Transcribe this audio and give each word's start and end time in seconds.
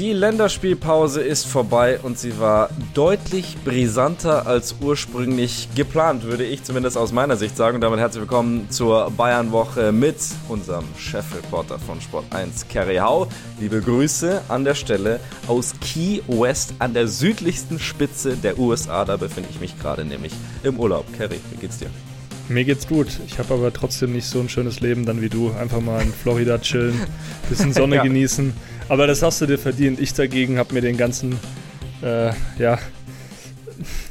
Die 0.00 0.14
Länderspielpause 0.14 1.20
ist 1.20 1.46
vorbei 1.46 2.00
und 2.02 2.18
sie 2.18 2.40
war 2.40 2.70
deutlich 2.94 3.58
brisanter 3.66 4.46
als 4.46 4.76
ursprünglich 4.80 5.68
geplant, 5.76 6.22
würde 6.24 6.44
ich 6.44 6.64
zumindest 6.64 6.96
aus 6.96 7.12
meiner 7.12 7.36
Sicht 7.36 7.54
sagen. 7.54 7.74
Und 7.74 7.80
damit 7.82 8.00
herzlich 8.00 8.22
willkommen 8.22 8.70
zur 8.70 9.10
Bayernwoche 9.10 9.92
mit 9.92 10.16
unserem 10.48 10.86
Chefreporter 10.96 11.78
von 11.78 12.00
Sport 12.00 12.24
1, 12.30 12.68
Kerry 12.68 12.96
Hau. 12.96 13.28
Liebe 13.60 13.82
Grüße 13.82 14.40
an 14.48 14.64
der 14.64 14.74
Stelle 14.74 15.20
aus 15.46 15.74
Key 15.82 16.22
West 16.28 16.72
an 16.78 16.94
der 16.94 17.06
südlichsten 17.06 17.78
Spitze 17.78 18.38
der 18.38 18.58
USA. 18.58 19.04
Da 19.04 19.18
befinde 19.18 19.50
ich 19.52 19.60
mich 19.60 19.78
gerade 19.78 20.06
nämlich 20.06 20.32
im 20.62 20.80
Urlaub. 20.80 21.04
Kerry, 21.18 21.40
wie 21.50 21.58
geht's 21.58 21.76
dir? 21.76 21.90
Mir 22.48 22.64
geht's 22.64 22.88
gut. 22.88 23.08
Ich 23.26 23.38
habe 23.38 23.52
aber 23.52 23.70
trotzdem 23.70 24.12
nicht 24.12 24.26
so 24.26 24.40
ein 24.40 24.48
schönes 24.48 24.80
Leben 24.80 25.04
dann 25.04 25.20
wie 25.20 25.28
du. 25.28 25.52
Einfach 25.60 25.82
mal 25.82 26.00
in 26.00 26.12
Florida 26.12 26.56
chillen, 26.56 26.98
bisschen 27.50 27.72
Sonne 27.74 27.96
ja. 27.96 28.02
genießen. 28.02 28.54
Aber 28.90 29.06
das 29.06 29.22
hast 29.22 29.40
du 29.40 29.46
dir 29.46 29.56
verdient. 29.56 30.00
Ich 30.00 30.14
dagegen 30.14 30.58
habe 30.58 30.74
mir 30.74 30.80
den 30.80 30.96
ganzen 30.96 31.38
äh, 32.02 32.32
ja, 32.58 32.76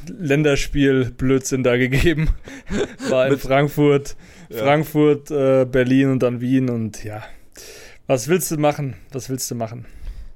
Länderspiel-Blödsinn 0.08 1.64
da 1.64 1.76
gegeben. 1.76 2.30
War 3.10 3.28
in 3.28 3.38
Frankfurt, 3.38 4.16
ja. 4.48 4.64
Frankfurt, 4.64 5.32
äh, 5.32 5.66
Berlin 5.66 6.12
und 6.12 6.24
dann 6.24 6.40
Wien 6.40 6.70
und 6.70 7.04
ja. 7.04 7.24
Was 8.08 8.30
willst 8.30 8.52
du 8.52 8.58
machen? 8.58 8.96
Was 9.12 9.30
willst 9.30 9.52
du 9.52 9.56
machen? 9.56 9.86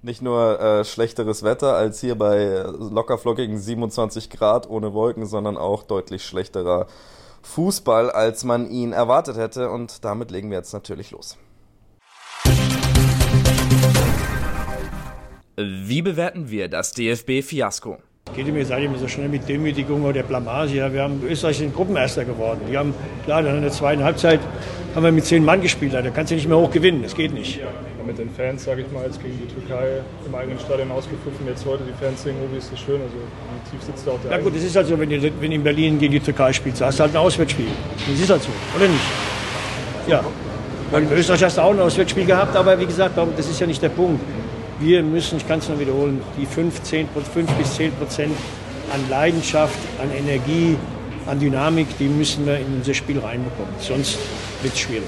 Nicht 0.01 0.21
nur 0.21 0.59
äh, 0.59 0.83
schlechteres 0.83 1.43
Wetter 1.43 1.77
als 1.77 2.01
hier 2.01 2.15
bei 2.15 2.65
lockerflockigen 2.67 3.57
27 3.57 4.29
Grad 4.29 4.69
ohne 4.69 4.93
Wolken, 4.93 5.25
sondern 5.25 5.55
auch 5.55 5.83
deutlich 5.83 6.25
schlechterer 6.25 6.87
Fußball, 7.43 8.11
als 8.11 8.43
man 8.43 8.69
ihn 8.69 8.91
erwartet 8.91 9.37
hätte. 9.37 9.69
Und 9.69 10.03
damit 10.03 10.31
legen 10.31 10.49
wir 10.49 10.57
jetzt 10.57 10.73
natürlich 10.73 11.11
los. 11.11 11.37
Wie 15.55 16.01
bewerten 16.01 16.49
wir 16.49 16.67
das 16.67 16.93
DFB-Fiasko? 16.93 17.97
Geht 18.35 18.51
mir 18.51 18.65
seid 18.65 18.83
immer 18.83 18.97
so 18.97 19.07
schnell 19.07 19.29
mit 19.29 19.47
Demütigung 19.47 20.03
oder 20.03 20.23
Blamage. 20.23 20.73
Ja, 20.73 20.91
wir 20.91 21.03
haben 21.03 21.21
Österreich 21.29 21.59
sind 21.59 21.75
Gruppenerster 21.75 22.25
geworden. 22.25 22.61
Wir 22.67 22.79
haben, 22.79 22.95
klar, 23.25 23.43
dann 23.43 23.57
in 23.57 23.61
der 23.61 23.71
zweiten 23.71 24.03
Halbzeit 24.03 24.39
haben 24.95 25.03
wir 25.03 25.11
mit 25.11 25.25
zehn 25.25 25.45
Mann 25.45 25.61
gespielt. 25.61 25.93
Da 25.93 26.01
kannst 26.09 26.31
du 26.31 26.35
nicht 26.35 26.47
mehr 26.47 26.57
hoch 26.57 26.71
gewinnen. 26.71 27.03
Das 27.03 27.13
geht 27.13 27.35
nicht. 27.35 27.59
Ja, 27.59 27.67
mit 28.03 28.17
den 28.17 28.31
Fans, 28.31 28.63
sage 28.63 28.81
ich 28.81 28.91
mal, 28.91 29.05
jetzt 29.05 29.21
gegen 29.21 29.37
die 29.37 29.53
Türkei 29.53 30.01
im 30.25 30.33
eigenen 30.33 30.57
Stadion 30.57 30.89
ausgepfiffen. 30.89 31.45
Jetzt 31.45 31.63
heute 31.67 31.83
die 31.83 32.03
Fans 32.03 32.23
singen, 32.23 32.37
oh, 32.43 32.51
wie 32.51 32.57
ist 32.57 32.71
das 32.71 32.79
schön. 32.79 32.99
Also, 32.99 33.13
wie 33.13 33.69
tief 33.69 33.83
sitzt 33.85 34.07
da 34.07 34.11
auch 34.11 34.19
der 34.21 34.31
Na 34.31 34.37
gut, 34.39 34.55
es 34.55 34.63
ist 34.63 34.75
halt 34.75 34.87
so, 34.87 34.99
wenn 34.99 35.09
du, 35.09 35.21
wenn 35.21 35.51
du 35.51 35.55
in 35.55 35.63
Berlin 35.63 35.99
gegen 35.99 36.13
die 36.13 36.19
Türkei 36.19 36.51
spielst, 36.51 36.81
hast 36.81 36.97
du 36.97 37.03
halt 37.03 37.13
ein 37.13 37.17
Auswärtsspiel. 37.17 37.67
Das 38.09 38.19
ist 38.19 38.29
halt 38.31 38.41
so, 38.41 38.49
oder 38.75 38.87
nicht? 38.87 39.03
Ja. 40.07 40.23
In 40.97 41.11
Österreich 41.11 41.43
hast 41.43 41.57
du 41.57 41.61
auch 41.61 41.71
ein 41.71 41.79
Auswärtsspiel 41.79 42.25
gehabt, 42.25 42.55
aber 42.55 42.79
wie 42.79 42.85
gesagt, 42.87 43.17
das 43.37 43.49
ist 43.49 43.59
ja 43.59 43.67
nicht 43.67 43.81
der 43.83 43.89
Punkt 43.89 44.19
wir 44.79 45.03
müssen, 45.03 45.37
ich 45.37 45.47
kann 45.47 45.59
es 45.59 45.69
nur 45.69 45.79
wiederholen, 45.79 46.21
die 46.37 46.45
5, 46.45 46.83
10, 46.83 47.07
5 47.33 47.51
bis 47.53 47.75
10 47.75 47.91
Prozent 47.93 48.35
an 48.93 49.09
Leidenschaft, 49.09 49.77
an 50.01 50.11
Energie, 50.11 50.77
an 51.25 51.39
Dynamik, 51.39 51.87
die 51.99 52.07
müssen 52.07 52.45
wir 52.45 52.57
in 52.57 52.67
unser 52.75 52.93
Spiel 52.93 53.19
reinbekommen. 53.19 53.73
Sonst 53.79 54.17
wird 54.61 54.73
es 54.73 54.79
schwierig. 54.79 55.07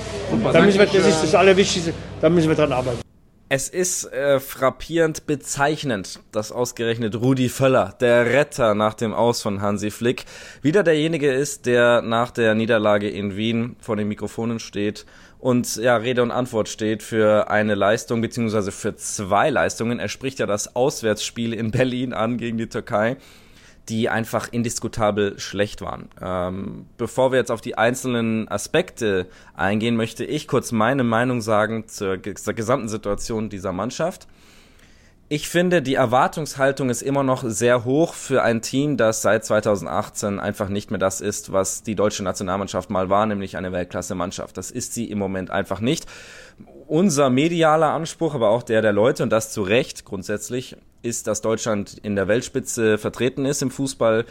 Da 0.52 0.62
müssen 0.62 0.80
wir, 0.80 0.86
das 0.86 1.08
ist 1.08 1.24
das 1.24 1.36
Allerwichtigste, 1.36 1.94
da 2.22 2.30
müssen 2.30 2.48
wir 2.48 2.56
dran 2.56 2.72
arbeiten. 2.72 3.00
Es 3.48 3.70
ist 3.70 4.12
äh, 4.12 4.40
frappierend 4.40 5.28
bezeichnend, 5.28 6.20
dass 6.32 6.52
ausgerechnet 6.52 7.16
Rudi 7.16 7.48
Völler, 7.48 7.94
der 8.00 8.26
Retter 8.26 8.74
nach 8.74 8.96
dem 8.96 9.14
Aus 9.14 9.44
von 9.44 9.62
Hansi 9.62 9.92
Flick, 9.92 10.26
wieder 10.64 10.82
derjenige 10.82 11.32
ist, 11.32 11.68
der 11.68 12.02
nach 12.02 12.32
der 12.32 12.56
Niederlage 12.56 13.08
in 13.08 13.38
Wien 13.38 13.76
vor 13.80 13.98
den 13.98 14.08
Mikrofonen 14.08 14.58
steht 14.58 15.06
und 15.46 15.76
ja, 15.76 15.96
Rede 15.96 16.24
und 16.24 16.32
Antwort 16.32 16.70
steht 16.70 17.04
für 17.04 17.52
eine 17.52 17.76
Leistung 17.76 18.20
beziehungsweise 18.20 18.72
für 18.72 18.96
zwei 18.96 19.52
Leistungen. 19.52 20.00
Er 20.00 20.10
spricht 20.10 20.40
ja 20.40 20.48
das 20.48 20.76
Auswärtsspiel 20.76 21.54
in 21.54 21.70
Berlin 21.70 22.14
an 22.14 22.40
gegen 22.40 22.58
die 22.58 22.68
Türkei 22.68 23.18
die 23.88 24.10
einfach 24.10 24.48
indiskutabel 24.52 25.38
schlecht 25.38 25.82
waren. 25.82 26.10
Ähm, 26.20 26.88
bevor 26.98 27.32
wir 27.32 27.38
jetzt 27.38 27.52
auf 27.52 27.62
die 27.62 27.78
einzelnen 27.78 28.48
Aspekte 28.48 29.28
eingehen, 29.54 29.96
möchte 29.96 30.26
ich 30.26 30.48
kurz 30.48 30.72
meine 30.72 31.04
Meinung 31.04 31.40
sagen 31.42 31.88
zur, 31.88 32.18
zur 32.24 32.54
gesamten 32.56 32.88
Situation 32.88 33.50
dieser 33.50 33.74
Mannschaft. 33.74 34.28
Ich 35.28 35.50
finde, 35.50 35.82
die 35.82 35.96
Erwartungshaltung 35.96 36.92
ist 36.92 37.02
immer 37.02 37.24
noch 37.24 37.44
sehr 37.44 37.84
hoch 37.84 38.14
für 38.14 38.44
ein 38.44 38.62
Team, 38.62 38.96
das 38.96 39.24
seit 39.24 39.44
2018 39.44 40.40
einfach 40.40 40.70
nicht 40.70 40.92
mehr 40.92 41.00
das 41.00 41.20
ist, 41.20 41.52
was 41.52 41.82
die 41.82 41.96
deutsche 41.96 42.24
Nationalmannschaft 42.24 42.92
mal 42.92 43.10
war, 43.10 43.26
nämlich 43.26 43.58
eine 43.58 43.72
Weltklasse-Mannschaft. 43.72 44.56
Das 44.56 44.70
ist 44.70 44.94
sie 44.94 45.10
im 45.10 45.18
Moment 45.18 45.50
einfach 45.50 45.80
nicht. 45.80 46.06
Unser 46.86 47.32
medialer 47.32 47.90
Anspruch, 47.90 48.36
aber 48.36 48.50
auch 48.50 48.62
der 48.62 48.84
der 48.84 48.94
Leute, 48.94 49.24
und 49.24 49.32
das 49.32 49.52
zu 49.52 49.64
Recht 49.64 50.06
grundsätzlich, 50.06 50.78
ist, 51.02 51.26
dass 51.26 51.42
Deutschland 51.42 51.98
in 52.04 52.16
der 52.16 52.28
Weltspitze 52.28 53.00
vertreten 53.00 53.46
ist 53.46 53.64
im 53.64 53.72
Fußball, 53.72 54.26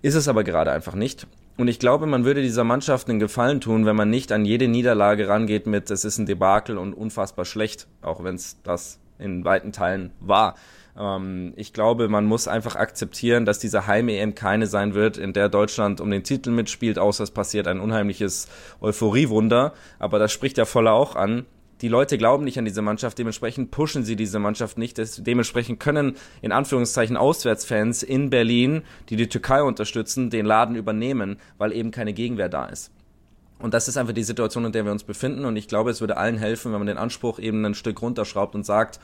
ist 0.00 0.14
es 0.14 0.28
aber 0.28 0.44
gerade 0.44 0.72
einfach 0.72 0.94
nicht. 0.94 1.26
Und 1.58 1.68
ich 1.68 1.78
glaube, 1.78 2.06
man 2.06 2.24
würde 2.24 2.40
dieser 2.40 2.64
Mannschaft 2.64 3.10
einen 3.10 3.18
Gefallen 3.18 3.60
tun, 3.60 3.84
wenn 3.84 3.96
man 3.96 4.08
nicht 4.08 4.32
an 4.32 4.46
jede 4.46 4.66
Niederlage 4.66 5.28
rangeht 5.28 5.66
mit, 5.66 5.90
es 5.90 6.06
ist 6.06 6.16
ein 6.16 6.24
Debakel 6.24 6.78
und 6.78 6.94
unfassbar 6.94 7.44
schlecht, 7.44 7.86
auch 8.00 8.24
wenn 8.24 8.36
es 8.36 8.62
das 8.62 8.98
in 9.18 9.44
weiten 9.44 9.72
Teilen 9.72 10.12
war. 10.20 10.54
Ähm, 10.98 11.52
ich 11.56 11.72
glaube, 11.72 12.08
man 12.08 12.24
muss 12.24 12.48
einfach 12.48 12.76
akzeptieren, 12.76 13.44
dass 13.44 13.58
diese 13.58 13.86
Heim-EM 13.86 14.34
keine 14.34 14.66
sein 14.66 14.94
wird, 14.94 15.16
in 15.16 15.32
der 15.32 15.48
Deutschland 15.48 16.00
um 16.00 16.10
den 16.10 16.24
Titel 16.24 16.50
mitspielt, 16.50 16.98
außer 16.98 17.24
es 17.24 17.30
passiert 17.30 17.66
ein 17.68 17.80
unheimliches 17.80 18.48
Euphoriewunder. 18.80 19.72
Aber 19.98 20.18
das 20.18 20.32
spricht 20.32 20.58
ja 20.58 20.64
voller 20.64 20.92
auch 20.92 21.16
an. 21.16 21.46
Die 21.80 21.88
Leute 21.88 22.18
glauben 22.18 22.42
nicht 22.42 22.58
an 22.58 22.64
diese 22.64 22.82
Mannschaft, 22.82 23.18
dementsprechend 23.18 23.70
pushen 23.70 24.02
sie 24.02 24.16
diese 24.16 24.40
Mannschaft 24.40 24.78
nicht. 24.78 24.98
dementsprechend 25.24 25.78
können 25.78 26.16
in 26.42 26.50
Anführungszeichen 26.50 27.16
Auswärtsfans 27.16 28.02
in 28.02 28.30
Berlin, 28.30 28.82
die 29.10 29.16
die 29.16 29.28
Türkei 29.28 29.62
unterstützen, 29.62 30.28
den 30.28 30.44
Laden 30.44 30.74
übernehmen, 30.74 31.38
weil 31.56 31.72
eben 31.72 31.92
keine 31.92 32.12
Gegenwehr 32.12 32.48
da 32.48 32.66
ist. 32.66 32.90
Und 33.58 33.74
das 33.74 33.88
ist 33.88 33.96
einfach 33.96 34.14
die 34.14 34.24
Situation, 34.24 34.64
in 34.64 34.72
der 34.72 34.84
wir 34.84 34.92
uns 34.92 35.04
befinden. 35.04 35.44
Und 35.44 35.56
ich 35.56 35.68
glaube, 35.68 35.90
es 35.90 36.00
würde 36.00 36.16
allen 36.16 36.38
helfen, 36.38 36.72
wenn 36.72 36.78
man 36.78 36.86
den 36.86 36.98
Anspruch 36.98 37.38
eben 37.38 37.64
ein 37.64 37.74
Stück 37.74 38.00
runterschraubt 38.02 38.54
und 38.54 38.64
sagt, 38.64 39.00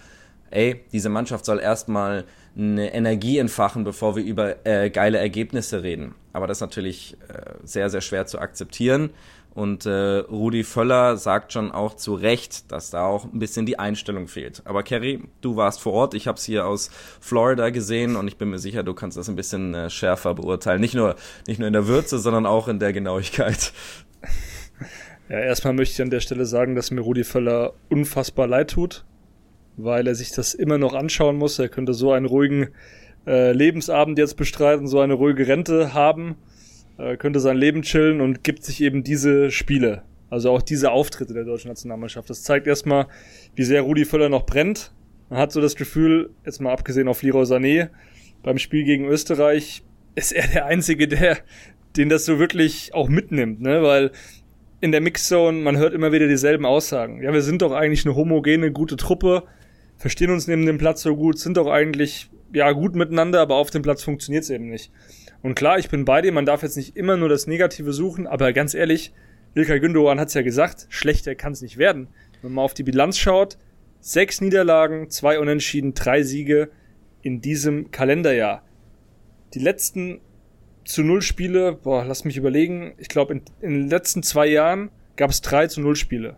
ey, 0.50 0.84
diese 0.92 1.08
Mannschaft 1.08 1.44
soll 1.44 1.58
erstmal 1.58 2.24
eine 2.56 2.94
Energie 2.94 3.38
entfachen, 3.38 3.82
bevor 3.82 4.14
wir 4.14 4.22
über 4.22 4.64
äh, 4.64 4.90
geile 4.90 5.18
Ergebnisse 5.18 5.82
reden. 5.82 6.14
Aber 6.32 6.46
das 6.46 6.58
ist 6.58 6.62
natürlich 6.62 7.16
äh, 7.28 7.54
sehr, 7.64 7.90
sehr 7.90 8.00
schwer 8.00 8.26
zu 8.26 8.38
akzeptieren. 8.38 9.10
Und 9.54 9.86
äh, 9.86 10.18
Rudi 10.18 10.64
Völler 10.64 11.16
sagt 11.16 11.52
schon 11.52 11.70
auch 11.70 11.94
zu 11.94 12.14
Recht, 12.14 12.72
dass 12.72 12.90
da 12.90 13.06
auch 13.06 13.24
ein 13.24 13.38
bisschen 13.38 13.66
die 13.66 13.78
Einstellung 13.78 14.26
fehlt. 14.26 14.62
Aber 14.64 14.82
Kerry, 14.82 15.22
du 15.42 15.54
warst 15.54 15.80
vor 15.80 15.92
Ort, 15.92 16.14
ich 16.14 16.26
habe 16.26 16.38
es 16.38 16.44
hier 16.44 16.66
aus 16.66 16.90
Florida 17.20 17.70
gesehen 17.70 18.16
und 18.16 18.26
ich 18.26 18.36
bin 18.36 18.50
mir 18.50 18.58
sicher, 18.58 18.82
du 18.82 18.94
kannst 18.94 19.16
das 19.16 19.28
ein 19.28 19.36
bisschen 19.36 19.72
äh, 19.74 19.90
schärfer 19.90 20.34
beurteilen. 20.34 20.80
Nicht 20.80 20.94
nur, 20.94 21.14
nicht 21.46 21.60
nur 21.60 21.68
in 21.68 21.72
der 21.72 21.86
Würze, 21.86 22.18
sondern 22.18 22.46
auch 22.46 22.66
in 22.66 22.80
der 22.80 22.92
Genauigkeit. 22.92 23.72
Ja, 25.34 25.40
erstmal 25.40 25.72
möchte 25.72 25.94
ich 25.94 26.00
an 26.00 26.10
der 26.10 26.20
Stelle 26.20 26.46
sagen, 26.46 26.76
dass 26.76 26.92
mir 26.92 27.00
Rudi 27.00 27.24
Völler 27.24 27.74
unfassbar 27.88 28.46
leid 28.46 28.70
tut, 28.70 29.04
weil 29.76 30.06
er 30.06 30.14
sich 30.14 30.30
das 30.30 30.54
immer 30.54 30.78
noch 30.78 30.94
anschauen 30.94 31.34
muss. 31.34 31.58
Er 31.58 31.68
könnte 31.68 31.92
so 31.92 32.12
einen 32.12 32.26
ruhigen 32.26 32.68
äh, 33.26 33.50
Lebensabend 33.50 34.16
jetzt 34.16 34.36
bestreiten, 34.36 34.86
so 34.86 35.00
eine 35.00 35.14
ruhige 35.14 35.48
Rente 35.48 35.92
haben, 35.92 36.36
äh, 36.98 37.16
könnte 37.16 37.40
sein 37.40 37.56
Leben 37.56 37.82
chillen 37.82 38.20
und 38.20 38.44
gibt 38.44 38.62
sich 38.62 38.80
eben 38.80 39.02
diese 39.02 39.50
Spiele. 39.50 40.04
Also 40.30 40.52
auch 40.52 40.62
diese 40.62 40.92
Auftritte 40.92 41.34
der 41.34 41.42
deutschen 41.42 41.66
Nationalmannschaft. 41.66 42.30
Das 42.30 42.44
zeigt 42.44 42.68
erstmal, 42.68 43.08
wie 43.56 43.64
sehr 43.64 43.82
Rudi 43.82 44.04
Völler 44.04 44.28
noch 44.28 44.46
brennt. 44.46 44.92
Man 45.30 45.40
hat 45.40 45.50
so 45.50 45.60
das 45.60 45.74
Gefühl, 45.74 46.30
jetzt 46.46 46.60
mal 46.60 46.70
abgesehen 46.70 47.08
auf 47.08 47.24
Leroy 47.24 47.42
Sané, 47.42 47.88
beim 48.44 48.58
Spiel 48.58 48.84
gegen 48.84 49.06
Österreich 49.06 49.82
ist 50.14 50.30
er 50.30 50.46
der 50.46 50.66
Einzige, 50.66 51.08
der 51.08 51.38
den 51.96 52.08
das 52.08 52.24
so 52.24 52.38
wirklich 52.38 52.92
auch 52.94 53.08
mitnimmt, 53.08 53.60
ne? 53.60 53.82
Weil 53.82 54.10
in 54.84 54.92
der 54.92 55.00
Mixzone, 55.00 55.62
man 55.62 55.78
hört 55.78 55.94
immer 55.94 56.12
wieder 56.12 56.28
dieselben 56.28 56.66
Aussagen. 56.66 57.22
Ja, 57.22 57.32
wir 57.32 57.40
sind 57.40 57.62
doch 57.62 57.72
eigentlich 57.72 58.04
eine 58.04 58.16
homogene, 58.16 58.70
gute 58.70 58.96
Truppe, 58.96 59.44
verstehen 59.96 60.30
uns 60.30 60.46
neben 60.46 60.66
dem 60.66 60.76
Platz 60.76 61.00
so 61.00 61.16
gut, 61.16 61.38
sind 61.38 61.56
doch 61.56 61.68
eigentlich 61.68 62.28
ja 62.52 62.70
gut 62.72 62.94
miteinander, 62.94 63.40
aber 63.40 63.54
auf 63.54 63.70
dem 63.70 63.80
Platz 63.80 64.02
funktioniert 64.02 64.44
es 64.44 64.50
eben 64.50 64.68
nicht. 64.68 64.92
Und 65.40 65.54
klar, 65.54 65.78
ich 65.78 65.88
bin 65.88 66.04
bei 66.04 66.20
dir, 66.20 66.32
man 66.32 66.44
darf 66.44 66.62
jetzt 66.62 66.76
nicht 66.76 66.98
immer 66.98 67.16
nur 67.16 67.30
das 67.30 67.46
Negative 67.46 67.94
suchen, 67.94 68.26
aber 68.26 68.52
ganz 68.52 68.74
ehrlich, 68.74 69.14
Ilkay 69.54 69.80
Gündogan 69.80 70.20
hat 70.20 70.28
es 70.28 70.34
ja 70.34 70.42
gesagt, 70.42 70.84
schlechter 70.90 71.34
kann 71.34 71.52
es 71.52 71.62
nicht 71.62 71.78
werden. 71.78 72.08
Wenn 72.42 72.52
man 72.52 72.66
auf 72.66 72.74
die 72.74 72.82
Bilanz 72.82 73.16
schaut, 73.16 73.56
sechs 74.00 74.42
Niederlagen, 74.42 75.08
zwei 75.08 75.38
Unentschieden, 75.38 75.94
drei 75.94 76.22
Siege 76.22 76.68
in 77.22 77.40
diesem 77.40 77.90
Kalenderjahr. 77.90 78.62
Die 79.54 79.60
letzten 79.60 80.20
zu 80.84 81.02
Null 81.02 81.22
Spiele, 81.22 81.72
boah, 81.72 82.04
lass 82.04 82.24
mich 82.24 82.36
überlegen, 82.36 82.94
ich 82.98 83.08
glaube 83.08 83.34
in, 83.34 83.42
in, 83.60 83.70
den 83.70 83.88
letzten 83.88 84.22
zwei 84.22 84.46
Jahren 84.46 84.90
gab 85.16 85.30
es 85.30 85.40
drei 85.40 85.66
zu 85.66 85.80
Null 85.80 85.96
Spiele. 85.96 86.36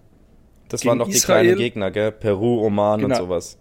Das 0.69 0.81
Gegen 0.81 0.91
waren 0.91 0.99
doch 0.99 1.09
die 1.09 1.19
kleinen 1.19 1.57
Gegner, 1.57 1.91
gell? 1.91 2.13
Peru, 2.13 2.65
Oman 2.65 3.01
genau, 3.01 3.15
und 3.15 3.21
sowas. 3.21 3.59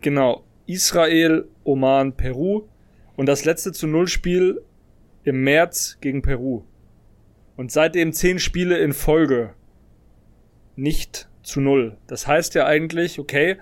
Genau. 0.00 0.44
Israel, 0.66 1.48
Oman, 1.64 2.14
Peru. 2.14 2.62
Und 3.16 3.26
das 3.26 3.44
letzte 3.44 3.72
zu 3.72 3.86
Null 3.86 4.08
Spiel 4.08 4.62
im 5.24 5.42
März 5.42 5.98
gegen 6.00 6.22
Peru. 6.22 6.62
Und 7.56 7.70
seitdem 7.72 8.12
zehn 8.12 8.38
Spiele 8.38 8.78
in 8.78 8.92
Folge 8.92 9.54
nicht 10.76 11.28
zu 11.42 11.60
Null. 11.60 11.96
Das 12.06 12.26
heißt 12.26 12.54
ja 12.54 12.66
eigentlich, 12.66 13.18
okay, 13.18 13.58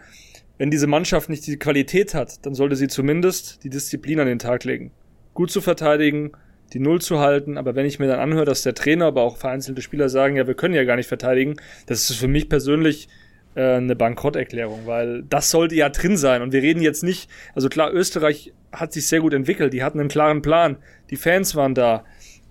wenn 0.58 0.70
diese 0.70 0.86
Mannschaft 0.86 1.28
nicht 1.28 1.46
die 1.46 1.58
Qualität 1.58 2.14
hat, 2.14 2.44
dann 2.46 2.54
sollte 2.54 2.76
sie 2.76 2.88
zumindest 2.88 3.64
die 3.64 3.70
Disziplin 3.70 4.20
an 4.20 4.26
den 4.26 4.38
Tag 4.38 4.64
legen. 4.64 4.92
Gut 5.34 5.50
zu 5.50 5.60
verteidigen, 5.60 6.32
die 6.72 6.80
Null 6.80 7.00
zu 7.00 7.20
halten, 7.20 7.58
aber 7.58 7.74
wenn 7.74 7.86
ich 7.86 7.98
mir 7.98 8.06
dann 8.06 8.20
anhöre, 8.20 8.44
dass 8.44 8.62
der 8.62 8.74
Trainer, 8.74 9.06
aber 9.06 9.22
auch 9.22 9.36
vereinzelte 9.36 9.82
Spieler 9.82 10.08
sagen, 10.08 10.36
ja, 10.36 10.46
wir 10.46 10.54
können 10.54 10.74
ja 10.74 10.84
gar 10.84 10.96
nicht 10.96 11.06
verteidigen, 11.06 11.56
das 11.86 12.08
ist 12.08 12.16
für 12.16 12.28
mich 12.28 12.48
persönlich 12.48 13.08
äh, 13.54 13.76
eine 13.76 13.96
Bankrotterklärung, 13.96 14.86
weil 14.86 15.22
das 15.24 15.50
sollte 15.50 15.74
ja 15.74 15.90
drin 15.90 16.16
sein. 16.16 16.42
Und 16.42 16.52
wir 16.52 16.62
reden 16.62 16.80
jetzt 16.80 17.02
nicht, 17.02 17.28
also 17.54 17.68
klar, 17.68 17.92
Österreich 17.92 18.52
hat 18.72 18.92
sich 18.92 19.06
sehr 19.06 19.20
gut 19.20 19.34
entwickelt, 19.34 19.72
die 19.72 19.82
hatten 19.82 20.00
einen 20.00 20.08
klaren 20.08 20.42
Plan, 20.42 20.76
die 21.10 21.16
Fans 21.16 21.54
waren 21.54 21.74
da. 21.74 22.04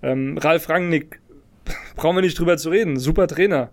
Ähm, 0.04 0.38
Ralf 0.38 0.70
Rangnick, 0.70 1.20
brauchen 1.96 2.18
wir 2.18 2.22
nicht 2.22 2.38
drüber 2.38 2.58
zu 2.58 2.70
reden, 2.70 2.98
super 3.00 3.28
Trainer. 3.28 3.72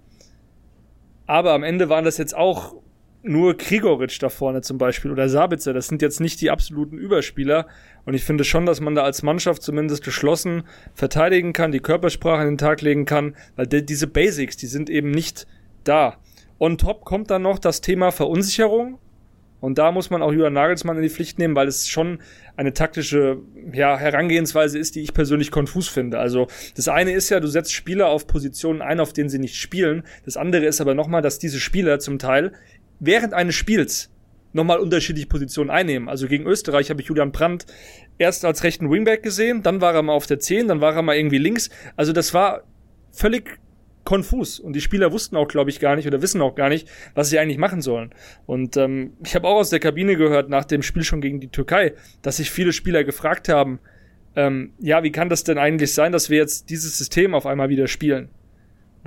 Aber 1.26 1.52
am 1.52 1.62
Ende 1.62 1.90
waren 1.90 2.04
das 2.04 2.16
jetzt 2.16 2.34
auch 2.34 2.74
nur 3.22 3.56
Krigoritsch 3.56 4.22
da 4.22 4.28
vorne 4.28 4.62
zum 4.62 4.78
Beispiel 4.78 5.10
oder 5.10 5.28
Sabitzer. 5.28 5.72
Das 5.72 5.88
sind 5.88 6.02
jetzt 6.02 6.20
nicht 6.20 6.40
die 6.40 6.50
absoluten 6.50 6.98
Überspieler. 6.98 7.66
Und 8.04 8.14
ich 8.14 8.24
finde 8.24 8.44
schon, 8.44 8.66
dass 8.66 8.80
man 8.80 8.94
da 8.94 9.02
als 9.02 9.22
Mannschaft 9.22 9.62
zumindest 9.62 10.04
geschlossen 10.04 10.64
verteidigen 10.94 11.52
kann, 11.52 11.72
die 11.72 11.80
Körpersprache 11.80 12.40
an 12.40 12.48
den 12.48 12.58
Tag 12.58 12.80
legen 12.80 13.04
kann, 13.04 13.36
weil 13.56 13.66
diese 13.66 14.06
Basics, 14.06 14.56
die 14.56 14.66
sind 14.66 14.88
eben 14.88 15.10
nicht 15.10 15.46
da. 15.84 16.16
On 16.58 16.78
top 16.78 17.04
kommt 17.04 17.30
dann 17.30 17.42
noch 17.42 17.58
das 17.58 17.80
Thema 17.80 18.10
Verunsicherung. 18.10 18.98
Und 19.60 19.78
da 19.78 19.90
muss 19.90 20.10
man 20.10 20.22
auch 20.22 20.32
Julian 20.32 20.52
Nagelsmann 20.52 20.96
in 20.96 21.02
die 21.02 21.08
Pflicht 21.08 21.38
nehmen, 21.38 21.56
weil 21.56 21.66
es 21.66 21.88
schon 21.88 22.20
eine 22.56 22.74
taktische 22.74 23.38
ja, 23.72 23.98
Herangehensweise 23.98 24.78
ist, 24.78 24.94
die 24.94 25.00
ich 25.00 25.14
persönlich 25.14 25.50
konfus 25.50 25.88
finde. 25.88 26.18
Also 26.20 26.46
das 26.76 26.88
eine 26.88 27.12
ist 27.12 27.28
ja, 27.28 27.40
du 27.40 27.48
setzt 27.48 27.72
Spieler 27.72 28.08
auf 28.08 28.26
Positionen 28.28 28.82
ein, 28.82 29.00
auf 29.00 29.12
denen 29.12 29.28
sie 29.28 29.40
nicht 29.40 29.56
spielen. 29.56 30.04
Das 30.24 30.36
andere 30.36 30.66
ist 30.66 30.80
aber 30.80 30.94
nochmal, 30.94 31.22
dass 31.22 31.40
diese 31.40 31.58
Spieler 31.58 31.98
zum 31.98 32.20
Teil 32.20 32.52
während 33.00 33.34
eines 33.34 33.54
Spiels 33.54 34.10
nochmal 34.52 34.78
unterschiedliche 34.78 35.28
Positionen 35.28 35.70
einnehmen. 35.70 36.08
Also 36.08 36.26
gegen 36.26 36.46
Österreich 36.46 36.90
habe 36.90 37.00
ich 37.00 37.08
Julian 37.08 37.32
Brandt 37.32 37.66
erst 38.18 38.44
als 38.44 38.64
rechten 38.64 38.90
Wingback 38.90 39.22
gesehen, 39.22 39.62
dann 39.62 39.80
war 39.80 39.94
er 39.94 40.02
mal 40.02 40.12
auf 40.12 40.26
der 40.26 40.40
10, 40.40 40.68
dann 40.68 40.80
war 40.80 40.94
er 40.94 41.02
mal 41.02 41.16
irgendwie 41.16 41.38
links. 41.38 41.70
Also 41.96 42.12
das 42.12 42.34
war 42.34 42.62
völlig 43.12 43.58
konfus 44.04 44.58
und 44.58 44.72
die 44.72 44.80
Spieler 44.80 45.12
wussten 45.12 45.36
auch, 45.36 45.48
glaube 45.48 45.68
ich, 45.68 45.80
gar 45.80 45.94
nicht 45.94 46.06
oder 46.06 46.22
wissen 46.22 46.40
auch 46.40 46.54
gar 46.54 46.70
nicht, 46.70 46.88
was 47.14 47.28
sie 47.28 47.38
eigentlich 47.38 47.58
machen 47.58 47.82
sollen. 47.82 48.14
Und 48.46 48.76
ähm, 48.78 49.12
ich 49.22 49.34
habe 49.34 49.46
auch 49.46 49.56
aus 49.56 49.70
der 49.70 49.80
Kabine 49.80 50.16
gehört 50.16 50.48
nach 50.48 50.64
dem 50.64 50.82
Spiel 50.82 51.04
schon 51.04 51.20
gegen 51.20 51.40
die 51.40 51.48
Türkei, 51.48 51.92
dass 52.22 52.38
sich 52.38 52.50
viele 52.50 52.72
Spieler 52.72 53.04
gefragt 53.04 53.50
haben, 53.50 53.80
ähm, 54.34 54.72
ja, 54.78 55.02
wie 55.02 55.12
kann 55.12 55.28
das 55.28 55.44
denn 55.44 55.58
eigentlich 55.58 55.92
sein, 55.92 56.12
dass 56.12 56.30
wir 56.30 56.38
jetzt 56.38 56.70
dieses 56.70 56.96
System 56.96 57.34
auf 57.34 57.44
einmal 57.44 57.68
wieder 57.68 57.86
spielen? 57.86 58.30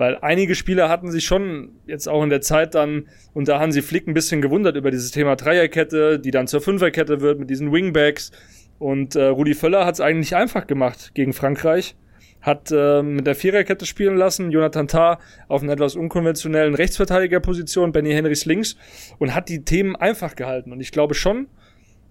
Weil 0.02 0.18
einige 0.18 0.56
Spieler 0.56 0.90
hatten 0.90 1.12
sich 1.12 1.26
schon 1.26 1.74
jetzt 1.86 2.10
auch 2.10 2.24
in 2.24 2.32
der 2.32 2.42
Zeit 2.42 2.74
dann 2.74 3.08
unter 3.36 3.60
Hansi 3.60 3.84
Flick 3.84 4.08
ein 4.08 4.16
bisschen 4.16 4.42
gewundert 4.42 4.76
über 4.76 4.90
dieses 4.90 5.12
Thema 5.12 5.36
Dreierkette, 5.36 6.18
die 6.18 6.32
dann 6.32 6.48
zur 6.48 6.60
Fünferkette 6.60 7.22
wird 7.22 7.38
mit 7.38 7.52
diesen 7.52 7.72
Wingbacks. 7.72 8.32
Und 8.80 9.16
äh, 9.16 9.26
Rudi 9.26 9.54
Völler 9.54 9.86
hat 9.86 9.94
es 9.94 10.02
eigentlich 10.02 10.36
einfach 10.36 10.66
gemacht 10.66 11.12
gegen 11.14 11.34
Frankreich 11.34 11.96
hat 12.42 12.72
äh, 12.72 13.04
mit 13.04 13.28
der 13.28 13.36
Viererkette 13.36 13.86
spielen 13.86 14.18
lassen, 14.18 14.50
Jonathan 14.50 14.88
Tah 14.88 15.20
auf 15.48 15.62
einer 15.62 15.74
etwas 15.74 15.96
unkonventionellen 15.96 16.74
Rechtsverteidigerposition, 16.74 17.92
Benny 17.92 18.12
Henrys 18.14 18.46
links 18.46 18.78
und 19.20 19.36
hat 19.36 19.50
die 19.50 19.64
Themen 19.64 19.96
einfach 19.96 20.36
gehalten. 20.36 20.72
Und 20.72 20.82
ich 20.82 20.92
glaube 20.92 21.14
schon, 21.14 21.46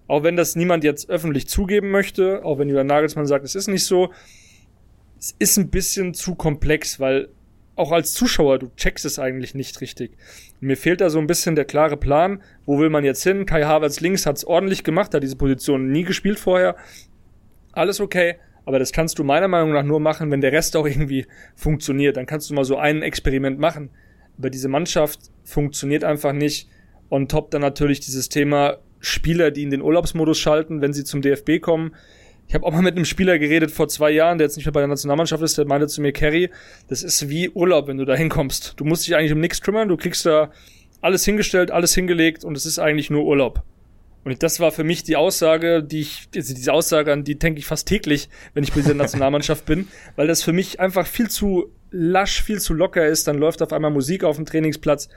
auch 0.07 0.23
wenn 0.23 0.37
das 0.37 0.55
niemand 0.55 0.85
jetzt 0.85 1.09
öffentlich 1.09 1.49
zugeben 1.49 1.91
möchte, 1.91 2.45
auch 2.45 2.57
wenn 2.57 2.69
Julian 2.69 2.87
Nagelsmann 2.87 3.25
sagt, 3.25 3.43
es 3.43 3.55
ist 3.55 3.67
nicht 3.67 3.83
so, 3.83 4.13
es 5.19 5.35
ist 5.37 5.57
ein 5.57 5.69
bisschen 5.69 6.13
zu 6.13 6.35
komplex, 6.35 6.97
weil 7.01 7.27
auch 7.81 7.91
als 7.91 8.13
Zuschauer, 8.13 8.59
du 8.59 8.71
checkst 8.77 9.03
es 9.05 9.19
eigentlich 9.19 9.55
nicht 9.55 9.81
richtig. 9.81 10.15
Mir 10.59 10.77
fehlt 10.77 11.01
da 11.01 11.09
so 11.09 11.19
ein 11.19 11.27
bisschen 11.27 11.55
der 11.55 11.65
klare 11.65 11.97
Plan, 11.97 12.41
wo 12.65 12.79
will 12.79 12.89
man 12.89 13.03
jetzt 13.03 13.23
hin? 13.23 13.45
Kai 13.45 13.63
Havertz 13.63 13.99
links 13.99 14.25
hat 14.25 14.37
es 14.37 14.45
ordentlich 14.45 14.83
gemacht, 14.83 15.13
hat 15.13 15.23
diese 15.23 15.35
Position 15.35 15.91
nie 15.91 16.03
gespielt 16.03 16.39
vorher. 16.39 16.75
Alles 17.73 17.99
okay. 17.99 18.35
Aber 18.63 18.77
das 18.77 18.91
kannst 18.91 19.17
du 19.17 19.23
meiner 19.23 19.47
Meinung 19.47 19.73
nach 19.73 19.83
nur 19.83 19.99
machen, 19.99 20.29
wenn 20.29 20.41
der 20.41 20.51
Rest 20.51 20.77
auch 20.77 20.85
irgendwie 20.85 21.25
funktioniert. 21.55 22.15
Dann 22.17 22.27
kannst 22.27 22.49
du 22.49 22.53
mal 22.53 22.63
so 22.63 22.77
ein 22.77 23.01
Experiment 23.01 23.59
machen. 23.59 23.89
Aber 24.37 24.51
diese 24.51 24.69
Mannschaft 24.69 25.19
funktioniert 25.43 26.03
einfach 26.03 26.31
nicht. 26.31 26.69
On 27.09 27.27
top 27.27 27.51
dann 27.51 27.61
natürlich 27.61 27.99
dieses 27.99 28.29
Thema 28.29 28.77
Spieler, 28.99 29.49
die 29.49 29.63
in 29.63 29.71
den 29.71 29.81
Urlaubsmodus 29.81 30.37
schalten, 30.37 30.81
wenn 30.81 30.93
sie 30.93 31.03
zum 31.03 31.21
DFB 31.21 31.59
kommen. 31.59 31.95
Ich 32.51 32.55
habe 32.55 32.65
auch 32.65 32.73
mal 32.73 32.81
mit 32.81 32.97
einem 32.97 33.05
Spieler 33.05 33.39
geredet 33.39 33.71
vor 33.71 33.87
zwei 33.87 34.11
Jahren, 34.11 34.37
der 34.37 34.45
jetzt 34.45 34.57
nicht 34.57 34.65
mehr 34.65 34.73
bei 34.73 34.81
der 34.81 34.89
Nationalmannschaft 34.89 35.41
ist, 35.41 35.57
der 35.57 35.63
meinte 35.63 35.87
zu 35.87 36.01
mir, 36.01 36.11
Kerry, 36.11 36.49
das 36.89 37.01
ist 37.01 37.29
wie 37.29 37.47
Urlaub, 37.47 37.87
wenn 37.87 37.95
du 37.95 38.03
da 38.03 38.13
hinkommst. 38.13 38.73
Du 38.75 38.83
musst 38.83 39.07
dich 39.07 39.15
eigentlich 39.15 39.31
um 39.31 39.39
nichts 39.39 39.61
kümmern, 39.61 39.87
du 39.87 39.95
kriegst 39.95 40.25
da 40.25 40.51
alles 40.99 41.23
hingestellt, 41.23 41.71
alles 41.71 41.95
hingelegt 41.95 42.43
und 42.43 42.57
es 42.57 42.65
ist 42.65 42.77
eigentlich 42.77 43.09
nur 43.09 43.23
Urlaub. 43.23 43.63
Und 44.25 44.43
das 44.43 44.59
war 44.59 44.73
für 44.73 44.83
mich 44.83 45.03
die 45.03 45.15
Aussage, 45.15 45.81
die 45.81 46.01
ich, 46.01 46.27
also 46.35 46.53
diese 46.53 46.73
Aussage, 46.73 47.13
an 47.13 47.23
die 47.23 47.39
denke 47.39 47.57
ich 47.57 47.65
fast 47.65 47.87
täglich, 47.87 48.27
wenn 48.53 48.65
ich 48.65 48.73
bei 48.73 48.81
dieser 48.81 48.93
Nationalmannschaft 48.95 49.65
bin, 49.65 49.87
weil 50.17 50.27
das 50.27 50.43
für 50.43 50.51
mich 50.51 50.81
einfach 50.81 51.07
viel 51.07 51.29
zu 51.29 51.71
lasch, 51.91 52.41
viel 52.41 52.59
zu 52.59 52.73
locker 52.73 53.05
ist, 53.05 53.27
dann 53.27 53.37
läuft 53.37 53.61
auf 53.61 53.73
einmal 53.73 53.91
Musik 53.91 54.23
auf 54.23 54.37
dem 54.37 54.45
Trainingsplatz, 54.45 55.09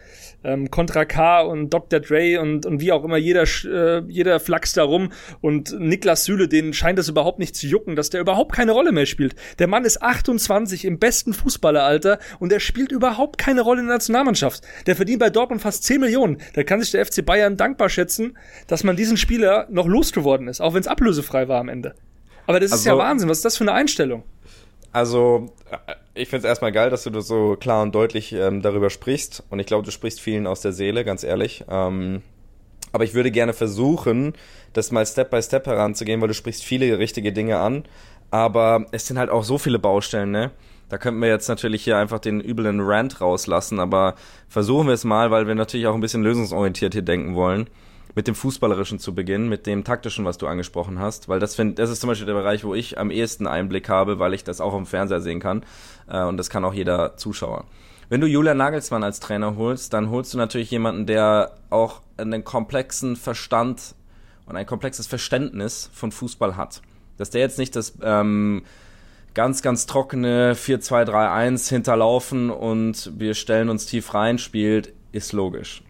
ähm, 0.42 0.70
Contra 0.70 1.04
K 1.04 1.40
und 1.40 1.70
Dr. 1.70 2.00
Dre 2.00 2.40
und, 2.40 2.66
und 2.66 2.80
wie 2.80 2.92
auch 2.92 3.04
immer, 3.04 3.16
jeder, 3.16 3.44
äh, 3.64 4.02
jeder 4.08 4.40
flachst 4.40 4.76
da 4.76 4.82
rum 4.82 5.12
und 5.40 5.78
Niklas 5.78 6.24
Süle, 6.24 6.48
denen 6.48 6.72
scheint 6.72 6.98
es 6.98 7.08
überhaupt 7.08 7.38
nicht 7.38 7.56
zu 7.56 7.66
jucken, 7.66 7.96
dass 7.96 8.10
der 8.10 8.20
überhaupt 8.20 8.52
keine 8.52 8.72
Rolle 8.72 8.92
mehr 8.92 9.06
spielt. 9.06 9.36
Der 9.58 9.68
Mann 9.68 9.84
ist 9.84 10.02
28 10.02 10.84
im 10.84 10.98
besten 10.98 11.32
Fußballeralter 11.32 12.18
und 12.40 12.52
er 12.52 12.60
spielt 12.60 12.90
überhaupt 12.90 13.38
keine 13.38 13.60
Rolle 13.60 13.80
in 13.80 13.86
der 13.86 13.96
Nationalmannschaft. 13.96 14.64
Der 14.86 14.96
verdient 14.96 15.20
bei 15.20 15.30
Dortmund 15.30 15.62
fast 15.62 15.84
10 15.84 16.00
Millionen. 16.00 16.38
Da 16.54 16.64
kann 16.64 16.80
sich 16.80 16.90
der 16.90 17.06
FC 17.06 17.24
Bayern 17.24 17.56
dankbar 17.56 17.88
schätzen, 17.88 18.36
dass 18.66 18.84
man 18.84 18.96
diesen 18.96 19.16
Spieler 19.16 19.68
noch 19.70 19.86
losgeworden 19.86 20.48
ist, 20.48 20.60
auch 20.60 20.74
wenn 20.74 20.80
es 20.80 20.88
ablösefrei 20.88 21.48
war 21.48 21.60
am 21.60 21.68
Ende. 21.68 21.94
Aber 22.46 22.60
das 22.60 22.72
also, 22.72 22.82
ist 22.82 22.86
ja 22.86 22.92
also 22.92 23.02
Wahnsinn. 23.02 23.28
Was 23.28 23.38
ist 23.38 23.44
das 23.44 23.56
für 23.56 23.64
eine 23.64 23.72
Einstellung? 23.72 24.24
Also, 24.94 25.52
äh, 25.70 25.94
ich 26.14 26.28
finde 26.28 26.46
es 26.46 26.48
erstmal 26.48 26.70
geil, 26.70 26.88
dass 26.88 27.02
du 27.02 27.20
so 27.20 27.56
klar 27.56 27.82
und 27.82 27.92
deutlich 27.94 28.32
ähm, 28.32 28.62
darüber 28.62 28.90
sprichst. 28.90 29.42
Und 29.50 29.58
ich 29.58 29.66
glaube, 29.66 29.84
du 29.84 29.90
sprichst 29.90 30.20
vielen 30.20 30.46
aus 30.46 30.60
der 30.60 30.72
Seele, 30.72 31.04
ganz 31.04 31.24
ehrlich. 31.24 31.64
Ähm, 31.68 32.22
aber 32.92 33.02
ich 33.02 33.12
würde 33.12 33.32
gerne 33.32 33.54
versuchen, 33.54 34.34
das 34.72 34.92
mal 34.92 35.04
Step 35.04 35.30
by 35.30 35.42
Step 35.42 35.66
heranzugehen, 35.66 36.20
weil 36.20 36.28
du 36.28 36.34
sprichst 36.34 36.62
viele 36.62 36.96
richtige 36.96 37.32
Dinge 37.32 37.58
an. 37.58 37.84
Aber 38.30 38.86
es 38.92 39.08
sind 39.08 39.18
halt 39.18 39.30
auch 39.30 39.42
so 39.42 39.58
viele 39.58 39.80
Baustellen, 39.80 40.30
ne? 40.30 40.52
Da 40.90 40.98
könnten 40.98 41.20
wir 41.20 41.28
jetzt 41.28 41.48
natürlich 41.48 41.82
hier 41.82 41.98
einfach 41.98 42.20
den 42.20 42.40
üblen 42.40 42.80
Rant 42.80 43.20
rauslassen, 43.20 43.80
aber 43.80 44.14
versuchen 44.48 44.86
wir 44.86 44.94
es 44.94 45.02
mal, 45.02 45.32
weil 45.32 45.48
wir 45.48 45.56
natürlich 45.56 45.88
auch 45.88 45.94
ein 45.94 46.00
bisschen 46.00 46.22
lösungsorientiert 46.22 46.92
hier 46.92 47.02
denken 47.02 47.34
wollen 47.34 47.68
mit 48.14 48.28
dem 48.28 48.34
Fußballerischen 48.34 48.98
zu 48.98 49.14
beginnen, 49.14 49.48
mit 49.48 49.66
dem 49.66 49.84
Taktischen, 49.84 50.24
was 50.24 50.38
du 50.38 50.46
angesprochen 50.46 50.98
hast, 50.98 51.28
weil 51.28 51.40
das, 51.40 51.56
find, 51.56 51.78
das 51.78 51.90
ist 51.90 52.00
zum 52.00 52.08
Beispiel 52.08 52.26
der 52.26 52.34
Bereich, 52.34 52.64
wo 52.64 52.74
ich 52.74 52.98
am 52.98 53.10
ehesten 53.10 53.46
Einblick 53.46 53.88
habe, 53.88 54.18
weil 54.18 54.34
ich 54.34 54.44
das 54.44 54.60
auch 54.60 54.76
im 54.76 54.86
Fernseher 54.86 55.20
sehen 55.20 55.40
kann 55.40 55.64
äh, 56.08 56.22
und 56.22 56.36
das 56.36 56.50
kann 56.50 56.64
auch 56.64 56.74
jeder 56.74 57.16
Zuschauer. 57.16 57.64
Wenn 58.08 58.20
du 58.20 58.26
Julian 58.26 58.58
Nagelsmann 58.58 59.02
als 59.02 59.18
Trainer 59.18 59.56
holst, 59.56 59.92
dann 59.92 60.10
holst 60.10 60.34
du 60.34 60.38
natürlich 60.38 60.70
jemanden, 60.70 61.06
der 61.06 61.52
auch 61.70 62.02
einen 62.16 62.44
komplexen 62.44 63.16
Verstand 63.16 63.94
und 64.46 64.56
ein 64.56 64.66
komplexes 64.66 65.06
Verständnis 65.06 65.90
von 65.92 66.12
Fußball 66.12 66.56
hat. 66.56 66.82
Dass 67.16 67.30
der 67.30 67.40
jetzt 67.40 67.58
nicht 67.58 67.74
das 67.74 67.94
ähm, 68.02 68.62
ganz, 69.32 69.62
ganz 69.62 69.86
trockene 69.86 70.54
4-2-3-1 70.54 71.68
hinterlaufen 71.70 72.50
und 72.50 73.12
wir 73.16 73.34
stellen 73.34 73.68
uns 73.68 73.86
tief 73.86 74.12
rein 74.14 74.38
spielt, 74.38 74.92
ist 75.12 75.32
logisch 75.32 75.83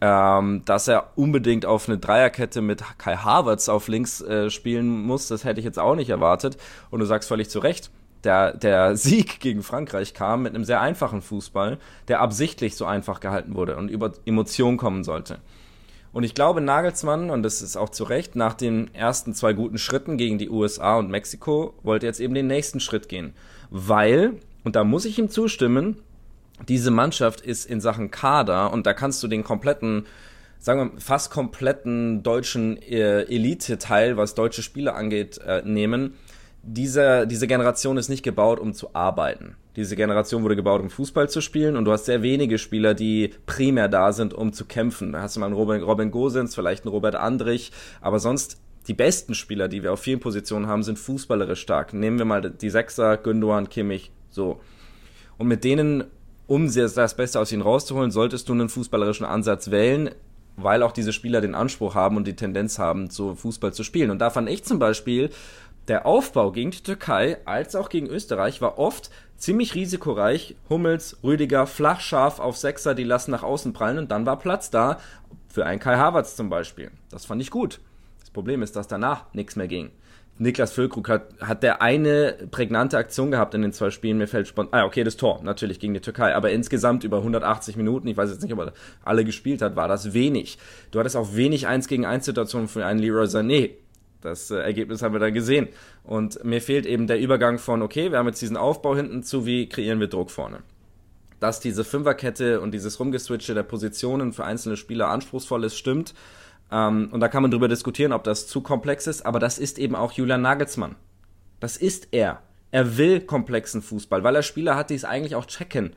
ähm, 0.00 0.62
dass 0.64 0.88
er 0.88 1.12
unbedingt 1.16 1.66
auf 1.66 1.88
eine 1.88 1.98
Dreierkette 1.98 2.60
mit 2.60 2.82
Kai 2.98 3.16
Havertz 3.16 3.68
auf 3.68 3.88
links 3.88 4.20
äh, 4.20 4.50
spielen 4.50 5.02
muss, 5.02 5.28
das 5.28 5.44
hätte 5.44 5.60
ich 5.60 5.64
jetzt 5.64 5.78
auch 5.78 5.96
nicht 5.96 6.10
erwartet. 6.10 6.56
Und 6.90 7.00
du 7.00 7.06
sagst 7.06 7.28
völlig 7.28 7.50
zu 7.50 7.58
Recht, 7.58 7.90
der, 8.24 8.56
der 8.56 8.96
Sieg 8.96 9.40
gegen 9.40 9.62
Frankreich 9.62 10.14
kam 10.14 10.42
mit 10.42 10.54
einem 10.54 10.64
sehr 10.64 10.80
einfachen 10.80 11.22
Fußball, 11.22 11.78
der 12.06 12.20
absichtlich 12.20 12.76
so 12.76 12.84
einfach 12.84 13.20
gehalten 13.20 13.54
wurde 13.54 13.76
und 13.76 13.90
über 13.90 14.12
Emotionen 14.24 14.76
kommen 14.76 15.02
sollte. 15.04 15.38
Und 16.12 16.24
ich 16.24 16.34
glaube, 16.34 16.60
Nagelsmann, 16.60 17.30
und 17.30 17.42
das 17.42 17.60
ist 17.60 17.76
auch 17.76 17.90
zu 17.90 18.04
Recht, 18.04 18.34
nach 18.34 18.54
den 18.54 18.92
ersten 18.94 19.34
zwei 19.34 19.52
guten 19.52 19.78
Schritten 19.78 20.16
gegen 20.16 20.38
die 20.38 20.48
USA 20.48 20.96
und 20.96 21.10
Mexiko, 21.10 21.74
wollte 21.82 22.06
jetzt 22.06 22.20
eben 22.20 22.34
den 22.34 22.46
nächsten 22.46 22.80
Schritt 22.80 23.08
gehen. 23.08 23.34
Weil, 23.70 24.34
und 24.64 24.74
da 24.74 24.84
muss 24.84 25.04
ich 25.04 25.18
ihm 25.18 25.28
zustimmen, 25.28 26.00
diese 26.66 26.90
Mannschaft 26.90 27.40
ist 27.40 27.66
in 27.66 27.80
Sachen 27.80 28.10
Kader 28.10 28.72
und 28.72 28.86
da 28.86 28.94
kannst 28.94 29.22
du 29.22 29.28
den 29.28 29.44
kompletten, 29.44 30.06
sagen 30.58 30.92
wir 30.94 31.00
fast 31.00 31.30
kompletten 31.30 32.22
deutschen 32.22 32.80
äh, 32.82 33.22
Elite-Teil, 33.22 34.16
was 34.16 34.34
deutsche 34.34 34.62
Spiele 34.62 34.94
angeht, 34.94 35.38
äh, 35.38 35.62
nehmen. 35.64 36.14
Diese, 36.62 37.26
diese 37.26 37.46
Generation 37.46 37.96
ist 37.96 38.08
nicht 38.08 38.24
gebaut, 38.24 38.58
um 38.58 38.74
zu 38.74 38.94
arbeiten. 38.94 39.56
Diese 39.76 39.94
Generation 39.94 40.42
wurde 40.42 40.56
gebaut, 40.56 40.80
um 40.80 40.90
Fußball 40.90 41.30
zu 41.30 41.40
spielen 41.40 41.76
und 41.76 41.84
du 41.84 41.92
hast 41.92 42.06
sehr 42.06 42.22
wenige 42.22 42.58
Spieler, 42.58 42.94
die 42.94 43.32
primär 43.46 43.88
da 43.88 44.12
sind, 44.12 44.34
um 44.34 44.52
zu 44.52 44.64
kämpfen. 44.64 45.12
Da 45.12 45.22
hast 45.22 45.36
du 45.36 45.40
mal 45.40 45.46
einen 45.46 45.54
Robin, 45.54 45.82
Robin 45.82 46.10
Gosens, 46.10 46.56
vielleicht 46.56 46.84
einen 46.84 46.90
Robert 46.90 47.14
Andrich, 47.14 47.70
aber 48.00 48.18
sonst 48.18 48.58
die 48.88 48.94
besten 48.94 49.34
Spieler, 49.34 49.68
die 49.68 49.82
wir 49.82 49.92
auf 49.92 50.00
vielen 50.00 50.18
Positionen 50.18 50.66
haben, 50.66 50.82
sind 50.82 50.98
fußballerisch 50.98 51.60
stark. 51.60 51.92
Nehmen 51.92 52.18
wir 52.18 52.24
mal 52.24 52.50
die 52.50 52.70
Sechser, 52.70 53.18
Gündogan, 53.18 53.68
Kimmich, 53.68 54.10
so. 54.30 54.60
Und 55.36 55.46
mit 55.46 55.62
denen 55.62 56.04
um 56.48 56.72
das 56.74 57.14
Beste 57.14 57.38
aus 57.38 57.52
ihnen 57.52 57.62
rauszuholen, 57.62 58.10
solltest 58.10 58.48
du 58.48 58.54
einen 58.54 58.68
fußballerischen 58.68 59.24
Ansatz 59.26 59.70
wählen. 59.70 60.10
weil 60.60 60.82
auch 60.82 60.92
diese 60.92 61.12
Spieler 61.12 61.40
den 61.40 61.54
Anspruch 61.54 61.94
haben 61.94 62.16
und 62.16 62.26
die 62.26 62.34
Tendenz 62.36 62.78
haben, 62.78 63.10
so 63.10 63.34
Fußball 63.34 63.72
zu 63.72 63.84
spielen. 63.84 64.10
Und 64.10 64.18
da 64.18 64.30
fand 64.30 64.48
ich 64.48 64.64
zum 64.64 64.78
Beispiel, 64.78 65.30
der 65.86 66.04
Aufbau 66.04 66.50
gegen 66.50 66.72
die 66.72 66.82
Türkei 66.82 67.38
als 67.44 67.76
auch 67.76 67.88
gegen 67.88 68.08
Österreich 68.08 68.60
war 68.60 68.78
oft 68.78 69.10
ziemlich 69.36 69.74
risikoreich. 69.74 70.56
Hummels, 70.68 71.16
Rüdiger, 71.22 71.66
flach 71.66 72.00
scharf 72.00 72.40
auf 72.40 72.56
Sechser, 72.56 72.94
die 72.94 73.04
lassen 73.04 73.30
nach 73.30 73.44
außen 73.44 73.72
prallen 73.72 73.98
und 73.98 74.10
dann 74.10 74.26
war 74.26 74.38
Platz 74.38 74.68
da 74.70 74.98
für 75.48 75.64
einen 75.64 75.80
Kai 75.80 75.96
Havertz 75.96 76.34
zum 76.34 76.50
Beispiel. 76.50 76.90
Das 77.10 77.24
fand 77.24 77.40
ich 77.40 77.50
gut. 77.50 77.80
Das 78.20 78.30
Problem 78.30 78.60
ist, 78.62 78.74
dass 78.76 78.88
danach 78.88 79.32
nichts 79.32 79.54
mehr 79.54 79.68
ging. 79.68 79.90
Niklas 80.38 80.72
Füllkrug 80.72 81.08
hat, 81.08 81.34
hat 81.40 81.62
der 81.62 81.82
eine 81.82 82.36
prägnante 82.50 82.96
Aktion 82.96 83.30
gehabt 83.30 83.54
in 83.54 83.62
den 83.62 83.72
zwei 83.72 83.90
Spielen. 83.90 84.18
Mir 84.18 84.28
fällt 84.28 84.46
spontan, 84.46 84.80
ah, 84.80 84.84
okay, 84.86 85.02
das 85.02 85.16
Tor, 85.16 85.40
natürlich 85.42 85.80
gegen 85.80 85.94
die 85.94 86.00
Türkei. 86.00 86.34
Aber 86.34 86.50
insgesamt 86.50 87.02
über 87.02 87.18
180 87.18 87.76
Minuten, 87.76 88.06
ich 88.06 88.16
weiß 88.16 88.30
jetzt 88.30 88.42
nicht, 88.42 88.52
ob 88.52 88.60
er 88.60 88.72
alle 89.04 89.24
gespielt 89.24 89.62
hat, 89.62 89.74
war 89.74 89.88
das 89.88 90.14
wenig. 90.14 90.58
Du 90.90 91.00
hattest 91.00 91.16
auch 91.16 91.34
wenig 91.34 91.66
1 91.66 91.88
gegen 91.88 92.06
1 92.06 92.24
Situationen 92.24 92.68
für 92.68 92.86
einen 92.86 93.00
Leroy 93.00 93.26
Sané. 93.26 93.70
Das 94.20 94.50
äh, 94.50 94.56
Ergebnis 94.56 95.02
haben 95.02 95.12
wir 95.12 95.20
dann 95.20 95.34
gesehen. 95.34 95.68
Und 96.04 96.44
mir 96.44 96.60
fehlt 96.60 96.86
eben 96.86 97.06
der 97.06 97.18
Übergang 97.18 97.58
von, 97.58 97.82
okay, 97.82 98.10
wir 98.10 98.18
haben 98.18 98.26
jetzt 98.26 98.42
diesen 98.42 98.56
Aufbau 98.56 98.94
hinten 98.94 99.22
zu, 99.22 99.44
wie 99.44 99.68
kreieren 99.68 99.98
wir 100.00 100.08
Druck 100.08 100.30
vorne. 100.30 100.60
Dass 101.40 101.60
diese 101.60 101.84
Fünferkette 101.84 102.60
und 102.60 102.72
dieses 102.72 102.98
Rumgeswitche 102.98 103.54
der 103.54 103.62
Positionen 103.62 104.32
für 104.32 104.44
einzelne 104.44 104.76
Spieler 104.76 105.08
anspruchsvoll 105.08 105.64
ist, 105.64 105.76
stimmt. 105.76 106.14
Ähm, 106.70 107.08
und 107.12 107.20
da 107.20 107.28
kann 107.28 107.42
man 107.42 107.50
drüber 107.50 107.68
diskutieren, 107.68 108.12
ob 108.12 108.24
das 108.24 108.46
zu 108.46 108.60
komplex 108.60 109.06
ist, 109.06 109.24
aber 109.24 109.38
das 109.38 109.58
ist 109.58 109.78
eben 109.78 109.94
auch 109.94 110.12
Julian 110.12 110.42
Nagelsmann. 110.42 110.96
Das 111.60 111.76
ist 111.76 112.08
er. 112.12 112.42
Er 112.70 112.98
will 112.98 113.20
komplexen 113.20 113.82
Fußball, 113.82 114.22
weil 114.22 114.36
er 114.36 114.42
Spieler 114.42 114.76
hat, 114.76 114.90
die 114.90 114.94
es 114.94 115.04
eigentlich 115.04 115.34
auch 115.34 115.46
checken. 115.46 115.94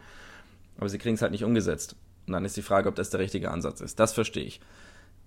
Aber 0.77 0.89
sie 0.89 0.97
kriegen 0.97 1.15
es 1.15 1.21
halt 1.21 1.31
nicht 1.31 1.43
umgesetzt. 1.43 1.95
Und 2.27 2.33
dann 2.33 2.45
ist 2.45 2.55
die 2.55 2.61
Frage, 2.61 2.87
ob 2.87 2.95
das 2.95 3.09
der 3.09 3.19
richtige 3.19 3.51
Ansatz 3.51 3.81
ist. 3.81 3.99
Das 3.99 4.13
verstehe 4.13 4.45
ich. 4.45 4.61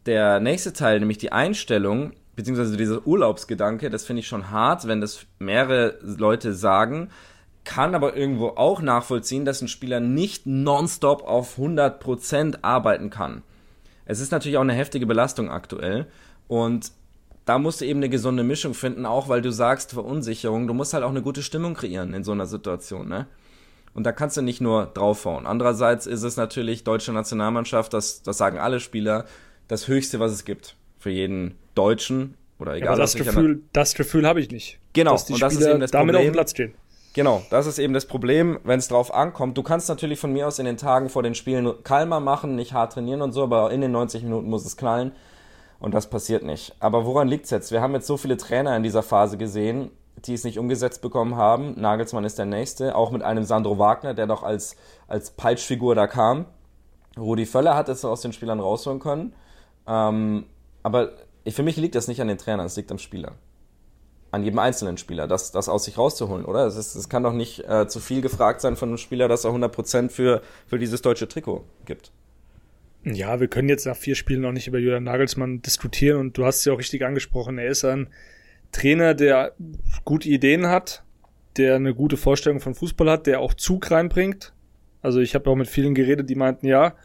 Der 0.06 0.40
nächste 0.40 0.72
Teil, 0.72 1.00
nämlich 1.00 1.18
die 1.18 1.32
Einstellung, 1.32 2.12
beziehungsweise 2.36 2.76
dieser 2.76 3.06
Urlaubsgedanke, 3.06 3.90
das 3.90 4.04
finde 4.04 4.20
ich 4.20 4.26
schon 4.26 4.50
hart, 4.50 4.86
wenn 4.86 5.00
das 5.00 5.26
mehrere 5.38 5.98
Leute 6.02 6.54
sagen, 6.54 7.10
kann 7.64 7.94
aber 7.94 8.16
irgendwo 8.16 8.48
auch 8.48 8.82
nachvollziehen, 8.82 9.44
dass 9.44 9.62
ein 9.62 9.68
Spieler 9.68 10.00
nicht 10.00 10.46
nonstop 10.46 11.22
auf 11.22 11.58
100% 11.58 12.58
arbeiten 12.62 13.10
kann. 13.10 13.42
Es 14.06 14.20
ist 14.20 14.32
natürlich 14.32 14.56
auch 14.56 14.62
eine 14.62 14.74
heftige 14.74 15.06
Belastung 15.06 15.50
aktuell 15.50 16.06
und 16.48 16.92
da 17.44 17.58
musst 17.58 17.80
du 17.80 17.84
eben 17.84 17.98
eine 17.98 18.08
gesunde 18.08 18.42
Mischung 18.42 18.74
finden, 18.74 19.06
auch 19.06 19.28
weil 19.28 19.42
du 19.42 19.50
sagst 19.50 19.92
Verunsicherung, 19.92 20.66
du 20.66 20.74
musst 20.74 20.94
halt 20.94 21.04
auch 21.04 21.10
eine 21.10 21.22
gute 21.22 21.42
Stimmung 21.42 21.74
kreieren 21.74 22.14
in 22.14 22.24
so 22.24 22.32
einer 22.32 22.46
Situation, 22.46 23.08
ne? 23.08 23.26
Und 23.92 24.04
da 24.04 24.12
kannst 24.12 24.36
du 24.36 24.42
nicht 24.42 24.60
nur 24.60 24.86
draufhauen. 24.86 25.46
Andererseits 25.46 26.06
ist 26.06 26.24
es 26.24 26.36
natürlich 26.36 26.82
deutsche 26.82 27.12
Nationalmannschaft, 27.12 27.92
das, 27.92 28.22
das 28.22 28.38
sagen 28.38 28.58
alle 28.58 28.80
Spieler, 28.80 29.24
das 29.68 29.86
Höchste, 29.86 30.18
was 30.18 30.32
es 30.32 30.44
gibt 30.44 30.74
für 30.98 31.10
jeden 31.10 31.54
Deutschen 31.76 32.34
oder 32.58 32.74
egal. 32.74 32.86
Ja, 32.86 32.92
aber 32.92 33.02
das 33.02 33.14
Gefühl, 33.14 33.62
das 33.72 33.94
Gefühl 33.94 34.26
habe 34.26 34.40
ich 34.40 34.50
nicht. 34.50 34.80
Genau, 34.94 35.12
dass 35.12 35.26
die 35.26 35.34
und 35.34 35.42
das 35.42 35.54
ist 35.54 35.66
eben 35.66 35.80
das 35.80 35.92
damit 35.92 36.14
Problem. 36.14 36.28
auf 36.28 36.32
dem 36.32 36.32
Platz 36.32 36.50
stehen. 36.50 36.74
Genau, 37.14 37.42
das 37.48 37.66
ist 37.66 37.78
eben 37.78 37.94
das 37.94 38.06
Problem, 38.06 38.58
wenn 38.64 38.80
es 38.80 38.88
drauf 38.88 39.14
ankommt. 39.14 39.56
Du 39.56 39.62
kannst 39.62 39.88
natürlich 39.88 40.18
von 40.18 40.32
mir 40.32 40.48
aus 40.48 40.58
in 40.58 40.66
den 40.66 40.76
Tagen 40.76 41.08
vor 41.08 41.22
den 41.22 41.36
Spielen 41.36 41.72
kalmer 41.84 42.18
machen, 42.18 42.56
nicht 42.56 42.72
hart 42.72 42.92
trainieren 42.92 43.22
und 43.22 43.30
so, 43.30 43.44
aber 43.44 43.70
in 43.70 43.80
den 43.80 43.92
90 43.92 44.24
Minuten 44.24 44.50
muss 44.50 44.66
es 44.66 44.76
knallen. 44.76 45.12
Und 45.78 45.94
das 45.94 46.10
passiert 46.10 46.42
nicht. 46.42 46.74
Aber 46.80 47.06
woran 47.06 47.28
liegt's 47.28 47.50
jetzt? 47.50 47.70
Wir 47.70 47.80
haben 47.80 47.94
jetzt 47.94 48.08
so 48.08 48.16
viele 48.16 48.36
Trainer 48.36 48.76
in 48.76 48.82
dieser 48.82 49.04
Phase 49.04 49.38
gesehen, 49.38 49.92
die 50.24 50.34
es 50.34 50.42
nicht 50.42 50.58
umgesetzt 50.58 51.02
bekommen 51.02 51.36
haben. 51.36 51.80
Nagelsmann 51.80 52.24
ist 52.24 52.38
der 52.38 52.46
nächste, 52.46 52.96
auch 52.96 53.12
mit 53.12 53.22
einem 53.22 53.44
Sandro 53.44 53.78
Wagner, 53.78 54.12
der 54.12 54.26
doch 54.26 54.42
als, 54.42 54.74
als 55.06 55.30
Peitschfigur 55.30 55.94
da 55.94 56.08
kam. 56.08 56.46
Rudi 57.16 57.46
Völler 57.46 57.76
hat 57.76 57.88
es 57.88 58.04
aus 58.04 58.22
den 58.22 58.32
Spielern 58.32 58.58
rausholen 58.58 58.98
können. 58.98 59.34
Ähm, 59.86 60.46
aber 60.82 61.10
für 61.46 61.62
mich 61.62 61.76
liegt 61.76 61.94
das 61.94 62.08
nicht 62.08 62.20
an 62.20 62.26
den 62.26 62.38
Trainern, 62.38 62.66
es 62.66 62.74
liegt 62.74 62.90
am 62.90 62.98
Spieler. 62.98 63.32
An 64.34 64.42
jedem 64.42 64.58
einzelnen 64.58 64.98
Spieler, 64.98 65.28
das, 65.28 65.52
das 65.52 65.68
aus 65.68 65.84
sich 65.84 65.96
rauszuholen, 65.96 66.44
oder? 66.44 66.66
Es, 66.66 66.74
ist, 66.74 66.96
es 66.96 67.08
kann 67.08 67.22
doch 67.22 67.32
nicht 67.32 67.68
äh, 67.68 67.86
zu 67.86 68.00
viel 68.00 68.20
gefragt 68.20 68.60
sein 68.60 68.74
von 68.74 68.88
einem 68.88 68.98
Spieler, 68.98 69.28
dass 69.28 69.44
er 69.44 69.52
100% 69.52 70.08
für, 70.08 70.42
für 70.66 70.76
dieses 70.76 71.02
deutsche 71.02 71.28
Trikot 71.28 71.64
gibt. 71.86 72.10
Ja, 73.04 73.38
wir 73.38 73.46
können 73.46 73.68
jetzt 73.68 73.86
nach 73.86 73.96
vier 73.96 74.16
Spielen 74.16 74.40
noch 74.40 74.50
nicht 74.50 74.66
über 74.66 74.80
Julian 74.80 75.04
Nagelsmann 75.04 75.62
diskutieren 75.62 76.18
und 76.18 76.36
du 76.36 76.44
hast 76.44 76.58
es 76.58 76.64
ja 76.64 76.72
auch 76.72 76.78
richtig 76.78 77.04
angesprochen. 77.04 77.58
Er 77.58 77.68
ist 77.68 77.84
ein 77.84 78.08
Trainer, 78.72 79.14
der 79.14 79.52
gute 80.04 80.28
Ideen 80.28 80.66
hat, 80.66 81.04
der 81.56 81.76
eine 81.76 81.94
gute 81.94 82.16
Vorstellung 82.16 82.58
von 82.58 82.74
Fußball 82.74 83.08
hat, 83.08 83.28
der 83.28 83.38
auch 83.38 83.54
Zug 83.54 83.92
reinbringt. 83.92 84.52
Also 85.00 85.20
ich 85.20 85.36
habe 85.36 85.48
auch 85.48 85.54
mit 85.54 85.68
vielen 85.68 85.94
geredet, 85.94 86.28
die 86.28 86.34
meinten, 86.34 86.66
ja, 86.66 86.96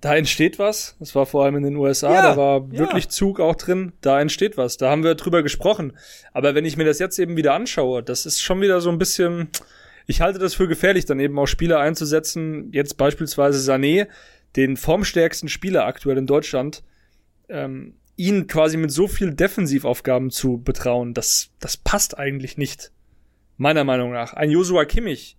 da 0.00 0.14
entsteht 0.14 0.58
was. 0.58 0.96
Das 1.00 1.14
war 1.14 1.26
vor 1.26 1.44
allem 1.44 1.56
in 1.56 1.64
den 1.64 1.76
USA, 1.76 2.12
ja, 2.12 2.22
da 2.22 2.36
war 2.36 2.70
wirklich 2.70 3.04
ja. 3.04 3.10
Zug 3.10 3.40
auch 3.40 3.56
drin. 3.56 3.92
Da 4.00 4.20
entsteht 4.20 4.56
was. 4.56 4.76
Da 4.76 4.90
haben 4.90 5.02
wir 5.02 5.14
drüber 5.14 5.42
gesprochen. 5.42 5.96
Aber 6.32 6.54
wenn 6.54 6.64
ich 6.64 6.76
mir 6.76 6.84
das 6.84 6.98
jetzt 6.98 7.18
eben 7.18 7.36
wieder 7.36 7.54
anschaue, 7.54 8.02
das 8.02 8.26
ist 8.26 8.40
schon 8.40 8.60
wieder 8.60 8.80
so 8.80 8.90
ein 8.90 8.98
bisschen, 8.98 9.48
ich 10.06 10.20
halte 10.20 10.38
das 10.38 10.54
für 10.54 10.68
gefährlich, 10.68 11.04
dann 11.04 11.18
eben 11.18 11.38
auch 11.38 11.46
Spieler 11.46 11.80
einzusetzen. 11.80 12.70
Jetzt 12.72 12.96
beispielsweise 12.96 13.58
Sané, 13.58 14.06
den 14.54 14.76
formstärksten 14.76 15.48
Spieler 15.48 15.84
aktuell 15.86 16.18
in 16.18 16.26
Deutschland, 16.26 16.84
ähm, 17.48 17.94
ihn 18.16 18.46
quasi 18.46 18.76
mit 18.76 18.92
so 18.92 19.08
viel 19.08 19.32
Defensivaufgaben 19.32 20.30
zu 20.30 20.58
betrauen, 20.58 21.14
das, 21.14 21.50
das 21.60 21.76
passt 21.76 22.18
eigentlich 22.18 22.56
nicht. 22.56 22.92
Meiner 23.56 23.84
Meinung 23.84 24.12
nach. 24.12 24.34
Ein 24.34 24.50
Joshua 24.50 24.84
Kimmich, 24.84 25.36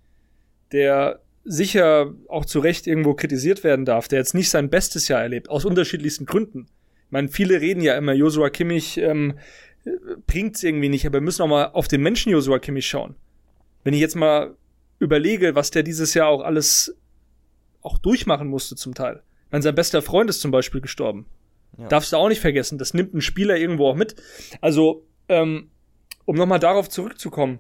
der 0.72 1.22
sicher 1.50 2.14
auch 2.28 2.46
zu 2.46 2.60
Recht 2.60 2.86
irgendwo 2.86 3.16
kritisiert 3.16 3.64
werden 3.64 3.84
darf, 3.84 4.08
der 4.08 4.20
jetzt 4.20 4.36
nicht 4.36 4.52
sein 4.52 4.70
bestes 4.70 5.08
Jahr 5.08 5.22
erlebt, 5.22 5.50
aus 5.50 5.66
unterschiedlichsten 5.66 6.28
Gründen. 6.28 6.68
Ich 7.08 7.12
meine, 7.12 7.28
viele 7.28 7.60
reden 7.60 7.82
ja 7.82 7.98
immer, 7.98 8.14
Joshua 8.14 8.52
Kimmich 8.52 9.00
ähm, 9.00 9.34
bringt's 10.28 10.62
irgendwie 10.62 10.90
nicht, 10.90 11.08
aber 11.08 11.16
wir 11.16 11.22
müssen 11.22 11.42
auch 11.42 11.48
mal 11.48 11.66
auf 11.66 11.88
den 11.88 12.02
Menschen 12.02 12.32
Joshua 12.32 12.60
Kimmich 12.60 12.88
schauen. 12.88 13.16
Wenn 13.84 13.96
ich 13.96 14.00
jetzt 14.00 14.16
mal 14.16 14.56
überlege, 15.00 15.56
was 15.56 15.72
der 15.72 15.82
dieses 15.82 16.14
Jahr 16.14 16.28
auch 16.28 16.42
alles 16.42 16.96
auch 17.82 17.98
durchmachen 17.98 18.48
musste 18.48 18.76
zum 18.76 18.94
Teil. 18.94 19.24
Meine, 19.50 19.64
sein 19.64 19.74
bester 19.74 20.04
Freund 20.04 20.30
ist 20.30 20.42
zum 20.42 20.52
Beispiel 20.52 20.82
gestorben. 20.82 21.26
Ja. 21.80 21.88
Darfst 21.88 22.14
du 22.14 22.18
auch 22.18 22.30
nicht 22.30 22.42
vergessen. 22.42 22.78
Das 22.78 22.94
nimmt 22.94 23.16
ein 23.16 23.22
Spieler 23.22 23.58
irgendwo 23.58 23.88
auch 23.88 23.96
mit. 23.96 24.16
Also, 24.62 25.08
ähm, 25.30 25.72
um 26.26 26.36
nochmal 26.36 26.60
darauf 26.60 26.90
zurückzukommen, 26.90 27.60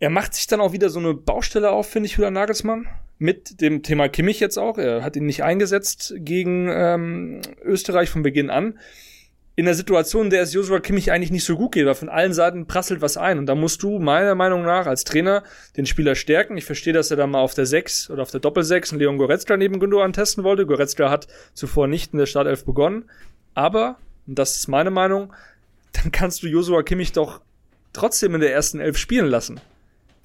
er 0.00 0.08
macht 0.10 0.34
sich 0.34 0.46
dann 0.46 0.62
auch 0.62 0.72
wieder 0.72 0.88
so 0.88 0.98
eine 0.98 1.12
Baustelle 1.14 1.70
auf, 1.70 1.88
finde 1.88 2.06
ich, 2.06 2.14
Julian 2.14 2.32
Nagelsmann. 2.32 2.88
Mit 3.18 3.60
dem 3.60 3.82
Thema 3.82 4.08
Kimmich 4.08 4.40
jetzt 4.40 4.56
auch. 4.56 4.78
Er 4.78 5.04
hat 5.04 5.14
ihn 5.14 5.26
nicht 5.26 5.44
eingesetzt 5.44 6.14
gegen 6.16 6.70
ähm, 6.72 7.42
Österreich 7.62 8.08
von 8.08 8.22
Beginn 8.22 8.48
an. 8.48 8.78
In 9.56 9.66
der 9.66 9.74
Situation, 9.74 10.24
in 10.24 10.30
der 10.30 10.40
es 10.40 10.54
Joshua 10.54 10.80
Kimmich 10.80 11.12
eigentlich 11.12 11.30
nicht 11.30 11.44
so 11.44 11.54
gut 11.54 11.72
geht, 11.72 11.84
weil 11.84 11.94
von 11.94 12.08
allen 12.08 12.32
Seiten 12.32 12.66
prasselt 12.66 13.02
was 13.02 13.18
ein. 13.18 13.38
Und 13.38 13.44
da 13.44 13.54
musst 13.54 13.82
du 13.82 13.98
meiner 13.98 14.34
Meinung 14.34 14.62
nach 14.62 14.86
als 14.86 15.04
Trainer 15.04 15.42
den 15.76 15.84
Spieler 15.84 16.14
stärken. 16.14 16.56
Ich 16.56 16.64
verstehe, 16.64 16.94
dass 16.94 17.10
er 17.10 17.18
da 17.18 17.26
mal 17.26 17.40
auf 17.40 17.52
der 17.52 17.66
6 17.66 18.08
oder 18.08 18.22
auf 18.22 18.30
der 18.30 18.40
Doppel-6 18.40 18.92
einen 18.92 19.00
Leon 19.00 19.18
Goretzka 19.18 19.58
neben 19.58 19.80
Gündogan 19.80 20.14
testen 20.14 20.44
wollte. 20.44 20.64
Goretzka 20.64 21.10
hat 21.10 21.28
zuvor 21.52 21.88
nicht 21.88 22.14
in 22.14 22.18
der 22.18 22.26
Startelf 22.26 22.64
begonnen. 22.64 23.04
Aber, 23.52 23.98
und 24.26 24.38
das 24.38 24.56
ist 24.56 24.68
meine 24.68 24.90
Meinung, 24.90 25.34
dann 25.92 26.10
kannst 26.10 26.42
du 26.42 26.46
Joshua 26.46 26.82
Kimmich 26.82 27.12
doch 27.12 27.42
trotzdem 27.92 28.34
in 28.34 28.40
der 28.40 28.54
ersten 28.54 28.80
Elf 28.80 28.96
spielen 28.96 29.26
lassen 29.26 29.60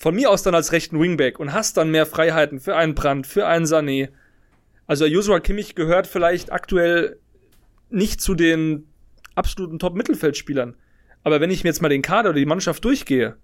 von 0.05 0.13
mir 0.13 0.29
aus 0.29 0.43
dann 0.43 0.53
als 0.53 0.71
rechten 0.71 0.99
Wingback 0.99 1.39
und 1.39 1.51
hast 1.51 1.77
dann 1.77 1.89
mehr 1.89 2.05
Freiheiten 2.05 2.59
für 2.59 2.75
einen 2.75 2.93
Brand, 2.93 3.25
für 3.25 3.47
einen 3.47 3.65
Sané. 3.65 4.09
Also 4.85 5.07
Joshua 5.07 5.39
Kimmich 5.39 5.73
gehört 5.73 6.05
vielleicht 6.05 6.51
aktuell 6.51 7.17
nicht 7.89 8.21
zu 8.21 8.35
den 8.35 8.87
absoluten 9.33 9.79
Top-Mittelfeldspielern. 9.79 10.75
Aber 11.23 11.41
wenn 11.41 11.49
ich 11.49 11.63
mir 11.63 11.71
jetzt 11.71 11.81
mal 11.81 11.89
den 11.89 12.03
Kader 12.03 12.29
oder 12.29 12.37
die 12.37 12.45
Mannschaft 12.45 12.85
durchgehe, 12.85 13.37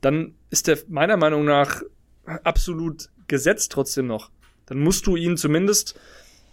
dann 0.00 0.34
ist 0.50 0.66
der 0.66 0.78
meiner 0.88 1.16
Meinung 1.16 1.44
nach 1.44 1.82
absolut 2.24 3.10
gesetzt 3.28 3.70
trotzdem 3.70 4.08
noch. 4.08 4.32
Dann 4.66 4.80
musst 4.80 5.06
du 5.06 5.14
ihn 5.14 5.36
zumindest 5.36 5.96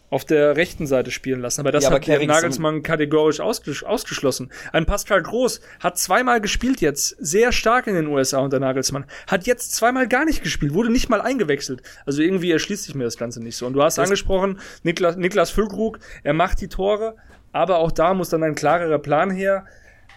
auf 0.10 0.25
der 0.25 0.56
rechten 0.56 0.88
Seite 0.88 1.12
spielen 1.12 1.39
lassen. 1.39 1.62
Aber 1.62 1.72
das 1.72 1.84
ja, 1.84 1.89
aber 1.89 2.00
hat 2.00 2.28
Nagelsmann 2.28 2.84
kategorisch 2.84 3.39
ausges 3.39 3.84
ausgeschlossen. 3.84 4.51
Ein 4.72 4.86
Pascal 4.86 5.22
Groß 5.22 5.62
hat 5.80 5.98
zweimal 5.98 6.42
gespielt 6.42 6.82
jetzt, 6.82 7.16
sehr 7.20 7.51
stark 7.51 7.88
in 7.88 7.96
den 7.96 8.08
USA 8.08 8.39
unter 8.39 8.60
Nagelsmann. 8.60 9.06
Hat 9.28 9.46
jetzt 9.46 9.75
zweimal 9.75 10.08
gar 10.08 10.25
nicht 10.25 10.44
gespielt, 10.44 10.74
wurde 10.74 10.92
nicht 10.92 11.10
mal 11.10 11.22
eingewechselt. 11.22 11.82
Also 12.06 12.22
irgendwie 12.22 12.51
erschließt 12.51 12.84
sich 12.86 12.96
mir 12.96 13.04
das 13.04 13.18
Ganze 13.18 13.42
nicht 13.42 13.58
so. 13.58 13.68
Und 13.68 13.74
du 13.74 13.84
hast 13.84 13.98
das 13.98 14.06
angesprochen, 14.06 14.60
Niklas, 14.84 15.16
Niklas 15.16 15.51
Füllkrug, 15.51 16.00
er 16.24 16.34
macht 16.34 16.62
die 16.62 16.68
Tore, 16.68 17.16
aber 17.51 17.78
auch 17.78 17.92
da 17.92 18.13
muss 18.13 18.30
dann 18.30 18.44
ein 18.44 18.56
klarerer 18.56 19.00
Plan 19.00 19.30
her. 19.30 19.66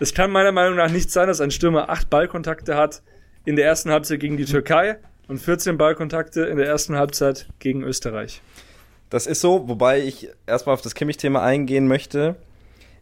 Es 0.01 0.15
kann 0.15 0.31
meiner 0.31 0.53
Meinung 0.53 0.77
nach 0.77 0.91
nicht 0.91 1.11
sein, 1.11 1.29
dass 1.29 1.41
ein 1.41 1.51
Stürmer 1.51 1.91
acht 1.91 2.11
Ballkontakte 2.11 2.77
hat 2.77 3.03
in 3.45 3.57
der 3.57 3.67
ersten 3.67 3.91
Halbzeit 3.91 4.21
gegen 4.21 4.37
die 4.37 4.45
Türkei 4.45 4.99
und 5.29 5.39
14 5.39 5.77
Ballkontakte 5.77 6.43
in 6.43 6.57
der 6.57 6.67
ersten 6.67 6.97
Halbzeit 6.97 7.47
gegen 7.59 7.83
Österreich. 7.83 8.43
Das 9.13 9.27
ist 9.27 9.43
so, 9.43 9.69
wobei 9.69 10.01
ich 10.01 10.31
erstmal 10.47 10.73
auf 10.73 10.81
das 10.81 10.95
Kimmich-Thema 10.95 11.43
eingehen 11.43 11.87
möchte. 11.87 12.35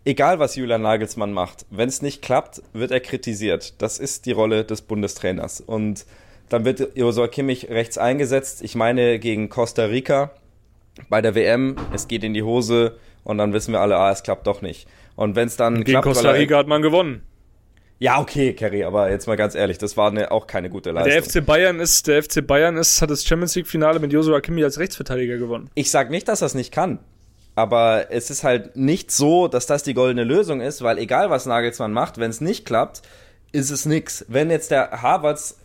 Egal, 0.04 0.40
was 0.40 0.56
Julian 0.56 0.82
Nagelsmann 0.82 1.32
macht, 1.32 1.66
wenn 1.70 1.88
es 1.88 2.02
nicht 2.02 2.20
klappt, 2.20 2.62
wird 2.72 2.90
er 2.90 2.98
kritisiert. 2.98 3.80
Das 3.80 4.00
ist 4.00 4.26
die 4.26 4.32
Rolle 4.32 4.64
des 4.64 4.82
Bundestrainers. 4.82 5.60
Und 5.60 6.04
dann 6.48 6.64
wird 6.64 6.96
Josua 6.96 7.28
Kimmich 7.28 7.68
rechts 7.68 7.96
eingesetzt. 7.96 8.60
Ich 8.62 8.74
meine, 8.74 9.20
gegen 9.20 9.50
Costa 9.50 9.84
Rica 9.84 10.32
bei 11.08 11.22
der 11.22 11.36
WM, 11.36 11.76
es 11.94 12.08
geht 12.08 12.24
in 12.24 12.34
die 12.34 12.42
Hose 12.42 12.98
und 13.22 13.38
dann 13.38 13.52
wissen 13.52 13.70
wir 13.70 13.80
alle, 13.80 13.96
ah, 13.96 14.10
es 14.10 14.24
klappt 14.24 14.48
doch 14.48 14.62
nicht. 14.62 14.88
Und 15.14 15.36
wenn 15.36 15.46
es 15.46 15.56
dann 15.56 15.76
Gegen 15.76 15.92
klappt, 15.92 16.06
Costa 16.06 16.32
Rica 16.32 16.56
hat 16.56 16.66
man 16.66 16.82
gewonnen. 16.82 17.22
Ja, 18.02 18.18
okay, 18.18 18.54
Kerry, 18.54 18.82
aber 18.82 19.10
jetzt 19.10 19.26
mal 19.26 19.36
ganz 19.36 19.54
ehrlich, 19.54 19.76
das 19.76 19.94
war 19.98 20.10
eine, 20.10 20.30
auch 20.30 20.46
keine 20.46 20.70
gute 20.70 20.90
Leistung. 20.90 21.12
Der 21.12 21.22
FC 21.22 21.44
Bayern 21.44 21.80
ist, 21.80 22.06
der 22.06 22.22
FC 22.22 22.44
Bayern 22.46 22.78
ist, 22.78 23.02
hat 23.02 23.10
das 23.10 23.26
Champions 23.26 23.54
League 23.54 23.66
Finale 23.66 23.98
mit 24.00 24.10
Joshua 24.10 24.40
Kimmich 24.40 24.64
als 24.64 24.78
Rechtsverteidiger 24.78 25.36
gewonnen. 25.36 25.68
Ich 25.74 25.90
sag 25.90 26.08
nicht, 26.10 26.26
dass 26.26 26.40
es 26.40 26.54
nicht 26.54 26.72
kann. 26.72 26.98
Aber 27.56 28.06
es 28.10 28.30
ist 28.30 28.42
halt 28.42 28.74
nicht 28.74 29.10
so, 29.10 29.48
dass 29.48 29.66
das 29.66 29.82
die 29.82 29.92
goldene 29.92 30.24
Lösung 30.24 30.62
ist, 30.62 30.80
weil 30.80 30.96
egal 30.96 31.28
was 31.28 31.44
Nagelsmann 31.44 31.92
macht, 31.92 32.16
wenn 32.16 32.30
es 32.30 32.40
nicht 32.40 32.64
klappt, 32.64 33.02
ist 33.52 33.70
es 33.70 33.84
nix. 33.84 34.24
Wenn 34.28 34.48
jetzt 34.48 34.70
der 34.70 35.02
Harvards 35.02 35.58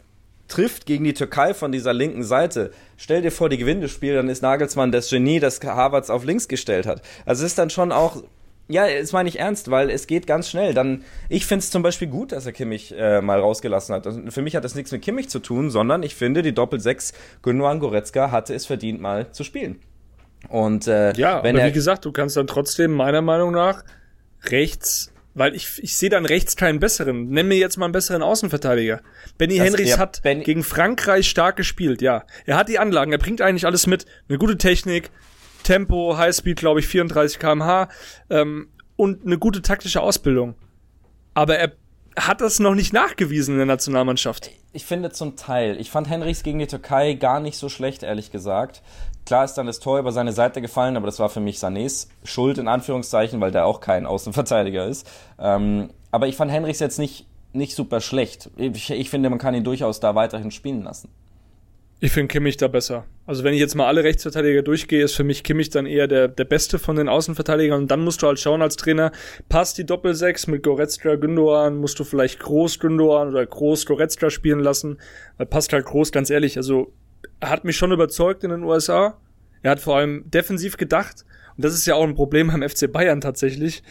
trifft 0.49 0.85
gegen 0.85 1.05
die 1.05 1.13
Türkei 1.13 1.53
von 1.53 1.71
dieser 1.71 1.93
linken 1.93 2.23
Seite, 2.23 2.71
stell 2.97 3.21
dir 3.21 3.31
vor, 3.31 3.47
die 3.47 3.57
gewinnt 3.57 3.81
das 3.81 3.91
Spiel, 3.91 4.13
dann 4.13 4.27
ist 4.27 4.41
Nagelsmann 4.41 4.91
das 4.91 5.09
Genie, 5.09 5.39
das 5.39 5.61
Harvards 5.61 6.09
auf 6.09 6.25
links 6.25 6.49
gestellt 6.49 6.85
hat. 6.85 7.01
Also 7.25 7.45
es 7.45 7.51
ist 7.51 7.57
dann 7.57 7.69
schon 7.69 7.93
auch 7.93 8.23
ja, 8.67 8.87
das 8.99 9.11
meine 9.11 9.29
ich 9.29 9.39
ernst, 9.39 9.69
weil 9.69 9.89
es 9.89 10.07
geht 10.07 10.25
ganz 10.25 10.49
schnell. 10.49 10.73
Dann, 10.73 11.03
ich 11.29 11.45
finde 11.45 11.63
es 11.63 11.69
zum 11.69 11.83
Beispiel 11.83 12.07
gut, 12.07 12.31
dass 12.31 12.45
er 12.45 12.51
Kimmich 12.51 12.93
äh, 12.97 13.21
mal 13.21 13.39
rausgelassen 13.39 13.93
hat. 13.93 14.07
Also 14.07 14.21
für 14.29 14.41
mich 14.41 14.55
hat 14.55 14.63
das 14.63 14.73
nichts 14.75 14.91
mit 14.91 15.03
Kimmich 15.03 15.29
zu 15.29 15.39
tun, 15.39 15.69
sondern 15.69 16.01
ich 16.01 16.15
finde, 16.15 16.41
die 16.41 16.53
Doppel-6 16.53 17.13
Gündogan 17.43 17.79
Goretzka 17.79 18.31
hatte 18.31 18.53
es 18.55 18.65
verdient, 18.65 19.01
mal 19.01 19.31
zu 19.31 19.43
spielen. 19.43 19.79
Und 20.49 20.87
äh, 20.87 21.13
ja, 21.13 21.43
wenn 21.43 21.55
aber 21.55 21.65
er, 21.65 21.69
wie 21.69 21.73
gesagt, 21.73 22.05
du 22.05 22.11
kannst 22.11 22.37
dann 22.37 22.47
trotzdem 22.47 22.91
meiner 22.91 23.21
Meinung 23.21 23.51
nach 23.51 23.83
rechts, 24.45 25.11
weil 25.33 25.55
ich, 25.55 25.79
ich 25.81 25.97
sehe 25.97 26.09
dann 26.09 26.25
rechts 26.25 26.55
keinen 26.55 26.79
besseren. 26.79 27.29
Nenn 27.29 27.47
mir 27.47 27.57
jetzt 27.57 27.77
mal 27.77 27.85
einen 27.85 27.93
besseren 27.93 28.23
Außenverteidiger. 28.23 29.01
Benny 29.37 29.57
Henrichs 29.57 29.91
ja, 29.91 29.97
hat 29.97 30.21
Benny- 30.23 30.43
gegen 30.43 30.63
Frankreich 30.63 31.29
stark 31.29 31.55
gespielt, 31.55 32.01
ja. 32.01 32.23
Er 32.45 32.57
hat 32.57 32.69
die 32.69 32.79
Anlagen, 32.79 33.11
er 33.11 33.17
bringt 33.17 33.41
eigentlich 33.41 33.65
alles 33.65 33.85
mit. 33.85 34.05
Eine 34.29 34.37
gute 34.37 34.57
Technik, 34.57 35.09
Tempo, 35.65 36.15
Highspeed, 36.17 36.57
glaube 36.57 36.79
ich, 36.79 36.87
34 36.87 37.39
km/h 37.39 37.89
ähm, 38.29 38.69
und 38.95 39.25
eine 39.25 39.37
gute 39.37 39.61
taktische 39.61 40.01
Ausbildung. 40.01 40.55
Aber 41.33 41.57
er 41.57 41.73
hat 42.15 42.39
das 42.39 42.59
noch 42.59 42.75
nicht 42.75 42.93
nachgewiesen 42.93 43.55
in 43.55 43.57
der 43.57 43.65
Nationalmannschaft. 43.65 44.49
ich 44.71 44.85
finde 44.85 45.11
zum 45.11 45.35
Teil, 45.35 45.79
ich 45.79 45.89
fand 45.89 46.09
Henrichs 46.09 46.43
gegen 46.43 46.59
die 46.59 46.67
Türkei 46.67 47.13
gar 47.13 47.39
nicht 47.39 47.57
so 47.57 47.67
schlecht, 47.67 48.03
ehrlich 48.03 48.31
gesagt. 48.31 48.81
Klar 49.25 49.43
ist 49.43 49.55
dann 49.55 49.65
das 49.65 49.79
Tor 49.79 49.99
über 49.99 50.11
seine 50.11 50.33
Seite 50.33 50.61
gefallen, 50.61 50.97
aber 50.97 51.07
das 51.07 51.19
war 51.19 51.29
für 51.29 51.39
mich 51.39 51.57
Sanés 51.57 52.07
Schuld, 52.23 52.57
in 52.57 52.67
Anführungszeichen, 52.67 53.41
weil 53.41 53.51
der 53.51 53.65
auch 53.65 53.81
kein 53.81 54.05
Außenverteidiger 54.05 54.85
ist. 54.85 55.09
Ähm, 55.39 55.89
aber 56.11 56.27
ich 56.27 56.37
fand 56.37 56.51
Henrichs 56.51 56.79
jetzt 56.79 56.99
nicht, 56.99 57.25
nicht 57.51 57.75
super 57.75 58.01
schlecht. 58.01 58.49
Ich, 58.55 58.91
ich 58.91 59.09
finde, 59.09 59.29
man 59.29 59.39
kann 59.39 59.55
ihn 59.55 59.63
durchaus 59.63 59.99
da 59.99 60.13
weiterhin 60.13 60.51
spielen 60.51 60.83
lassen. 60.83 61.09
Ich 62.01 62.11
finde 62.11 62.27
Kimmich 62.27 62.57
da 62.57 62.67
besser. 62.67 63.05
Also 63.25 63.43
wenn 63.43 63.53
ich 63.53 63.59
jetzt 63.59 63.73
mal 63.73 63.87
alle 63.87 64.03
Rechtsverteidiger 64.03 64.61
durchgehe, 64.61 65.03
ist 65.03 65.15
für 65.15 65.23
mich 65.23 65.43
Kimmich 65.43 65.69
dann 65.69 65.85
eher 65.85 66.07
der, 66.07 66.27
der 66.27 66.43
Beste 66.43 66.77
von 66.77 66.97
den 66.97 67.07
Außenverteidigern. 67.07 67.83
Und 67.83 67.91
dann 67.91 68.03
musst 68.03 68.21
du 68.21 68.27
halt 68.27 68.39
schauen 68.39 68.61
als 68.61 68.75
Trainer, 68.75 69.11
passt 69.47 69.77
die 69.77 69.85
Doppel-6 69.85 70.51
mit 70.51 70.61
Goretzka, 70.61 71.15
Gündogan, 71.15 71.77
musst 71.77 71.97
du 71.97 72.03
vielleicht 72.03 72.39
Groß 72.39 72.79
Gündogan 72.79 73.29
oder 73.29 73.45
Groß 73.45 73.85
Goretzka 73.85 74.29
spielen 74.29 74.59
lassen. 74.59 74.99
Weil 75.37 75.47
passt 75.47 75.71
halt 75.71 75.85
Groß, 75.85 76.11
ganz 76.11 76.29
ehrlich, 76.29 76.57
also 76.57 76.91
er 77.39 77.49
hat 77.49 77.63
mich 77.63 77.77
schon 77.77 77.91
überzeugt 77.91 78.43
in 78.43 78.49
den 78.49 78.63
USA. 78.63 79.17
Er 79.61 79.71
hat 79.71 79.79
vor 79.79 79.95
allem 79.95 80.29
defensiv 80.29 80.77
gedacht. 80.77 81.25
Und 81.55 81.63
das 81.63 81.73
ist 81.73 81.85
ja 81.85 81.95
auch 81.95 82.03
ein 82.03 82.15
Problem 82.15 82.47
beim 82.47 82.67
FC 82.67 82.91
Bayern 82.91 83.21
tatsächlich. 83.21 83.83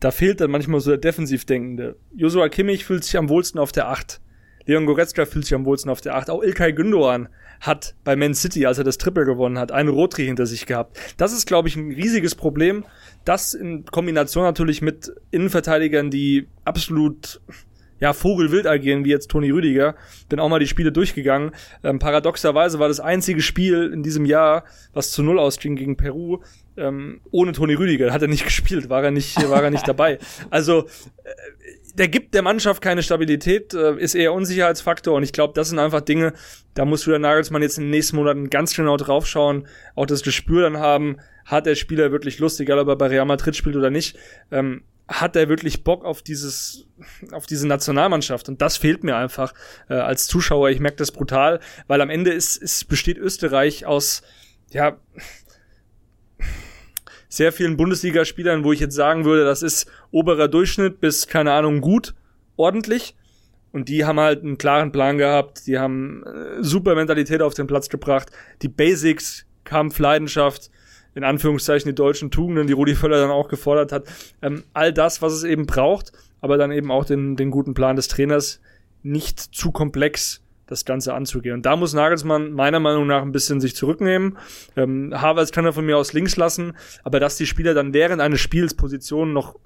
Da 0.00 0.10
fehlt 0.10 0.40
dann 0.40 0.50
manchmal 0.50 0.80
so 0.80 0.90
der 0.90 0.98
Defensivdenkende. 0.98 1.96
Joshua 2.16 2.48
Kimmich 2.48 2.84
fühlt 2.84 3.04
sich 3.04 3.16
am 3.16 3.28
wohlsten 3.28 3.60
auf 3.60 3.70
der 3.70 3.88
8. 3.88 4.20
Leon 4.66 4.86
Goretzka 4.86 5.24
fühlt 5.24 5.44
sich 5.44 5.54
am 5.54 5.64
wohlsten 5.64 5.90
auf 5.90 6.00
der 6.00 6.14
8. 6.16 6.30
Auch 6.30 6.42
Ilkay 6.42 6.72
Gündogan 6.72 7.28
hat 7.60 7.94
bei 8.04 8.16
Man 8.16 8.34
City, 8.34 8.66
als 8.66 8.78
er 8.78 8.84
das 8.84 8.98
Triple 8.98 9.24
gewonnen 9.24 9.58
hat, 9.58 9.72
einen 9.72 9.88
Rotri 9.88 10.26
hinter 10.26 10.46
sich 10.46 10.66
gehabt. 10.66 10.98
Das 11.16 11.32
ist, 11.32 11.46
glaube 11.46 11.68
ich, 11.68 11.76
ein 11.76 11.92
riesiges 11.92 12.34
Problem. 12.34 12.84
Das 13.24 13.54
in 13.54 13.84
Kombination 13.84 14.42
natürlich 14.44 14.82
mit 14.82 15.12
Innenverteidigern, 15.30 16.10
die 16.10 16.48
absolut 16.64 17.40
ja, 18.02 18.12
Vogelwild 18.12 18.66
agieren, 18.66 19.04
wie 19.04 19.10
jetzt 19.10 19.30
Toni 19.30 19.50
Rüdiger. 19.50 19.94
Bin 20.28 20.40
auch 20.40 20.48
mal 20.48 20.58
die 20.58 20.66
Spiele 20.66 20.90
durchgegangen. 20.90 21.52
Ähm, 21.84 22.00
paradoxerweise 22.00 22.80
war 22.80 22.88
das 22.88 22.98
einzige 22.98 23.40
Spiel 23.40 23.92
in 23.94 24.02
diesem 24.02 24.24
Jahr, 24.24 24.64
was 24.92 25.12
zu 25.12 25.22
Null 25.22 25.38
ausging 25.38 25.76
gegen 25.76 25.96
Peru, 25.96 26.40
ähm, 26.76 27.20
ohne 27.30 27.52
Toni 27.52 27.74
Rüdiger. 27.74 28.12
Hat 28.12 28.22
er 28.22 28.26
nicht 28.26 28.44
gespielt, 28.44 28.90
war 28.90 29.04
er 29.04 29.12
nicht, 29.12 29.48
war 29.48 29.62
er 29.62 29.70
nicht 29.70 29.86
dabei. 29.86 30.18
Also, 30.50 30.88
äh, 31.22 31.30
der 31.94 32.08
gibt 32.08 32.34
der 32.34 32.42
Mannschaft 32.42 32.82
keine 32.82 33.02
Stabilität, 33.02 33.74
äh, 33.74 33.96
ist 33.96 34.14
eher 34.14 34.32
Unsicherheitsfaktor 34.32 35.14
und 35.14 35.22
ich 35.22 35.32
glaube, 35.32 35.54
das 35.54 35.68
sind 35.68 35.78
einfach 35.78 36.00
Dinge, 36.00 36.32
da 36.74 36.84
muss 36.84 37.06
wieder 37.06 37.18
Nagelsmann 37.18 37.62
jetzt 37.62 37.78
in 37.78 37.84
den 37.84 37.90
nächsten 37.90 38.16
Monaten 38.16 38.50
ganz 38.50 38.74
genau 38.74 38.96
draufschauen, 38.96 39.66
auch 39.94 40.06
das 40.06 40.22
Gespür 40.22 40.62
dann 40.62 40.78
haben, 40.78 41.18
hat 41.44 41.66
der 41.66 41.74
Spieler 41.74 42.12
wirklich 42.12 42.38
Lust, 42.38 42.60
egal 42.60 42.78
ob 42.78 42.88
er 42.88 42.96
bei 42.96 43.08
Real 43.08 43.26
Madrid 43.26 43.56
spielt 43.56 43.76
oder 43.76 43.90
nicht, 43.90 44.16
ähm, 44.50 44.84
hat 45.08 45.36
er 45.36 45.48
wirklich 45.48 45.84
Bock 45.84 46.04
auf 46.04 46.22
dieses, 46.22 46.86
auf 47.32 47.46
diese 47.46 47.66
Nationalmannschaft 47.66 48.48
und 48.48 48.62
das 48.62 48.76
fehlt 48.76 49.04
mir 49.04 49.16
einfach 49.16 49.52
äh, 49.90 49.94
als 49.94 50.26
Zuschauer. 50.26 50.70
Ich 50.70 50.80
merke 50.80 50.96
das 50.96 51.12
brutal, 51.12 51.60
weil 51.86 52.00
am 52.00 52.10
Ende 52.10 52.32
ist, 52.32 52.56
ist 52.56 52.88
besteht 52.88 53.18
Österreich 53.18 53.84
aus 53.84 54.22
ja 54.70 54.96
sehr 57.32 57.50
vielen 57.50 57.78
Bundesligaspielern, 57.78 58.62
wo 58.62 58.72
ich 58.72 58.80
jetzt 58.80 58.94
sagen 58.94 59.24
würde, 59.24 59.46
das 59.46 59.62
ist 59.62 59.90
oberer 60.10 60.48
Durchschnitt 60.48 61.00
bis, 61.00 61.26
keine 61.26 61.52
Ahnung, 61.54 61.80
gut, 61.80 62.14
ordentlich. 62.56 63.16
Und 63.72 63.88
die 63.88 64.04
haben 64.04 64.20
halt 64.20 64.42
einen 64.42 64.58
klaren 64.58 64.92
Plan 64.92 65.16
gehabt, 65.16 65.66
die 65.66 65.78
haben 65.78 66.24
äh, 66.24 66.62
super 66.62 66.94
Mentalität 66.94 67.40
auf 67.40 67.54
den 67.54 67.66
Platz 67.66 67.88
gebracht, 67.88 68.30
die 68.60 68.68
Basics, 68.68 69.46
Kampf, 69.64 69.98
Leidenschaft, 69.98 70.70
in 71.14 71.24
Anführungszeichen 71.24 71.88
die 71.88 71.94
deutschen 71.94 72.30
Tugenden, 72.30 72.66
die 72.66 72.74
Rudi 72.74 72.94
Völler 72.94 73.22
dann 73.22 73.30
auch 73.30 73.48
gefordert 73.48 73.92
hat. 73.92 74.04
Ähm, 74.42 74.64
all 74.74 74.92
das, 74.92 75.22
was 75.22 75.32
es 75.32 75.44
eben 75.44 75.64
braucht, 75.64 76.12
aber 76.42 76.58
dann 76.58 76.70
eben 76.70 76.90
auch 76.90 77.06
den, 77.06 77.36
den 77.36 77.50
guten 77.50 77.72
Plan 77.72 77.96
des 77.96 78.08
Trainers, 78.08 78.60
nicht 79.02 79.40
zu 79.40 79.72
komplex 79.72 80.42
das 80.72 80.84
Ganze 80.84 81.14
anzugehen. 81.14 81.54
Und 81.54 81.66
da 81.66 81.76
muss 81.76 81.94
Nagelsmann 81.94 82.52
meiner 82.52 82.80
Meinung 82.80 83.06
nach 83.06 83.22
ein 83.22 83.32
bisschen 83.32 83.60
sich 83.60 83.76
zurücknehmen. 83.76 84.38
Ähm, 84.76 85.12
Havertz 85.14 85.52
kann 85.52 85.64
er 85.64 85.72
von 85.72 85.86
mir 85.86 85.96
aus 85.96 86.12
links 86.12 86.36
lassen, 86.36 86.76
aber 87.04 87.20
dass 87.20 87.36
die 87.36 87.46
Spieler 87.46 87.74
dann 87.74 87.94
während 87.94 88.20
eines 88.20 88.40
Spiels 88.40 88.74
Positionen 88.74 89.32
noch 89.32 89.58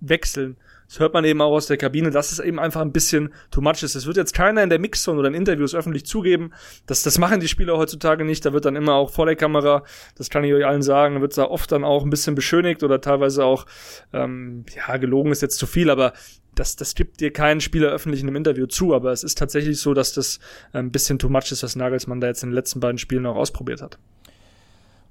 wechseln, 0.00 0.56
das 0.92 1.00
hört 1.00 1.14
man 1.14 1.24
eben 1.24 1.40
auch 1.40 1.52
aus 1.52 1.68
der 1.68 1.78
Kabine, 1.78 2.10
dass 2.10 2.32
es 2.32 2.38
eben 2.38 2.58
einfach 2.58 2.82
ein 2.82 2.92
bisschen 2.92 3.32
too 3.50 3.62
much 3.62 3.82
ist. 3.82 3.94
Das 3.94 4.04
wird 4.04 4.18
jetzt 4.18 4.34
keiner 4.34 4.62
in 4.62 4.68
der 4.68 4.78
Mixzone 4.78 5.18
oder 5.18 5.28
in 5.28 5.34
Interviews 5.34 5.74
öffentlich 5.74 6.04
zugeben. 6.04 6.52
Das, 6.84 7.02
das 7.02 7.18
machen 7.18 7.40
die 7.40 7.48
Spieler 7.48 7.78
heutzutage 7.78 8.26
nicht. 8.26 8.44
Da 8.44 8.52
wird 8.52 8.66
dann 8.66 8.76
immer 8.76 8.92
auch 8.92 9.08
vor 9.08 9.24
der 9.24 9.34
Kamera, 9.34 9.84
das 10.18 10.28
kann 10.28 10.44
ich 10.44 10.52
euch 10.52 10.66
allen 10.66 10.82
sagen, 10.82 11.22
wird 11.22 11.38
da 11.38 11.44
oft 11.44 11.72
dann 11.72 11.82
auch 11.82 12.04
ein 12.04 12.10
bisschen 12.10 12.34
beschönigt 12.34 12.82
oder 12.82 13.00
teilweise 13.00 13.42
auch, 13.42 13.64
ähm, 14.12 14.66
ja, 14.76 14.98
gelogen 14.98 15.32
ist 15.32 15.40
jetzt 15.40 15.56
zu 15.56 15.66
viel, 15.66 15.88
aber 15.88 16.12
das, 16.54 16.76
das 16.76 16.94
gibt 16.94 17.20
dir 17.20 17.32
kein 17.32 17.60
Spieler 17.60 17.88
öffentlich 17.88 18.20
in 18.20 18.28
einem 18.28 18.36
Interview 18.36 18.66
zu, 18.66 18.94
aber 18.94 19.12
es 19.12 19.24
ist 19.24 19.38
tatsächlich 19.38 19.80
so, 19.80 19.94
dass 19.94 20.12
das 20.12 20.38
ein 20.72 20.90
bisschen 20.90 21.18
too 21.18 21.28
much 21.28 21.50
ist, 21.50 21.62
was 21.62 21.76
Nagelsmann 21.76 22.20
da 22.20 22.26
jetzt 22.26 22.42
in 22.42 22.50
den 22.50 22.54
letzten 22.54 22.80
beiden 22.80 22.98
Spielen 22.98 23.26
auch 23.26 23.36
ausprobiert 23.36 23.80
hat. 23.80 23.98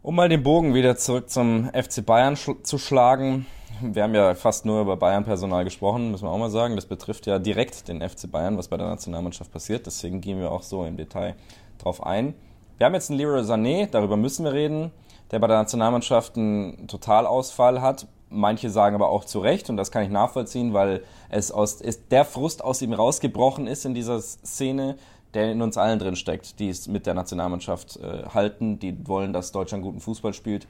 Um 0.04 0.16
mal 0.16 0.30
den 0.30 0.42
Bogen 0.42 0.74
wieder 0.74 0.98
zurück 0.98 1.30
zum 1.30 1.70
FC 1.74 2.04
Bayern 2.06 2.36
schl 2.36 2.56
zu 2.64 2.78
schlagen. 2.78 3.46
Wir 3.82 4.04
haben 4.04 4.16
ja 4.16 4.36
fast 4.36 4.66
nur 4.66 4.82
über 4.82 4.98
Bayern-Personal 4.98 5.64
gesprochen, 5.64 6.12
müssen 6.12 6.26
wir 6.26 6.32
auch 6.32 6.38
mal 6.38 6.50
sagen. 6.50 6.76
Das 6.76 6.86
betrifft 6.86 7.28
ja 7.28 7.40
direkt 7.40 7.88
den 7.88 8.02
FC 8.02 8.30
Bayern, 8.32 8.58
was 8.58 8.68
bei 8.68 8.78
der 8.78 8.88
Nationalmannschaft 8.88 9.52
passiert. 9.52 9.86
Deswegen 9.86 10.22
gehen 10.22 10.40
wir 10.40 10.52
auch 10.52 10.64
so 10.64 10.86
im 10.86 10.98
Detail 10.98 11.36
drauf 11.78 12.04
ein. 12.04 12.34
Wir 12.78 12.86
haben 12.86 12.94
jetzt 12.96 13.12
einen 13.12 13.20
Leroy 13.20 13.42
Sané, 13.42 13.88
darüber 13.92 14.18
müssen 14.18 14.44
wir 14.44 14.54
reden, 14.54 14.92
der 15.30 15.38
bei 15.38 15.48
der 15.48 15.58
Nationalmannschaft 15.58 16.36
einen 16.36 16.88
Totalausfall 16.88 17.82
hat. 17.82 18.08
Manche 18.32 18.70
sagen 18.70 18.96
aber 18.96 19.10
auch 19.10 19.26
zu 19.26 19.40
Recht, 19.40 19.70
und 19.70 19.78
das 19.78 19.92
kann 19.92 20.04
ich 20.04 20.10
nachvollziehen, 20.10 20.74
weil 20.74 21.04
es 21.30 21.52
aus, 21.52 21.82
ist 21.82 22.12
der 22.12 22.26
Frust 22.26 22.64
aus 22.64 22.82
ihm 22.82 22.94
rausgebrochen 22.94 23.68
ist 23.68 23.86
in 23.86 23.94
dieser 23.94 24.22
Szene, 24.22 24.96
der 25.34 25.52
in 25.52 25.62
uns 25.62 25.78
allen 25.78 26.00
drin 26.00 26.16
steckt, 26.16 26.60
die 26.60 26.70
es 26.70 26.88
mit 26.88 27.06
der 27.06 27.14
Nationalmannschaft 27.14 27.98
äh, 27.98 28.24
halten, 28.34 28.80
die 28.80 29.08
wollen, 29.08 29.34
dass 29.34 29.52
Deutschland 29.52 29.84
guten 29.84 30.00
Fußball 30.00 30.34
spielt. 30.34 30.68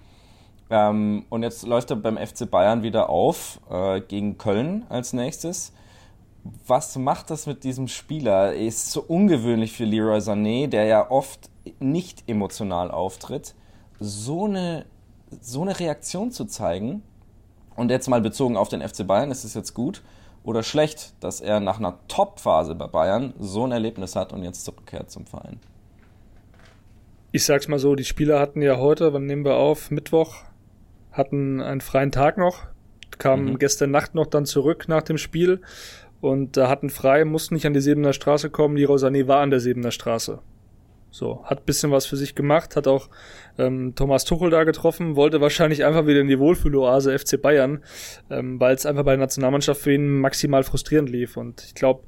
Ähm, 0.70 1.26
und 1.30 1.44
jetzt 1.44 1.68
läuft 1.68 1.90
er 1.92 1.98
beim 1.98 2.18
FC 2.18 2.50
Bayern 2.50 2.84
wieder 2.84 3.10
auf 3.10 3.60
äh, 3.70 4.02
gegen 4.02 4.38
Köln 4.38 4.86
als 4.90 5.14
nächstes. 5.14 5.74
Was 6.66 6.98
macht 6.98 7.30
das 7.30 7.46
mit 7.46 7.64
diesem 7.64 7.88
Spieler? 7.88 8.54
Er 8.54 8.66
ist 8.66 8.92
so 8.92 9.02
ungewöhnlich 9.02 9.74
für 9.74 9.86
Leroy 9.86 10.20
Sané, 10.20 10.68
der 10.68 10.86
ja 10.86 11.12
oft 11.12 11.50
nicht 11.80 12.24
emotional 12.28 12.90
auftritt, 12.90 13.54
so 14.00 14.46
eine, 14.46 14.86
so 15.40 15.62
eine 15.62 15.80
Reaktion 15.80 16.32
zu 16.32 16.46
zeigen. 16.46 17.04
Und 17.82 17.90
jetzt 17.90 18.08
mal 18.08 18.22
bezogen 18.22 18.58
auf 18.58 18.70
den 18.70 18.88
FC 18.88 19.08
Bayern, 19.08 19.32
ist 19.32 19.44
es 19.44 19.56
jetzt 19.56 19.74
gut 19.74 20.04
oder 20.44 20.62
schlecht, 20.62 21.14
dass 21.20 21.42
er 21.42 21.60
nach 21.60 21.80
einer 21.80 21.98
Top-Phase 22.08 22.76
bei 22.76 22.86
Bayern 22.86 23.34
so 23.40 23.66
ein 23.66 23.72
Erlebnis 23.72 24.16
hat 24.16 24.34
und 24.34 24.44
jetzt 24.44 24.66
zurückkehrt 24.66 25.10
zum 25.10 25.26
Verein? 25.26 25.60
Ich 27.32 27.44
sag's 27.44 27.68
mal 27.68 27.80
so, 27.80 27.96
die 27.96 28.04
Spieler 28.04 28.40
hatten 28.40 28.62
ja 28.62 28.78
heute, 28.78 29.14
wann 29.14 29.26
nehmen 29.26 29.44
wir 29.44 29.56
auf? 29.56 29.90
Mittwoch, 29.90 30.44
hatten 31.12 31.60
einen 31.60 31.82
freien 31.82 32.12
Tag 32.12 32.38
noch, 32.38 32.68
kamen 33.18 33.54
Mhm. 33.54 33.58
gestern 33.58 33.90
Nacht 33.90 34.14
noch 34.14 34.28
dann 34.28 34.46
zurück 34.46 34.86
nach 34.88 35.02
dem 35.02 35.18
Spiel 35.18 35.62
und 36.20 36.58
äh, 36.58 36.68
hatten 36.68 36.92
frei, 36.92 37.26
mussten 37.26 37.56
nicht 37.56 37.66
an 37.66 37.74
die 37.74 37.82
Sebener 37.82 38.14
Straße 38.14 38.52
kommen. 38.52 38.78
Leroy 38.78 38.98
Sané 38.98 39.28
war 39.28 39.42
an 39.42 39.50
der 39.50 39.60
Sebener 39.60 39.90
Straße. 39.90 40.38
So, 41.14 41.44
hat 41.44 41.66
bisschen 41.66 41.92
was 41.92 42.06
für 42.06 42.16
sich 42.16 42.36
gemacht, 42.36 42.78
hat 42.78 42.88
auch 42.88 43.10
ähm, 43.58 43.94
Thomas 43.96 44.24
Tuchel 44.24 44.50
da 44.50 44.64
getroffen, 44.64 45.18
wollte 45.18 45.42
wahrscheinlich 45.42 45.84
einfach 45.84 46.08
wieder 46.08 46.22
in 46.22 46.30
die 46.30 46.40
Wohlfühloase 46.40 47.18
FC 47.20 47.42
Bayern, 47.42 47.84
ähm, 48.30 48.62
weil 48.62 48.76
es 48.76 48.86
einfach 48.86 49.04
bei 49.04 49.12
der 49.12 49.20
Nationalmannschaft 49.20 49.82
für 49.82 49.94
ihn 49.94 50.20
maximal 50.20 50.64
frustrierend 50.64 51.10
lief. 51.10 51.36
Und 51.36 51.64
ich 51.66 51.76
glaube, 51.76 52.04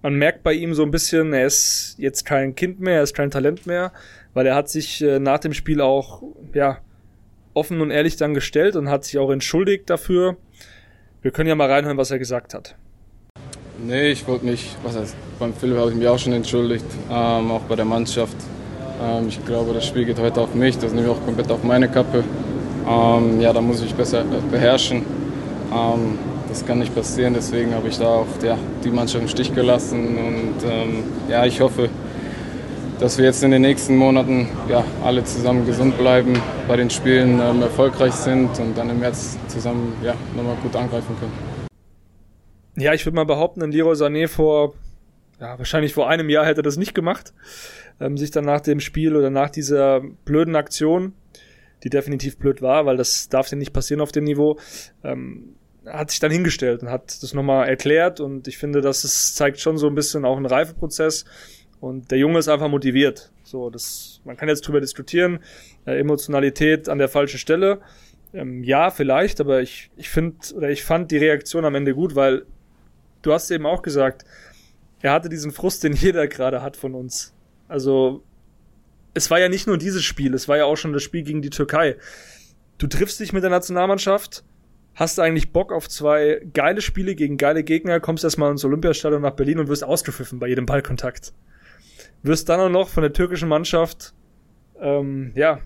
man 0.00 0.14
merkt 0.14 0.42
bei 0.42 0.54
ihm 0.54 0.72
so 0.72 0.82
ein 0.82 0.90
bisschen, 0.90 1.34
er 1.34 1.46
ist 1.46 1.94
jetzt 1.98 2.24
kein 2.24 2.54
Kind 2.54 2.80
mehr, 2.80 2.96
er 2.96 3.02
ist 3.02 3.14
kein 3.14 3.30
Talent 3.30 3.66
mehr, 3.66 3.92
weil 4.32 4.46
er 4.46 4.54
hat 4.54 4.70
sich 4.70 5.02
äh, 5.02 5.18
nach 5.18 5.38
dem 5.38 5.52
Spiel 5.52 5.82
auch, 5.82 6.22
ja, 6.54 6.78
offen 7.54 7.82
und 7.82 7.90
ehrlich 7.90 8.16
dann 8.16 8.32
gestellt 8.32 8.76
und 8.76 8.88
hat 8.88 9.04
sich 9.04 9.18
auch 9.18 9.30
entschuldigt 9.30 9.90
dafür. 9.90 10.38
Wir 11.20 11.32
können 11.32 11.50
ja 11.50 11.54
mal 11.54 11.70
reinhören, 11.70 11.98
was 11.98 12.10
er 12.10 12.18
gesagt 12.18 12.54
hat. 12.54 12.76
Nee, 13.84 14.12
ich 14.12 14.28
wollte 14.28 14.46
mich, 14.46 14.76
was 14.84 14.96
heißt, 14.96 15.16
beim 15.40 15.52
Philipp 15.54 15.76
habe 15.76 15.90
ich 15.90 15.96
mich 15.96 16.06
auch 16.06 16.18
schon 16.18 16.32
entschuldigt, 16.32 16.84
ähm, 17.10 17.50
auch 17.50 17.62
bei 17.62 17.74
der 17.74 17.84
Mannschaft. 17.84 18.36
Ähm, 19.02 19.26
ich 19.26 19.44
glaube, 19.44 19.74
das 19.74 19.84
Spiel 19.84 20.04
geht 20.04 20.20
heute 20.20 20.40
auf 20.40 20.54
mich, 20.54 20.78
das 20.78 20.92
nehme 20.92 21.08
ich 21.08 21.12
auch 21.12 21.24
komplett 21.24 21.50
auf 21.50 21.64
meine 21.64 21.88
Kappe. 21.88 22.22
Ähm, 22.88 23.40
ja, 23.40 23.52
da 23.52 23.60
muss 23.60 23.82
ich 23.82 23.92
besser 23.92 24.22
beherrschen. 24.52 24.98
Ähm, 25.72 26.16
das 26.48 26.64
kann 26.64 26.78
nicht 26.78 26.94
passieren, 26.94 27.34
deswegen 27.34 27.74
habe 27.74 27.88
ich 27.88 27.98
da 27.98 28.06
auch 28.06 28.26
ja, 28.44 28.56
die 28.84 28.90
Mannschaft 28.90 29.24
im 29.24 29.28
Stich 29.28 29.52
gelassen. 29.52 30.16
Und 30.16 30.70
ähm, 30.70 31.02
ja, 31.28 31.44
ich 31.44 31.60
hoffe, 31.60 31.88
dass 33.00 33.18
wir 33.18 33.24
jetzt 33.24 33.42
in 33.42 33.50
den 33.50 33.62
nächsten 33.62 33.96
Monaten 33.96 34.48
ja, 34.68 34.84
alle 35.04 35.24
zusammen 35.24 35.66
gesund 35.66 35.98
bleiben, 35.98 36.40
bei 36.68 36.76
den 36.76 36.88
Spielen 36.88 37.40
ähm, 37.40 37.62
erfolgreich 37.62 38.12
sind 38.12 38.56
und 38.60 38.78
dann 38.78 38.90
im 38.90 39.00
März 39.00 39.36
zusammen 39.48 39.94
ja, 40.04 40.14
nochmal 40.36 40.54
gut 40.62 40.76
angreifen 40.76 41.16
können. 41.18 41.51
Ja, 42.76 42.94
ich 42.94 43.04
würde 43.04 43.16
mal 43.16 43.26
behaupten, 43.26 43.62
ein 43.62 43.72
Leroy 43.72 43.94
Sané 43.94 44.28
vor, 44.28 44.74
ja, 45.40 45.58
wahrscheinlich 45.58 45.92
vor 45.92 46.08
einem 46.08 46.30
Jahr 46.30 46.46
hätte 46.46 46.60
er 46.60 46.64
das 46.64 46.76
nicht 46.76 46.94
gemacht. 46.94 47.34
Ähm, 48.00 48.16
sich 48.16 48.30
dann 48.30 48.44
nach 48.44 48.60
dem 48.60 48.80
Spiel 48.80 49.14
oder 49.16 49.30
nach 49.30 49.50
dieser 49.50 50.00
blöden 50.24 50.56
Aktion, 50.56 51.12
die 51.84 51.90
definitiv 51.90 52.38
blöd 52.38 52.62
war, 52.62 52.86
weil 52.86 52.96
das 52.96 53.28
darf 53.28 53.50
ja 53.50 53.58
nicht 53.58 53.72
passieren 53.72 54.00
auf 54.00 54.12
dem 54.12 54.24
Niveau, 54.24 54.58
ähm, 55.04 55.56
hat 55.84 56.10
sich 56.10 56.20
dann 56.20 56.30
hingestellt 56.30 56.82
und 56.82 56.90
hat 56.90 57.22
das 57.22 57.34
nochmal 57.34 57.68
erklärt 57.68 58.20
und 58.20 58.48
ich 58.48 58.56
finde, 58.56 58.80
das 58.80 59.04
ist, 59.04 59.36
zeigt 59.36 59.60
schon 59.60 59.78
so 59.78 59.88
ein 59.88 59.94
bisschen 59.94 60.24
auch 60.24 60.36
einen 60.36 60.46
Reifeprozess 60.46 61.24
und 61.80 62.10
der 62.10 62.18
Junge 62.18 62.38
ist 62.38 62.48
einfach 62.48 62.68
motiviert. 62.68 63.32
So, 63.42 63.68
das, 63.68 64.20
man 64.24 64.36
kann 64.36 64.48
jetzt 64.48 64.62
drüber 64.62 64.80
diskutieren, 64.80 65.40
äh, 65.84 65.98
Emotionalität 65.98 66.88
an 66.88 66.98
der 66.98 67.08
falschen 67.08 67.38
Stelle. 67.38 67.80
Ähm, 68.32 68.62
ja, 68.62 68.90
vielleicht, 68.90 69.40
aber 69.40 69.60
ich, 69.60 69.90
ich 69.96 70.08
finde 70.08 70.36
oder 70.56 70.70
ich 70.70 70.84
fand 70.84 71.10
die 71.10 71.18
Reaktion 71.18 71.64
am 71.64 71.74
Ende 71.74 71.94
gut, 71.94 72.14
weil 72.14 72.46
du 73.22 73.32
hast 73.32 73.50
eben 73.50 73.66
auch 73.66 73.82
gesagt, 73.82 74.24
er 75.00 75.12
hatte 75.12 75.28
diesen 75.28 75.52
Frust, 75.52 75.82
den 75.84 75.92
jeder 75.94 76.28
gerade 76.28 76.62
hat 76.62 76.76
von 76.76 76.94
uns. 76.94 77.34
Also, 77.68 78.22
es 79.14 79.30
war 79.30 79.40
ja 79.40 79.48
nicht 79.48 79.66
nur 79.66 79.78
dieses 79.78 80.04
Spiel, 80.04 80.34
es 80.34 80.48
war 80.48 80.56
ja 80.56 80.64
auch 80.64 80.76
schon 80.76 80.92
das 80.92 81.02
Spiel 81.02 81.22
gegen 81.22 81.42
die 81.42 81.50
Türkei. 81.50 81.96
Du 82.78 82.86
triffst 82.86 83.20
dich 83.20 83.32
mit 83.32 83.42
der 83.42 83.50
Nationalmannschaft, 83.50 84.44
hast 84.94 85.20
eigentlich 85.20 85.52
Bock 85.52 85.72
auf 85.72 85.88
zwei 85.88 86.42
geile 86.52 86.80
Spiele 86.80 87.14
gegen 87.14 87.36
geile 87.36 87.64
Gegner, 87.64 88.00
kommst 88.00 88.24
erstmal 88.24 88.50
ins 88.50 88.64
Olympiastadion 88.64 89.22
nach 89.22 89.32
Berlin 89.32 89.58
und 89.58 89.68
wirst 89.68 89.84
ausgepfiffen 89.84 90.38
bei 90.38 90.48
jedem 90.48 90.66
Ballkontakt. 90.66 91.32
Wirst 92.22 92.48
dann 92.48 92.60
auch 92.60 92.68
noch 92.68 92.88
von 92.88 93.02
der 93.02 93.12
türkischen 93.12 93.48
Mannschaft, 93.48 94.14
ähm, 94.80 95.32
ja, 95.34 95.60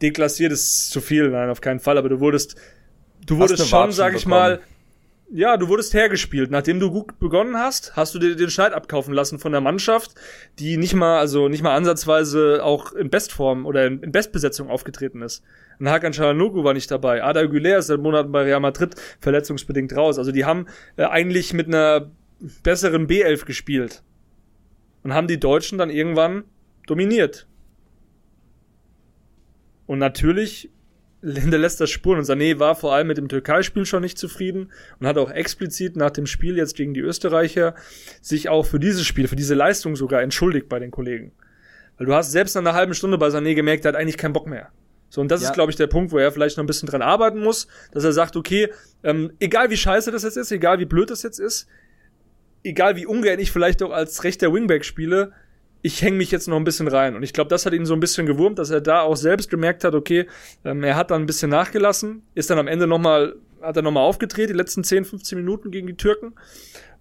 deklassiert 0.00 0.52
ist 0.52 0.90
zu 0.90 1.00
viel, 1.00 1.30
nein, 1.30 1.50
auf 1.50 1.60
keinen 1.60 1.80
Fall, 1.80 1.98
aber 1.98 2.08
du 2.08 2.20
wurdest, 2.20 2.56
du 3.26 3.38
wurdest 3.38 3.66
schon, 3.68 3.92
sag 3.92 4.14
ich 4.14 4.24
bekommen. 4.24 4.40
mal, 4.40 4.60
ja, 5.30 5.56
du 5.56 5.68
wurdest 5.68 5.92
hergespielt. 5.94 6.50
Nachdem 6.50 6.80
du 6.80 6.90
gut 6.90 7.18
begonnen 7.18 7.56
hast, 7.56 7.96
hast 7.96 8.14
du 8.14 8.18
dir 8.18 8.34
den 8.34 8.50
Schneid 8.50 8.72
abkaufen 8.72 9.12
lassen 9.12 9.38
von 9.38 9.52
der 9.52 9.60
Mannschaft, 9.60 10.14
die 10.58 10.76
nicht 10.76 10.94
mal, 10.94 11.18
also 11.18 11.48
nicht 11.48 11.62
mal 11.62 11.74
ansatzweise 11.74 12.64
auch 12.64 12.92
in 12.92 13.10
Bestform 13.10 13.66
oder 13.66 13.86
in, 13.86 14.00
Bestbesetzung 14.12 14.70
aufgetreten 14.70 15.22
ist. 15.22 15.44
Ein 15.80 15.88
Hakan 15.88 16.12
Çalhanoğlu 16.12 16.64
war 16.64 16.74
nicht 16.74 16.90
dabei. 16.90 17.22
Ada 17.22 17.44
Güler 17.44 17.78
ist 17.78 17.88
seit 17.88 18.00
Monaten 18.00 18.32
bei 18.32 18.42
Real 18.42 18.60
Madrid 18.60 18.94
verletzungsbedingt 19.20 19.94
raus. 19.94 20.18
Also 20.18 20.32
die 20.32 20.44
haben 20.44 20.66
äh, 20.96 21.04
eigentlich 21.04 21.52
mit 21.52 21.68
einer 21.68 22.10
besseren 22.62 23.06
B11 23.06 23.44
gespielt. 23.44 24.02
Und 25.04 25.14
haben 25.14 25.28
die 25.28 25.38
Deutschen 25.38 25.78
dann 25.78 25.90
irgendwann 25.90 26.44
dominiert. 26.86 27.46
Und 29.86 29.98
natürlich 29.98 30.70
hinterlässt 31.22 31.80
das 31.80 31.90
Spuren. 31.90 32.18
Und 32.18 32.24
Sané 32.24 32.58
war 32.58 32.74
vor 32.74 32.94
allem 32.94 33.06
mit 33.06 33.18
dem 33.18 33.28
Türkei-Spiel 33.28 33.86
schon 33.86 34.02
nicht 34.02 34.18
zufrieden 34.18 34.70
und 35.00 35.06
hat 35.06 35.18
auch 35.18 35.30
explizit 35.30 35.96
nach 35.96 36.10
dem 36.10 36.26
Spiel 36.26 36.56
jetzt 36.56 36.76
gegen 36.76 36.94
die 36.94 37.00
Österreicher 37.00 37.74
sich 38.20 38.48
auch 38.48 38.66
für 38.66 38.78
dieses 38.78 39.06
Spiel, 39.06 39.28
für 39.28 39.36
diese 39.36 39.54
Leistung 39.54 39.96
sogar 39.96 40.22
entschuldigt 40.22 40.68
bei 40.68 40.78
den 40.78 40.90
Kollegen. 40.90 41.32
Weil 41.96 42.06
du 42.06 42.14
hast 42.14 42.30
selbst 42.30 42.54
nach 42.54 42.62
einer 42.62 42.74
halben 42.74 42.94
Stunde 42.94 43.18
bei 43.18 43.28
Sané 43.28 43.54
gemerkt, 43.54 43.84
er 43.84 43.90
hat 43.90 43.96
eigentlich 43.96 44.18
keinen 44.18 44.32
Bock 44.32 44.46
mehr. 44.46 44.70
So, 45.10 45.20
und 45.20 45.30
das 45.30 45.42
ja. 45.42 45.48
ist, 45.48 45.54
glaube 45.54 45.70
ich, 45.70 45.76
der 45.76 45.86
Punkt, 45.86 46.12
wo 46.12 46.18
er 46.18 46.30
vielleicht 46.30 46.56
noch 46.56 46.64
ein 46.64 46.66
bisschen 46.68 46.88
dran 46.88 47.02
arbeiten 47.02 47.40
muss, 47.40 47.66
dass 47.92 48.04
er 48.04 48.12
sagt, 48.12 48.36
okay, 48.36 48.68
ähm, 49.02 49.32
egal 49.40 49.70
wie 49.70 49.76
scheiße 49.76 50.12
das 50.12 50.22
jetzt 50.22 50.36
ist, 50.36 50.52
egal 50.52 50.78
wie 50.78 50.84
blöd 50.84 51.10
das 51.10 51.22
jetzt 51.22 51.40
ist, 51.40 51.66
egal 52.62 52.96
wie 52.96 53.06
ungern 53.06 53.38
ich 53.38 53.50
vielleicht 53.50 53.82
auch 53.82 53.90
als 53.90 54.22
rechter 54.24 54.52
Wingback 54.52 54.84
spiele, 54.84 55.32
ich 55.82 56.02
hänge 56.02 56.16
mich 56.16 56.30
jetzt 56.30 56.48
noch 56.48 56.56
ein 56.56 56.64
bisschen 56.64 56.88
rein. 56.88 57.14
Und 57.14 57.22
ich 57.22 57.32
glaube, 57.32 57.48
das 57.48 57.66
hat 57.66 57.72
ihn 57.72 57.86
so 57.86 57.94
ein 57.94 58.00
bisschen 58.00 58.26
gewurmt, 58.26 58.58
dass 58.58 58.70
er 58.70 58.80
da 58.80 59.02
auch 59.02 59.16
selbst 59.16 59.50
gemerkt 59.50 59.84
hat, 59.84 59.94
okay, 59.94 60.26
ähm, 60.64 60.82
er 60.82 60.96
hat 60.96 61.10
dann 61.10 61.22
ein 61.22 61.26
bisschen 61.26 61.50
nachgelassen, 61.50 62.22
ist 62.34 62.50
dann 62.50 62.58
am 62.58 62.66
Ende 62.66 62.86
nochmal, 62.86 63.36
hat 63.62 63.76
er 63.76 63.82
nochmal 63.82 64.04
aufgedreht, 64.04 64.50
die 64.50 64.54
letzten 64.54 64.84
10, 64.84 65.04
15 65.04 65.38
Minuten 65.38 65.70
gegen 65.70 65.86
die 65.86 65.96
Türken 65.96 66.34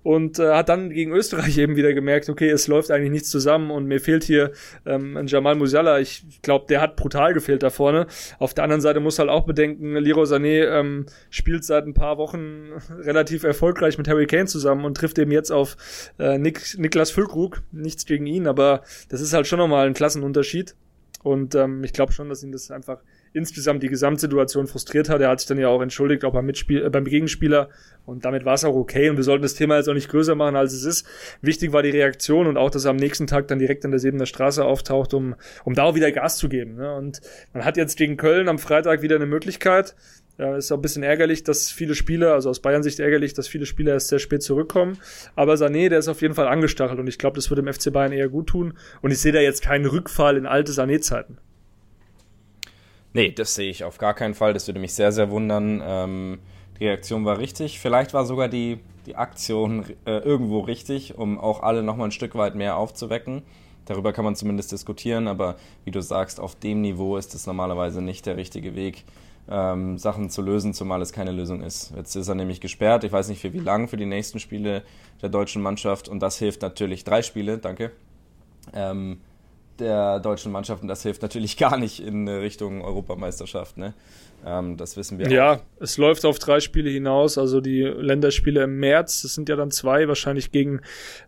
und 0.03 0.39
äh, 0.39 0.53
hat 0.53 0.69
dann 0.69 0.89
gegen 0.89 1.11
Österreich 1.11 1.57
eben 1.57 1.75
wieder 1.75 1.93
gemerkt, 1.93 2.29
okay, 2.29 2.49
es 2.49 2.67
läuft 2.67 2.91
eigentlich 2.91 3.11
nichts 3.11 3.29
zusammen 3.29 3.71
und 3.71 3.85
mir 3.85 3.99
fehlt 3.99 4.23
hier 4.23 4.51
ähm, 4.85 5.17
ein 5.17 5.27
Jamal 5.27 5.55
Musiala. 5.55 5.99
Ich 5.99 6.23
glaube, 6.41 6.65
der 6.69 6.81
hat 6.81 6.95
brutal 6.95 7.33
gefehlt 7.33 7.63
da 7.63 7.69
vorne. 7.69 8.07
Auf 8.39 8.53
der 8.53 8.63
anderen 8.63 8.81
Seite 8.81 8.99
muss 8.99 9.19
halt 9.19 9.29
auch 9.29 9.45
bedenken, 9.45 9.95
Leroy 9.95 10.25
Sané 10.25 10.65
ähm, 10.65 11.05
spielt 11.29 11.65
seit 11.65 11.85
ein 11.85 11.93
paar 11.93 12.17
Wochen 12.17 12.69
relativ 12.99 13.43
erfolgreich 13.43 13.97
mit 13.97 14.07
Harry 14.07 14.27
Kane 14.27 14.45
zusammen 14.45 14.85
und 14.85 14.95
trifft 14.95 15.19
eben 15.19 15.31
jetzt 15.31 15.51
auf 15.51 15.75
äh, 16.19 16.37
Nick, 16.37 16.77
Niklas 16.77 17.11
Füllkrug. 17.11 17.61
Nichts 17.71 18.05
gegen 18.05 18.27
ihn, 18.27 18.47
aber 18.47 18.83
das 19.09 19.21
ist 19.21 19.33
halt 19.33 19.47
schon 19.47 19.59
nochmal 19.59 19.87
ein 19.87 19.93
Klassenunterschied. 19.93 20.75
Und 21.23 21.55
ähm, 21.55 21.83
ich 21.83 21.93
glaube 21.93 22.13
schon, 22.13 22.29
dass 22.29 22.43
ihn 22.43 22.51
das 22.51 22.71
einfach 22.71 22.99
insgesamt 23.33 23.83
die 23.83 23.89
Gesamtsituation 23.89 24.67
frustriert 24.67 25.09
hat. 25.09 25.21
Er 25.21 25.29
hat 25.29 25.39
sich 25.39 25.47
dann 25.47 25.57
ja 25.57 25.67
auch 25.67 25.81
entschuldigt, 25.81 26.25
auch 26.25 26.33
beim, 26.33 26.45
Mitspiel, 26.45 26.85
äh, 26.85 26.89
beim 26.89 27.05
Gegenspieler. 27.05 27.69
Und 28.05 28.25
damit 28.25 28.45
war 28.45 28.53
es 28.53 28.63
auch 28.63 28.75
okay. 28.75 29.09
Und 29.09 29.17
wir 29.17 29.23
sollten 29.23 29.43
das 29.43 29.55
Thema 29.55 29.77
jetzt 29.77 29.89
auch 29.89 29.93
nicht 29.93 30.09
größer 30.09 30.35
machen, 30.35 30.55
als 30.55 30.73
es 30.73 30.83
ist. 30.83 31.07
Wichtig 31.41 31.73
war 31.73 31.83
die 31.83 31.89
Reaktion 31.89 32.47
und 32.47 32.57
auch, 32.57 32.69
dass 32.69 32.85
er 32.85 32.91
am 32.91 32.97
nächsten 32.97 33.27
Tag 33.27 33.47
dann 33.47 33.59
direkt 33.59 33.83
an 33.85 33.91
der 33.91 33.99
Sebener 33.99 34.25
Straße 34.25 34.63
auftaucht, 34.63 35.13
um, 35.13 35.35
um 35.65 35.73
da 35.73 35.83
auch 35.83 35.95
wieder 35.95 36.11
Gas 36.11 36.37
zu 36.37 36.49
geben. 36.49 36.75
Ne? 36.75 36.95
Und 36.95 37.21
man 37.53 37.65
hat 37.65 37.77
jetzt 37.77 37.97
gegen 37.97 38.17
Köln 38.17 38.47
am 38.47 38.59
Freitag 38.59 39.01
wieder 39.01 39.17
eine 39.17 39.25
Möglichkeit. 39.25 39.95
Ja, 40.37 40.55
ist 40.55 40.71
auch 40.71 40.77
ein 40.77 40.81
bisschen 40.81 41.01
ärgerlich, 41.01 41.43
dass 41.43 41.71
viele 41.71 41.95
Spieler, 41.95 42.33
also 42.33 42.51
aus 42.51 42.61
Bayern 42.61 42.83
Sicht 42.83 42.99
ärgerlich, 42.99 43.33
dass 43.33 43.47
viele 43.47 43.65
Spieler 43.65 43.93
erst 43.93 44.09
sehr 44.09 44.19
spät 44.19 44.43
zurückkommen. 44.43 44.99
Aber 45.35 45.55
Sané, 45.55 45.89
der 45.89 45.97
ist 45.97 46.07
auf 46.07 46.21
jeden 46.21 46.35
Fall 46.35 46.47
angestachelt 46.47 46.99
und 46.99 47.07
ich 47.07 47.17
glaube, 47.17 47.35
das 47.35 47.49
würde 47.49 47.63
dem 47.63 47.73
FC 47.73 47.91
Bayern 47.91 48.11
eher 48.11 48.29
gut 48.29 48.47
tun. 48.47 48.77
Und 49.01 49.09
ich 49.09 49.17
sehe 49.17 49.31
da 49.31 49.39
jetzt 49.39 49.63
keinen 49.63 49.87
Rückfall 49.87 50.37
in 50.37 50.45
alte 50.45 50.71
Sané-Zeiten. 50.71 51.39
Nee, 53.17 53.31
das 53.31 53.55
sehe 53.55 53.71
ich 53.71 53.83
auf 53.83 53.97
gar 53.97 54.13
keinen 54.13 54.35
Fall. 54.35 54.53
Das 54.53 54.67
würde 54.67 54.79
mich 54.79 54.93
sehr, 54.93 55.11
sehr 55.11 55.31
wundern. 55.31 55.81
Ähm, 55.83 56.37
die 56.79 56.85
Reaktion 56.85 57.25
war 57.25 57.39
richtig. 57.39 57.79
Vielleicht 57.79 58.13
war 58.13 58.27
sogar 58.27 58.47
die, 58.47 58.77
die 59.07 59.15
Aktion 59.15 59.85
äh, 60.05 60.19
irgendwo 60.19 60.59
richtig, 60.59 61.17
um 61.17 61.39
auch 61.39 61.63
alle 61.63 61.81
nochmal 61.81 62.09
ein 62.09 62.11
Stück 62.11 62.35
weit 62.35 62.53
mehr 62.53 62.77
aufzuwecken. 62.77 63.41
Darüber 63.85 64.13
kann 64.13 64.23
man 64.23 64.35
zumindest 64.35 64.71
diskutieren, 64.71 65.27
aber 65.27 65.55
wie 65.83 65.89
du 65.89 65.99
sagst, 65.99 66.39
auf 66.39 66.53
dem 66.53 66.81
Niveau 66.81 67.17
ist 67.17 67.33
es 67.33 67.47
normalerweise 67.47 68.03
nicht 68.03 68.27
der 68.27 68.37
richtige 68.37 68.75
Weg, 68.75 69.03
ähm, 69.49 69.97
Sachen 69.97 70.29
zu 70.29 70.43
lösen, 70.43 70.75
zumal 70.75 71.01
es 71.01 71.11
keine 71.11 71.31
Lösung 71.31 71.63
ist. 71.63 71.93
Jetzt 71.95 72.13
ist 72.15 72.27
er 72.27 72.35
nämlich 72.35 72.61
gesperrt, 72.61 73.03
ich 73.03 73.11
weiß 73.11 73.29
nicht 73.29 73.41
für 73.41 73.51
wie 73.51 73.59
lang, 73.59 73.87
für 73.87 73.97
die 73.97 74.05
nächsten 74.05 74.39
Spiele 74.39 74.83
der 75.23 75.29
deutschen 75.29 75.63
Mannschaft 75.63 76.07
und 76.07 76.19
das 76.19 76.37
hilft 76.37 76.61
natürlich, 76.61 77.03
drei 77.03 77.23
Spiele, 77.23 77.57
danke. 77.57 77.93
Ähm, 78.75 79.21
der 79.79 80.19
deutschen 80.19 80.51
Mannschaft 80.51 80.81
und 80.81 80.87
das 80.87 81.03
hilft 81.03 81.21
natürlich 81.21 81.57
gar 81.57 81.77
nicht 81.77 81.99
in 81.99 82.27
Richtung 82.27 82.81
Europameisterschaft. 82.83 83.77
Ne? 83.77 83.93
Ähm, 84.45 84.77
das 84.77 84.97
wissen 84.97 85.19
wir. 85.19 85.29
Ja, 85.29 85.53
auch. 85.53 85.59
es 85.79 85.97
läuft 85.97 86.25
auf 86.25 86.39
drei 86.39 86.59
Spiele 86.59 86.89
hinaus, 86.89 87.37
also 87.37 87.61
die 87.61 87.81
Länderspiele 87.81 88.63
im 88.63 88.79
März, 88.79 89.21
das 89.21 89.33
sind 89.33 89.49
ja 89.49 89.55
dann 89.55 89.71
zwei, 89.71 90.07
wahrscheinlich 90.07 90.51
gegen 90.51 90.81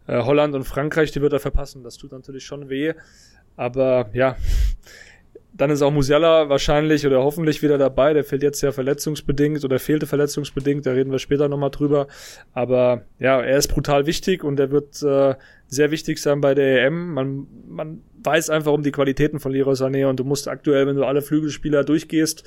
äh, 0.08 0.22
Holland 0.22 0.56
und 0.56 0.64
Frankreich, 0.64 1.12
die 1.12 1.22
wird 1.22 1.34
er 1.34 1.40
verpassen. 1.40 1.84
Das 1.84 1.98
tut 1.98 2.12
natürlich 2.12 2.46
schon 2.46 2.70
weh. 2.70 2.94
Aber 3.56 4.10
ja, 4.14 4.38
dann 5.60 5.72
ist 5.72 5.82
auch 5.82 5.92
Musiala 5.92 6.48
wahrscheinlich 6.48 7.06
oder 7.06 7.22
hoffentlich 7.22 7.62
wieder 7.62 7.78
dabei. 7.78 8.14
Der 8.14 8.24
fehlt 8.24 8.44
jetzt 8.44 8.62
ja 8.62 8.72
verletzungsbedingt 8.72 9.66
oder 9.66 9.80
fehlte 9.80 10.08
verletzungsbedingt. 10.08 10.86
Da 10.86 10.92
reden 10.92 11.12
wir 11.12 11.20
später 11.20 11.50
nochmal 11.50 11.72
drüber. 11.72 12.08
Aber 12.54 13.04
ja, 13.20 13.42
er 13.42 13.58
ist 13.58 13.68
brutal 13.68 14.06
wichtig 14.06 14.44
und 14.44 14.60
er 14.60 14.72
wird 14.72 15.04
äh, 15.04 15.36
sehr 15.68 15.92
wichtig 15.92 16.20
sein 16.20 16.40
bei 16.40 16.56
der 16.56 16.86
EM. 16.86 17.14
Man, 17.14 17.48
man 17.80 18.02
weiß 18.24 18.50
einfach 18.50 18.74
um 18.74 18.84
die 18.84 18.92
Qualitäten 18.92 19.40
von 19.40 19.54
Leroy 19.54 19.74
Sané 19.74 20.06
und 20.06 20.20
du 20.20 20.26
musst 20.26 20.50
aktuell, 20.50 20.86
wenn 20.86 20.98
du 20.98 21.06
alle 21.06 21.22
Flügelspieler 21.22 21.86
durchgehst, 21.86 22.44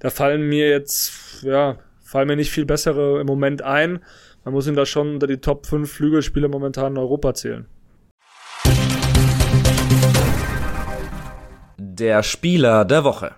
da 0.00 0.10
fallen 0.10 0.48
mir 0.48 0.68
jetzt, 0.68 1.44
ja, 1.44 1.78
fallen 2.00 2.26
mir 2.26 2.34
nicht 2.34 2.50
viel 2.50 2.66
bessere 2.66 3.20
im 3.20 3.26
Moment 3.28 3.62
ein. 3.62 4.00
Man 4.44 4.52
muss 4.52 4.66
ihn 4.66 4.74
da 4.74 4.84
schon 4.84 5.14
unter 5.14 5.28
die 5.28 5.36
Top 5.36 5.66
5 5.66 5.88
Flügelspieler 5.88 6.48
momentan 6.48 6.94
in 6.94 6.98
Europa 6.98 7.32
zählen. 7.34 7.66
Der 11.78 12.24
Spieler 12.24 12.84
der 12.84 13.04
Woche. 13.04 13.36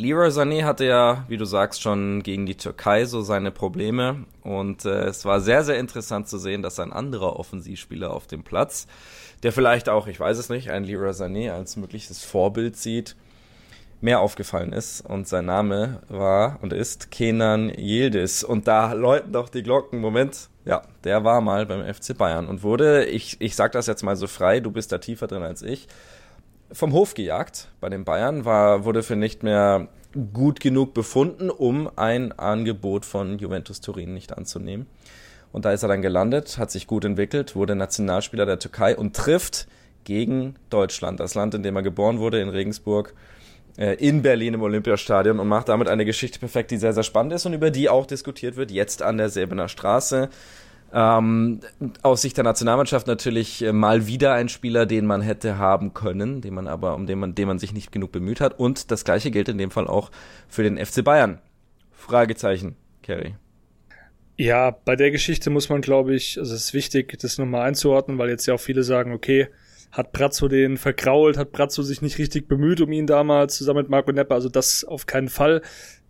Leroy 0.00 0.28
Sané 0.30 0.62
hatte 0.62 0.84
ja, 0.84 1.24
wie 1.26 1.36
du 1.36 1.44
sagst, 1.44 1.82
schon 1.82 2.22
gegen 2.22 2.46
die 2.46 2.56
Türkei 2.56 3.04
so 3.04 3.20
seine 3.20 3.50
Probleme. 3.50 4.26
Und 4.44 4.84
äh, 4.84 5.06
es 5.06 5.24
war 5.24 5.40
sehr, 5.40 5.64
sehr 5.64 5.76
interessant 5.80 6.28
zu 6.28 6.38
sehen, 6.38 6.62
dass 6.62 6.78
ein 6.78 6.92
anderer 6.92 7.36
Offensivspieler 7.36 8.12
auf 8.12 8.28
dem 8.28 8.44
Platz, 8.44 8.86
der 9.42 9.50
vielleicht 9.50 9.88
auch, 9.88 10.06
ich 10.06 10.20
weiß 10.20 10.38
es 10.38 10.50
nicht, 10.50 10.70
ein 10.70 10.84
Leroy 10.84 11.10
Sané 11.10 11.50
als 11.50 11.76
mögliches 11.76 12.22
Vorbild 12.22 12.76
sieht, 12.76 13.16
mehr 14.00 14.20
aufgefallen 14.20 14.72
ist. 14.72 15.00
Und 15.00 15.26
sein 15.26 15.46
Name 15.46 16.00
war 16.08 16.60
und 16.62 16.72
ist 16.72 17.10
Kenan 17.10 17.68
Yildiz. 17.68 18.44
Und 18.44 18.68
da 18.68 18.92
läuten 18.92 19.32
doch 19.32 19.48
die 19.48 19.64
Glocken. 19.64 20.00
Moment, 20.00 20.48
ja, 20.64 20.82
der 21.02 21.24
war 21.24 21.40
mal 21.40 21.66
beim 21.66 21.82
FC 21.92 22.16
Bayern 22.16 22.46
und 22.46 22.62
wurde, 22.62 23.04
ich, 23.06 23.40
ich 23.40 23.56
sag 23.56 23.72
das 23.72 23.88
jetzt 23.88 24.04
mal 24.04 24.14
so 24.14 24.28
frei, 24.28 24.60
du 24.60 24.70
bist 24.70 24.92
da 24.92 24.98
tiefer 24.98 25.26
drin 25.26 25.42
als 25.42 25.62
ich, 25.62 25.88
vom 26.72 26.92
Hof 26.92 27.14
gejagt 27.14 27.68
bei 27.80 27.88
den 27.88 28.04
Bayern, 28.04 28.44
war, 28.44 28.84
wurde 28.84 29.02
für 29.02 29.16
nicht 29.16 29.42
mehr 29.42 29.88
gut 30.32 30.60
genug 30.60 30.94
befunden, 30.94 31.50
um 31.50 31.90
ein 31.96 32.32
Angebot 32.32 33.04
von 33.04 33.38
Juventus 33.38 33.80
Turin 33.80 34.14
nicht 34.14 34.36
anzunehmen. 34.36 34.86
Und 35.52 35.64
da 35.64 35.72
ist 35.72 35.82
er 35.82 35.88
dann 35.88 36.02
gelandet, 36.02 36.58
hat 36.58 36.70
sich 36.70 36.86
gut 36.86 37.04
entwickelt, 37.04 37.56
wurde 37.56 37.74
Nationalspieler 37.74 38.46
der 38.46 38.58
Türkei 38.58 38.96
und 38.96 39.16
trifft 39.16 39.66
gegen 40.04 40.56
Deutschland, 40.70 41.20
das 41.20 41.34
Land, 41.34 41.54
in 41.54 41.62
dem 41.62 41.76
er 41.76 41.82
geboren 41.82 42.18
wurde, 42.18 42.40
in 42.40 42.48
Regensburg, 42.48 43.14
äh, 43.76 43.94
in 43.94 44.22
Berlin 44.22 44.54
im 44.54 44.62
Olympiastadion 44.62 45.38
und 45.38 45.48
macht 45.48 45.68
damit 45.68 45.88
eine 45.88 46.04
Geschichte 46.04 46.38
perfekt, 46.38 46.70
die 46.70 46.76
sehr, 46.76 46.92
sehr 46.92 47.02
spannend 47.02 47.32
ist 47.32 47.46
und 47.46 47.52
über 47.52 47.70
die 47.70 47.88
auch 47.88 48.06
diskutiert 48.06 48.56
wird, 48.56 48.70
jetzt 48.70 49.02
an 49.02 49.18
der 49.18 49.30
Säbener 49.30 49.68
Straße. 49.68 50.28
Ähm, 50.92 51.60
aus 52.02 52.22
Sicht 52.22 52.36
der 52.36 52.44
Nationalmannschaft 52.44 53.06
natürlich 53.06 53.62
äh, 53.62 53.72
mal 53.72 54.06
wieder 54.06 54.32
ein 54.32 54.48
Spieler, 54.48 54.86
den 54.86 55.04
man 55.04 55.20
hätte 55.20 55.58
haben 55.58 55.92
können, 55.92 56.40
den 56.40 56.54
man 56.54 56.66
aber, 56.66 56.94
um 56.94 57.06
den 57.06 57.18
man, 57.18 57.34
den 57.34 57.46
man 57.46 57.58
sich 57.58 57.74
nicht 57.74 57.92
genug 57.92 58.12
bemüht 58.12 58.40
hat. 58.40 58.58
Und 58.58 58.90
das 58.90 59.04
gleiche 59.04 59.30
gilt 59.30 59.48
in 59.48 59.58
dem 59.58 59.70
Fall 59.70 59.86
auch 59.86 60.10
für 60.48 60.62
den 60.62 60.78
FC 60.78 61.04
Bayern. 61.04 61.40
Fragezeichen, 61.90 62.76
Kerry. 63.02 63.34
Ja, 64.36 64.70
bei 64.70 64.96
der 64.96 65.10
Geschichte 65.10 65.50
muss 65.50 65.68
man, 65.68 65.80
glaube 65.80 66.14
ich, 66.14 66.38
also 66.38 66.54
es 66.54 66.66
ist 66.66 66.74
wichtig, 66.74 67.18
das 67.18 67.38
nochmal 67.38 67.66
einzuordnen, 67.66 68.18
weil 68.18 68.30
jetzt 68.30 68.46
ja 68.46 68.54
auch 68.54 68.60
viele 68.60 68.84
sagen, 68.84 69.12
okay, 69.12 69.48
hat 69.90 70.12
Brazzo 70.12 70.48
den 70.48 70.76
verkrault, 70.76 71.36
hat 71.36 71.52
Brazzo 71.52 71.82
sich 71.82 72.02
nicht 72.02 72.18
richtig 72.18 72.46
bemüht 72.46 72.80
um 72.80 72.92
ihn 72.92 73.06
damals 73.06 73.56
zusammen 73.56 73.80
mit 73.80 73.90
Marco 73.90 74.12
Nepper, 74.12 74.34
also 74.34 74.48
das 74.48 74.84
auf 74.84 75.06
keinen 75.06 75.28
Fall. 75.28 75.62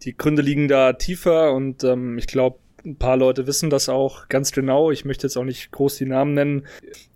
Die 0.02 0.16
Gründe 0.16 0.42
liegen 0.42 0.68
da 0.68 0.92
tiefer 0.92 1.52
und 1.52 1.84
ähm, 1.84 2.18
ich 2.18 2.26
glaube, 2.26 2.58
ein 2.84 2.96
paar 2.96 3.16
Leute 3.16 3.46
wissen 3.46 3.70
das 3.70 3.88
auch 3.88 4.28
ganz 4.28 4.52
genau. 4.52 4.90
Ich 4.90 5.04
möchte 5.04 5.26
jetzt 5.26 5.36
auch 5.36 5.44
nicht 5.44 5.70
groß 5.72 5.96
die 5.96 6.06
Namen 6.06 6.34
nennen, 6.34 6.66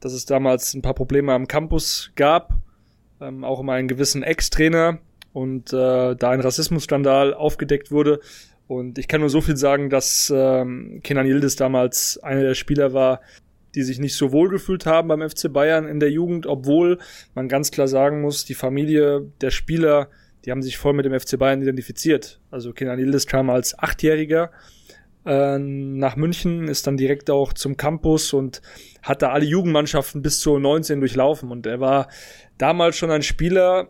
dass 0.01 0.12
es 0.12 0.27
damals 0.27 0.75
ein 0.75 0.83
paar 0.83 0.94
Probleme 0.94 1.33
am 1.33 1.48
Campus 1.48 2.12
gab, 2.16 2.55
ähm, 3.20 3.44
auch 3.44 3.61
um 3.61 3.68
einen 3.68 3.88
gewissen 3.88 4.22
Ex-Trainer 4.22 4.98
und 5.33 5.72
äh, 5.72 6.14
da 6.16 6.31
ein 6.31 6.40
Rassismusskandal 6.40 7.35
aufgedeckt 7.35 7.90
wurde. 7.90 8.20
Und 8.66 8.98
ich 8.98 9.09
kann 9.09 9.20
nur 9.20 9.31
so 9.31 9.40
viel 9.40 9.57
sagen, 9.57 9.90
dass 9.90 10.33
ähm, 10.35 11.01
Kenan 11.03 11.27
Yildiz 11.27 11.57
damals 11.57 12.18
einer 12.22 12.42
der 12.42 12.55
Spieler 12.55 12.92
war, 12.92 13.20
die 13.75 13.83
sich 13.83 13.98
nicht 13.98 14.16
so 14.16 14.33
wohl 14.33 14.48
gefühlt 14.48 14.87
haben 14.87 15.09
beim 15.09 15.29
FC 15.29 15.53
Bayern 15.53 15.87
in 15.87 16.01
der 16.01 16.11
Jugend, 16.11 16.46
obwohl 16.46 16.98
man 17.35 17.48
ganz 17.48 17.70
klar 17.70 17.88
sagen 17.88 18.20
muss, 18.20 18.44
die 18.44 18.55
Familie 18.55 19.31
der 19.40 19.51
Spieler, 19.51 20.09
die 20.44 20.51
haben 20.51 20.62
sich 20.62 20.77
voll 20.77 20.92
mit 20.92 21.07
dem 21.07 21.18
FC 21.18 21.38
Bayern 21.38 21.62
identifiziert. 21.62 22.40
Also 22.51 22.72
Kenan 22.72 22.98
Yildiz 22.98 23.27
kam 23.27 23.48
als 23.48 23.79
Achtjähriger 23.79 24.51
äh, 25.24 25.58
nach 25.58 26.16
München, 26.16 26.68
ist 26.68 26.87
dann 26.87 26.96
direkt 26.96 27.30
auch 27.30 27.52
zum 27.52 27.76
Campus 27.76 28.32
und 28.32 28.62
hat 29.02 29.22
da 29.22 29.30
alle 29.30 29.44
Jugendmannschaften 29.44 30.22
bis 30.22 30.40
zu 30.40 30.58
19 30.58 31.00
durchlaufen. 31.00 31.50
Und 31.50 31.66
er 31.66 31.80
war 31.80 32.08
damals 32.58 32.96
schon 32.96 33.11
ein 33.11 33.22
Spieler, 33.22 33.88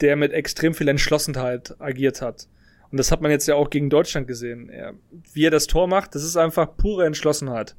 der 0.00 0.16
mit 0.16 0.32
extrem 0.32 0.74
viel 0.74 0.88
Entschlossenheit 0.88 1.74
agiert 1.80 2.22
hat. 2.22 2.48
Und 2.90 2.98
das 2.98 3.10
hat 3.10 3.22
man 3.22 3.30
jetzt 3.30 3.48
ja 3.48 3.54
auch 3.54 3.70
gegen 3.70 3.88
Deutschland 3.88 4.26
gesehen. 4.26 4.68
Er, 4.68 4.94
wie 5.32 5.46
er 5.46 5.50
das 5.50 5.66
Tor 5.66 5.88
macht, 5.88 6.14
das 6.14 6.24
ist 6.24 6.36
einfach 6.36 6.76
pure 6.76 7.06
Entschlossenheit. 7.06 7.74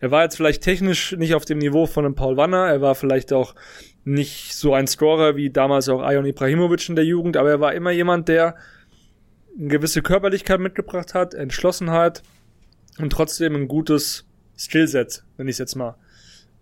Er 0.00 0.10
war 0.10 0.22
jetzt 0.22 0.36
vielleicht 0.36 0.62
technisch 0.62 1.12
nicht 1.12 1.34
auf 1.34 1.44
dem 1.44 1.58
Niveau 1.58 1.84
von 1.84 2.06
einem 2.06 2.14
Paul 2.14 2.38
Wanner, 2.38 2.66
er 2.66 2.80
war 2.80 2.94
vielleicht 2.94 3.34
auch 3.34 3.54
nicht 4.02 4.54
so 4.54 4.72
ein 4.72 4.86
Scorer 4.86 5.36
wie 5.36 5.50
damals 5.50 5.90
auch 5.90 6.00
Ayon 6.00 6.24
Ibrahimovic 6.24 6.88
in 6.88 6.96
der 6.96 7.04
Jugend, 7.04 7.36
aber 7.36 7.50
er 7.50 7.60
war 7.60 7.74
immer 7.74 7.90
jemand, 7.90 8.28
der 8.28 8.56
eine 9.58 9.68
gewisse 9.68 10.02
Körperlichkeit 10.02 10.60
mitgebracht 10.60 11.14
hat, 11.14 11.34
Entschlossenheit 11.34 12.22
und 12.98 13.10
trotzdem 13.10 13.54
ein 13.54 13.68
gutes 13.68 14.26
Skillset, 14.56 15.24
wenn 15.36 15.48
ich 15.48 15.54
es 15.54 15.58
jetzt 15.58 15.76
mal. 15.76 15.96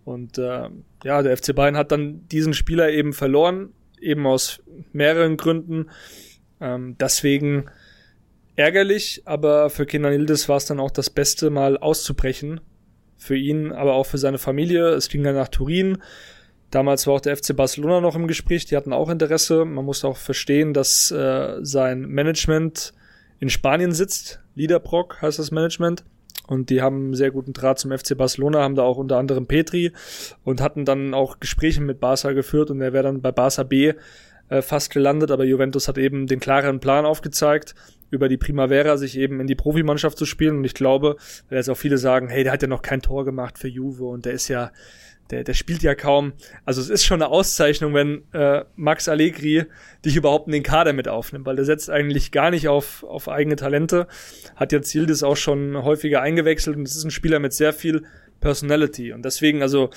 Und 0.05 0.37
äh, 0.37 0.69
ja, 1.03 1.21
der 1.21 1.37
FC 1.37 1.53
Bayern 1.53 1.77
hat 1.77 1.91
dann 1.91 2.27
diesen 2.29 2.53
Spieler 2.53 2.89
eben 2.89 3.13
verloren, 3.13 3.73
eben 4.01 4.25
aus 4.25 4.61
mehreren 4.91 5.37
Gründen. 5.37 5.89
Ähm, 6.61 6.95
deswegen 6.99 7.69
ärgerlich, 8.55 9.23
aber 9.25 9.69
für 9.69 9.85
Kenan 9.85 10.13
Yildiz 10.13 10.49
war 10.49 10.57
es 10.57 10.65
dann 10.65 10.79
auch 10.79 10.91
das 10.91 11.09
Beste, 11.09 11.49
mal 11.49 11.77
auszubrechen. 11.77 12.61
Für 13.17 13.35
ihn, 13.35 13.73
aber 13.73 13.93
auch 13.95 14.05
für 14.05 14.17
seine 14.17 14.37
Familie. 14.37 14.89
Es 14.89 15.09
ging 15.09 15.23
dann 15.23 15.35
nach 15.35 15.49
Turin. 15.49 15.97
Damals 16.71 17.07
war 17.07 17.15
auch 17.15 17.21
der 17.21 17.35
FC 17.35 17.55
Barcelona 17.55 17.99
noch 18.01 18.15
im 18.15 18.27
Gespräch, 18.27 18.65
die 18.65 18.77
hatten 18.77 18.93
auch 18.93 19.09
Interesse. 19.09 19.65
Man 19.65 19.85
muss 19.85 20.05
auch 20.05 20.17
verstehen, 20.17 20.73
dass 20.73 21.09
äh, 21.11 21.57
sein 21.61 22.01
Management 22.01 22.93
in 23.39 23.49
Spanien 23.49 23.91
sitzt. 23.91 24.39
Liederbrock 24.55 25.21
heißt 25.21 25.39
das 25.39 25.51
Management. 25.51 26.03
Und 26.47 26.71
die 26.71 26.81
haben 26.81 27.05
einen 27.05 27.13
sehr 27.13 27.29
guten 27.29 27.53
Draht 27.53 27.77
zum 27.77 27.91
FC 27.91 28.17
Barcelona, 28.17 28.61
haben 28.61 28.75
da 28.75 28.81
auch 28.81 28.97
unter 28.97 29.17
anderem 29.17 29.45
Petri 29.45 29.91
und 30.43 30.61
hatten 30.61 30.83
dann 30.83 31.13
auch 31.13 31.39
Gespräche 31.39 31.79
mit 31.79 31.99
Barca 31.99 32.31
geführt 32.31 32.71
und 32.71 32.81
er 32.81 32.91
wäre 32.91 33.03
dann 33.03 33.21
bei 33.21 33.31
Barca 33.31 33.61
B 33.61 33.93
äh, 34.49 34.63
fast 34.63 34.91
gelandet, 34.91 35.29
aber 35.29 35.43
Juventus 35.45 35.87
hat 35.87 35.99
eben 35.99 36.25
den 36.25 36.39
klaren 36.39 36.79
Plan 36.79 37.05
aufgezeigt, 37.05 37.75
über 38.09 38.27
die 38.27 38.37
Primavera 38.37 38.97
sich 38.97 39.15
eben 39.15 39.39
in 39.39 39.45
die 39.45 39.53
Profimannschaft 39.53 40.17
zu 40.17 40.25
spielen. 40.25 40.57
Und 40.57 40.63
ich 40.63 40.73
glaube, 40.73 41.17
weil 41.49 41.59
jetzt 41.59 41.69
auch 41.69 41.77
viele 41.77 41.99
sagen, 41.99 42.29
hey, 42.29 42.43
der 42.43 42.53
hat 42.53 42.63
ja 42.63 42.67
noch 42.67 42.81
kein 42.81 43.03
Tor 43.03 43.25
gemacht 43.25 43.59
für 43.59 43.67
Juve 43.67 44.05
und 44.05 44.25
der 44.25 44.33
ist 44.33 44.47
ja 44.47 44.71
der, 45.31 45.43
der 45.43 45.53
spielt 45.53 45.83
ja 45.83 45.95
kaum. 45.95 46.33
Also 46.65 46.81
es 46.81 46.89
ist 46.89 47.05
schon 47.05 47.21
eine 47.21 47.31
Auszeichnung, 47.31 47.93
wenn 47.93 48.23
äh, 48.33 48.63
Max 48.75 49.07
Allegri 49.07 49.65
dich 50.03 50.15
überhaupt 50.15 50.47
in 50.47 50.53
den 50.53 50.63
Kader 50.63 50.93
mit 50.93 51.07
aufnimmt, 51.07 51.45
weil 51.45 51.55
der 51.55 51.65
setzt 51.65 51.89
eigentlich 51.89 52.31
gar 52.31 52.51
nicht 52.51 52.67
auf, 52.67 53.03
auf 53.03 53.29
eigene 53.29 53.55
Talente. 53.55 54.07
Hat 54.55 54.71
jetzt 54.71 54.93
Yildiz 54.93 55.23
auch 55.23 55.37
schon 55.37 55.83
häufiger 55.83 56.21
eingewechselt 56.21 56.77
und 56.77 56.87
es 56.87 56.95
ist 56.95 57.03
ein 57.03 57.11
Spieler 57.11 57.39
mit 57.39 57.53
sehr 57.53 57.73
viel 57.73 58.03
Personality. 58.39 59.13
Und 59.13 59.23
deswegen, 59.23 59.61
also 59.61 59.89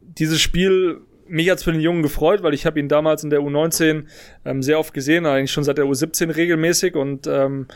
dieses 0.00 0.40
Spiel, 0.40 1.00
mich 1.26 1.48
hat's 1.50 1.62
für 1.62 1.72
den 1.72 1.80
Jungen 1.80 2.02
gefreut, 2.02 2.42
weil 2.42 2.54
ich 2.54 2.66
habe 2.66 2.80
ihn 2.80 2.88
damals 2.88 3.22
in 3.24 3.30
der 3.30 3.40
U19 3.40 4.04
ähm, 4.44 4.62
sehr 4.62 4.78
oft 4.78 4.92
gesehen, 4.92 5.26
eigentlich 5.26 5.52
schon 5.52 5.64
seit 5.64 5.78
der 5.78 5.84
U17 5.84 6.34
regelmäßig 6.34 6.96
und 6.96 7.26
ähm, 7.26 7.68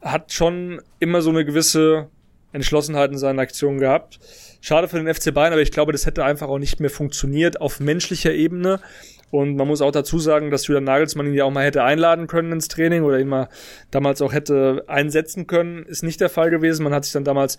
hat 0.00 0.32
schon 0.32 0.80
immer 0.98 1.20
so 1.20 1.30
eine 1.30 1.44
gewisse 1.44 2.08
Entschlossenheit 2.52 3.10
in 3.10 3.18
seinen 3.18 3.38
Aktionen 3.38 3.78
gehabt. 3.78 4.18
Schade 4.60 4.88
für 4.88 5.02
den 5.02 5.12
FC 5.12 5.32
Bayern, 5.32 5.52
aber 5.52 5.62
ich 5.62 5.72
glaube, 5.72 5.92
das 5.92 6.06
hätte 6.06 6.24
einfach 6.24 6.48
auch 6.48 6.58
nicht 6.58 6.80
mehr 6.80 6.90
funktioniert 6.90 7.60
auf 7.60 7.80
menschlicher 7.80 8.32
Ebene. 8.32 8.80
Und 9.30 9.56
man 9.56 9.68
muss 9.68 9.80
auch 9.80 9.92
dazu 9.92 10.18
sagen, 10.18 10.50
dass 10.50 10.66
Julian 10.66 10.84
Nagelsmann 10.84 11.26
ihn 11.26 11.34
ja 11.34 11.44
auch 11.44 11.52
mal 11.52 11.64
hätte 11.64 11.84
einladen 11.84 12.26
können 12.26 12.52
ins 12.52 12.68
Training 12.68 13.04
oder 13.04 13.20
ihn 13.20 13.28
mal 13.28 13.48
damals 13.90 14.20
auch 14.22 14.32
hätte 14.32 14.84
einsetzen 14.88 15.46
können. 15.46 15.84
Ist 15.84 16.02
nicht 16.02 16.20
der 16.20 16.30
Fall 16.30 16.50
gewesen. 16.50 16.82
Man 16.82 16.92
hat 16.92 17.04
sich 17.04 17.12
dann 17.12 17.22
damals 17.22 17.56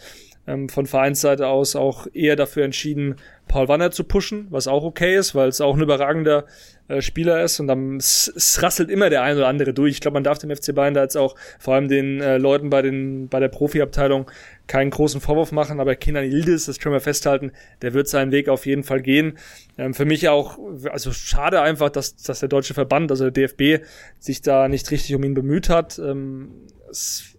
ähm, 0.48 0.68
von 0.68 0.86
Vereinsseite 0.86 1.48
aus 1.48 1.76
auch 1.76 2.08
eher 2.14 2.36
dafür 2.36 2.66
entschieden, 2.66 3.16
Paul 3.48 3.68
Wanner 3.68 3.92
zu 3.92 4.04
pushen, 4.04 4.48
was 4.50 4.68
auch 4.68 4.84
okay 4.84 5.16
ist, 5.16 5.36
weil 5.36 5.50
es 5.50 5.62
auch 5.62 5.76
ein 5.76 5.82
überragender 5.82 6.46
äh, 6.88 7.02
Spieler 7.02 7.44
ist 7.44 7.60
und 7.60 7.68
dann 7.68 7.98
es, 7.98 8.60
rasselt 8.62 8.90
immer 8.90 9.10
der 9.10 9.24
ein 9.24 9.38
oder 9.38 9.48
andere 9.48 9.74
durch. 9.74 9.94
Ich 9.94 10.02
glaube, 10.02 10.16
man 10.16 10.24
darf 10.24 10.40
dem 10.40 10.54
FC 10.54 10.74
Bayern 10.74 10.94
da 10.94 11.04
jetzt 11.04 11.18
auch 11.18 11.36
vor 11.60 11.76
allem 11.76 11.88
den 11.88 12.22
äh, 12.22 12.38
Leuten 12.38 12.70
bei 12.70 12.82
den 12.82 13.30
bei 13.30 13.40
der 13.40 13.50
Profiabteilung 13.50 14.30
keinen 14.72 14.90
großen 14.90 15.20
Vorwurf 15.20 15.52
machen, 15.52 15.82
aber 15.82 15.98
Kenan 15.98 16.24
Yildiz, 16.24 16.66
das 16.66 16.80
können 16.80 16.94
wir 16.94 17.02
festhalten, 17.02 17.52
der 17.82 17.94
wird 17.94 18.08
seinen 18.08 18.32
Weg 18.32 18.48
auf 18.48 18.66
jeden 18.66 18.84
Fall 18.84 19.02
gehen. 19.02 19.38
Ähm, 19.78 19.94
für 19.94 20.06
mich 20.06 20.30
auch, 20.30 20.58
also 20.90 21.12
schade 21.12 21.60
einfach, 21.62 21.90
dass, 21.90 22.16
dass 22.16 22.40
der 22.40 22.48
deutsche 22.48 22.74
Verband, 22.74 23.12
also 23.12 23.30
der 23.30 23.50
DFB, 23.50 23.86
sich 24.18 24.42
da 24.42 24.70
nicht 24.70 24.90
richtig 24.90 25.14
um 25.14 25.26
ihn 25.26 25.34
bemüht 25.34 25.68
hat. 25.68 26.00
Ähm, 26.00 26.68
es 26.90 27.36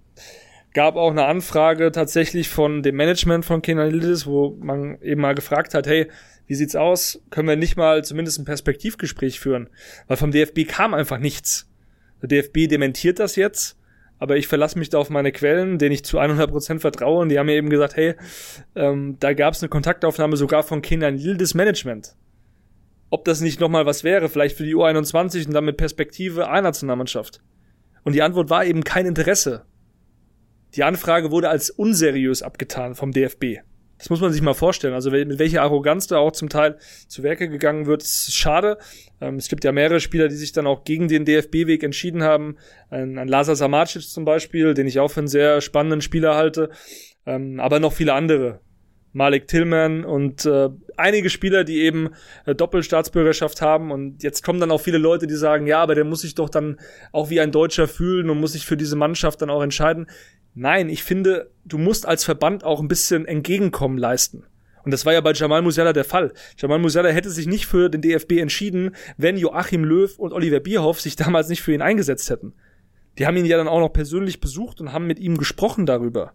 gab 0.75 0.97
auch 0.97 1.11
eine 1.11 1.25
Anfrage 1.25 1.91
tatsächlich 1.91 2.51
von 2.51 2.83
dem 2.83 2.97
Management 2.97 3.47
von 3.47 3.63
Kenan 3.63 3.91
Yildiz, 3.91 4.27
wo 4.27 4.55
man 4.61 5.01
eben 5.01 5.23
mal 5.23 5.35
gefragt 5.35 5.73
hat, 5.73 5.87
hey, 5.87 6.09
wie 6.47 6.55
sieht's 6.55 6.77
aus? 6.77 7.23
Können 7.31 7.49
wir 7.49 7.57
nicht 7.57 7.79
mal 7.79 8.05
zumindest 8.05 8.41
ein 8.41 8.45
Perspektivgespräch 8.45 9.41
führen? 9.41 9.71
Weil 10.07 10.19
vom 10.19 10.33
DFB 10.33 10.69
kam 10.69 10.93
einfach 10.93 11.19
nichts. 11.19 11.67
Der 12.21 12.29
DFB 12.29 12.69
dementiert 12.69 13.21
das 13.21 13.37
jetzt 13.37 13.79
aber 14.23 14.37
ich 14.37 14.47
verlasse 14.47 14.79
mich 14.79 14.89
da 14.89 14.99
auf 14.99 15.11
meine 15.11 15.33
Quellen, 15.33 15.79
denen 15.79 15.91
ich 15.91 16.05
zu 16.05 16.21
100% 16.21 16.79
vertraue 16.79 17.23
und 17.23 17.29
die 17.29 17.41
haben 17.41 17.47
mir 17.47 17.57
eben 17.57 17.71
gesagt, 17.71 17.97
hey, 17.97 18.15
ähm, 18.77 19.17
da 19.19 19.33
gab 19.33 19.53
es 19.53 19.63
eine 19.63 19.69
Kontaktaufnahme 19.69 20.37
sogar 20.37 20.63
von 20.63 20.81
Kindern 20.81 21.19
Yildiz 21.19 21.55
Management. 21.55 22.15
Ob 23.11 23.25
das 23.25 23.41
nicht 23.41 23.59
nochmal 23.59 23.85
was 23.85 24.05
wäre, 24.05 24.29
vielleicht 24.29 24.57
für 24.57 24.63
die 24.63 24.77
U21 24.77 25.49
und 25.49 25.55
dann 25.55 25.65
mit 25.65 25.77
Perspektive 25.77 26.49
A-Nationalmannschaft. 26.49 27.43
Und 28.05 28.13
die 28.13 28.23
Antwort 28.23 28.49
war 28.49 28.65
eben 28.65 28.85
kein 28.85 29.07
Interesse. 29.07 29.65
Die 30.77 30.85
Anfrage 30.85 31.33
wurde 31.33 31.49
als 31.49 31.71
unseriös 31.71 32.45
abgetan 32.45 32.95
vom 32.95 33.11
DFB. 33.11 33.59
Das 34.03 34.11
muss 34.11 34.21
man 34.21 34.33
sich 34.33 34.43
mal 34.43 34.53
vorstellen. 34.53 34.95
Also 34.95 35.13
mit 35.13 35.39
welcher 35.39 35.63
Arroganz 35.63 36.09
da 36.09 36.19
auch 36.19 36.33
zum 36.33 36.49
Teil 36.49 36.77
zu 37.07 37.23
Werke 37.23 37.49
gegangen 37.49 37.87
wird, 37.87 38.03
ist 38.03 38.35
schade. 38.35 38.79
Ähm, 39.21 39.37
es 39.37 39.49
gibt 39.49 39.63
ja 39.63 39.71
mehrere 39.71 40.01
Spieler, 40.01 40.27
die 40.27 40.35
sich 40.35 40.51
dann 40.51 40.67
auch 40.67 40.83
gegen 40.83 41.07
den 41.07 41.25
DFB-Weg 41.25 41.85
entschieden 41.85 42.25
haben. 42.25 42.57
Ein, 42.91 43.17
ein 43.17 43.29
Lazar 43.29 43.55
Samacic 43.55 44.03
zum 44.03 44.25
Beispiel, 44.25 44.75
den 44.75 44.89
ich 44.89 44.99
auch 44.99 45.13
für 45.13 45.21
einen 45.21 45.29
sehr 45.29 45.61
spannenden 45.61 46.01
Spieler 46.01 46.35
halte. 46.35 46.71
Ähm, 47.27 47.61
aber 47.61 47.79
noch 47.79 47.93
viele 47.93 48.15
andere. 48.15 48.59
Malik 49.13 49.47
Tillman 49.47 50.05
und 50.05 50.47
äh, 50.47 50.71
einige 50.97 51.31
Spieler, 51.31 51.63
die 51.63 51.83
eben 51.83 52.09
äh, 52.45 52.57
Doppelstaatsbürgerschaft 52.57 53.63
haben. 53.63 53.93
Und 53.93 54.25
jetzt 54.25 54.43
kommen 54.43 54.59
dann 54.59 54.73
auch 54.73 54.81
viele 54.81 54.99
Leute, 54.99 55.29
die 55.29 55.37
sagen, 55.37 55.69
ja, 55.69 55.81
aber 55.81 55.95
der 55.95 56.05
muss 56.05 56.23
sich 56.23 56.35
doch 56.35 56.49
dann 56.49 56.81
auch 57.13 57.31
wie 57.31 57.41
ein 57.41 57.53
Deutscher 57.53 57.87
fühlen 57.87 58.31
und 58.31 58.41
muss 58.41 58.55
sich 58.55 58.67
für 58.67 58.77
diese 58.77 58.97
Mannschaft 58.97 59.43
dann 59.43 59.51
auch 59.51 59.63
entscheiden. 59.63 60.09
Nein, 60.55 60.89
ich 60.89 61.03
finde, 61.03 61.51
du 61.65 61.79
musst 61.79 62.07
als 62.07 62.25
Verband 62.25 62.65
auch 62.65 62.81
ein 62.81 62.89
bisschen 62.89 63.25
Entgegenkommen 63.25 63.97
leisten. 63.97 64.45
Und 64.85 64.91
das 64.91 65.07
war 65.07 65.13
ja 65.13 65.21
bei 65.21 65.33
Jamal 65.33 65.63
Musiala 65.63 65.93
der 65.93 66.05
Fall. 66.05 66.33
Jamal 66.59 66.79
Musiala 66.79 67.09
hätte 67.09 67.31
sich 67.31 67.47
nicht 67.47 67.67
für 67.67 67.89
den 67.89 68.03
DFB 68.03 68.33
entschieden, 68.33 68.97
wenn 69.17 69.37
Joachim 69.37 69.85
Löw 69.85 70.19
und 70.19 70.33
Oliver 70.33 70.61
Bierhoff 70.61 71.01
sich 71.01 71.17
damals 71.17 71.49
nicht 71.49 71.63
für 71.63 71.73
ihn 71.73 71.83
eingesetzt 71.83 72.29
hätten. 72.31 72.55
Die 73.19 73.27
haben 73.27 73.37
ihn 73.37 73.47
ja 73.47 73.57
dann 73.57 73.69
auch 73.69 73.81
noch 73.81 73.93
persönlich 73.93 74.41
besucht 74.41 74.81
und 74.81 74.93
haben 74.93 75.07
mit 75.07 75.19
ihm 75.19 75.37
gesprochen 75.37 75.87
darüber 75.87 76.33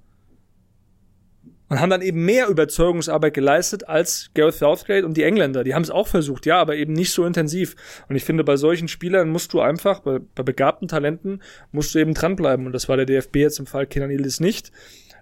und 1.69 1.81
haben 1.81 1.89
dann 1.89 2.01
eben 2.01 2.23
mehr 2.23 2.47
Überzeugungsarbeit 2.47 3.33
geleistet 3.33 3.87
als 3.87 4.29
Gareth 4.33 4.55
Southgate 4.55 5.05
und 5.05 5.17
die 5.17 5.23
Engländer. 5.23 5.63
Die 5.63 5.73
haben 5.73 5.81
es 5.81 5.89
auch 5.89 6.07
versucht, 6.07 6.45
ja, 6.45 6.59
aber 6.59 6.75
eben 6.75 6.93
nicht 6.93 7.11
so 7.11 7.25
intensiv. 7.25 7.75
Und 8.07 8.15
ich 8.15 8.23
finde, 8.23 8.43
bei 8.43 8.55
solchen 8.55 8.87
Spielern 8.87 9.29
musst 9.29 9.53
du 9.53 9.59
einfach, 9.59 9.99
bei, 9.99 10.19
bei 10.35 10.43
begabten 10.43 10.87
Talenten, 10.87 11.41
musst 11.71 11.93
du 11.93 11.99
eben 11.99 12.13
dranbleiben. 12.13 12.65
Und 12.65 12.71
das 12.71 12.87
war 12.87 12.95
der 12.95 13.05
DFB 13.05 13.37
jetzt 13.37 13.59
im 13.59 13.65
Fall 13.65 13.85
Kenan 13.85 14.11
Yildiz 14.11 14.39
nicht. 14.39 14.71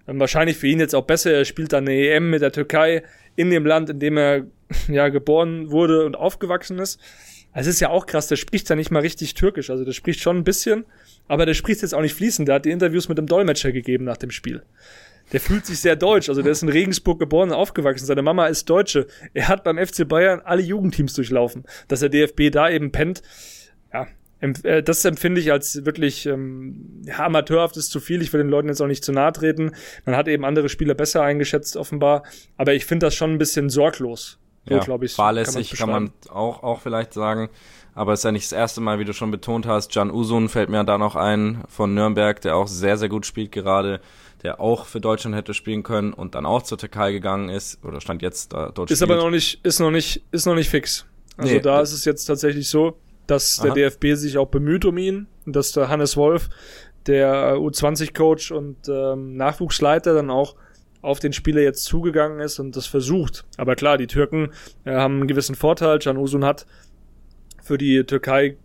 Ähm, 0.06 0.20
wahrscheinlich 0.20 0.56
für 0.56 0.68
ihn 0.68 0.78
jetzt 0.78 0.94
auch 0.94 1.04
besser. 1.04 1.32
Er 1.32 1.44
spielt 1.44 1.72
dann 1.72 1.84
eine 1.84 1.96
EM 1.96 2.30
mit 2.30 2.42
der 2.42 2.52
Türkei 2.52 3.02
in 3.34 3.50
dem 3.50 3.66
Land, 3.66 3.90
in 3.90 3.98
dem 3.98 4.16
er 4.16 4.46
ja 4.88 5.08
geboren 5.08 5.70
wurde 5.70 6.06
und 6.06 6.16
aufgewachsen 6.16 6.78
ist. 6.78 7.00
Es 7.58 7.66
ist 7.66 7.80
ja 7.80 7.88
auch 7.88 8.04
krass, 8.04 8.28
der 8.28 8.36
spricht 8.36 8.68
ja 8.68 8.76
nicht 8.76 8.90
mal 8.90 9.00
richtig 9.00 9.34
türkisch. 9.34 9.70
Also 9.70 9.84
der 9.84 9.92
spricht 9.92 10.20
schon 10.20 10.36
ein 10.36 10.44
bisschen, 10.44 10.84
aber 11.26 11.46
der 11.46 11.54
spricht 11.54 11.80
jetzt 11.82 11.94
auch 11.94 12.02
nicht 12.02 12.14
fließend. 12.14 12.46
Der 12.46 12.56
hat 12.56 12.66
die 12.66 12.70
Interviews 12.70 13.08
mit 13.08 13.18
dem 13.18 13.26
Dolmetscher 13.26 13.72
gegeben 13.72 14.04
nach 14.04 14.18
dem 14.18 14.30
Spiel 14.30 14.62
der 15.32 15.40
fühlt 15.40 15.66
sich 15.66 15.80
sehr 15.80 15.96
deutsch. 15.96 16.28
Also 16.28 16.42
der 16.42 16.52
ist 16.52 16.62
in 16.62 16.68
Regensburg 16.68 17.18
geboren 17.18 17.50
und 17.50 17.56
aufgewachsen. 17.56 18.06
Seine 18.06 18.22
Mama 18.22 18.46
ist 18.46 18.68
Deutsche. 18.70 19.06
Er 19.34 19.48
hat 19.48 19.64
beim 19.64 19.78
FC 19.78 20.06
Bayern 20.06 20.40
alle 20.44 20.62
Jugendteams 20.62 21.14
durchlaufen. 21.14 21.64
Dass 21.88 22.00
der 22.00 22.08
DFB 22.08 22.50
da 22.52 22.70
eben 22.70 22.92
pennt, 22.92 23.22
ja, 23.92 24.06
äh, 24.40 24.82
das 24.82 25.04
empfinde 25.04 25.40
ich 25.40 25.50
als 25.50 25.84
wirklich 25.84 26.26
ähm, 26.26 27.02
ja, 27.04 27.20
amateurhaft 27.20 27.76
ist 27.76 27.90
zu 27.90 28.00
viel. 28.00 28.22
Ich 28.22 28.32
will 28.32 28.42
den 28.42 28.50
Leuten 28.50 28.68
jetzt 28.68 28.80
auch 28.80 28.86
nicht 28.86 29.04
zu 29.04 29.12
nahe 29.12 29.32
treten. 29.32 29.72
Man 30.04 30.16
hat 30.16 30.28
eben 30.28 30.44
andere 30.44 30.68
Spieler 30.68 30.94
besser 30.94 31.22
eingeschätzt, 31.22 31.76
offenbar. 31.76 32.22
Aber 32.56 32.74
ich 32.74 32.86
finde 32.86 33.06
das 33.06 33.14
schon 33.14 33.32
ein 33.32 33.38
bisschen 33.38 33.68
sorglos. 33.68 34.38
So, 34.68 34.74
ja, 34.74 34.80
glaube 34.80 35.06
ich. 35.06 35.12
Fahrlässig 35.12 35.70
kann, 35.70 35.78
kann 35.78 35.90
man 35.90 36.12
auch, 36.28 36.62
auch 36.62 36.80
vielleicht 36.80 37.12
sagen. 37.12 37.48
Aber 37.94 38.12
es 38.12 38.20
ist 38.20 38.24
ja 38.24 38.32
nicht 38.32 38.44
das 38.44 38.52
erste 38.52 38.80
Mal, 38.80 38.98
wie 38.98 39.04
du 39.04 39.14
schon 39.14 39.30
betont 39.30 39.64
hast. 39.66 39.94
Jan 39.94 40.10
Usun 40.10 40.48
fällt 40.48 40.68
mir 40.68 40.84
da 40.84 40.98
noch 40.98 41.16
ein 41.16 41.64
von 41.68 41.94
Nürnberg, 41.94 42.40
der 42.42 42.56
auch 42.56 42.68
sehr, 42.68 42.98
sehr 42.98 43.08
gut 43.08 43.24
spielt 43.24 43.52
gerade 43.52 44.00
der 44.42 44.60
auch 44.60 44.86
für 44.86 45.00
Deutschland 45.00 45.36
hätte 45.36 45.54
spielen 45.54 45.82
können 45.82 46.12
und 46.12 46.34
dann 46.34 46.46
auch 46.46 46.62
zur 46.62 46.78
Türkei 46.78 47.12
gegangen 47.12 47.48
ist 47.48 47.82
oder 47.84 48.00
stand 48.00 48.22
jetzt 48.22 48.52
da 48.52 48.70
dort. 48.70 48.90
Ist 48.90 48.98
spielt. 48.98 49.10
aber 49.10 49.22
noch 49.22 49.30
nicht, 49.30 49.64
ist 49.64 49.80
noch 49.80 49.90
nicht, 49.90 50.22
ist 50.30 50.46
noch 50.46 50.54
nicht 50.54 50.68
fix. 50.68 51.06
Also 51.36 51.54
nee, 51.54 51.60
da 51.60 51.80
ist 51.80 51.92
es 51.92 52.04
jetzt 52.04 52.24
tatsächlich 52.24 52.68
so, 52.68 52.96
dass 53.26 53.56
der 53.56 53.72
DFB 53.72 54.14
sich 54.14 54.38
auch 54.38 54.48
bemüht 54.48 54.84
um 54.84 54.98
ihn 54.98 55.26
und 55.44 55.56
dass 55.56 55.72
der 55.72 55.88
Hannes 55.88 56.16
Wolf, 56.16 56.48
der 57.06 57.56
U20-Coach 57.56 58.52
und 58.52 58.76
ähm, 58.88 59.36
Nachwuchsleiter, 59.36 60.14
dann 60.14 60.30
auch 60.30 60.56
auf 61.02 61.20
den 61.20 61.32
Spieler 61.32 61.60
jetzt 61.60 61.84
zugegangen 61.84 62.40
ist 62.40 62.58
und 62.58 62.74
das 62.74 62.86
versucht. 62.86 63.44
Aber 63.56 63.76
klar, 63.76 63.98
die 63.98 64.06
Türken 64.06 64.50
äh, 64.84 64.92
haben 64.92 65.16
einen 65.16 65.28
gewissen 65.28 65.54
Vorteil. 65.54 65.98
Can 65.98 66.16
Usun 66.16 66.44
hat 66.44 66.66
für 67.62 67.78
die 67.78 68.02
Türkei 68.04 68.56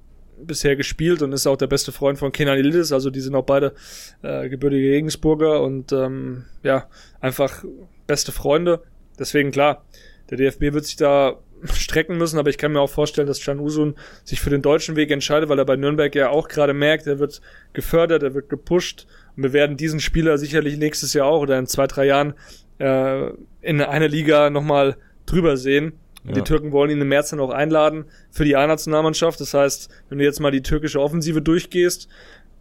bisher 0.46 0.76
gespielt 0.76 1.22
und 1.22 1.34
ist 1.34 1.48
auch 1.48 1.58
der 1.58 1.68
beste 1.68 1.92
Freund 1.92 2.18
von 2.18 2.32
Kenan 2.32 2.58
Yildiz, 2.58 2.92
also 2.92 3.10
die 3.10 3.22
sind 3.22 3.36
auch 3.36 3.46
beide 3.46 3.74
äh, 4.22 4.50
gebürtige 4.50 4.92
Regensburger 4.92 5.62
und 5.62 5.92
ähm, 5.92 6.46
ja, 6.64 6.88
einfach 7.20 7.64
beste 8.08 8.32
Freunde. 8.32 8.82
Deswegen 9.20 9.52
klar, 9.52 9.86
der 10.30 10.38
DFB 10.38 10.74
wird 10.74 10.86
sich 10.86 10.96
da 10.96 11.38
strecken 11.74 12.18
müssen, 12.18 12.40
aber 12.40 12.50
ich 12.50 12.58
kann 12.58 12.72
mir 12.72 12.82
auch 12.82 12.90
vorstellen, 12.90 13.28
dass 13.28 13.44
Can 13.44 13.60
Usun 13.60 13.96
sich 14.24 14.42
für 14.42 14.50
den 14.50 14.62
deutschen 14.62 14.96
Weg 14.96 15.12
entscheidet, 15.12 15.50
weil 15.50 15.60
er 15.60 15.66
bei 15.66 15.76
Nürnberg 15.76 16.14
ja 16.16 16.30
auch 16.30 16.48
gerade 16.48 16.74
merkt, 16.74 17.08
er 17.08 17.20
wird 17.20 17.42
gefördert, 17.74 18.24
er 18.24 18.34
wird 18.34 18.50
gepusht 18.50 19.08
und 19.36 19.44
wir 19.44 19.54
werden 19.54 19.78
diesen 19.78 20.00
Spieler 20.00 20.38
sicherlich 20.38 20.78
nächstes 20.78 21.14
Jahr 21.14 21.28
auch 21.28 21.42
oder 21.42 21.58
in 21.60 21.68
zwei, 21.68 21.88
drei 21.88 22.06
Jahren 22.06 22.34
äh, 22.80 23.30
in 23.62 23.82
einer 23.82 24.08
Liga 24.08 24.50
nochmal 24.50 24.98
drüber 25.26 25.58
sehen. 25.58 25.94
Ja. 26.24 26.34
Die 26.34 26.42
Türken 26.42 26.72
wollen 26.72 26.92
ihn 26.92 27.02
im 27.02 27.08
März 27.08 27.32
dann 27.32 27.40
auch 27.40 27.50
einladen 27.50 28.06
für 28.30 28.46
die 28.46 28.56
A-Nationalmannschaft. 28.56 29.40
Das 29.42 29.54
heißt, 29.54 29.90
wenn 30.10 30.20
du 30.20 30.24
jetzt 30.24 30.40
mal 30.40 30.52
die 30.52 30.62
türkische 30.62 31.02
Offensive 31.02 31.42
durchgehst, 31.42 32.08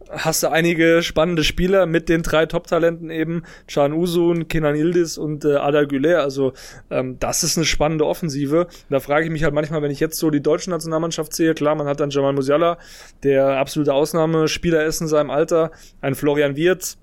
hast 0.09 0.43
du 0.43 0.49
einige 0.49 1.01
spannende 1.03 1.43
Spieler 1.43 1.85
mit 1.85 2.09
den 2.09 2.23
drei 2.23 2.45
Top-Talenten 2.45 3.09
eben, 3.09 3.43
Can 3.67 3.93
Usun, 3.93 4.47
Kenan 4.47 4.75
Yildiz 4.75 5.17
und 5.17 5.45
äh, 5.45 5.55
Ada 5.55 5.85
Güler. 5.85 6.21
Also 6.21 6.53
ähm, 6.89 7.17
das 7.19 7.43
ist 7.43 7.57
eine 7.57 7.65
spannende 7.65 8.05
Offensive. 8.05 8.67
Da 8.89 8.99
frage 8.99 9.25
ich 9.25 9.31
mich 9.31 9.43
halt 9.43 9.53
manchmal, 9.53 9.81
wenn 9.81 9.91
ich 9.91 9.99
jetzt 9.99 10.17
so 10.17 10.29
die 10.29 10.41
deutsche 10.41 10.69
Nationalmannschaft 10.69 11.33
sehe, 11.33 11.53
klar, 11.53 11.75
man 11.75 11.87
hat 11.87 11.99
dann 11.99 12.09
Jamal 12.09 12.33
Musiala, 12.33 12.77
der 13.23 13.57
absolute 13.57 13.93
Ausnahmespieler 13.93 14.85
ist 14.85 15.01
in 15.01 15.07
seinem 15.07 15.29
Alter, 15.29 15.71
ein 16.01 16.15
Florian 16.15 16.55
Wirtz. 16.55 16.97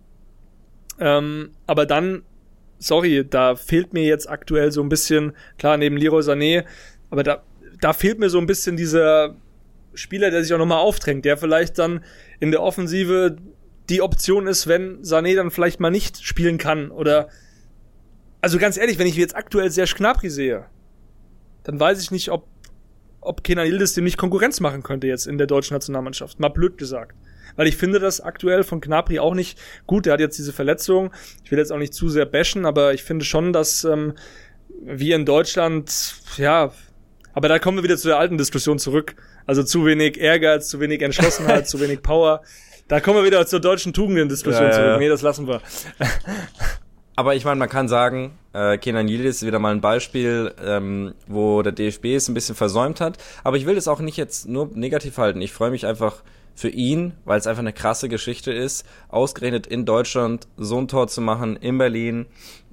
Ähm, 1.00 1.50
aber 1.66 1.86
dann 1.86 2.22
sorry, 2.78 3.26
da 3.28 3.56
fehlt 3.56 3.92
mir 3.92 4.04
jetzt 4.04 4.28
aktuell 4.28 4.72
so 4.72 4.82
ein 4.82 4.88
bisschen, 4.88 5.32
klar, 5.58 5.76
neben 5.76 5.96
Leroy 5.96 6.22
Sané, 6.22 6.64
aber 7.10 7.22
da, 7.22 7.42
da 7.80 7.92
fehlt 7.92 8.18
mir 8.18 8.30
so 8.30 8.38
ein 8.38 8.46
bisschen 8.46 8.76
dieser 8.76 9.36
Spieler, 9.94 10.30
der 10.30 10.42
sich 10.42 10.52
auch 10.54 10.58
nochmal 10.58 10.78
aufdrängt, 10.78 11.24
der 11.24 11.36
vielleicht 11.36 11.78
dann 11.78 12.04
in 12.40 12.50
der 12.50 12.62
Offensive 12.62 13.36
die 13.88 14.02
Option 14.02 14.46
ist, 14.46 14.66
wenn 14.66 15.02
Sané 15.02 15.34
dann 15.34 15.50
vielleicht 15.50 15.80
mal 15.80 15.90
nicht 15.90 16.22
spielen 16.24 16.58
kann 16.58 16.90
oder 16.90 17.28
also 18.40 18.58
ganz 18.58 18.76
ehrlich, 18.76 18.98
wenn 18.98 19.06
ich 19.06 19.16
jetzt 19.16 19.34
aktuell 19.34 19.70
sehr 19.70 19.86
Gnabry 19.86 20.30
sehe, 20.30 20.66
dann 21.64 21.80
weiß 21.80 22.00
ich 22.00 22.10
nicht, 22.10 22.30
ob 22.30 22.46
ob 23.20 23.42
Kenan 23.42 23.66
Yildiz 23.66 23.94
dem 23.94 24.04
nicht 24.04 24.16
Konkurrenz 24.16 24.60
machen 24.60 24.84
könnte 24.84 25.08
jetzt 25.08 25.26
in 25.26 25.38
der 25.38 25.48
deutschen 25.48 25.74
Nationalmannschaft. 25.74 26.38
Mal 26.38 26.50
blöd 26.50 26.78
gesagt 26.78 27.16
weil 27.58 27.66
ich 27.66 27.76
finde 27.76 27.98
das 27.98 28.20
aktuell 28.20 28.62
von 28.62 28.80
Knapri 28.80 29.18
auch 29.18 29.34
nicht 29.34 29.58
gut. 29.86 30.06
Er 30.06 30.12
hat 30.12 30.20
jetzt 30.20 30.38
diese 30.38 30.52
Verletzung. 30.52 31.10
Ich 31.44 31.50
will 31.50 31.58
jetzt 31.58 31.72
auch 31.72 31.78
nicht 31.78 31.92
zu 31.92 32.08
sehr 32.08 32.24
bashen, 32.24 32.64
aber 32.64 32.94
ich 32.94 33.02
finde 33.02 33.24
schon, 33.24 33.52
dass 33.52 33.82
ähm, 33.82 34.14
wir 34.80 35.16
in 35.16 35.26
Deutschland, 35.26 36.14
ja, 36.36 36.72
aber 37.34 37.48
da 37.48 37.58
kommen 37.58 37.78
wir 37.78 37.82
wieder 37.82 37.96
zu 37.96 38.06
der 38.06 38.18
alten 38.18 38.38
Diskussion 38.38 38.78
zurück. 38.78 39.16
Also 39.44 39.64
zu 39.64 39.84
wenig 39.84 40.20
Ehrgeiz, 40.20 40.68
zu 40.68 40.78
wenig 40.78 41.02
Entschlossenheit, 41.02 41.68
zu 41.68 41.80
wenig 41.80 42.00
Power. 42.00 42.42
Da 42.86 43.00
kommen 43.00 43.18
wir 43.18 43.24
wieder 43.24 43.44
zur 43.44 43.58
deutschen 43.58 43.92
Tugenden-Diskussion 43.92 44.66
ja, 44.66 44.70
zurück. 44.70 44.86
Ja. 44.86 44.98
Nee, 44.98 45.08
das 45.08 45.22
lassen 45.22 45.48
wir. 45.48 45.60
Aber 47.16 47.34
ich 47.34 47.44
meine, 47.44 47.58
man 47.58 47.68
kann 47.68 47.88
sagen, 47.88 48.38
äh, 48.52 48.78
Kenan 48.78 49.08
Yildiz 49.08 49.42
ist 49.42 49.46
wieder 49.46 49.58
mal 49.58 49.72
ein 49.72 49.80
Beispiel, 49.80 50.54
ähm, 50.64 51.14
wo 51.26 51.62
der 51.62 51.72
DFB 51.72 52.04
es 52.14 52.28
ein 52.28 52.34
bisschen 52.34 52.54
versäumt 52.54 53.00
hat. 53.00 53.18
Aber 53.42 53.56
ich 53.56 53.66
will 53.66 53.74
das 53.74 53.88
auch 53.88 53.98
nicht 53.98 54.16
jetzt 54.16 54.46
nur 54.46 54.70
negativ 54.74 55.18
halten. 55.18 55.40
Ich 55.40 55.52
freue 55.52 55.72
mich 55.72 55.84
einfach 55.84 56.22
für 56.58 56.70
ihn, 56.70 57.12
weil 57.24 57.38
es 57.38 57.46
einfach 57.46 57.60
eine 57.60 57.72
krasse 57.72 58.08
Geschichte 58.08 58.52
ist, 58.52 58.84
ausgerechnet 59.10 59.68
in 59.68 59.84
Deutschland 59.84 60.48
so 60.56 60.76
ein 60.76 60.88
Tor 60.88 61.06
zu 61.06 61.20
machen, 61.20 61.54
in 61.54 61.78
Berlin 61.78 62.26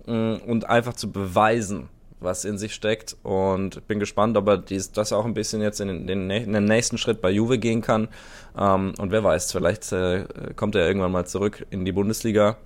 mm, 0.08 0.38
und 0.48 0.68
einfach 0.68 0.94
zu 0.94 1.12
beweisen, 1.12 1.90
was 2.20 2.46
in 2.46 2.58
sich 2.58 2.74
steckt. 2.74 3.16
Und 3.22 3.88
bin 3.88 4.00
gespannt, 4.00 4.38
ob 4.38 4.48
er 4.48 4.58
dies, 4.58 4.92
das 4.92 5.14
auch 5.14 5.24
ein 5.24 5.36
bisschen 5.36 5.62
jetzt 5.62 5.82
in 5.82 6.08
den, 6.08 6.32
in 6.32 6.54
den 6.54 6.66
nächsten 6.66 6.98
Schritt 6.98 7.22
bei 7.22 7.30
Juve 7.30 7.60
gehen 7.60 7.82
kann. 7.82 8.08
Ähm, 8.58 8.94
und 8.98 9.12
wer 9.12 9.24
weiß, 9.24 9.52
vielleicht 9.52 9.92
äh, 9.92 10.26
kommt 10.56 10.74
er 10.74 10.88
irgendwann 10.88 11.12
mal 11.12 11.28
zurück 11.28 11.68
in 11.70 11.86
die 11.86 11.92
Bundesliga 11.92 12.58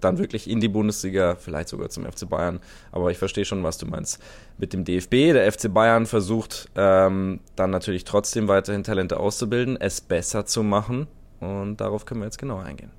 dann 0.00 0.18
wirklich 0.18 0.48
in 0.48 0.60
die 0.60 0.68
Bundesliga, 0.68 1.36
vielleicht 1.36 1.68
sogar 1.68 1.88
zum 1.88 2.04
FC 2.04 2.28
Bayern. 2.28 2.60
Aber 2.92 3.10
ich 3.10 3.18
verstehe 3.18 3.44
schon, 3.44 3.62
was 3.62 3.78
du 3.78 3.86
meinst. 3.86 4.20
Mit 4.58 4.72
dem 4.72 4.84
DFB, 4.84 5.32
der 5.32 5.50
FC 5.50 5.72
Bayern 5.72 6.06
versucht 6.06 6.68
ähm, 6.76 7.40
dann 7.56 7.70
natürlich 7.70 8.04
trotzdem 8.04 8.48
weiterhin 8.48 8.84
Talente 8.84 9.18
auszubilden, 9.18 9.76
es 9.80 10.00
besser 10.00 10.46
zu 10.46 10.62
machen. 10.62 11.06
Und 11.40 11.78
darauf 11.78 12.04
können 12.04 12.20
wir 12.20 12.26
jetzt 12.26 12.38
genauer 12.38 12.62
eingehen. 12.62 12.90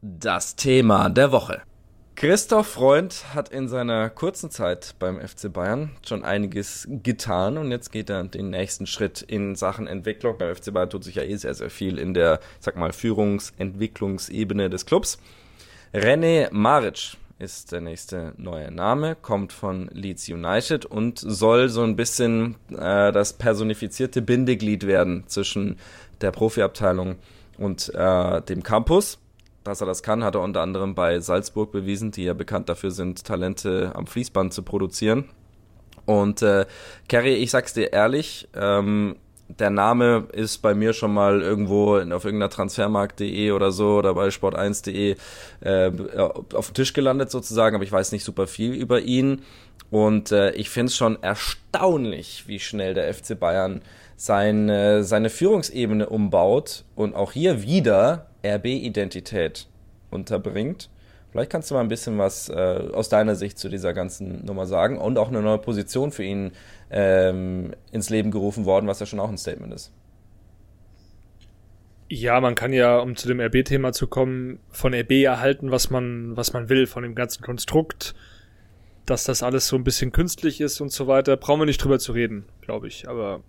Das 0.00 0.56
Thema 0.56 1.08
der 1.10 1.32
Woche. 1.32 1.62
Christoph 2.14 2.68
Freund 2.68 3.34
hat 3.34 3.48
in 3.48 3.68
seiner 3.68 4.08
kurzen 4.10 4.50
Zeit 4.50 4.94
beim 4.98 5.20
FC 5.20 5.52
Bayern 5.52 5.90
schon 6.06 6.24
einiges 6.24 6.86
getan 7.02 7.56
und 7.58 7.70
jetzt 7.70 7.90
geht 7.90 8.10
er 8.10 8.22
den 8.24 8.50
nächsten 8.50 8.86
Schritt 8.86 9.22
in 9.22 9.56
Sachen 9.56 9.86
Entwicklung. 9.86 10.36
Beim 10.38 10.54
FC 10.54 10.72
Bayern 10.72 10.90
tut 10.90 11.04
sich 11.04 11.16
ja 11.16 11.22
eh 11.22 11.36
sehr, 11.36 11.54
sehr 11.54 11.70
viel 11.70 11.98
in 11.98 12.14
der, 12.14 12.38
sag 12.60 12.76
mal, 12.76 12.92
Führungsentwicklungsebene 12.92 14.70
des 14.70 14.86
Clubs. 14.86 15.18
René 15.92 16.48
Maric 16.52 17.16
ist 17.38 17.72
der 17.72 17.80
nächste 17.80 18.34
neue 18.36 18.70
Name, 18.70 19.16
kommt 19.16 19.52
von 19.52 19.88
Leeds 19.92 20.28
United 20.28 20.86
und 20.86 21.18
soll 21.18 21.68
so 21.70 21.82
ein 21.82 21.96
bisschen 21.96 22.54
äh, 22.70 23.10
das 23.10 23.32
personifizierte 23.32 24.22
Bindeglied 24.22 24.86
werden 24.86 25.24
zwischen 25.26 25.78
der 26.20 26.30
Profiabteilung 26.30 27.16
und 27.58 27.92
äh, 27.94 28.42
dem 28.42 28.62
Campus 28.62 29.18
dass 29.64 29.80
er 29.80 29.86
das 29.86 30.02
kann, 30.02 30.24
hat 30.24 30.34
er 30.34 30.40
unter 30.40 30.60
anderem 30.60 30.94
bei 30.94 31.20
Salzburg 31.20 31.72
bewiesen, 31.72 32.10
die 32.10 32.24
ja 32.24 32.34
bekannt 32.34 32.68
dafür 32.68 32.90
sind, 32.90 33.24
Talente 33.24 33.92
am 33.94 34.06
Fließband 34.06 34.52
zu 34.52 34.62
produzieren. 34.62 35.24
Und 36.04 36.42
äh, 36.42 36.66
Kerry, 37.08 37.34
ich 37.34 37.50
sag's 37.50 37.74
dir 37.74 37.92
ehrlich, 37.92 38.48
ähm, 38.54 39.16
der 39.58 39.70
Name 39.70 40.28
ist 40.32 40.58
bei 40.58 40.74
mir 40.74 40.92
schon 40.92 41.12
mal 41.12 41.42
irgendwo 41.42 41.96
auf 41.96 42.24
irgendeiner 42.24 42.50
Transfermarkt.de 42.50 43.52
oder 43.52 43.70
so 43.70 43.98
oder 43.98 44.14
bei 44.14 44.28
sport1.de 44.28 45.16
äh, 45.60 45.90
auf 46.54 46.66
dem 46.68 46.74
Tisch 46.74 46.92
gelandet 46.92 47.30
sozusagen, 47.30 47.74
aber 47.74 47.84
ich 47.84 47.92
weiß 47.92 48.12
nicht 48.12 48.24
super 48.24 48.46
viel 48.46 48.72
über 48.72 49.00
ihn. 49.00 49.42
Und 49.90 50.32
äh, 50.32 50.52
ich 50.52 50.70
finde 50.70 50.88
es 50.88 50.96
schon 50.96 51.22
erstaunlich, 51.22 52.44
wie 52.46 52.60
schnell 52.60 52.94
der 52.94 53.12
FC 53.12 53.38
Bayern 53.38 53.82
sein, 54.24 55.02
seine 55.02 55.30
Führungsebene 55.30 56.08
umbaut 56.08 56.84
und 56.94 57.16
auch 57.16 57.32
hier 57.32 57.62
wieder 57.62 58.28
RB-Identität 58.44 59.66
unterbringt. 60.10 60.90
Vielleicht 61.32 61.50
kannst 61.50 61.70
du 61.70 61.74
mal 61.74 61.80
ein 61.80 61.88
bisschen 61.88 62.18
was 62.18 62.48
äh, 62.50 62.52
aus 62.92 63.08
deiner 63.08 63.34
Sicht 63.34 63.58
zu 63.58 63.68
dieser 63.68 63.94
ganzen 63.94 64.44
Nummer 64.44 64.66
sagen 64.66 64.98
und 64.98 65.18
auch 65.18 65.28
eine 65.28 65.42
neue 65.42 65.58
Position 65.58 66.12
für 66.12 66.22
ihn 66.22 66.52
ähm, 66.90 67.72
ins 67.90 68.10
Leben 68.10 68.30
gerufen 68.30 68.64
worden, 68.64 68.86
was 68.86 69.00
ja 69.00 69.06
schon 69.06 69.18
auch 69.18 69.30
ein 69.30 69.38
Statement 69.38 69.72
ist. 69.72 69.92
Ja, 72.08 72.40
man 72.40 72.54
kann 72.54 72.72
ja, 72.72 72.98
um 72.98 73.16
zu 73.16 73.26
dem 73.26 73.40
RB-Thema 73.40 73.92
zu 73.92 74.06
kommen, 74.06 74.60
von 74.70 74.94
RB 74.94 75.24
erhalten, 75.24 75.70
was 75.70 75.88
man, 75.90 76.36
was 76.36 76.52
man 76.52 76.68
will, 76.68 76.86
von 76.86 77.02
dem 77.02 77.14
ganzen 77.14 77.42
Konstrukt, 77.42 78.14
dass 79.06 79.24
das 79.24 79.42
alles 79.42 79.66
so 79.66 79.76
ein 79.76 79.84
bisschen 79.84 80.12
künstlich 80.12 80.60
ist 80.60 80.80
und 80.80 80.92
so 80.92 81.08
weiter, 81.08 81.36
brauchen 81.38 81.62
wir 81.62 81.66
nicht 81.66 81.82
drüber 81.82 81.98
zu 81.98 82.12
reden, 82.12 82.44
glaube 82.60 82.86
ich. 82.86 83.08
Aber 83.08 83.42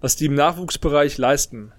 was 0.00 0.16
die 0.16 0.26
im 0.26 0.34
Nachwuchsbereich 0.34 1.18
leisten, 1.18 1.72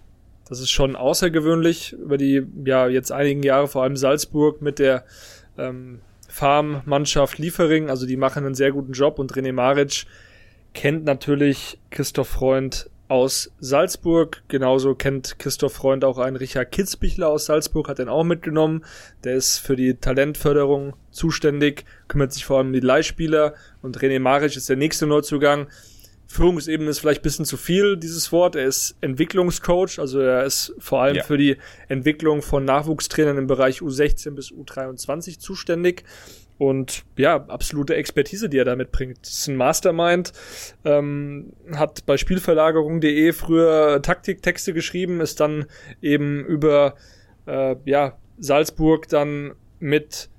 das 0.49 0.59
ist 0.59 0.71
schon 0.71 0.95
außergewöhnlich 0.95 1.93
über 1.93 2.17
die 2.17 2.45
ja 2.65 2.87
jetzt 2.87 3.11
einigen 3.11 3.43
Jahre, 3.43 3.67
vor 3.67 3.83
allem 3.83 3.97
Salzburg 3.97 4.61
mit 4.61 4.79
der 4.79 5.03
ähm, 5.57 5.99
Farmmannschaft 6.29 7.37
Liefering. 7.37 7.89
Also 7.89 8.05
die 8.05 8.17
machen 8.17 8.45
einen 8.45 8.55
sehr 8.55 8.71
guten 8.71 8.93
Job 8.93 9.19
und 9.19 9.33
René 9.33 9.51
Maric 9.51 10.05
kennt 10.73 11.05
natürlich 11.05 11.79
Christoph 11.89 12.29
Freund 12.29 12.89
aus 13.09 13.51
Salzburg. 13.59 14.43
Genauso 14.47 14.95
kennt 14.95 15.39
Christoph 15.39 15.73
Freund 15.73 16.05
auch 16.05 16.17
einen 16.17 16.35
Richard 16.35 16.71
Kitzbichler 16.71 17.29
aus 17.29 17.45
Salzburg, 17.45 17.89
hat 17.89 17.99
den 17.99 18.09
auch 18.09 18.23
mitgenommen. 18.23 18.85
Der 19.23 19.35
ist 19.35 19.57
für 19.57 19.75
die 19.75 19.95
Talentförderung 19.95 20.93
zuständig, 21.11 21.85
kümmert 22.07 22.33
sich 22.33 22.45
vor 22.45 22.57
allem 22.57 22.67
um 22.67 22.73
die 22.73 22.79
Leihspieler 22.79 23.53
und 23.81 23.97
René 23.99 24.19
Maric 24.19 24.55
ist 24.55 24.69
der 24.69 24.75
nächste 24.75 25.07
Neuzugang. 25.07 25.67
Führungsebene 26.27 26.89
ist 26.89 26.99
vielleicht 26.99 27.21
bisschen 27.21 27.45
zu 27.45 27.55
viel, 27.55 27.97
dieses 27.97 28.31
Wort. 28.31 28.55
Er 28.55 28.65
ist 28.65 28.95
Entwicklungscoach, 29.01 29.97
also 29.97 30.19
er 30.19 30.43
ist 30.43 30.73
vor 30.77 31.01
allem 31.01 31.15
ja. 31.15 31.23
für 31.23 31.37
die 31.37 31.57
Entwicklung 31.87 32.41
von 32.41 32.65
Nachwuchstrainern 32.65 33.37
im 33.37 33.47
Bereich 33.47 33.79
U16 33.79 34.31
bis 34.31 34.51
U23 34.51 35.39
zuständig. 35.39 36.03
Und 36.57 37.05
ja, 37.17 37.35
absolute 37.35 37.95
Expertise, 37.95 38.49
die 38.49 38.57
er 38.57 38.65
damit 38.65 38.91
bringt. 38.91 39.19
Das 39.21 39.33
ist 39.33 39.47
ein 39.47 39.55
Mastermind, 39.55 40.33
ähm, 40.83 41.53
hat 41.73 42.05
bei 42.05 42.17
Spielverlagerung.de 42.17 43.31
früher 43.31 44.01
Taktiktexte 44.01 44.73
geschrieben, 44.73 45.21
ist 45.21 45.39
dann 45.39 45.65
eben 46.01 46.43
über 46.43 46.95
äh, 47.45 47.75
ja, 47.85 48.17
Salzburg 48.39 49.07
dann 49.07 49.53
mit 49.79 50.29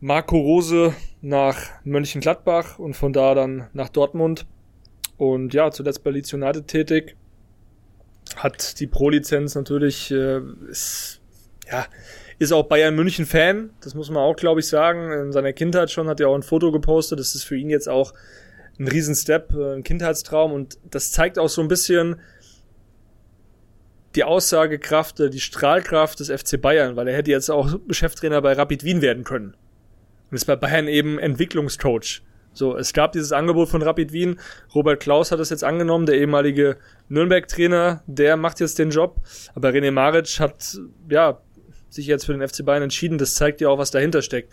Marco 0.00 0.38
Rose 0.38 0.94
nach 1.20 1.58
Mönchengladbach 1.84 2.78
und 2.78 2.94
von 2.94 3.12
da 3.12 3.34
dann 3.34 3.68
nach 3.74 3.90
Dortmund 3.90 4.46
und 5.16 5.54
ja, 5.54 5.70
zuletzt 5.70 6.02
bei 6.02 6.10
Leeds 6.10 6.32
United 6.32 6.66
tätig. 6.66 7.16
Hat 8.36 8.80
die 8.80 8.86
Pro-Lizenz 8.86 9.54
natürlich, 9.54 10.10
äh, 10.10 10.40
ist, 10.68 11.20
ja, 11.70 11.86
ist 12.38 12.52
auch 12.52 12.64
Bayern 12.64 12.94
München 12.94 13.26
Fan. 13.26 13.70
Das 13.80 13.94
muss 13.94 14.10
man 14.10 14.22
auch, 14.22 14.36
glaube 14.36 14.60
ich, 14.60 14.66
sagen. 14.66 15.12
In 15.12 15.32
seiner 15.32 15.52
Kindheit 15.52 15.90
schon 15.90 16.08
hat 16.08 16.20
er 16.20 16.28
auch 16.28 16.34
ein 16.34 16.42
Foto 16.42 16.72
gepostet. 16.72 17.20
Das 17.20 17.34
ist 17.34 17.44
für 17.44 17.56
ihn 17.56 17.70
jetzt 17.70 17.88
auch 17.88 18.12
ein 18.78 18.88
Riesenstep, 18.88 19.52
äh, 19.54 19.74
ein 19.74 19.84
Kindheitstraum. 19.84 20.52
Und 20.52 20.78
das 20.90 21.12
zeigt 21.12 21.38
auch 21.38 21.48
so 21.48 21.60
ein 21.60 21.68
bisschen 21.68 22.16
die 24.16 24.24
Aussagekraft, 24.24 25.18
die 25.18 25.40
Strahlkraft 25.40 26.20
des 26.20 26.30
FC 26.30 26.60
Bayern, 26.60 26.96
weil 26.96 27.08
er 27.08 27.16
hätte 27.16 27.30
jetzt 27.30 27.50
auch 27.50 27.78
Cheftrainer 27.90 28.40
bei 28.42 28.52
Rapid 28.52 28.84
Wien 28.84 29.02
werden 29.02 29.24
können. 29.24 29.56
Und 30.30 30.36
ist 30.36 30.44
bei 30.44 30.56
Bayern 30.56 30.88
eben 30.88 31.18
Entwicklungscoach. 31.18 32.22
So, 32.54 32.76
es 32.76 32.92
gab 32.92 33.12
dieses 33.12 33.32
Angebot 33.32 33.68
von 33.68 33.82
Rapid 33.82 34.12
Wien. 34.12 34.40
Robert 34.74 35.00
Klaus 35.00 35.32
hat 35.32 35.40
es 35.40 35.50
jetzt 35.50 35.64
angenommen, 35.64 36.06
der 36.06 36.16
ehemalige 36.16 36.76
Nürnberg-Trainer, 37.08 38.02
der 38.06 38.36
macht 38.36 38.60
jetzt 38.60 38.78
den 38.78 38.90
Job. 38.90 39.20
Aber 39.54 39.70
René 39.70 39.90
Maric 39.90 40.38
hat, 40.38 40.78
ja, 41.10 41.40
sich 41.90 42.06
jetzt 42.06 42.26
für 42.26 42.32
den 42.32 42.46
FC 42.46 42.64
Bayern 42.64 42.84
entschieden. 42.84 43.18
Das 43.18 43.34
zeigt 43.34 43.60
ja 43.60 43.68
auch, 43.68 43.78
was 43.78 43.90
dahinter 43.90 44.22
steckt. 44.22 44.52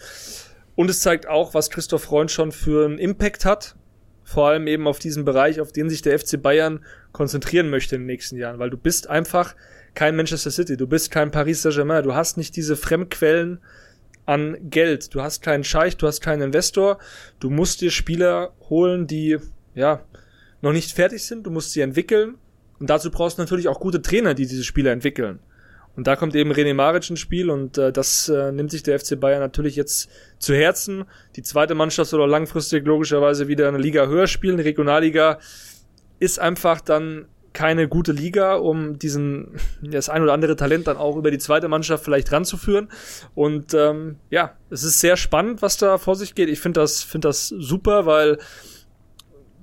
Und 0.76 0.90
es 0.90 1.02
zeigt 1.02 1.28
auch, 1.28 1.54
was 1.54 1.70
Christoph 1.70 2.04
Freund 2.04 2.32
schon 2.32 2.52
für 2.52 2.86
einen 2.86 2.98
Impact 2.98 3.46
hat. 3.46 3.76
Vor 4.24 4.48
allem 4.48 4.68
eben 4.68 4.88
auf 4.88 5.00
diesen 5.00 5.26
Bereich, 5.26 5.60
auf 5.60 5.72
den 5.72 5.90
sich 5.90 6.02
der 6.02 6.18
FC 6.18 6.42
Bayern 6.42 6.86
konzentrieren 7.12 7.70
möchte 7.70 7.96
in 7.96 8.02
den 8.02 8.08
nächsten 8.08 8.38
Jahren. 8.38 8.60
Weil 8.60 8.70
du 8.70 8.78
bist 8.78 9.10
einfach 9.10 9.56
kein 9.94 10.16
Manchester 10.16 10.52
City. 10.52 10.78
Du 10.78 10.88
bist 10.88 11.12
kein 11.12 11.32
Paris 11.32 11.62
Saint-Germain. 11.62 12.04
Du 12.04 12.16
hast 12.16 12.38
nicht 12.38 12.56
diese 12.56 12.76
Fremdquellen, 12.76 13.60
an 14.32 14.58
Geld. 14.70 15.14
Du 15.14 15.22
hast 15.22 15.42
keinen 15.42 15.66
Scheich, 15.66 15.98
du 15.98 16.08
hast 16.08 16.22
keinen 16.22 16.42
Investor. 16.42 17.00
Du 17.42 17.50
musst 17.50 17.82
dir 17.82 17.92
Spieler 17.92 18.54
holen, 18.70 19.06
die 19.06 19.38
ja 19.76 20.06
noch 20.62 20.72
nicht 20.72 20.94
fertig 20.94 21.26
sind. 21.26 21.46
Du 21.46 21.52
musst 21.52 21.74
sie 21.74 21.82
entwickeln. 21.82 22.36
Und 22.80 22.90
dazu 22.90 23.12
brauchst 23.12 23.38
du 23.38 23.42
natürlich 23.42 23.68
auch 23.68 23.82
gute 23.82 24.02
Trainer, 24.02 24.34
die 24.34 24.48
diese 24.48 24.64
Spieler 24.64 24.92
entwickeln. 24.92 25.40
Und 25.98 26.08
da 26.08 26.16
kommt 26.16 26.34
eben 26.36 26.54
René 26.54 26.74
Maric 26.74 27.10
ins 27.10 27.20
Spiel 27.20 27.50
und 27.50 27.78
äh, 27.78 27.92
das 27.92 28.30
äh, 28.30 28.54
nimmt 28.54 28.72
sich 28.72 28.82
der 28.82 28.98
FC 28.98 29.20
Bayern 29.20 29.42
natürlich 29.42 29.76
jetzt 29.76 30.10
zu 30.40 30.56
Herzen. 30.56 31.04
Die 31.36 31.44
zweite 31.44 31.76
Mannschaft 31.76 32.10
soll 32.10 32.22
auch 32.22 32.28
langfristig 32.28 32.86
logischerweise 32.86 33.50
wieder 33.50 33.68
eine 33.68 33.78
Liga 33.78 34.08
höher 34.08 34.28
spielen. 34.28 34.56
Die 34.56 34.64
Regionalliga 34.64 35.40
ist 36.20 36.40
einfach 36.40 36.80
dann 36.80 37.26
keine 37.54 37.88
gute 37.88 38.12
Liga, 38.12 38.56
um 38.56 38.98
diesen 38.98 39.60
das 39.82 40.10
ein 40.10 40.24
oder 40.24 40.34
andere 40.34 40.56
Talent 40.56 40.88
dann 40.88 40.98
auch 40.98 41.18
über 41.18 41.32
die 41.32 41.38
zweite 41.38 41.68
Mannschaft 41.68 42.04
vielleicht 42.04 42.32
ranzuführen. 42.32 42.90
Und 43.36 43.74
ähm, 43.74 44.18
ja, 44.30 44.54
es 44.70 44.84
ist 44.84 45.00
sehr 45.00 45.18
spannend, 45.18 45.62
was 45.62 45.78
da 45.78 45.98
vor 45.98 46.16
sich 46.16 46.36
geht. 46.36 46.50
Ich 46.50 46.60
finde 46.60 46.80
das, 46.80 47.04
finde 47.04 47.28
das 47.28 47.50
super, 47.50 48.06
weil 48.06 48.38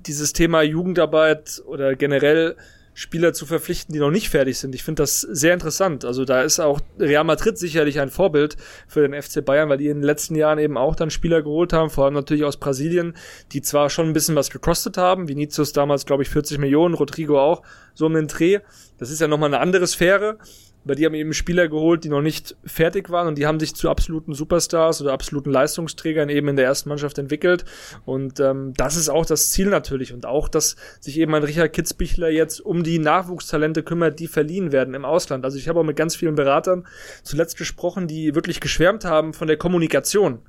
dieses 0.05 0.33
Thema 0.33 0.61
Jugendarbeit 0.61 1.61
oder 1.65 1.95
generell 1.95 2.55
Spieler 2.99 3.31
zu 3.31 3.45
verpflichten, 3.45 3.93
die 3.93 3.99
noch 3.99 4.11
nicht 4.11 4.27
fertig 4.27 4.59
sind. 4.59 4.75
Ich 4.75 4.83
finde 4.83 5.03
das 5.03 5.21
sehr 5.21 5.53
interessant. 5.53 6.03
Also 6.03 6.25
da 6.25 6.41
ist 6.41 6.59
auch 6.59 6.81
Real 6.99 7.23
Madrid 7.23 7.57
sicherlich 7.57 8.01
ein 8.01 8.09
Vorbild 8.09 8.57
für 8.89 9.07
den 9.07 9.19
FC 9.19 9.43
Bayern, 9.43 9.69
weil 9.69 9.77
die 9.77 9.87
in 9.87 9.99
den 9.99 10.03
letzten 10.03 10.35
Jahren 10.35 10.59
eben 10.59 10.77
auch 10.77 10.97
dann 10.97 11.09
Spieler 11.09 11.41
geholt 11.41 11.71
haben, 11.71 11.89
vor 11.89 12.03
allem 12.03 12.13
natürlich 12.13 12.43
aus 12.43 12.57
Brasilien, 12.57 13.15
die 13.53 13.61
zwar 13.61 13.89
schon 13.89 14.07
ein 14.07 14.13
bisschen 14.13 14.35
was 14.35 14.49
gekostet 14.49 14.97
haben, 14.97 15.29
Vinicius 15.29 15.71
damals 15.71 16.05
glaube 16.05 16.23
ich 16.23 16.29
40 16.29 16.57
Millionen, 16.57 16.93
Rodrigo 16.93 17.39
auch, 17.39 17.63
so 17.93 18.05
um 18.05 18.13
den 18.15 18.27
Dreh. 18.27 18.59
Das 18.97 19.09
ist 19.11 19.21
ja 19.21 19.29
nochmal 19.29 19.47
eine 19.47 19.61
andere 19.61 19.87
Sphäre. 19.87 20.37
Aber 20.85 20.95
die 20.95 21.05
haben 21.05 21.13
eben 21.13 21.33
Spieler 21.33 21.67
geholt, 21.67 22.03
die 22.03 22.09
noch 22.09 22.21
nicht 22.21 22.55
fertig 22.65 23.09
waren 23.09 23.27
und 23.27 23.37
die 23.37 23.45
haben 23.45 23.59
sich 23.59 23.75
zu 23.75 23.89
absoluten 23.89 24.33
Superstars 24.33 25.01
oder 25.01 25.13
absoluten 25.13 25.51
Leistungsträgern 25.51 26.29
eben 26.29 26.47
in 26.47 26.55
der 26.55 26.65
ersten 26.65 26.89
Mannschaft 26.89 27.17
entwickelt. 27.17 27.65
Und 28.05 28.39
ähm, 28.39 28.73
das 28.75 28.95
ist 28.95 29.09
auch 29.09 29.25
das 29.25 29.49
Ziel 29.49 29.67
natürlich. 29.67 30.13
Und 30.13 30.25
auch, 30.25 30.47
dass 30.47 30.75
sich 30.99 31.19
eben 31.19 31.35
ein 31.35 31.43
Richard 31.43 31.73
Kitzbichler 31.73 32.29
jetzt 32.29 32.61
um 32.61 32.83
die 32.83 32.99
Nachwuchstalente 32.99 33.83
kümmert, 33.83 34.19
die 34.19 34.27
verliehen 34.27 34.71
werden 34.71 34.93
im 34.93 35.05
Ausland. 35.05 35.45
Also 35.45 35.57
ich 35.57 35.67
habe 35.67 35.79
auch 35.79 35.83
mit 35.83 35.97
ganz 35.97 36.15
vielen 36.15 36.35
Beratern 36.35 36.87
zuletzt 37.23 37.57
gesprochen, 37.57 38.07
die 38.07 38.35
wirklich 38.35 38.59
geschwärmt 38.59 39.05
haben 39.05 39.33
von 39.33 39.47
der 39.47 39.57
Kommunikation 39.57 40.39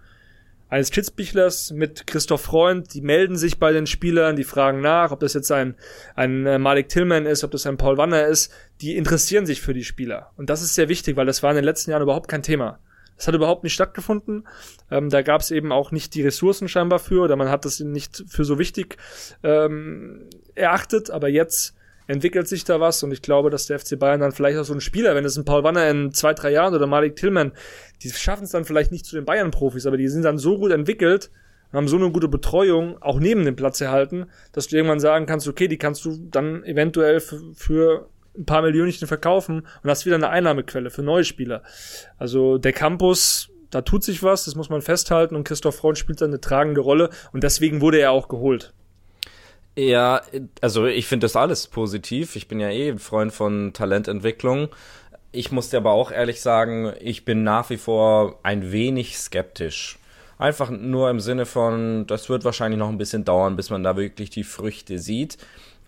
eines 0.71 0.91
Kitzbichlers 0.93 1.73
mit 1.73 2.07
Christoph 2.07 2.43
Freund, 2.43 2.95
die 2.95 3.03
melden 3.03 3.37
sich 3.37 3.59
bei 3.59 3.73
den 3.73 3.87
Spielern, 3.87 4.37
die 4.37 4.45
fragen 4.45 4.81
nach, 4.81 5.11
ob 5.11 5.19
das 5.21 5.35
jetzt 5.35 5.51
ein, 5.51 5.75
ein 6.15 6.47
äh, 6.47 6.59
Malik 6.59 6.89
Tillman 6.89 7.27
ist, 7.27 7.43
ob 7.43 7.51
das 7.51 7.67
ein 7.67 7.77
Paul 7.77 7.99
Wanner 7.99 8.27
ist, 8.27 8.53
die 8.81 8.97
interessieren 8.97 9.47
sich 9.47 9.61
für 9.61 9.75
die 9.75 9.85
Spieler. 9.85 10.31
Und 10.37 10.49
das 10.49 10.63
ist 10.63 10.77
sehr 10.77 10.89
wichtig, 10.89 11.17
weil 11.17 11.27
das 11.27 11.43
war 11.43 11.51
in 11.51 11.57
den 11.57 11.65
letzten 11.65 11.91
Jahren 11.91 12.03
überhaupt 12.03 12.29
kein 12.29 12.45
Thema. 12.45 12.79
Das 13.17 13.27
hat 13.27 13.35
überhaupt 13.35 13.65
nicht 13.65 13.75
stattgefunden. 13.75 14.47
Ähm, 14.91 15.11
da 15.11 15.23
gab 15.23 15.41
es 15.41 15.51
eben 15.51 15.73
auch 15.73 15.91
nicht 15.91 16.15
die 16.15 16.23
Ressourcen 16.23 16.69
scheinbar 16.69 17.01
für, 17.01 17.23
oder 17.25 17.37
man 17.37 17.51
hat 17.51 17.65
das 17.65 17.81
nicht 17.81 18.25
für 18.29 18.45
so 18.45 18.59
wichtig 18.59 18.97
ähm, 19.43 20.31
erachtet, 20.55 21.11
aber 21.11 21.29
jetzt 21.29 21.75
entwickelt 22.11 22.49
sich 22.49 22.65
da 22.65 22.81
was 22.81 23.03
und 23.05 23.13
ich 23.13 23.23
glaube, 23.23 23.51
dass 23.51 23.67
der 23.67 23.79
FC 23.79 23.97
Bayern 23.97 24.21
dann 24.21 24.33
vielleicht 24.33 24.59
auch 24.59 24.65
so 24.65 24.75
ein 24.75 24.81
Spieler, 24.81 25.15
wenn 25.15 25.25
es 25.25 25.37
ein 25.37 25.45
Paul 25.45 25.63
Wanner 25.63 25.89
in 25.89 26.13
zwei, 26.13 26.35
drei 26.35 26.51
Jahren 26.51 26.75
oder 26.75 26.89
Malik 26.89 27.15
Tillman, 27.15 27.53
die 28.03 28.11
schaffen 28.11 28.45
es 28.45 28.51
dann 28.51 28.65
vielleicht 28.65 28.91
nicht 28.91 29.07
zu 29.07 29.15
den 29.15 29.25
Bayern-Profis, 29.25 29.87
aber 29.87 29.97
die 29.97 30.09
sind 30.09 30.25
dann 30.25 30.37
so 30.37 30.59
gut 30.59 30.73
entwickelt, 30.73 31.31
haben 31.73 31.87
so 31.87 31.97
eine 31.97 32.11
gute 32.11 32.27
Betreuung 32.27 33.01
auch 33.01 33.21
neben 33.21 33.45
dem 33.45 33.55
Platz 33.55 33.81
erhalten, 33.81 34.27
dass 34.51 34.67
du 34.67 34.77
irgendwann 34.77 34.99
sagen 34.99 35.27
kannst, 35.27 35.47
okay, 35.47 35.69
die 35.69 35.79
kannst 35.79 36.05
du 36.05 36.19
dann 36.31 36.65
eventuell 36.65 37.21
für 37.21 38.09
ein 38.37 38.45
paar 38.45 38.63
Millionchen 38.63 39.07
verkaufen 39.07 39.67
und 39.83 39.91
hast 39.91 40.05
wieder 40.05 40.17
eine 40.17 40.31
Einnahmequelle 40.31 40.91
für 40.91 41.03
neue 41.03 41.25
Spieler. 41.25 41.63
Also 42.19 42.59
der 42.59 42.73
Campus, 42.73 43.51
da 43.71 43.83
tut 43.83 44.03
sich 44.03 44.25
was, 44.25 44.47
das 44.47 44.57
muss 44.57 44.69
man 44.69 44.83
festhalten 44.83 45.37
und 45.37 45.45
Christoph 45.45 45.77
Freund 45.77 45.97
spielt 45.97 46.21
da 46.21 46.25
eine 46.25 46.41
tragende 46.41 46.81
Rolle 46.81 47.11
und 47.33 47.45
deswegen 47.45 47.81
wurde 47.81 48.01
er 48.01 48.11
auch 48.11 48.27
geholt. 48.27 48.75
Ja, 49.81 50.21
also 50.61 50.85
ich 50.85 51.07
finde 51.07 51.25
das 51.25 51.37
alles 51.37 51.67
positiv. 51.67 52.37
Ich 52.37 52.49
bin 52.49 52.61
ja 52.61 52.69
eh 52.69 52.91
ein 52.91 52.99
Freund 52.99 53.33
von 53.33 53.73
Talententwicklung. 53.73 54.69
ich 55.33 55.53
muss 55.53 55.71
dir 55.71 55.79
aber 55.79 55.93
auch 55.93 56.11
ehrlich 56.11 56.43
sagen, 56.43 56.93
ich 57.01 57.25
bin 57.25 57.45
nach 57.45 57.71
wie 57.71 57.79
vor 57.79 58.41
ein 58.43 58.73
wenig 58.73 59.17
skeptisch. 59.19 59.99
Einfach 60.39 60.69
nur 60.71 61.09
im 61.09 61.21
Sinne 61.21 61.47
von, 61.47 62.07
das 62.07 62.29
wird 62.29 62.45
wahrscheinlich 62.45 62.79
noch 62.79 62.91
ein 62.91 62.99
bisschen 62.99 63.25
dauern, 63.25 63.57
bis 63.57 63.71
man 63.71 63.83
da 63.83 63.97
wirklich 63.97 64.29
die 64.29 64.45
Früchte 64.45 64.99
sieht. 64.99 65.39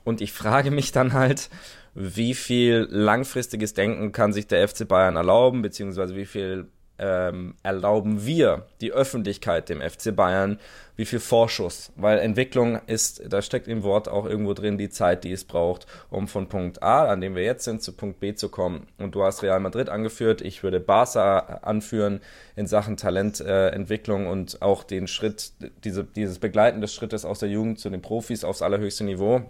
Und 0.05 0.23
ich 0.23 0.33
frage 0.33 0.71
mich 0.71 0.93
dann 0.93 1.13
halt, 1.13 1.51
wie 1.95 2.35
viel 2.35 2.87
langfristiges 2.91 3.75
Denken 3.75 4.13
kann 4.13 4.33
sich 4.33 4.47
der 4.47 4.67
FC 4.67 4.89
Bayern 4.89 5.17
erlauben, 5.17 5.61
beziehungsweise 5.61 6.17
wie 6.17 6.27
viel 6.27 6.69
ähm, 7.03 7.55
erlauben 7.65 8.25
wir, 8.25 8.67
die 8.81 8.93
Öffentlichkeit, 8.93 9.69
dem 9.69 9.81
FC 9.81 10.15
Bayern, 10.15 10.61
wie 10.95 11.05
viel 11.05 11.19
Vorschuss. 11.19 11.91
Weil 11.97 12.21
Entwicklung 12.21 12.81
ist, 12.87 13.23
da 13.29 13.43
steckt 13.43 13.67
im 13.67 13.83
Wort 13.83 14.09
auch 14.09 14.25
irgendwo 14.25 14.55
drin 14.55 14.79
die 14.79 14.89
Zeit, 14.89 15.25
die 15.25 15.33
es 15.33 15.45
braucht, 15.45 15.87
um 16.11 16.29
von 16.29 16.49
Punkt 16.49 16.81
A, 16.83 17.07
an 17.07 17.21
dem 17.21 17.35
wir 17.35 17.43
jetzt 17.43 17.65
sind, 17.65 17.83
zu 17.83 17.93
Punkt 17.93 18.21
B 18.21 18.35
zu 18.35 18.49
kommen. 18.49 18.87
Und 18.99 19.17
du 19.17 19.25
hast 19.25 19.43
Real 19.43 19.59
Madrid 19.59 19.89
angeführt, 19.89 20.43
ich 20.43 20.63
würde 20.63 20.79
Barca 20.79 21.39
anführen 21.63 22.21
in 22.55 22.69
Sachen 22.69 22.97
Talententwicklung 22.97 24.27
äh, 24.27 24.29
und 24.29 24.63
auch 24.63 24.85
den 24.85 25.09
Schritt, 25.09 25.53
diese, 25.83 26.05
dieses 26.05 26.39
Begleiten 26.39 26.81
des 26.81 26.95
Schrittes 26.95 27.25
aus 27.25 27.41
der 27.41 27.49
Jugend 27.49 27.81
zu 27.81 27.91
den 27.91 28.01
Profis 28.01 28.45
aufs 28.45 28.63
allerhöchste 28.63 29.03
Niveau. 29.03 29.43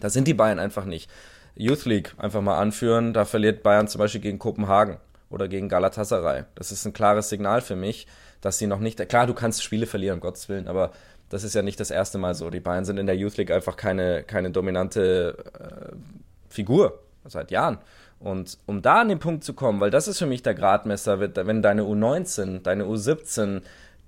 Da 0.00 0.08
sind 0.08 0.26
die 0.26 0.34
Bayern 0.34 0.58
einfach 0.58 0.86
nicht. 0.86 1.10
Youth 1.54 1.84
League 1.84 2.14
einfach 2.16 2.40
mal 2.40 2.58
anführen. 2.58 3.12
Da 3.12 3.26
verliert 3.26 3.62
Bayern 3.62 3.88
zum 3.88 3.98
Beispiel 3.98 4.22
gegen 4.22 4.38
Kopenhagen 4.38 4.96
oder 5.30 5.48
gegen 5.48 5.68
Galatasaray. 5.68 6.44
Das 6.54 6.72
ist 6.72 6.84
ein 6.84 6.92
klares 6.92 7.28
Signal 7.28 7.60
für 7.60 7.76
mich, 7.76 8.06
dass 8.40 8.58
sie 8.58 8.66
noch 8.66 8.80
nicht. 8.80 9.06
Klar, 9.08 9.26
du 9.26 9.34
kannst 9.34 9.62
Spiele 9.62 9.86
verlieren, 9.86 10.16
um 10.16 10.20
Gottes 10.20 10.48
Willen, 10.48 10.68
aber 10.68 10.92
das 11.28 11.44
ist 11.44 11.54
ja 11.54 11.62
nicht 11.62 11.78
das 11.78 11.90
erste 11.90 12.18
Mal 12.18 12.34
so. 12.34 12.50
Die 12.50 12.60
Bayern 12.60 12.84
sind 12.84 12.98
in 12.98 13.06
der 13.06 13.16
Youth 13.16 13.36
League 13.36 13.50
einfach 13.50 13.76
keine, 13.76 14.22
keine 14.22 14.50
dominante 14.50 15.36
äh, 15.60 15.96
Figur 16.48 17.00
seit 17.26 17.50
Jahren. 17.50 17.78
Und 18.20 18.58
um 18.66 18.82
da 18.82 19.02
an 19.02 19.08
den 19.08 19.18
Punkt 19.18 19.44
zu 19.44 19.54
kommen, 19.54 19.80
weil 19.80 19.90
das 19.90 20.08
ist 20.08 20.18
für 20.18 20.26
mich 20.26 20.42
der 20.42 20.54
Gradmesser, 20.54 21.20
wenn 21.20 21.62
deine 21.62 21.82
U19, 21.82 22.62
deine 22.62 22.84
U17 22.84 23.62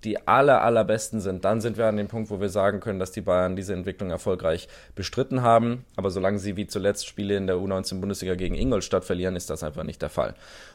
die 0.05 0.27
aller, 0.27 0.63
allerbesten 0.63 1.21
sind, 1.21 1.45
dann 1.45 1.61
sind 1.61 1.77
wir 1.77 1.87
an 1.87 1.97
dem 1.97 2.09
Punkt, 2.09 2.31
wo 2.31 2.41
wir 2.41 2.49
sagen 2.49 2.81
können, 2.81 2.99
dass 2.99 3.13
die 3.13 3.21
Bayern 3.21 3.55
diese 3.55 3.75
Entwicklung 3.75 4.11
erfolgreich 4.11 4.69
bestritten 4.95 5.43
haben. 5.43 5.85
Aber 5.97 6.11
solange 6.11 6.39
sie 6.39 6.57
wie 6.57 6.67
zuletzt 6.67 7.07
Spiele 7.07 7.37
in 7.37 7.47
der 7.47 7.57
U19-Bundesliga 7.57 8.35
gegen 8.35 8.55
Ingolstadt 8.55 9.05
verlieren, 9.05 9.37
ist 9.37 9.51
das 9.51 9.63
einfach 9.63 9.85
nicht 9.85 10.01
der 10.01 10.09
Fall. 10.09 10.35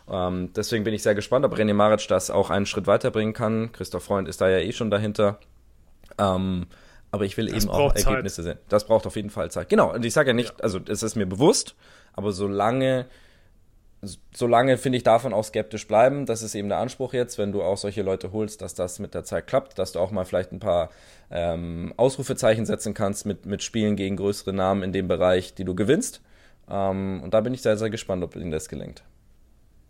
Ähm, 0.10 0.52
deswegen 0.56 0.84
bin 0.84 0.94
ich 0.94 1.02
sehr 1.02 1.16
gespannt, 1.16 1.46
ob 1.46 1.56
René 1.56 1.74
Maric 1.74 2.08
das 2.08 2.30
auch 2.30 2.50
einen 2.50 2.66
Schritt 2.66 2.88
weiterbringen 2.88 3.34
kann. 3.34 3.72
Christoph 3.72 4.04
Freund 4.04 4.28
ist 4.28 4.42
da 4.42 4.50
ja 4.50 4.60
eh 4.60 4.72
schon 4.72 4.92
dahinter. 4.92 5.40
Ähm, 6.20 6.68
aber 7.12 7.26
ich 7.26 7.38
will 7.38 7.48
das 7.48 7.64
eben 7.64 7.72
auch 7.72 7.96
Ergebnisse 7.96 8.44
Zeit. 8.44 8.58
sehen. 8.58 8.60
Das 8.70 8.86
braucht 8.86 9.08
auf 9.08 9.16
jeden 9.16 9.30
Fall 9.30 9.50
Zeit. 9.50 9.70
Genau, 9.70 9.94
und 9.94 10.06
ich 10.06 10.14
sage 10.14 10.30
ja 10.30 10.34
nicht, 10.34 10.50
ja. 10.50 10.64
also 10.64 10.80
es 10.88 11.02
ist 11.02 11.16
mir 11.16 11.26
bewusst, 11.26 11.76
aber 12.14 12.32
solange 12.32 13.06
solange 14.34 14.78
finde 14.78 14.98
ich 14.98 15.04
davon 15.04 15.34
auch 15.34 15.44
skeptisch 15.44 15.88
bleiben. 15.88 16.26
Das 16.26 16.42
ist 16.42 16.56
eben 16.56 16.70
der 16.70 16.80
Anspruch 16.80 17.14
jetzt, 17.14 17.38
wenn 17.38 17.52
du 17.52 17.62
auch 17.62 17.78
solche 17.78 18.02
Leute 18.02 18.32
holst, 18.32 18.62
dass 18.62 18.74
das 18.74 19.00
mit 19.00 19.14
der 19.14 19.24
Zeit 19.24 19.48
klappt, 19.48 19.78
dass 19.80 19.92
du 19.92 20.00
auch 20.00 20.12
mal 20.12 20.26
vielleicht 20.26 20.52
ein 20.52 20.60
paar 20.60 20.90
ähm, 21.32 21.94
Ausrufezeichen 21.98 22.66
setzen 22.66 22.94
kannst 22.94 23.26
mit, 23.26 23.46
mit 23.46 23.64
Spielen 23.64 23.96
gegen 23.96 24.18
größere 24.18 24.54
Namen 24.54 24.84
in 24.84 24.94
dem 24.94 25.08
Bereich, 25.08 25.54
die 25.54 25.66
du 25.66 25.76
gewinnst. 25.76 26.22
Ähm, 26.70 27.22
und 27.24 27.34
da 27.34 27.42
bin 27.42 27.54
ich 27.54 27.62
sehr, 27.62 27.78
sehr 27.78 27.90
gespannt, 27.90 28.24
ob 28.24 28.36
ihnen 28.36 28.52
das 28.52 28.70
gelingt. 28.70 29.04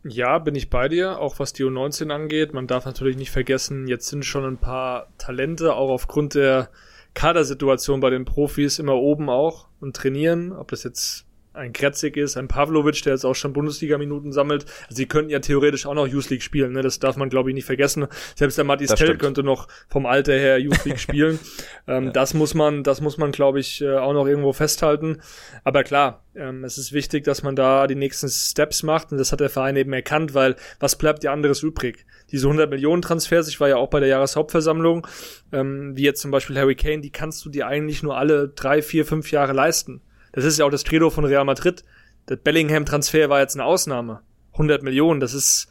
Ja, 0.07 0.38
bin 0.38 0.53
ich 0.53 0.70
bei 0.70 0.88
dir, 0.88 1.20
auch 1.20 1.39
was 1.39 1.51
die 1.51 1.63
U19 1.63 2.11
angeht. 2.11 2.53
Man 2.53 2.68
darf 2.68 2.86
natürlich 2.86 3.18
nicht 3.18 3.32
vergessen, 3.32 3.88
jetzt 3.88 4.07
sind 4.07 4.24
schon 4.24 4.45
ein 4.45 4.57
paar 4.57 5.07
Talente, 5.18 5.74
auch 5.74 5.89
aufgrund 5.89 6.36
der 6.36 6.70
Kadersituation 7.16 8.01
bei 8.01 8.11
den 8.11 8.26
Profis 8.26 8.78
immer 8.78 8.95
oben 8.95 9.30
auch 9.30 9.68
und 9.80 9.95
trainieren. 9.95 10.51
Ob 10.51 10.68
das 10.68 10.84
jetzt 10.84 11.26
ein 11.56 11.74
Kretzig 11.74 12.18
ist, 12.18 12.38
ein 12.38 12.47
Pavlovic, 12.47 13.01
der 13.03 13.14
jetzt 13.14 13.26
auch 13.26 13.34
schon 13.34 13.53
Bundesliga-Minuten 13.53 14.32
sammelt. 14.32 14.66
Also 14.84 14.95
sie 14.97 15.06
könnten 15.06 15.32
ja 15.32 15.39
theoretisch 15.39 15.86
auch 15.86 15.93
noch 15.93 16.08
Youth 16.08 16.30
League 16.30 16.43
spielen, 16.43 16.74
ne? 16.74 16.82
das 16.82 16.99
darf 16.99 17.18
man 17.18 17.30
glaube 17.30 17.49
ich 17.49 17.56
nicht 17.56 17.66
vergessen. 17.66 18.08
Selbst 18.36 18.58
der 18.58 18.66
Matis 18.66 18.93
Tell 18.93 19.18
könnte 19.18 19.43
noch 19.43 19.68
vom 19.88 20.06
Alter 20.06 20.34
her 20.34 20.60
Youth 20.60 20.86
League 20.86 20.99
spielen. 20.99 21.39
ähm, 21.88 22.06
ja. 22.06 22.12
Das 22.12 22.34
muss 22.34 22.53
man, 22.53 22.84
das 22.84 23.01
muss 23.01 23.18
man 23.18 23.32
glaube 23.32 23.60
ich 23.60 23.82
äh, 23.82 23.97
auch 23.97 24.14
noch 24.14 24.28
irgendwo 24.28 24.53
festhalten. 24.53 25.22
Aber 25.64 25.84
klar, 25.84 26.24
ähm, 26.36 26.64
es 26.64 26.78
ist 26.78 26.93
wichtig, 26.93 27.24
dass 27.24 27.43
man 27.43 27.56
da 27.56 27.88
die 27.88 27.95
nächsten 27.95 28.30
Steps 28.30 28.84
macht 28.84 29.12
und 29.12 29.18
das 29.18 29.32
hat 29.32 29.39
der 29.39 29.49
Verein 29.49 29.76
eben 29.78 29.93
erkannt, 29.93 30.34
weil 30.34 30.56
was 30.80 30.97
bleibt 30.97 31.24
dir 31.24 31.32
anderes 31.32 31.64
übrig? 31.64 32.06
Diese 32.32 32.47
100 32.47 32.70
Millionen 32.70 33.01
Transfers, 33.01 33.47
ich 33.47 33.60
war 33.60 33.70
ja 33.70 33.78
auch 33.78 33.89
bei 33.89 33.99
der 33.99 34.10
Jahreshauptversammlung, 34.10 35.08
ähm, 35.51 35.95
wie 35.95 36.03
jetzt 36.03 36.22
zum 36.22 36.32
Beispiel 36.32 36.58
Harry 36.58 36.76
Kane, 36.76 37.01
die 37.01 37.12
kannst 37.12 37.45
du 37.45 37.49
dir 37.49 37.68
eigentlich 37.68 38.03
nur 38.03 38.18
alle 38.18 38.49
drei, 38.49 38.82
vier, 38.82 39.06
fünf 39.06 39.32
Jahre 39.32 39.53
leisten. 39.53 40.01
Das 40.36 40.44
ist 40.44 40.60
ja 40.60 40.66
auch 40.66 40.70
das 40.70 40.84
Credo 40.84 41.10
von 41.10 41.24
Real 41.24 41.46
Madrid. 41.46 41.86
Der 42.28 42.36
Bellingham-Transfer 42.36 43.30
war 43.30 43.40
jetzt 43.40 43.56
eine 43.56 43.64
Ausnahme. 43.64 44.22
100 44.52 44.84
Millionen, 44.84 45.22
das 45.22 45.34
ist 45.34 45.70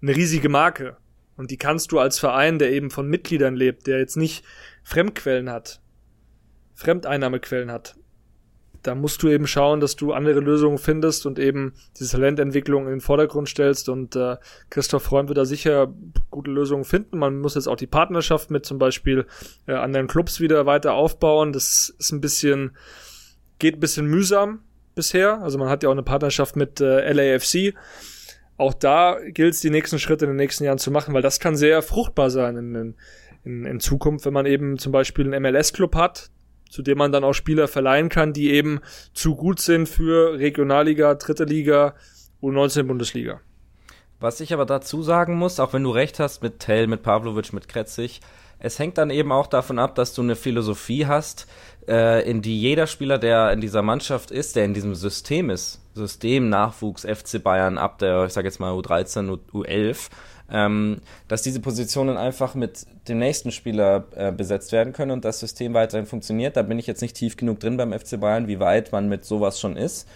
eine 0.00 0.14
riesige 0.14 0.48
Marke. 0.48 0.96
Und 1.36 1.50
die 1.50 1.56
kannst 1.56 1.90
du 1.90 1.98
als 1.98 2.20
Verein, 2.20 2.60
der 2.60 2.70
eben 2.70 2.90
von 2.90 3.08
Mitgliedern 3.08 3.56
lebt, 3.56 3.88
der 3.88 3.98
jetzt 3.98 4.16
nicht 4.16 4.44
Fremdquellen 4.84 5.50
hat, 5.50 5.80
Fremdeinnahmequellen 6.74 7.72
hat, 7.72 7.96
da 8.84 8.94
musst 8.94 9.22
du 9.22 9.28
eben 9.28 9.46
schauen, 9.46 9.80
dass 9.80 9.96
du 9.96 10.12
andere 10.12 10.40
Lösungen 10.40 10.78
findest 10.78 11.24
und 11.24 11.38
eben 11.38 11.72
diese 11.98 12.12
Talententwicklung 12.12 12.84
in 12.84 12.90
den 12.90 13.00
Vordergrund 13.00 13.48
stellst. 13.48 13.88
Und 13.88 14.14
äh, 14.14 14.36
Christoph 14.68 15.04
Freund 15.04 15.28
wird 15.28 15.38
da 15.38 15.46
sicher 15.46 15.92
gute 16.30 16.50
Lösungen 16.50 16.84
finden. 16.84 17.18
Man 17.18 17.40
muss 17.40 17.54
jetzt 17.54 17.66
auch 17.66 17.76
die 17.76 17.86
Partnerschaft 17.86 18.50
mit 18.50 18.66
zum 18.66 18.78
Beispiel 18.78 19.26
äh, 19.66 19.72
anderen 19.72 20.06
Clubs 20.06 20.38
wieder 20.38 20.66
weiter 20.66 20.92
aufbauen. 20.92 21.54
Das 21.54 21.94
ist 21.98 22.12
ein 22.12 22.20
bisschen 22.20 22.76
geht 23.64 23.78
ein 23.78 23.80
bisschen 23.80 24.06
mühsam 24.06 24.60
bisher. 24.94 25.40
Also 25.40 25.56
man 25.56 25.70
hat 25.70 25.82
ja 25.82 25.88
auch 25.88 25.94
eine 25.94 26.02
Partnerschaft 26.02 26.54
mit 26.54 26.82
äh, 26.82 27.10
LAFC. 27.10 27.74
Auch 28.58 28.74
da 28.74 29.16
gilt 29.24 29.54
es, 29.54 29.60
die 29.62 29.70
nächsten 29.70 29.98
Schritte 29.98 30.26
in 30.26 30.32
den 30.32 30.36
nächsten 30.36 30.64
Jahren 30.64 30.76
zu 30.76 30.90
machen, 30.90 31.14
weil 31.14 31.22
das 31.22 31.40
kann 31.40 31.56
sehr 31.56 31.80
fruchtbar 31.80 32.28
sein 32.28 32.58
in, 32.58 32.94
in, 33.42 33.64
in 33.64 33.80
Zukunft, 33.80 34.26
wenn 34.26 34.34
man 34.34 34.44
eben 34.44 34.76
zum 34.78 34.92
Beispiel 34.92 35.32
einen 35.32 35.42
MLS-Club 35.42 35.96
hat, 35.96 36.30
zu 36.68 36.82
dem 36.82 36.98
man 36.98 37.10
dann 37.10 37.24
auch 37.24 37.32
Spieler 37.32 37.66
verleihen 37.66 38.10
kann, 38.10 38.34
die 38.34 38.50
eben 38.50 38.80
zu 39.14 39.34
gut 39.34 39.60
sind 39.60 39.88
für 39.88 40.38
Regionalliga, 40.38 41.14
Dritte 41.14 41.44
Liga 41.44 41.94
U19 42.42 42.82
Bundesliga. 42.82 43.40
Was 44.20 44.40
ich 44.40 44.52
aber 44.52 44.66
dazu 44.66 45.02
sagen 45.02 45.36
muss, 45.36 45.58
auch 45.58 45.72
wenn 45.72 45.84
du 45.84 45.90
recht 45.90 46.20
hast 46.20 46.42
mit 46.42 46.58
Tell, 46.58 46.86
mit 46.86 47.02
Pavlovic, 47.02 47.54
mit 47.54 47.66
Kretzig, 47.66 48.20
es 48.58 48.78
hängt 48.78 48.98
dann 48.98 49.10
eben 49.10 49.32
auch 49.32 49.46
davon 49.46 49.78
ab, 49.78 49.94
dass 49.94 50.14
du 50.14 50.22
eine 50.22 50.36
Philosophie 50.36 51.06
hast, 51.06 51.46
äh, 51.88 52.28
in 52.28 52.42
die 52.42 52.60
jeder 52.60 52.86
Spieler, 52.86 53.18
der 53.18 53.52
in 53.52 53.60
dieser 53.60 53.82
Mannschaft 53.82 54.30
ist, 54.30 54.56
der 54.56 54.64
in 54.64 54.74
diesem 54.74 54.94
System 54.94 55.50
ist, 55.50 55.80
System 55.94 56.48
Nachwuchs 56.48 57.02
FC 57.02 57.42
Bayern 57.42 57.78
ab 57.78 57.98
der, 57.98 58.24
ich 58.24 58.32
sag 58.32 58.44
jetzt 58.44 58.60
mal 58.60 58.72
U13, 58.72 59.38
U11, 59.52 60.10
ähm, 60.50 61.00
dass 61.28 61.42
diese 61.42 61.60
Positionen 61.60 62.16
einfach 62.16 62.54
mit 62.54 62.86
dem 63.08 63.18
nächsten 63.18 63.50
Spieler 63.50 64.04
äh, 64.14 64.32
besetzt 64.32 64.72
werden 64.72 64.92
können 64.92 65.10
und 65.10 65.24
das 65.24 65.40
System 65.40 65.74
weiterhin 65.74 66.06
funktioniert. 66.06 66.56
Da 66.56 66.62
bin 66.62 66.78
ich 66.78 66.86
jetzt 66.86 67.00
nicht 67.00 67.16
tief 67.16 67.36
genug 67.36 67.60
drin 67.60 67.76
beim 67.76 67.92
FC 67.92 68.20
Bayern, 68.20 68.48
wie 68.48 68.60
weit 68.60 68.92
man 68.92 69.08
mit 69.08 69.24
sowas 69.24 69.60
schon 69.60 69.76
ist 69.76 70.08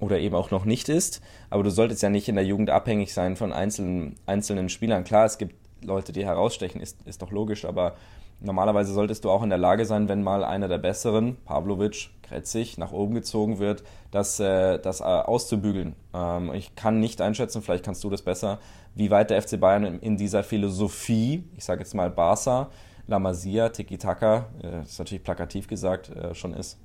oder 0.00 0.18
eben 0.18 0.34
auch 0.34 0.50
noch 0.50 0.64
nicht 0.64 0.88
ist. 0.88 1.22
Aber 1.48 1.62
du 1.62 1.70
solltest 1.70 2.02
ja 2.02 2.10
nicht 2.10 2.28
in 2.28 2.34
der 2.34 2.44
Jugend 2.44 2.70
abhängig 2.70 3.14
sein 3.14 3.36
von 3.36 3.52
einzelnen, 3.52 4.16
einzelnen 4.26 4.68
Spielern. 4.68 5.04
Klar, 5.04 5.24
es 5.24 5.38
gibt 5.38 5.54
Leute, 5.84 6.12
die 6.12 6.24
herausstechen, 6.24 6.80
ist, 6.80 6.98
ist 7.06 7.22
doch 7.22 7.30
logisch, 7.30 7.64
aber 7.64 7.96
normalerweise 8.42 8.92
solltest 8.92 9.24
du 9.24 9.30
auch 9.30 9.42
in 9.42 9.50
der 9.50 9.58
Lage 9.58 9.84
sein, 9.84 10.08
wenn 10.08 10.22
mal 10.22 10.44
einer 10.44 10.68
der 10.68 10.78
besseren, 10.78 11.36
Pavlovic, 11.44 12.10
Kretzig, 12.22 12.78
nach 12.78 12.92
oben 12.92 13.14
gezogen 13.14 13.58
wird, 13.58 13.82
das, 14.10 14.40
äh, 14.40 14.78
das 14.78 15.00
äh, 15.00 15.04
auszubügeln. 15.04 15.94
Ähm, 16.14 16.52
ich 16.54 16.74
kann 16.74 16.98
nicht 16.98 17.20
einschätzen, 17.20 17.62
vielleicht 17.62 17.84
kannst 17.84 18.02
du 18.04 18.10
das 18.10 18.22
besser, 18.22 18.58
wie 18.94 19.10
weit 19.10 19.30
der 19.30 19.40
FC 19.40 19.60
Bayern 19.60 19.98
in, 20.00 20.16
dieser 20.16 20.42
Philosophie, 20.42 21.44
ich 21.56 21.64
sage 21.64 21.80
jetzt 21.80 21.94
mal 21.94 22.10
Barca, 22.10 22.70
La 23.06 23.18
Masia, 23.18 23.68
Tiki-Taka, 23.68 24.46
äh, 24.62 24.82
ist 24.82 24.98
natürlich 24.98 25.24
plakativ 25.24 25.66
gesagt, 25.66 26.10
schon 26.32 26.54
ist. 26.54 26.78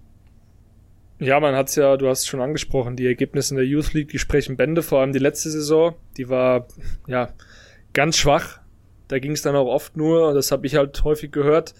Ja, 1.19 1.39
man 1.39 1.55
hat's 1.55 1.75
ja, 1.75 1.97
du 1.97 2.07
hast 2.07 2.19
es 2.19 2.27
schon 2.27 2.41
angesprochen, 2.41 2.95
die 2.95 3.07
Ergebnisse 3.07 3.55
in 3.55 3.57
der 3.57 3.65
Youth 3.65 3.93
League, 3.93 4.09
die 4.09 4.19
sprechen 4.19 4.55
Bände, 4.55 4.83
vor 4.83 4.99
allem 4.99 5.13
die 5.13 5.19
letzte 5.19 5.49
Saison, 5.49 5.95
die 6.17 6.29
war 6.29 6.67
ja 7.07 7.29
ganz 7.93 8.17
schwach, 8.17 8.59
da 9.07 9.19
ging 9.19 9.31
es 9.31 9.41
dann 9.41 9.55
auch 9.55 9.67
oft 9.67 9.97
nur, 9.97 10.33
das 10.33 10.51
habe 10.51 10.67
ich 10.67 10.75
halt 10.75 11.03
häufig 11.03 11.31
gehört, 11.31 11.73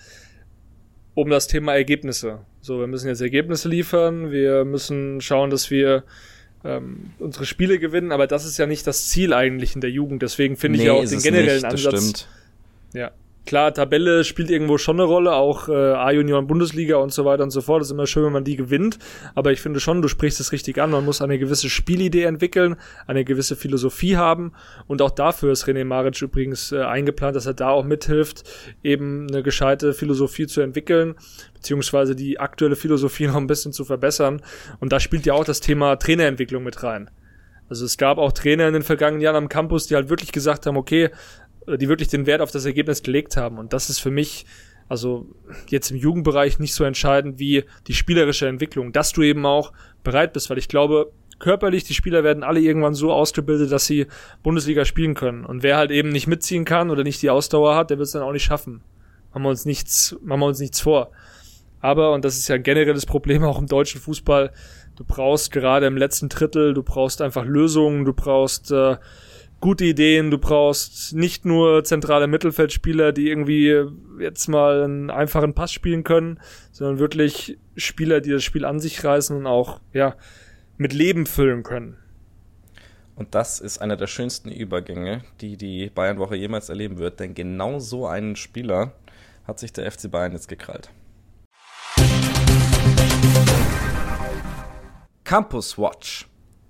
um 1.13 1.29
das 1.29 1.47
Thema 1.47 1.73
Ergebnisse. 1.73 2.39
So, 2.61 2.79
wir 2.79 2.87
müssen 2.87 3.07
jetzt 3.07 3.21
Ergebnisse 3.21 3.69
liefern, 3.69 4.31
wir 4.31 4.65
müssen 4.65 5.21
schauen, 5.21 5.49
dass 5.49 5.71
wir 5.71 6.03
ähm, 6.63 7.11
unsere 7.19 7.45
Spiele 7.45 7.79
gewinnen, 7.79 8.11
aber 8.11 8.27
das 8.27 8.45
ist 8.45 8.57
ja 8.57 8.65
nicht 8.65 8.85
das 8.87 9.09
Ziel 9.09 9.33
eigentlich 9.33 9.75
in 9.75 9.81
der 9.81 9.91
Jugend. 9.91 10.21
Deswegen 10.21 10.55
finde 10.57 10.77
nee, 10.77 10.83
ich 10.83 10.87
ja 10.87 10.93
auch 10.93 11.05
den 11.05 11.21
generellen 11.21 11.55
nicht, 11.55 11.65
Ansatz. 11.65 12.27
Ja, 12.93 13.11
Klar, 13.47 13.73
Tabelle 13.73 14.25
spielt 14.25 14.51
irgendwo 14.51 14.77
schon 14.77 14.97
eine 14.97 15.05
Rolle, 15.05 15.31
auch 15.31 15.69
äh, 15.69 15.71
A-Junioren 15.71 16.47
Bundesliga 16.47 16.97
und 16.97 17.13
so 17.13 17.23
weiter 17.23 17.43
und 17.43 17.51
so 17.51 17.61
fort. 17.61 17.79
Das 17.79 17.87
ist 17.87 17.93
immer 17.93 18.05
schön, 18.05 18.25
wenn 18.25 18.33
man 18.33 18.43
die 18.43 18.57
gewinnt. 18.57 18.99
Aber 19.35 19.53
ich 19.53 19.61
finde 19.61 19.79
schon, 19.79 20.01
du 20.01 20.09
sprichst 20.09 20.41
es 20.41 20.51
richtig 20.51 20.81
an. 20.81 20.91
Man 20.91 21.05
muss 21.05 21.21
eine 21.21 21.39
gewisse 21.39 21.69
Spielidee 21.69 22.23
entwickeln, 22.23 22.75
eine 23.07 23.23
gewisse 23.23 23.55
Philosophie 23.55 24.17
haben. 24.17 24.51
Und 24.87 25.01
auch 25.01 25.11
dafür 25.11 25.53
ist 25.53 25.63
René 25.63 25.85
Maric 25.85 26.21
übrigens 26.21 26.73
äh, 26.73 26.81
eingeplant, 26.81 27.37
dass 27.37 27.45
er 27.45 27.53
da 27.53 27.69
auch 27.69 27.85
mithilft, 27.85 28.43
eben 28.83 29.27
eine 29.29 29.43
gescheite 29.43 29.93
Philosophie 29.93 30.47
zu 30.47 30.59
entwickeln, 30.59 31.15
beziehungsweise 31.53 32.17
die 32.17 32.41
aktuelle 32.41 32.75
Philosophie 32.75 33.27
noch 33.27 33.37
ein 33.37 33.47
bisschen 33.47 33.71
zu 33.71 33.85
verbessern. 33.85 34.41
Und 34.81 34.91
da 34.91 34.99
spielt 34.99 35.25
ja 35.25 35.31
auch 35.31 35.45
das 35.45 35.61
Thema 35.61 35.95
Trainerentwicklung 35.95 36.65
mit 36.65 36.83
rein. 36.83 37.09
Also 37.69 37.85
es 37.85 37.97
gab 37.97 38.17
auch 38.17 38.31
Trainer 38.31 38.67
in 38.67 38.73
den 38.73 38.83
vergangenen 38.83 39.21
Jahren 39.21 39.35
am 39.35 39.49
Campus, 39.49 39.87
die 39.87 39.95
halt 39.95 40.09
wirklich 40.09 40.31
gesagt 40.31 40.65
haben, 40.65 40.77
okay, 40.77 41.09
die 41.67 41.89
wirklich 41.89 42.09
den 42.09 42.25
Wert 42.25 42.41
auf 42.41 42.51
das 42.51 42.65
Ergebnis 42.65 43.03
gelegt 43.03 43.37
haben. 43.37 43.57
Und 43.57 43.73
das 43.73 43.89
ist 43.89 43.99
für 43.99 44.11
mich, 44.11 44.45
also 44.87 45.27
jetzt 45.67 45.91
im 45.91 45.97
Jugendbereich 45.97 46.59
nicht 46.59 46.73
so 46.73 46.83
entscheidend 46.83 47.39
wie 47.39 47.65
die 47.87 47.93
spielerische 47.93 48.47
Entwicklung, 48.47 48.93
dass 48.93 49.11
du 49.11 49.21
eben 49.21 49.45
auch 49.45 49.73
bereit 50.03 50.33
bist, 50.33 50.49
weil 50.49 50.57
ich 50.57 50.69
glaube, 50.69 51.11
körperlich, 51.39 51.83
die 51.83 51.93
Spieler 51.93 52.23
werden 52.23 52.43
alle 52.43 52.59
irgendwann 52.59 52.93
so 52.93 53.11
ausgebildet, 53.11 53.71
dass 53.71 53.85
sie 53.85 54.07
Bundesliga 54.43 54.85
spielen 54.85 55.13
können. 55.13 55.45
Und 55.45 55.63
wer 55.63 55.77
halt 55.77 55.91
eben 55.91 56.09
nicht 56.09 56.27
mitziehen 56.27 56.65
kann 56.65 56.89
oder 56.89 57.03
nicht 57.03 57.21
die 57.21 57.29
Ausdauer 57.29 57.75
hat, 57.75 57.89
der 57.89 57.97
wird 57.97 58.07
es 58.07 58.13
dann 58.13 58.23
auch 58.23 58.31
nicht 58.31 58.45
schaffen. 58.45 58.81
Machen 59.33 59.43
wir 59.43 59.49
uns 59.49 59.65
nichts, 59.65 60.15
machen 60.23 60.39
wir 60.39 60.47
uns 60.47 60.59
nichts 60.59 60.79
vor. 60.79 61.11
Aber, 61.79 62.13
und 62.13 62.25
das 62.25 62.37
ist 62.37 62.47
ja 62.47 62.55
ein 62.55 62.63
generelles 62.63 63.05
Problem 63.05 63.43
auch 63.43 63.59
im 63.59 63.67
deutschen 63.67 64.01
Fußball, 64.01 64.51
du 64.95 65.03
brauchst 65.05 65.51
gerade 65.51 65.85
im 65.85 65.95
letzten 65.95 66.27
Drittel, 66.27 66.73
du 66.73 66.81
brauchst 66.81 67.21
einfach 67.21 67.45
Lösungen, 67.45 68.03
du 68.03 68.13
brauchst 68.13 68.71
äh, 68.71 68.97
gute 69.59 69.85
Ideen, 69.85 70.31
du 70.31 70.37
brauchst 70.37 71.13
nicht 71.13 71.45
nur 71.45 71.83
zentrale 71.83 72.27
Mittelfeldspieler, 72.27 73.11
die 73.11 73.29
irgendwie 73.29 73.83
jetzt 74.19 74.47
mal 74.47 74.83
einen 74.83 75.09
einfachen 75.09 75.53
Pass 75.53 75.71
spielen 75.71 76.03
können, 76.03 76.39
sondern 76.71 76.99
wirklich 76.99 77.57
Spieler, 77.75 78.21
die 78.21 78.31
das 78.31 78.43
Spiel 78.43 78.65
an 78.65 78.79
sich 78.79 79.03
reißen 79.03 79.35
und 79.35 79.47
auch, 79.47 79.79
ja, 79.93 80.15
mit 80.77 80.93
Leben 80.93 81.25
füllen 81.25 81.63
können. 81.63 81.97
Und 83.15 83.33
das 83.33 83.59
ist 83.59 83.79
einer 83.79 83.97
der 83.97 84.05
schönsten 84.05 84.51
Übergänge, 84.51 85.23
die 85.41 85.57
die 85.57 85.89
Bayernwoche 85.89 86.35
jemals 86.35 86.69
erleben 86.69 86.99
wird, 86.99 87.19
denn 87.19 87.33
genau 87.33 87.79
so 87.79 88.05
einen 88.05 88.35
Spieler 88.35 88.93
hat 89.45 89.57
sich 89.57 89.73
der 89.73 89.91
FC 89.91 90.11
Bayern 90.11 90.33
jetzt 90.33 90.47
gekrallt. 90.47 90.91
Campus 95.23 95.77
Watch. 95.79 96.27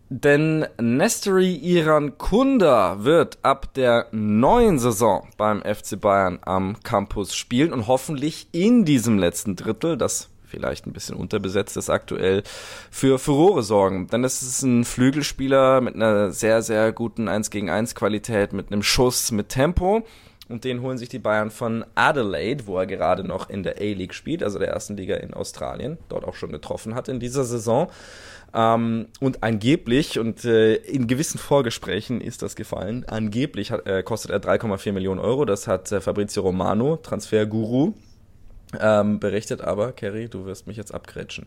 Denn 0.10 0.66
Nestori 0.80 1.56
Iran 1.56 2.18
Kunda 2.18 3.04
wird 3.04 3.40
ab 3.42 3.74
der 3.74 4.08
neuen 4.12 4.80
Saison 4.80 5.28
beim 5.36 5.62
FC 5.62 6.00
Bayern 6.00 6.40
am 6.44 6.82
Campus 6.82 7.36
spielen 7.36 7.74
und 7.74 7.88
hoffentlich 7.88 8.48
in 8.54 8.86
diesem 8.86 9.20
letzten 9.20 9.58
Drittel, 9.58 9.98
das 9.98 10.30
vielleicht 10.46 10.88
ein 10.88 10.94
bisschen 10.94 11.18
unterbesetzt 11.18 11.76
ist 11.76 11.90
aktuell, 11.90 12.44
für 12.90 13.20
Furore 13.20 13.64
sorgen. 13.64 14.08
Denn 14.08 14.24
es 14.24 14.42
ist 14.42 14.62
ein 14.62 14.86
Flügelspieler 14.86 15.82
mit 15.82 15.96
einer 15.96 16.32
sehr, 16.32 16.62
sehr 16.62 16.94
guten 16.94 17.28
1 17.28 17.50
gegen 17.50 17.70
1 17.70 17.94
Qualität, 17.94 18.54
mit 18.54 18.72
einem 18.72 18.84
Schuss, 18.84 19.32
mit 19.32 19.50
Tempo. 19.50 20.06
Und 20.48 20.64
den 20.64 20.82
holen 20.82 20.98
sich 20.98 21.10
die 21.10 21.20
Bayern 21.20 21.52
von 21.52 21.84
Adelaide, 21.96 22.68
wo 22.68 22.78
er 22.78 22.88
gerade 22.88 23.26
noch 23.26 23.50
in 23.50 23.64
der 23.64 23.76
A-League 23.80 24.14
spielt, 24.14 24.42
also 24.42 24.58
der 24.60 24.70
ersten 24.70 24.96
Liga 24.96 25.18
in 25.18 25.34
Australien, 25.34 25.98
dort 26.08 26.24
auch 26.24 26.36
schon 26.36 26.54
getroffen 26.54 26.96
hat 26.96 27.10
in 27.10 27.20
dieser 27.20 27.44
Saison. 27.44 27.90
Ähm, 28.54 29.08
und 29.20 29.44
angeblich, 29.44 30.20
und 30.20 30.46
äh, 30.46 30.76
in 30.76 31.08
gewissen 31.08 31.38
Vorgesprächen 31.38 32.22
ist 32.22 32.42
das 32.42 32.56
gefallen, 32.56 33.06
angeblich 33.08 33.72
hat, 33.72 33.86
äh, 33.86 34.04
kostet 34.04 34.32
er 34.32 34.40
3,4 34.40 34.94
Millionen 34.94 35.20
Euro. 35.20 35.46
Das 35.46 35.68
hat 35.68 35.92
äh, 35.92 36.02
Fabrizio 36.02 36.44
Romano, 36.44 36.98
Transferguru, 36.98 37.94
ähm, 38.80 39.20
berichtet. 39.20 39.62
Aber, 39.62 39.92
Kerry, 39.92 40.30
du 40.30 40.46
wirst 40.46 40.68
mich 40.68 40.78
jetzt 40.78 40.94
abgrätschen. 40.94 41.46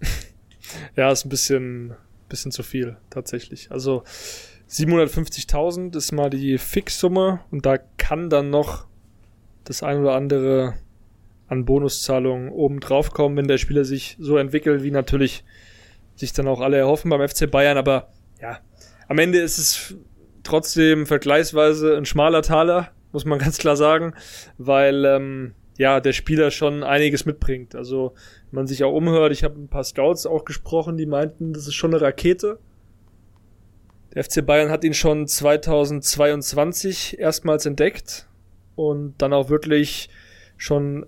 ja, 0.96 1.10
ist 1.10 1.24
ein 1.24 1.28
bisschen, 1.28 1.94
bisschen 2.28 2.52
zu 2.52 2.62
viel, 2.62 2.96
tatsächlich. 3.10 3.70
Also 3.70 4.04
750.000 4.70 5.96
ist 5.96 6.12
mal 6.12 6.30
die 6.30 6.58
Fixsumme 6.58 7.40
und 7.50 7.66
da 7.66 7.78
kann 7.78 8.30
dann 8.30 8.50
noch 8.50 8.86
das 9.64 9.82
ein 9.82 10.00
oder 10.00 10.14
andere 10.14 10.74
an 11.48 11.64
Bonuszahlungen 11.64 12.50
oben 12.50 12.80
drauf 12.80 13.12
kommen, 13.12 13.36
wenn 13.36 13.48
der 13.48 13.58
Spieler 13.58 13.84
sich 13.84 14.16
so 14.18 14.36
entwickelt, 14.36 14.82
wie 14.82 14.90
natürlich 14.90 15.44
sich 16.16 16.32
dann 16.32 16.48
auch 16.48 16.60
alle 16.60 16.78
erhoffen 16.78 17.10
beim 17.10 17.26
FC 17.26 17.50
Bayern. 17.50 17.78
Aber 17.78 18.08
ja, 18.40 18.58
am 19.08 19.18
Ende 19.18 19.38
ist 19.38 19.58
es 19.58 19.94
trotzdem 20.42 21.06
vergleichsweise 21.06 21.96
ein 21.96 22.06
schmaler 22.06 22.42
Taler, 22.42 22.90
muss 23.12 23.24
man 23.24 23.38
ganz 23.46 23.58
klar 23.58 23.76
sagen, 23.76 24.14
weil 24.58 25.04
ähm, 25.04 25.54
ja 25.78 26.00
der 26.00 26.12
Spieler 26.12 26.50
schon 26.50 26.82
einiges 26.82 27.26
mitbringt. 27.26 27.74
Also 27.74 28.14
wenn 28.50 28.56
man 28.56 28.66
sich 28.66 28.84
auch 28.84 28.92
umhört, 28.92 29.32
ich 29.32 29.44
habe 29.44 29.60
ein 29.60 29.68
paar 29.68 29.84
Scouts 29.84 30.26
auch 30.26 30.44
gesprochen, 30.44 30.96
die 30.96 31.06
meinten, 31.06 31.52
das 31.52 31.66
ist 31.66 31.74
schon 31.74 31.94
eine 31.94 32.02
Rakete. 32.02 32.58
Der 34.14 34.24
FC 34.24 34.44
Bayern 34.44 34.70
hat 34.70 34.82
ihn 34.82 34.94
schon 34.94 35.26
2022 35.26 37.18
erstmals 37.18 37.66
entdeckt 37.66 38.28
und 38.74 39.14
dann 39.18 39.34
auch 39.34 39.50
wirklich 39.50 40.08
schon 40.56 41.04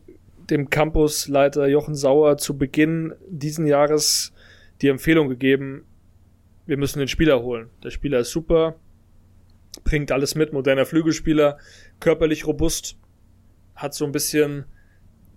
dem 0.50 0.68
Campusleiter 0.68 1.68
Jochen 1.68 1.94
Sauer 1.94 2.36
zu 2.38 2.58
Beginn 2.58 3.14
diesen 3.28 3.66
Jahres 3.66 4.32
die 4.82 4.88
Empfehlung 4.88 5.28
gegeben, 5.28 5.84
wir 6.66 6.76
müssen 6.76 6.98
den 6.98 7.08
Spieler 7.08 7.42
holen. 7.42 7.70
Der 7.82 7.90
Spieler 7.90 8.20
ist 8.20 8.30
super, 8.30 8.76
bringt 9.84 10.12
alles 10.12 10.34
mit, 10.34 10.52
moderner 10.52 10.86
Flügelspieler, 10.86 11.58
körperlich 12.00 12.46
robust, 12.46 12.96
hat 13.74 13.94
so 13.94 14.04
ein 14.04 14.12
bisschen 14.12 14.66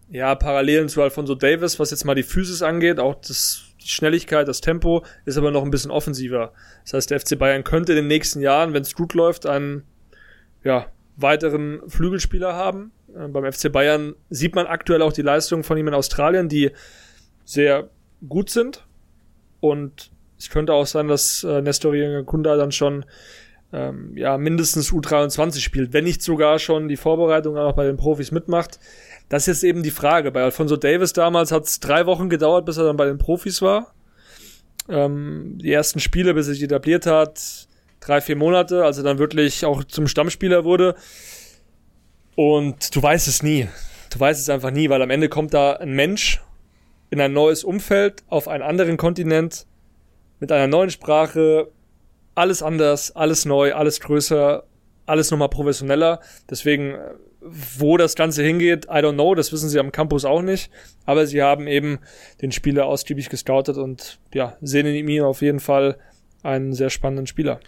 ja, 0.09 0.35
Parallelen 0.35 0.89
zu 0.89 1.01
Alfonso 1.01 1.35
Davis, 1.35 1.79
was 1.79 1.91
jetzt 1.91 2.03
mal 2.03 2.15
die 2.15 2.23
Physis 2.23 2.61
angeht, 2.61 2.99
auch 2.99 3.15
das, 3.15 3.63
die 3.81 3.87
Schnelligkeit, 3.87 4.47
das 4.47 4.59
Tempo, 4.59 5.05
ist 5.25 5.37
aber 5.37 5.51
noch 5.51 5.63
ein 5.63 5.71
bisschen 5.71 5.89
offensiver. 5.89 6.51
Das 6.83 6.93
heißt, 6.93 7.11
der 7.11 7.19
FC 7.21 7.39
Bayern 7.39 7.63
könnte 7.63 7.93
in 7.93 7.97
den 7.97 8.07
nächsten 8.07 8.41
Jahren, 8.41 8.73
wenn 8.73 8.81
es 8.81 8.93
gut 8.93 9.13
läuft, 9.13 9.45
einen 9.45 9.83
ja, 10.65 10.91
weiteren 11.15 11.81
Flügelspieler 11.87 12.53
haben. 12.55 12.91
Äh, 13.15 13.29
beim 13.29 13.49
FC 13.51 13.71
Bayern 13.71 14.15
sieht 14.29 14.53
man 14.53 14.67
aktuell 14.67 15.01
auch 15.01 15.13
die 15.13 15.21
Leistungen 15.21 15.63
von 15.63 15.77
ihm 15.77 15.87
in 15.87 15.93
Australien, 15.93 16.49
die 16.49 16.71
sehr 17.45 17.89
gut 18.27 18.49
sind. 18.49 18.85
Und 19.61 20.11
es 20.37 20.49
könnte 20.49 20.73
auch 20.73 20.87
sein, 20.87 21.07
dass 21.07 21.45
äh, 21.45 21.61
Nestor 21.61 21.93
Kunda 22.23 22.57
dann 22.57 22.73
schon 22.73 23.05
ähm, 23.71 24.17
ja 24.17 24.37
mindestens 24.37 24.91
U23 24.91 25.59
spielt, 25.59 25.93
wenn 25.93 26.03
nicht 26.03 26.21
sogar 26.21 26.59
schon 26.59 26.89
die 26.89 26.97
Vorbereitung 26.97 27.57
auch 27.57 27.73
bei 27.73 27.85
den 27.85 27.95
Profis 27.95 28.31
mitmacht. 28.31 28.79
Das 29.29 29.43
ist 29.43 29.47
jetzt 29.47 29.63
eben 29.63 29.83
die 29.83 29.91
Frage. 29.91 30.31
Bei 30.31 30.43
Alfonso 30.43 30.75
Davis 30.75 31.13
damals 31.13 31.51
hat 31.51 31.63
es 31.63 31.79
drei 31.79 32.05
Wochen 32.05 32.29
gedauert, 32.29 32.65
bis 32.65 32.77
er 32.77 32.83
dann 32.83 32.97
bei 32.97 33.05
den 33.05 33.17
Profis 33.17 33.61
war. 33.61 33.93
Ähm, 34.89 35.57
die 35.61 35.71
ersten 35.71 35.99
Spiele, 35.99 36.33
bis 36.33 36.47
er 36.47 36.55
sich 36.55 36.63
etabliert 36.63 37.05
hat, 37.05 37.67
drei, 38.01 38.19
vier 38.19 38.35
Monate, 38.35 38.83
als 38.83 38.97
er 38.97 39.03
dann 39.03 39.19
wirklich 39.19 39.63
auch 39.63 39.83
zum 39.85 40.07
Stammspieler 40.07 40.65
wurde. 40.65 40.95
Und 42.35 42.93
du 42.95 43.01
weißt 43.01 43.27
es 43.27 43.43
nie. 43.43 43.69
Du 44.11 44.19
weißt 44.19 44.41
es 44.41 44.49
einfach 44.49 44.71
nie, 44.71 44.89
weil 44.89 45.01
am 45.01 45.09
Ende 45.09 45.29
kommt 45.29 45.53
da 45.53 45.73
ein 45.73 45.93
Mensch 45.93 46.41
in 47.11 47.21
ein 47.21 47.33
neues 47.33 47.63
Umfeld, 47.63 48.23
auf 48.27 48.47
einen 48.47 48.63
anderen 48.63 48.97
Kontinent, 48.97 49.67
mit 50.39 50.51
einer 50.51 50.67
neuen 50.67 50.89
Sprache, 50.89 51.67
alles 52.33 52.63
anders, 52.63 53.15
alles 53.15 53.45
neu, 53.45 53.75
alles 53.75 53.99
größer, 53.99 54.63
alles 55.05 55.29
nochmal 55.29 55.49
professioneller. 55.49 56.21
Deswegen, 56.49 56.97
wo 57.77 57.97
das 57.97 58.15
Ganze 58.15 58.43
hingeht, 58.43 58.85
I 58.85 58.99
don't 58.99 59.13
know, 59.13 59.35
das 59.35 59.51
wissen 59.51 59.69
sie 59.69 59.79
am 59.79 59.91
Campus 59.91 60.25
auch 60.25 60.41
nicht. 60.41 60.71
Aber 61.05 61.27
sie 61.27 61.43
haben 61.43 61.67
eben 61.67 61.99
den 62.41 62.51
Spieler 62.51 62.85
ausgiebig 62.85 63.29
gescoutet 63.29 63.77
und 63.77 64.19
ja, 64.33 64.55
sehen 64.61 64.87
in 64.87 65.07
ihm 65.07 65.23
auf 65.23 65.41
jeden 65.41 65.59
Fall 65.59 65.97
einen 66.43 66.73
sehr 66.73 66.89
spannenden 66.89 67.27
Spieler. 67.27 67.59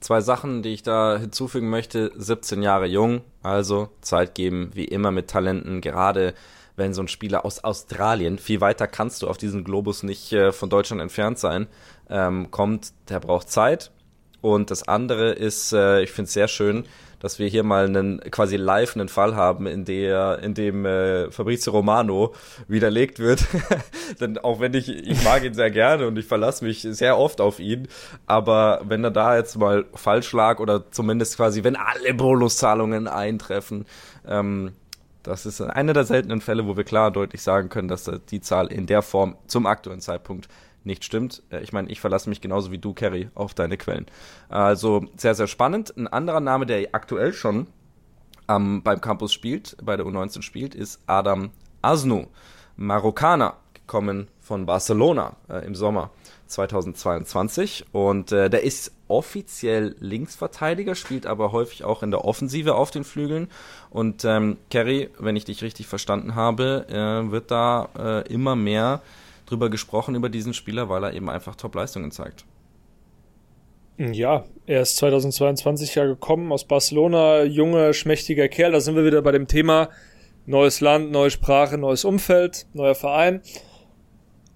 Zwei 0.00 0.20
Sachen, 0.20 0.62
die 0.62 0.74
ich 0.74 0.82
da 0.82 1.18
hinzufügen 1.18 1.70
möchte. 1.70 2.12
17 2.16 2.62
Jahre 2.62 2.86
jung, 2.86 3.22
also 3.42 3.88
Zeit 4.00 4.34
geben, 4.34 4.70
wie 4.74 4.84
immer 4.84 5.10
mit 5.12 5.28
Talenten, 5.28 5.80
gerade 5.80 6.34
wenn 6.78 6.94
so 6.94 7.02
ein 7.02 7.08
Spieler 7.08 7.44
aus 7.44 7.62
Australien, 7.64 8.38
viel 8.38 8.60
weiter 8.60 8.86
kannst 8.86 9.22
du 9.22 9.28
auf 9.28 9.36
diesem 9.36 9.64
Globus 9.64 10.02
nicht 10.02 10.32
äh, 10.32 10.52
von 10.52 10.70
Deutschland 10.70 11.02
entfernt 11.02 11.38
sein, 11.38 11.66
ähm, 12.08 12.50
kommt, 12.50 12.92
der 13.08 13.20
braucht 13.20 13.50
Zeit. 13.50 13.90
Und 14.40 14.70
das 14.70 14.86
andere 14.86 15.32
ist, 15.32 15.72
äh, 15.72 16.02
ich 16.02 16.12
finde 16.12 16.28
es 16.28 16.32
sehr 16.32 16.48
schön, 16.48 16.84
dass 17.20 17.38
wir 17.38 17.48
hier 17.48 17.64
mal 17.64 17.86
einen 17.86 18.20
quasi 18.30 18.56
live 18.56 18.94
einen 18.94 19.08
Fall 19.08 19.34
haben, 19.34 19.66
in 19.66 19.84
der, 19.84 20.38
in 20.42 20.54
dem 20.54 20.86
äh, 20.86 21.30
Fabrizio 21.30 21.72
Romano 21.72 22.34
widerlegt 22.68 23.18
wird. 23.18 23.44
Denn 24.20 24.38
auch 24.38 24.60
wenn 24.60 24.74
ich, 24.74 24.88
ich 24.88 25.24
mag 25.24 25.44
ihn 25.44 25.54
sehr 25.54 25.70
gerne 25.70 26.06
und 26.06 26.16
ich 26.18 26.26
verlasse 26.26 26.64
mich 26.64 26.82
sehr 26.82 27.18
oft 27.18 27.40
auf 27.40 27.58
ihn, 27.58 27.88
aber 28.26 28.82
wenn 28.84 29.02
er 29.02 29.10
da 29.10 29.36
jetzt 29.36 29.58
mal 29.58 29.86
falsch 29.94 30.32
lag 30.32 30.60
oder 30.60 30.90
zumindest 30.90 31.36
quasi, 31.36 31.64
wenn 31.64 31.76
alle 31.76 32.14
Bonuszahlungen 32.14 33.08
eintreffen, 33.08 33.86
ähm, 34.26 34.72
das 35.28 35.46
ist 35.46 35.60
einer 35.60 35.92
der 35.92 36.04
seltenen 36.04 36.40
Fälle, 36.40 36.66
wo 36.66 36.76
wir 36.76 36.84
klar 36.84 37.08
und 37.08 37.16
deutlich 37.16 37.42
sagen 37.42 37.68
können, 37.68 37.88
dass 37.88 38.10
die 38.30 38.40
Zahl 38.40 38.68
in 38.68 38.86
der 38.86 39.02
Form 39.02 39.36
zum 39.46 39.66
aktuellen 39.66 40.00
Zeitpunkt 40.00 40.48
nicht 40.84 41.04
stimmt. 41.04 41.42
Äh, 41.50 41.60
ich 41.60 41.72
meine, 41.72 41.90
ich 41.90 42.00
verlasse 42.00 42.28
mich 42.28 42.40
genauso 42.40 42.72
wie 42.72 42.78
du, 42.78 42.94
Kerry, 42.94 43.28
auf 43.34 43.54
deine 43.54 43.76
Quellen. 43.76 44.06
Also 44.48 45.04
sehr, 45.16 45.34
sehr 45.34 45.46
spannend. 45.46 45.96
Ein 45.96 46.08
anderer 46.08 46.40
Name, 46.40 46.66
der 46.66 46.88
aktuell 46.92 47.32
schon 47.32 47.66
ähm, 48.48 48.82
beim 48.82 49.00
Campus 49.00 49.32
spielt, 49.32 49.76
bei 49.82 49.96
der 49.96 50.06
U19 50.06 50.42
spielt, 50.42 50.74
ist 50.74 51.00
Adam 51.06 51.50
Asnu, 51.82 52.26
Marokkaner, 52.76 53.56
gekommen 53.74 54.28
von 54.48 54.64
Barcelona 54.64 55.36
äh, 55.50 55.64
im 55.66 55.74
Sommer 55.74 56.10
2022. 56.46 57.84
Und 57.92 58.32
äh, 58.32 58.48
der 58.48 58.62
ist 58.62 58.92
offiziell 59.06 59.94
Linksverteidiger, 60.00 60.94
spielt 60.94 61.26
aber 61.26 61.52
häufig 61.52 61.84
auch 61.84 62.02
in 62.02 62.10
der 62.10 62.24
Offensive 62.24 62.74
auf 62.74 62.90
den 62.90 63.04
Flügeln. 63.04 63.48
Und 63.90 64.24
ähm, 64.24 64.56
Kerry, 64.70 65.10
wenn 65.18 65.36
ich 65.36 65.44
dich 65.44 65.62
richtig 65.62 65.86
verstanden 65.86 66.34
habe, 66.34 66.86
äh, 66.88 67.30
wird 67.30 67.50
da 67.50 67.90
äh, 67.96 68.32
immer 68.32 68.56
mehr 68.56 69.02
drüber 69.44 69.68
gesprochen 69.68 70.14
über 70.14 70.30
diesen 70.30 70.54
Spieler, 70.54 70.88
weil 70.88 71.04
er 71.04 71.12
eben 71.12 71.28
einfach 71.28 71.54
Top-Leistungen 71.54 72.10
zeigt. 72.10 72.46
Ja, 73.98 74.44
er 74.66 74.82
ist 74.82 74.96
2022 74.96 75.94
ja 75.94 76.06
gekommen 76.06 76.52
aus 76.52 76.64
Barcelona, 76.64 77.42
junger, 77.42 77.92
schmächtiger 77.92 78.48
Kerl. 78.48 78.72
Da 78.72 78.80
sind 78.80 78.96
wir 78.96 79.04
wieder 79.04 79.20
bei 79.20 79.32
dem 79.32 79.46
Thema 79.46 79.90
neues 80.46 80.80
Land, 80.80 81.10
neue 81.10 81.30
Sprache, 81.30 81.76
neues 81.76 82.06
Umfeld, 82.06 82.66
neuer 82.72 82.94
Verein. 82.94 83.42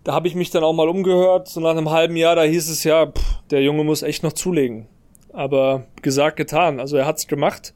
Da 0.04 0.12
habe 0.12 0.26
ich 0.28 0.34
mich 0.34 0.50
dann 0.50 0.64
auch 0.64 0.72
mal 0.72 0.88
umgehört. 0.88 1.48
So 1.48 1.60
nach 1.60 1.70
einem 1.70 1.90
halben 1.90 2.16
Jahr, 2.16 2.36
da 2.36 2.42
hieß 2.42 2.68
es 2.68 2.84
ja, 2.84 3.06
pff, 3.06 3.42
der 3.50 3.62
Junge 3.62 3.84
muss 3.84 4.02
echt 4.02 4.22
noch 4.22 4.32
zulegen. 4.32 4.86
Aber 5.32 5.86
gesagt, 6.02 6.36
getan. 6.36 6.80
Also 6.80 6.96
er 6.96 7.06
hat's 7.06 7.26
gemacht. 7.26 7.74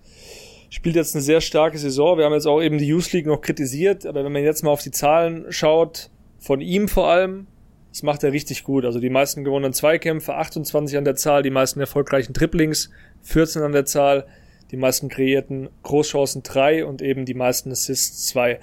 Spielt 0.68 0.96
jetzt 0.96 1.14
eine 1.14 1.22
sehr 1.22 1.40
starke 1.40 1.78
Saison. 1.78 2.18
Wir 2.18 2.24
haben 2.24 2.32
jetzt 2.32 2.46
auch 2.46 2.60
eben 2.60 2.78
die 2.78 2.88
Youth 2.88 3.12
League 3.12 3.26
noch 3.26 3.40
kritisiert. 3.40 4.04
Aber 4.06 4.24
wenn 4.24 4.32
man 4.32 4.42
jetzt 4.42 4.64
mal 4.64 4.70
auf 4.70 4.82
die 4.82 4.90
Zahlen 4.90 5.46
schaut, 5.50 6.10
von 6.38 6.60
ihm 6.60 6.88
vor 6.88 7.08
allem, 7.08 7.46
das 7.90 8.02
macht 8.02 8.24
er 8.24 8.32
richtig 8.32 8.64
gut. 8.64 8.84
Also 8.84 9.00
die 9.00 9.08
meisten 9.08 9.42
gewonnenen 9.42 9.72
Zweikämpfe, 9.72 10.34
28 10.34 10.98
an 10.98 11.04
der 11.04 11.16
Zahl, 11.16 11.42
die 11.42 11.50
meisten 11.50 11.80
erfolgreichen 11.80 12.32
Dribblings, 12.34 12.90
14 13.22 13.62
an 13.62 13.72
der 13.72 13.86
Zahl, 13.86 14.26
die 14.70 14.76
meisten 14.76 15.08
kreierten 15.08 15.70
Großchancen 15.82 16.42
3 16.42 16.84
und 16.84 17.00
eben 17.00 17.24
die 17.24 17.34
meisten 17.34 17.70
Assists 17.70 18.26
2. 18.26 18.60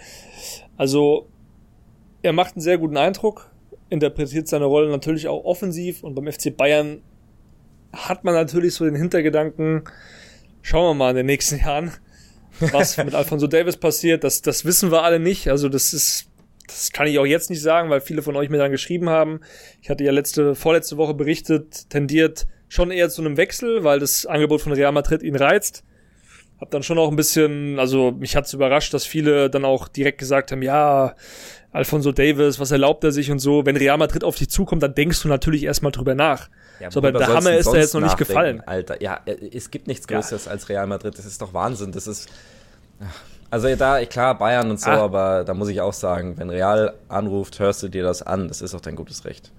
Also 0.77 1.29
er 2.21 2.33
macht 2.33 2.55
einen 2.55 2.61
sehr 2.61 2.77
guten 2.77 2.97
Eindruck, 2.97 3.49
interpretiert 3.93 4.47
seine 4.47 4.65
Rolle 4.65 4.89
natürlich 4.89 5.27
auch 5.27 5.45
offensiv 5.45 6.03
und 6.03 6.15
beim 6.15 6.29
FC 6.29 6.55
Bayern 6.55 7.03
hat 7.93 8.23
man 8.23 8.33
natürlich 8.33 8.73
so 8.73 8.85
den 8.85 8.95
Hintergedanken, 8.95 9.83
schauen 10.61 10.89
wir 10.89 10.93
mal 10.95 11.11
in 11.11 11.17
den 11.17 11.25
nächsten 11.27 11.59
Jahren, 11.59 11.91
was 12.59 12.97
mit 13.03 13.13
Alfonso 13.13 13.47
Davis 13.47 13.77
passiert. 13.77 14.23
Das, 14.23 14.41
das 14.41 14.65
wissen 14.65 14.91
wir 14.91 15.03
alle 15.03 15.19
nicht. 15.19 15.47
Also 15.47 15.69
das 15.69 15.93
ist, 15.93 16.25
das 16.67 16.91
kann 16.91 17.05
ich 17.05 17.19
auch 17.19 17.25
jetzt 17.25 17.51
nicht 17.51 17.61
sagen, 17.61 17.91
weil 17.91 18.01
viele 18.01 18.23
von 18.23 18.35
euch 18.35 18.49
mir 18.49 18.57
dann 18.57 18.71
geschrieben 18.71 19.09
haben. 19.09 19.41
Ich 19.81 19.91
hatte 19.91 20.03
ja 20.03 20.11
letzte, 20.11 20.55
vorletzte 20.55 20.97
Woche 20.97 21.13
berichtet, 21.13 21.89
tendiert 21.89 22.47
schon 22.67 22.89
eher 22.89 23.09
zu 23.09 23.21
einem 23.21 23.37
Wechsel, 23.37 23.83
weil 23.83 23.99
das 23.99 24.25
Angebot 24.25 24.61
von 24.61 24.71
Real 24.71 24.91
Madrid 24.91 25.21
ihn 25.21 25.35
reizt. 25.35 25.83
Hab 26.59 26.71
dann 26.71 26.81
schon 26.81 26.97
auch 26.97 27.09
ein 27.09 27.15
bisschen, 27.15 27.77
also 27.77 28.11
mich 28.11 28.35
hat's 28.35 28.53
überrascht, 28.53 28.93
dass 28.93 29.05
viele 29.05 29.51
dann 29.51 29.65
auch 29.65 29.87
direkt 29.87 30.17
gesagt 30.17 30.51
haben, 30.51 30.63
ja, 30.63 31.15
Alfonso 31.73 32.11
Davis, 32.11 32.59
was 32.59 32.71
erlaubt 32.71 33.03
er 33.03 33.11
sich 33.11 33.31
und 33.31 33.39
so. 33.39 33.65
Wenn 33.65 33.75
Real 33.75 33.97
Madrid 33.97 34.23
auf 34.23 34.35
dich 34.35 34.49
zukommt, 34.49 34.83
dann 34.83 34.93
denkst 34.93 35.21
du 35.23 35.27
natürlich 35.27 35.63
erstmal 35.63 35.91
drüber 35.91 36.13
nach. 36.13 36.49
Ja, 36.79 36.91
so, 36.91 36.99
aber 36.99 37.11
der 37.11 37.27
Hammer 37.27 37.55
ist 37.55 37.67
da 37.67 37.77
jetzt 37.77 37.95
noch 37.95 38.01
nicht 38.01 38.17
gefallen. 38.17 38.61
Alter, 38.65 39.01
ja, 39.01 39.19
es 39.25 39.71
gibt 39.71 39.87
nichts 39.87 40.07
Größeres 40.07 40.45
ja. 40.45 40.51
als 40.51 40.69
Real 40.69 40.85
Madrid. 40.85 41.17
Das 41.17 41.25
ist 41.25 41.41
doch 41.41 41.53
Wahnsinn. 41.53 41.91
Das 41.91 42.07
ist. 42.07 42.29
Also 43.49 43.75
da, 43.75 44.03
klar, 44.05 44.37
Bayern 44.37 44.69
und 44.71 44.79
so, 44.79 44.89
ah. 44.89 44.97
aber 44.97 45.43
da 45.43 45.53
muss 45.53 45.67
ich 45.69 45.81
auch 45.81 45.93
sagen, 45.93 46.37
wenn 46.37 46.49
Real 46.49 46.93
anruft, 47.07 47.59
hörst 47.59 47.83
du 47.83 47.87
dir 47.87 48.03
das 48.03 48.21
an. 48.21 48.47
Das 48.47 48.61
ist 48.61 48.73
auch 48.75 48.81
dein 48.81 48.95
gutes 48.95 49.25
Recht. 49.25 49.51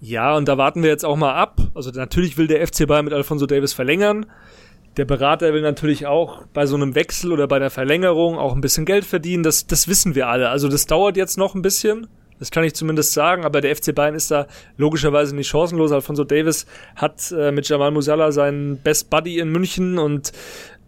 Ja, 0.00 0.34
und 0.34 0.48
da 0.48 0.56
warten 0.56 0.82
wir 0.82 0.90
jetzt 0.90 1.04
auch 1.04 1.16
mal 1.16 1.34
ab. 1.34 1.60
Also 1.74 1.90
natürlich 1.90 2.38
will 2.38 2.46
der 2.46 2.66
FC 2.66 2.86
Bayern 2.86 3.04
mit 3.04 3.14
Alfonso 3.14 3.46
Davis 3.46 3.72
verlängern. 3.72 4.26
Der 4.96 5.04
Berater 5.04 5.52
will 5.52 5.62
natürlich 5.62 6.06
auch 6.06 6.44
bei 6.52 6.66
so 6.66 6.74
einem 6.74 6.94
Wechsel 6.94 7.32
oder 7.32 7.46
bei 7.46 7.58
der 7.58 7.70
Verlängerung 7.70 8.38
auch 8.38 8.54
ein 8.54 8.60
bisschen 8.60 8.84
Geld 8.84 9.04
verdienen. 9.04 9.42
Das, 9.42 9.66
das 9.66 9.86
wissen 9.86 10.14
wir 10.14 10.28
alle. 10.28 10.48
Also 10.48 10.68
das 10.68 10.86
dauert 10.86 11.16
jetzt 11.16 11.38
noch 11.38 11.54
ein 11.54 11.62
bisschen. 11.62 12.08
Das 12.40 12.50
kann 12.50 12.64
ich 12.64 12.74
zumindest 12.74 13.12
sagen, 13.12 13.44
aber 13.44 13.60
der 13.60 13.76
FC 13.76 13.94
Bayern 13.94 14.14
ist 14.14 14.30
da 14.30 14.46
logischerweise 14.78 15.36
nicht 15.36 15.48
chancenlos. 15.48 15.92
Alfonso 15.92 16.24
Davis 16.24 16.66
hat 16.96 17.32
äh, 17.32 17.52
mit 17.52 17.68
Jamal 17.68 17.90
Musiala 17.90 18.32
seinen 18.32 18.78
Best 18.78 19.10
Buddy 19.10 19.38
in 19.38 19.50
München 19.50 19.98
und 19.98 20.32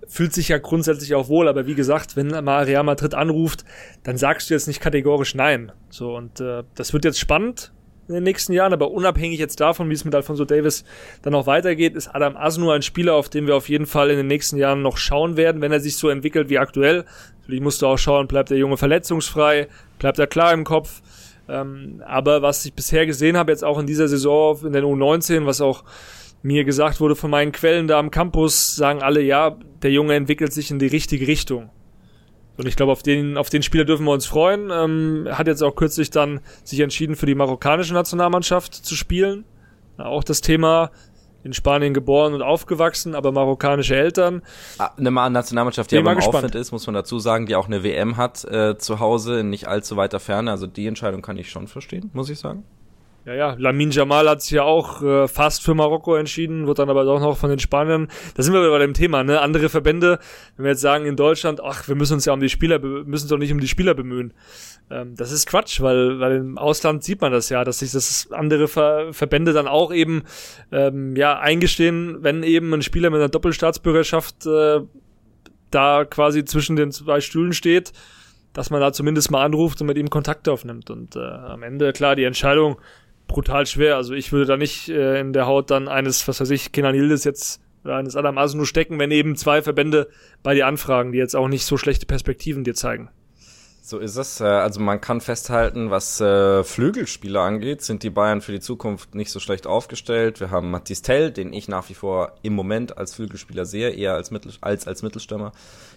fühlt 0.09 0.33
sich 0.33 0.49
ja 0.49 0.59
grundsätzlich 0.59 1.15
auch 1.15 1.29
wohl, 1.29 1.49
aber 1.49 1.67
wie 1.67 1.75
gesagt, 1.75 2.17
wenn 2.17 2.29
mal 2.45 2.65
Real 2.65 2.83
Madrid 2.83 3.15
anruft, 3.15 3.65
dann 4.03 4.17
sagst 4.17 4.51
du 4.51 4.55
jetzt 4.55 4.67
nicht 4.67 4.81
kategorisch 4.81 5.35
nein. 5.35 5.73
So 5.91 6.17
und 6.17 6.41
äh, 6.41 6.65
das 6.75 6.93
wird 6.93 7.05
jetzt 7.05 7.21
spannend 7.21 7.73
in 8.09 8.15
den 8.15 8.25
nächsten 8.25 8.53
Jahren, 8.53 8.73
aber 8.73 8.91
unabhängig 8.91 9.39
jetzt 9.39 9.61
davon, 9.61 9.89
wie 9.89 9.95
es 9.95 10.05
mit 10.05 10.15
Alfonso 10.15 10.45
Davis 10.45 10.85
dann 11.23 11.35
auch 11.35 11.47
weitergeht, 11.47 11.95
ist 11.95 12.09
Adam 12.09 12.37
Asnu 12.37 12.71
ein 12.71 12.83
Spieler, 12.83 13.15
auf 13.15 13.29
den 13.29 13.47
wir 13.47 13.57
auf 13.57 13.69
jeden 13.69 13.87
Fall 13.87 14.11
in 14.11 14.17
den 14.17 14.27
nächsten 14.27 14.57
Jahren 14.57 14.83
noch 14.83 14.97
schauen 14.97 15.37
werden, 15.37 15.61
wenn 15.63 15.73
er 15.73 15.81
sich 15.81 15.97
so 15.97 16.09
entwickelt 16.09 16.49
wie 16.49 16.59
aktuell. 16.59 17.05
Natürlich 17.41 17.61
musst 17.61 17.83
du 17.83 17.87
auch 17.87 17.99
schauen, 17.99 18.27
bleibt 18.27 18.51
der 18.51 18.59
Junge 18.59 18.77
verletzungsfrei, 18.77 19.69
bleibt 19.99 20.19
er 20.19 20.27
klar 20.27 20.53
im 20.53 20.65
Kopf, 20.65 21.01
ähm, 21.49 22.03
aber 22.07 22.43
was 22.43 22.65
ich 22.65 22.75
bisher 22.75 23.07
gesehen 23.07 23.37
habe, 23.37 23.53
jetzt 23.53 23.65
auch 23.65 23.79
in 23.79 23.87
dieser 23.87 24.09
Saison 24.09 24.59
in 24.65 24.73
den 24.73 24.85
U19, 24.85 25.47
was 25.47 25.61
auch 25.61 25.85
mir 26.43 26.65
gesagt 26.65 27.01
wurde 27.01 27.15
von 27.15 27.31
meinen 27.31 27.53
Quellen 27.53 27.87
da 27.87 27.99
am 27.99 28.11
Campus, 28.11 28.75
sagen 28.75 29.03
alle, 29.03 29.23
ja, 29.23 29.57
der 29.83 29.93
Junge 29.93 30.15
entwickelt 30.15 30.53
sich 30.53 30.71
in 30.71 30.79
die 30.79 30.87
richtige 30.87 31.27
Richtung. 31.27 31.71
Und 32.57 32.69
ich 32.69 32.77
glaube, 32.77 32.93
auf 32.93 33.03
den, 33.03 33.37
auf 33.37 33.49
den 33.49 33.63
Spieler 33.63 33.85
dürfen 33.85 34.05
wir 34.05 34.13
uns 34.13 34.27
freuen. 34.27 34.71
Ähm, 34.71 35.29
hat 35.31 35.47
jetzt 35.47 35.63
auch 35.63 35.75
kürzlich 35.75 36.11
dann 36.11 36.41
sich 36.65 36.81
entschieden, 36.81 37.17
für 37.17 37.27
die 37.27 37.35
marokkanische 37.35 37.95
Nationalmannschaft 37.95 38.75
zu 38.75 38.95
spielen. 38.95 39.45
Auch 39.99 40.25
das 40.25 40.41
Thema 40.41 40.91
in 41.45 41.53
Spanien 41.53 41.93
geboren 41.93 42.35
und 42.35 42.43
aufgewachsen, 42.43 43.15
aber 43.15 43.33
marokkanische 43.33 43.97
Eltern. 43.97 44.43
Ah, 44.79 44.91
eine 44.97 45.11
Nationalmannschaft, 45.11 45.91
die 45.91 45.99
aber 45.99 46.13
im 46.13 46.19
Aufwind 46.19 46.55
ist, 46.55 46.73
muss 46.73 46.87
man 46.87 46.95
dazu 46.95 47.19
sagen, 47.19 47.47
die 47.47 47.57
auch 47.57 47.67
eine 47.67 47.83
WM 47.83 48.17
hat 48.17 48.45
äh, 48.45 48.79
zu 48.79 49.01
Hause, 49.01 49.41
in 49.41 49.51
nicht 49.51 49.67
allzu 49.67 49.97
weiter 49.97 50.21
Ferne. 50.21 50.51
Also 50.51 50.67
die 50.67 50.87
Entscheidung 50.87 51.23
kann 51.23 51.37
ich 51.37 51.51
schon 51.51 51.67
verstehen, 51.67 52.11
muss 52.13 52.31
ich 52.31 52.39
sagen. 52.39 52.65
Ja, 53.25 53.35
ja, 53.35 53.55
Lamin 53.57 53.93
Jamal 53.93 54.29
hat 54.29 54.43
sich 54.43 54.51
ja 54.51 54.65
auch 54.65 55.01
äh, 55.01 55.29
fast 55.29 55.63
für 55.63 55.75
Marokko 55.75 56.17
entschieden, 56.17 56.67
wird 56.67 56.81
dann 56.81 56.91
aber 56.91 57.05
doch 57.05 57.21
noch 57.21 57.37
von 57.37 57.51
den 57.51 57.61
Spaniern. 57.61 58.09
Da 58.35 58.43
sind 58.43 58.53
wir 58.53 58.69
bei 58.69 58.79
dem 58.81 58.95
Thema, 58.95 59.23
ne? 59.23 59.41
Andere 59.41 59.69
Verbände, 59.69 60.19
wenn 60.57 60.65
wir 60.65 60.73
jetzt 60.73 60.81
sagen 60.81 61.07
in 61.07 61.15
Deutschland, 61.15 61.63
ach, 61.63 61.87
wir 61.87 61.95
müssen 61.95 62.15
uns 62.15 62.25
ja 62.25 62.33
um 62.33 62.41
die 62.41 62.49
Spieler, 62.49 62.81
müssen 62.81 63.25
uns 63.25 63.29
doch 63.29 63.39
nicht 63.39 63.53
um 63.53 63.61
die 63.61 63.69
Spieler 63.69 63.95
bemühen. 63.95 64.35
Ähm, 64.91 65.15
das 65.15 65.31
ist 65.31 65.47
Quatsch, 65.47 65.81
weil, 65.81 66.19
weil 66.19 66.39
im 66.39 66.59
Ausland 66.59 67.05
sieht 67.05 67.21
man 67.21 67.31
das 67.31 67.49
ja, 67.49 67.63
dass 67.63 67.79
sich 67.79 67.93
das 67.93 68.33
andere 68.33 68.67
Ver 68.67 69.13
Verbände 69.13 69.53
dann 69.53 69.69
auch 69.69 69.93
eben 69.93 70.25
ähm, 70.73 71.15
ja 71.15 71.39
eingestehen, 71.39 72.19
wenn 72.23 72.43
eben 72.43 72.75
ein 72.75 72.83
Spieler 72.83 73.11
mit 73.11 73.21
einer 73.21 73.29
Doppelstaatsbürgerschaft 73.29 74.47
äh, 74.47 74.81
da 75.71 76.05
quasi 76.05 76.45
zwischen 76.45 76.75
den 76.75 76.91
zwei 76.91 77.21
Stühlen 77.21 77.53
steht, 77.53 77.93
dass 78.53 78.71
man 78.71 78.81
da 78.81 78.93
zumindest 78.93 79.31
mal 79.31 79.45
anruft 79.45 79.81
und 79.81 79.87
mit 79.87 79.97
ihm 79.97 80.11
Kontakt 80.11 80.49
aufnimmt. 80.49 80.91
Und 80.91 81.15
äh, 81.15 81.21
am 81.21 81.63
Ende, 81.63 81.93
klar, 81.93 82.17
die 82.17 82.25
Entscheidung 82.25 82.79
brutal 83.27 83.67
schwer. 83.67 83.97
Also 83.97 84.15
ich 84.15 84.33
würde 84.33 84.47
da 84.47 84.57
nicht 84.57 84.89
äh, 84.89 85.21
in 85.21 85.33
der 85.33 85.47
Haut 85.47 85.71
dann 85.71 85.89
eines, 85.89 86.27
was 86.29 86.41
weiß 86.41 86.51
ich, 86.51 86.73
Kenan 86.73 86.95
Yildiz 86.95 87.25
jetzt 87.25 87.61
oder 87.85 87.97
eines 87.97 88.17
Adam 88.17 88.39
Asunu 88.39 88.65
stecken, 88.65 88.99
wenn 88.99 89.11
eben 89.11 89.37
zwei 89.37 89.63
Verbände 89.63 90.09
bei 90.43 90.55
dir 90.55 90.67
anfragen, 90.67 91.13
die 91.13 91.19
jetzt 91.19 91.35
auch 91.35 91.49
nicht 91.49 91.65
so 91.65 91.77
schlechte 91.77 92.07
Perspektiven 92.07 92.65
dir 92.65 92.75
zeigen. 92.75 93.11
So 93.85 93.99
ist 93.99 94.17
es. 94.17 94.41
Äh, 94.41 94.45
also 94.45 94.81
man 94.81 95.01
kann 95.01 95.21
festhalten, 95.21 95.91
was 95.91 96.21
äh, 96.21 96.63
Flügelspieler 96.63 97.41
angeht, 97.41 97.83
sind 97.83 98.05
die 98.05 98.11
Bayern 98.11 98.41
für 98.41 98.53
die 98.53 98.61
Zukunft 98.61 99.17
nicht 99.17 99.31
so 99.31 99.41
schlecht 99.41 99.67
aufgestellt. 99.67 100.39
Wir 100.39 100.53
haben 100.53 100.71
Mathis 100.71 101.03
Tell, 101.03 101.33
den 101.33 101.53
ich 101.53 101.67
nach 101.67 101.89
wie 101.89 101.95
vor 101.95 102.37
im 102.43 102.55
Moment 102.55 102.97
als 102.97 103.15
Flügelspieler 103.15 103.67
sehe, 103.67 103.91
eher 103.91 104.15
als, 104.15 104.31
Mittel, 104.31 104.53
als 104.61 104.87
als 104.87 105.03
Mittelstürmer. 105.03 105.51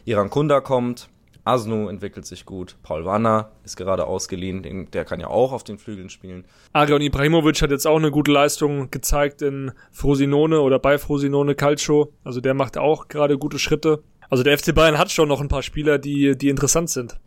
Iran 0.03 0.32
Kunda 0.32 0.61
kommt, 0.61 1.09
Asnu 1.46 1.88
entwickelt 1.89 2.26
sich 2.26 2.43
gut. 2.46 2.76
Paul 2.82 3.06
Wanner 3.06 3.52
ist 3.64 3.78
gerade 3.78 4.08
ausgeliehen. 4.08 4.64
Den, 4.64 4.89
der 4.89 5.06
kann 5.06 5.20
ja 5.20 5.28
auch 5.28 5.52
auf 5.52 5.64
den 5.64 5.78
Flügeln 5.78 6.10
spielen. 6.10 6.43
Arion 6.74 7.02
Ibrahimovic 7.02 7.62
hat 7.62 7.70
jetzt 7.70 7.86
auch 7.86 7.98
eine 7.98 8.10
gute 8.10 8.32
Leistung 8.32 8.89
gezeigt 8.89 9.43
in 9.43 9.72
Frosinone 9.91 10.60
oder 10.60 10.80
bei 10.80 10.98
Frosinone 10.98 11.54
Calcio. 11.54 12.12
Also 12.24 12.41
der 12.41 12.56
macht 12.56 12.80
auch 12.80 13.08
gerade 13.08 13.38
gute 13.38 13.60
Schritte. 13.60 14.04
Also 14.28 14.43
der 14.43 14.58
FC 14.58 14.74
Bayern 14.74 14.98
hat 14.98 15.12
schon 15.12 15.30
noch 15.30 15.39
ein 15.39 15.48
paar 15.48 15.62
Spieler, 15.62 16.00
die, 16.00 16.36
die 16.36 16.50
interessant 16.50 16.89
sind. 16.89 17.20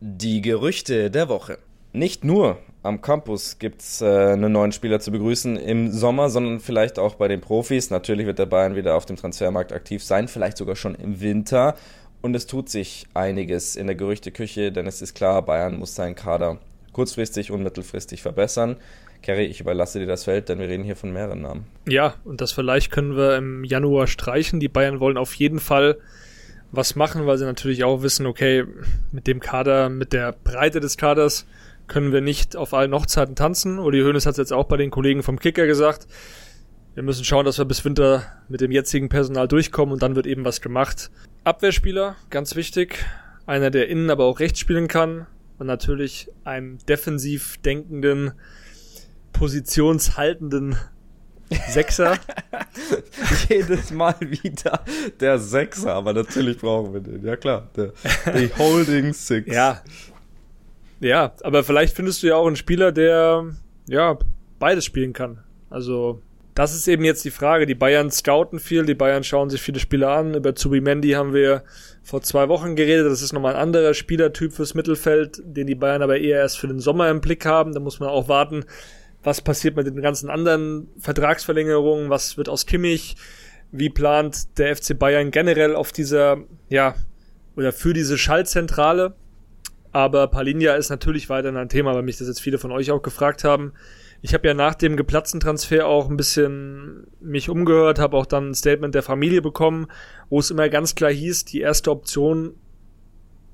Die 0.00 0.40
Gerüchte 0.40 1.12
der 1.12 1.28
Woche. 1.28 1.58
Nicht 1.92 2.24
nur 2.24 2.58
am 2.84 3.00
Campus 3.00 3.58
gibt 3.58 3.80
es 3.80 4.02
äh, 4.02 4.04
einen 4.04 4.52
neuen 4.52 4.70
Spieler 4.70 5.00
zu 5.00 5.10
begrüßen 5.10 5.56
im 5.56 5.90
Sommer, 5.90 6.28
sondern 6.28 6.60
vielleicht 6.60 6.98
auch 6.98 7.14
bei 7.14 7.28
den 7.28 7.40
Profis. 7.40 7.88
Natürlich 7.88 8.26
wird 8.26 8.38
der 8.38 8.46
Bayern 8.46 8.76
wieder 8.76 8.94
auf 8.94 9.06
dem 9.06 9.16
Transfermarkt 9.16 9.72
aktiv 9.72 10.04
sein, 10.04 10.28
vielleicht 10.28 10.58
sogar 10.58 10.76
schon 10.76 10.94
im 10.94 11.20
Winter. 11.20 11.76
Und 12.20 12.36
es 12.36 12.46
tut 12.46 12.68
sich 12.68 13.06
einiges 13.14 13.76
in 13.76 13.86
der 13.86 13.96
Gerüchteküche, 13.96 14.70
denn 14.70 14.86
es 14.86 15.00
ist 15.00 15.14
klar, 15.14 15.40
Bayern 15.42 15.78
muss 15.78 15.94
seinen 15.94 16.14
Kader 16.14 16.58
kurzfristig 16.92 17.50
und 17.50 17.62
mittelfristig 17.62 18.20
verbessern. 18.20 18.76
Kerry, 19.22 19.46
ich 19.46 19.60
überlasse 19.60 19.98
dir 19.98 20.06
das 20.06 20.24
Feld, 20.24 20.50
denn 20.50 20.58
wir 20.58 20.68
reden 20.68 20.84
hier 20.84 20.96
von 20.96 21.10
mehreren 21.10 21.40
Namen. 21.40 21.66
Ja, 21.88 22.14
und 22.24 22.42
das 22.42 22.52
vielleicht 22.52 22.90
können 22.90 23.16
wir 23.16 23.38
im 23.38 23.64
Januar 23.64 24.06
streichen. 24.06 24.60
Die 24.60 24.68
Bayern 24.68 25.00
wollen 25.00 25.16
auf 25.16 25.34
jeden 25.34 25.58
Fall 25.58 25.96
was 26.70 26.96
machen, 26.96 27.24
weil 27.24 27.38
sie 27.38 27.46
natürlich 27.46 27.82
auch 27.82 28.02
wissen, 28.02 28.26
okay, 28.26 28.64
mit 29.10 29.26
dem 29.26 29.40
Kader, 29.40 29.88
mit 29.88 30.12
der 30.12 30.32
Breite 30.32 30.80
des 30.80 30.98
Kaders 30.98 31.46
können 31.86 32.12
wir 32.12 32.20
nicht 32.20 32.56
auf 32.56 32.74
allen 32.74 32.94
Hochzeiten 32.94 33.36
tanzen. 33.36 33.78
Uli 33.78 34.00
Hoeneß 34.00 34.26
hat 34.26 34.32
es 34.32 34.38
jetzt 34.38 34.52
auch 34.52 34.64
bei 34.64 34.76
den 34.76 34.90
Kollegen 34.90 35.22
vom 35.22 35.38
Kicker 35.38 35.66
gesagt. 35.66 36.06
Wir 36.94 37.02
müssen 37.02 37.24
schauen, 37.24 37.44
dass 37.44 37.58
wir 37.58 37.64
bis 37.64 37.84
Winter 37.84 38.24
mit 38.48 38.60
dem 38.60 38.70
jetzigen 38.70 39.08
Personal 39.08 39.48
durchkommen 39.48 39.92
und 39.92 40.02
dann 40.02 40.14
wird 40.14 40.26
eben 40.26 40.44
was 40.44 40.60
gemacht. 40.60 41.10
Abwehrspieler, 41.42 42.16
ganz 42.30 42.54
wichtig. 42.54 43.04
Einer, 43.46 43.70
der 43.70 43.88
innen 43.88 44.10
aber 44.10 44.24
auch 44.24 44.40
rechts 44.40 44.60
spielen 44.60 44.88
kann. 44.88 45.26
Und 45.58 45.66
natürlich 45.66 46.28
einen 46.44 46.78
defensiv 46.88 47.58
denkenden, 47.58 48.32
positionshaltenden 49.32 50.76
Sechser. 51.68 52.18
Jedes 53.48 53.90
Mal 53.92 54.16
wieder 54.20 54.82
der 55.20 55.38
Sechser, 55.38 55.94
aber 55.94 56.12
natürlich 56.12 56.58
brauchen 56.58 56.94
wir 56.94 57.00
den. 57.00 57.24
Ja 57.24 57.36
klar, 57.36 57.68
der, 57.76 57.92
der 58.26 58.56
Holding 58.58 59.12
Six. 59.12 59.52
Ja, 59.52 59.82
ja, 61.04 61.34
aber 61.42 61.64
vielleicht 61.64 61.94
findest 61.94 62.22
du 62.22 62.28
ja 62.28 62.36
auch 62.36 62.46
einen 62.46 62.56
Spieler, 62.56 62.92
der 62.92 63.46
ja 63.86 64.18
beides 64.58 64.84
spielen 64.84 65.12
kann. 65.12 65.40
Also 65.70 66.22
das 66.54 66.74
ist 66.74 66.86
eben 66.86 67.04
jetzt 67.04 67.24
die 67.24 67.30
Frage. 67.30 67.66
Die 67.66 67.74
Bayern 67.74 68.10
scouten 68.10 68.60
viel, 68.60 68.86
die 68.86 68.94
Bayern 68.94 69.24
schauen 69.24 69.50
sich 69.50 69.60
viele 69.60 69.80
Spieler 69.80 70.10
an. 70.10 70.34
Über 70.34 70.54
Zubimendi 70.54 71.10
haben 71.10 71.34
wir 71.34 71.64
vor 72.02 72.22
zwei 72.22 72.48
Wochen 72.48 72.76
geredet. 72.76 73.10
Das 73.10 73.22
ist 73.22 73.32
nochmal 73.32 73.54
ein 73.54 73.60
anderer 73.60 73.92
Spielertyp 73.92 74.52
fürs 74.52 74.74
Mittelfeld, 74.74 75.42
den 75.44 75.66
die 75.66 75.74
Bayern 75.74 76.02
aber 76.02 76.18
eher 76.18 76.38
erst 76.38 76.58
für 76.58 76.68
den 76.68 76.78
Sommer 76.78 77.10
im 77.10 77.20
Blick 77.20 77.44
haben. 77.44 77.74
Da 77.74 77.80
muss 77.80 77.98
man 77.98 78.08
auch 78.08 78.28
warten, 78.28 78.64
was 79.22 79.40
passiert 79.40 79.74
mit 79.74 79.86
den 79.86 80.00
ganzen 80.00 80.30
anderen 80.30 80.88
Vertragsverlängerungen, 80.98 82.08
was 82.08 82.36
wird 82.38 82.48
aus 82.48 82.66
Kimmich, 82.66 83.16
wie 83.72 83.90
plant 83.90 84.58
der 84.58 84.76
FC 84.76 84.96
Bayern 84.98 85.32
generell 85.32 85.74
auf 85.74 85.90
dieser, 85.90 86.38
ja, 86.68 86.94
oder 87.56 87.72
für 87.72 87.92
diese 87.92 88.16
Schaltzentrale. 88.16 89.14
Aber 89.94 90.26
Palinja 90.26 90.74
ist 90.74 90.90
natürlich 90.90 91.28
weiterhin 91.28 91.56
ein 91.56 91.68
Thema, 91.68 91.94
weil 91.94 92.02
mich 92.02 92.18
das 92.18 92.26
jetzt 92.26 92.40
viele 92.40 92.58
von 92.58 92.72
euch 92.72 92.90
auch 92.90 93.00
gefragt 93.00 93.44
haben. 93.44 93.74
Ich 94.22 94.34
habe 94.34 94.48
ja 94.48 94.52
nach 94.52 94.74
dem 94.74 94.96
geplatzten 94.96 95.38
Transfer 95.38 95.86
auch 95.86 96.10
ein 96.10 96.16
bisschen 96.16 97.06
mich 97.20 97.48
umgehört, 97.48 98.00
habe 98.00 98.16
auch 98.16 98.26
dann 98.26 98.50
ein 98.50 98.54
Statement 98.54 98.96
der 98.96 99.04
Familie 99.04 99.40
bekommen, 99.40 99.86
wo 100.30 100.40
es 100.40 100.50
immer 100.50 100.68
ganz 100.68 100.96
klar 100.96 101.12
hieß, 101.12 101.44
die 101.44 101.60
erste 101.60 101.92
Option 101.92 102.56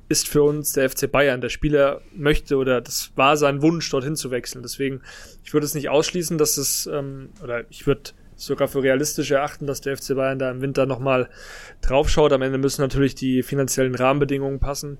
ist 0.08 0.28
für 0.28 0.42
uns 0.42 0.72
der 0.72 0.88
FC 0.88 1.12
Bayern. 1.12 1.42
Der 1.42 1.50
Spieler 1.50 2.00
möchte 2.16 2.56
oder 2.56 2.80
das 2.80 3.12
war 3.16 3.36
sein 3.36 3.60
Wunsch, 3.60 3.90
dorthin 3.90 4.16
zu 4.16 4.30
wechseln. 4.30 4.62
Deswegen, 4.62 5.02
ich 5.44 5.52
würde 5.52 5.66
es 5.66 5.74
nicht 5.74 5.90
ausschließen, 5.90 6.38
dass 6.38 6.56
es, 6.56 6.86
ähm, 6.86 7.28
oder 7.42 7.64
ich 7.68 7.86
würde 7.86 8.12
sogar 8.34 8.68
für 8.68 8.82
realistisch 8.82 9.30
erachten, 9.30 9.66
dass 9.66 9.82
der 9.82 9.94
FC 9.94 10.14
Bayern 10.14 10.38
da 10.38 10.50
im 10.50 10.62
Winter 10.62 10.86
nochmal 10.86 11.28
draufschaut. 11.82 12.32
Am 12.32 12.40
Ende 12.40 12.56
müssen 12.56 12.80
natürlich 12.80 13.14
die 13.14 13.42
finanziellen 13.42 13.94
Rahmenbedingungen 13.94 14.58
passen. 14.58 14.96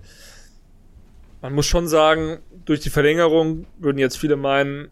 Man 1.42 1.54
muss 1.54 1.66
schon 1.66 1.88
sagen, 1.88 2.38
durch 2.64 2.80
die 2.80 2.90
Verlängerung 2.90 3.66
würden 3.78 3.98
jetzt 3.98 4.18
viele 4.18 4.36
meinen, 4.36 4.88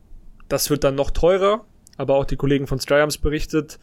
das 0.48 0.70
wird 0.70 0.82
dann 0.84 0.94
noch 0.94 1.10
teurer, 1.10 1.64
aber 1.96 2.14
auch 2.14 2.24
die 2.24 2.36
Kollegen 2.36 2.66
von 2.66 2.80
Stryams 2.80 3.18
berichtet, 3.18 3.78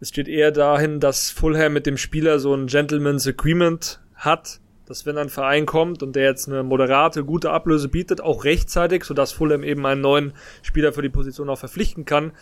es 0.00 0.08
steht 0.08 0.26
eher 0.26 0.50
dahin, 0.50 0.98
dass 0.98 1.30
Fulham 1.30 1.74
mit 1.74 1.86
dem 1.86 1.96
Spieler 1.96 2.40
so 2.40 2.52
ein 2.52 2.66
Gentleman's 2.66 3.24
Agreement 3.28 4.00
hat, 4.16 4.58
dass 4.84 5.06
wenn 5.06 5.16
ein 5.16 5.28
Verein 5.28 5.64
kommt 5.64 6.02
und 6.02 6.16
der 6.16 6.24
jetzt 6.24 6.48
eine 6.48 6.64
moderate, 6.64 7.24
gute 7.24 7.52
Ablöse 7.52 7.88
bietet, 7.88 8.20
auch 8.20 8.42
rechtzeitig, 8.42 9.04
sodass 9.04 9.30
Fulham 9.30 9.62
eben 9.62 9.86
einen 9.86 10.00
neuen 10.00 10.32
Spieler 10.62 10.92
für 10.92 11.02
die 11.02 11.08
Position 11.08 11.48
auch 11.48 11.58
verpflichten 11.58 12.04
kann, 12.04 12.32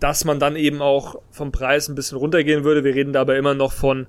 dass 0.00 0.24
man 0.24 0.40
dann 0.40 0.56
eben 0.56 0.80
auch 0.80 1.20
vom 1.30 1.52
Preis 1.52 1.90
ein 1.90 1.94
bisschen 1.94 2.16
runtergehen 2.16 2.64
würde. 2.64 2.84
Wir 2.84 2.94
reden 2.94 3.12
dabei 3.12 3.36
immer 3.36 3.52
noch 3.52 3.72
von 3.72 4.06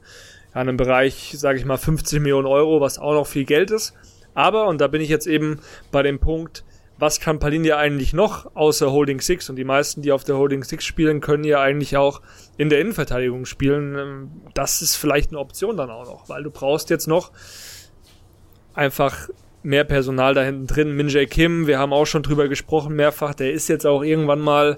einem 0.54 0.78
Bereich, 0.78 1.34
sage 1.36 1.60
ich 1.60 1.66
mal, 1.66 1.76
50 1.76 2.22
Millionen 2.22 2.48
Euro, 2.48 2.80
was 2.80 2.98
auch 2.98 3.14
noch 3.14 3.28
viel 3.28 3.44
Geld 3.44 3.72
ist. 3.72 3.94
Aber, 4.36 4.68
und 4.68 4.80
da 4.80 4.88
bin 4.88 5.02
ich 5.02 5.10
jetzt 5.10 5.26
eben 5.26 5.60
bei 5.92 6.04
dem 6.04 6.20
Punkt, 6.20 6.64
was 6.98 7.20
kann 7.20 7.40
Palinja 7.40 7.78
eigentlich 7.78 8.14
noch 8.14 8.56
außer 8.56 8.92
Holding 8.92 9.20
Six? 9.20 9.50
Und 9.50 9.58
die 9.58 9.64
meisten, 9.64 10.02
die 10.02 10.12
auf 10.12 10.24
der 10.24 10.38
Holding 10.38 10.64
Six 10.64 10.86
spielen, 10.86 11.20
können 11.20 11.44
ja 11.44 11.60
eigentlich 11.60 11.98
auch 11.98 12.22
in 12.58 12.70
der 12.70 12.80
Innenverteidigung 12.80 13.46
spielen. 13.46 13.96
Ähm, 13.98 14.32
das 14.54 14.82
ist 14.82 14.96
vielleicht 14.96 15.32
eine 15.32 15.40
Option 15.40 15.76
dann 15.78 15.90
auch 15.90 16.06
noch, 16.06 16.30
weil 16.30 16.44
du 16.44 16.52
brauchst 16.52 16.90
jetzt 16.90 17.08
noch 17.08 17.32
einfach 18.74 19.30
mehr 19.64 19.84
Personal 19.84 20.34
da 20.34 20.44
hinten 20.44 20.68
drin. 20.68 20.96
Minjae 20.96 21.26
Kim, 21.26 21.68
wir 21.68 21.80
haben 21.80 21.92
auch 21.92 22.06
schon 22.06 22.24
drüber 22.24 22.48
gesprochen 22.48 22.96
mehrfach, 22.96 23.34
der 23.34 23.52
ist 23.52 23.68
jetzt 23.68 23.86
auch 23.86 24.04
irgendwann 24.04 24.40
mal 24.40 24.78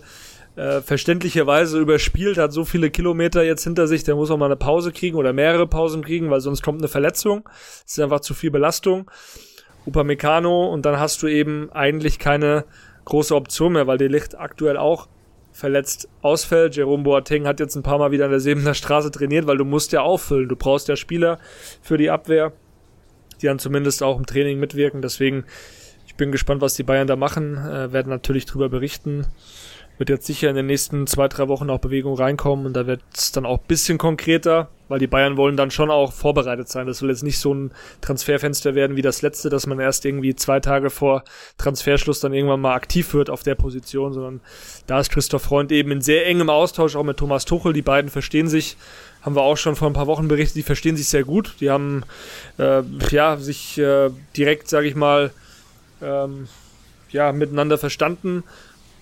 äh, 0.55 0.81
verständlicherweise 0.81 1.77
überspielt, 1.77 2.37
hat 2.37 2.53
so 2.53 2.65
viele 2.65 2.89
Kilometer 2.89 3.43
jetzt 3.43 3.63
hinter 3.63 3.85
sich, 3.85 4.03
der 4.03 4.15
muss 4.15 4.31
auch 4.31 4.37
mal 4.37 4.45
eine 4.45 4.55
Pause 4.55 4.91
kriegen 4.91 5.17
oder 5.17 5.33
mehrere 5.33 5.67
Pausen 5.67 6.03
kriegen, 6.03 6.31
weil 6.31 6.39
sonst 6.39 6.63
kommt 6.63 6.79
eine 6.79 6.87
Verletzung. 6.87 7.43
Das 7.83 7.91
ist 7.91 7.99
einfach 7.99 8.21
zu 8.21 8.33
viel 8.33 8.49
Belastung. 8.49 9.11
Upamecano 9.87 10.67
und 10.67 10.85
dann 10.85 10.99
hast 10.99 11.23
du 11.23 11.27
eben 11.27 11.71
eigentlich 11.71 12.19
keine 12.19 12.65
große 13.05 13.35
Option 13.35 13.73
mehr, 13.73 13.87
weil 13.87 13.97
die 13.97 14.07
Licht 14.07 14.37
aktuell 14.37 14.77
auch 14.77 15.07
verletzt 15.51 16.07
ausfällt. 16.21 16.75
Jerome 16.75 17.03
Boateng 17.03 17.47
hat 17.47 17.59
jetzt 17.59 17.75
ein 17.75 17.83
paar 17.83 17.97
Mal 17.97 18.11
wieder 18.11 18.25
in 18.25 18.31
der 18.31 18.39
Sebener 18.39 18.73
Straße 18.73 19.09
trainiert, 19.09 19.47
weil 19.47 19.57
du 19.57 19.65
musst 19.65 19.91
ja 19.91 20.01
auffüllen. 20.01 20.49
Du 20.49 20.55
brauchst 20.55 20.87
ja 20.87 20.95
Spieler 20.95 21.39
für 21.81 21.97
die 21.97 22.11
Abwehr, 22.11 22.53
die 23.41 23.47
dann 23.47 23.57
zumindest 23.57 24.03
auch 24.03 24.19
im 24.19 24.25
Training 24.25 24.59
mitwirken. 24.59 25.01
Deswegen, 25.01 25.45
ich 26.05 26.15
bin 26.15 26.31
gespannt, 26.31 26.61
was 26.61 26.75
die 26.75 26.83
Bayern 26.83 27.07
da 27.07 27.15
machen. 27.15 27.57
Äh, 27.57 27.91
werden 27.91 28.09
natürlich 28.09 28.45
drüber 28.45 28.69
berichten 28.69 29.25
wird 29.97 30.09
jetzt 30.09 30.27
sicher 30.27 30.49
in 30.49 30.55
den 30.55 30.67
nächsten 30.67 31.07
zwei, 31.07 31.27
drei 31.27 31.47
Wochen 31.47 31.69
auch 31.69 31.79
Bewegung 31.79 32.15
reinkommen 32.15 32.65
und 32.65 32.73
da 32.73 32.85
wird 32.85 33.01
es 33.13 33.31
dann 33.31 33.45
auch 33.45 33.57
bisschen 33.57 33.97
konkreter, 33.97 34.69
weil 34.87 34.99
die 34.99 35.07
Bayern 35.07 35.37
wollen 35.37 35.57
dann 35.57 35.71
schon 35.71 35.89
auch 35.89 36.13
vorbereitet 36.13 36.69
sein. 36.69 36.85
Das 36.85 36.99
soll 36.99 37.09
jetzt 37.09 37.23
nicht 37.23 37.39
so 37.39 37.53
ein 37.53 37.71
Transferfenster 38.01 38.75
werden 38.75 38.95
wie 38.95 39.01
das 39.01 39.21
letzte, 39.21 39.49
dass 39.49 39.65
man 39.65 39.79
erst 39.79 40.05
irgendwie 40.05 40.35
zwei 40.35 40.59
Tage 40.59 40.89
vor 40.89 41.23
Transferschluss 41.57 42.19
dann 42.19 42.33
irgendwann 42.33 42.61
mal 42.61 42.75
aktiv 42.75 43.13
wird 43.13 43.29
auf 43.29 43.43
der 43.43 43.55
Position, 43.55 44.13
sondern 44.13 44.41
da 44.85 44.99
ist 44.99 45.11
Christoph 45.11 45.43
Freund 45.43 45.71
eben 45.71 45.91
in 45.91 46.01
sehr 46.01 46.27
engem 46.27 46.49
Austausch 46.49 46.95
auch 46.95 47.03
mit 47.03 47.17
Thomas 47.17 47.45
Tuchel. 47.45 47.73
Die 47.73 47.81
beiden 47.81 48.11
verstehen 48.11 48.47
sich, 48.47 48.77
haben 49.23 49.35
wir 49.35 49.41
auch 49.41 49.57
schon 49.57 49.75
vor 49.75 49.89
ein 49.89 49.93
paar 49.93 50.07
Wochen 50.07 50.27
berichtet, 50.27 50.57
die 50.57 50.63
verstehen 50.63 50.95
sich 50.95 51.09
sehr 51.09 51.23
gut. 51.23 51.55
Die 51.59 51.71
haben 51.71 52.03
äh, 52.59 52.83
ja 53.09 53.37
sich 53.37 53.77
äh, 53.79 54.11
direkt, 54.35 54.69
sage 54.69 54.87
ich 54.87 54.95
mal, 54.95 55.31
ähm, 56.01 56.47
ja, 57.09 57.31
miteinander 57.31 57.77
verstanden 57.77 58.43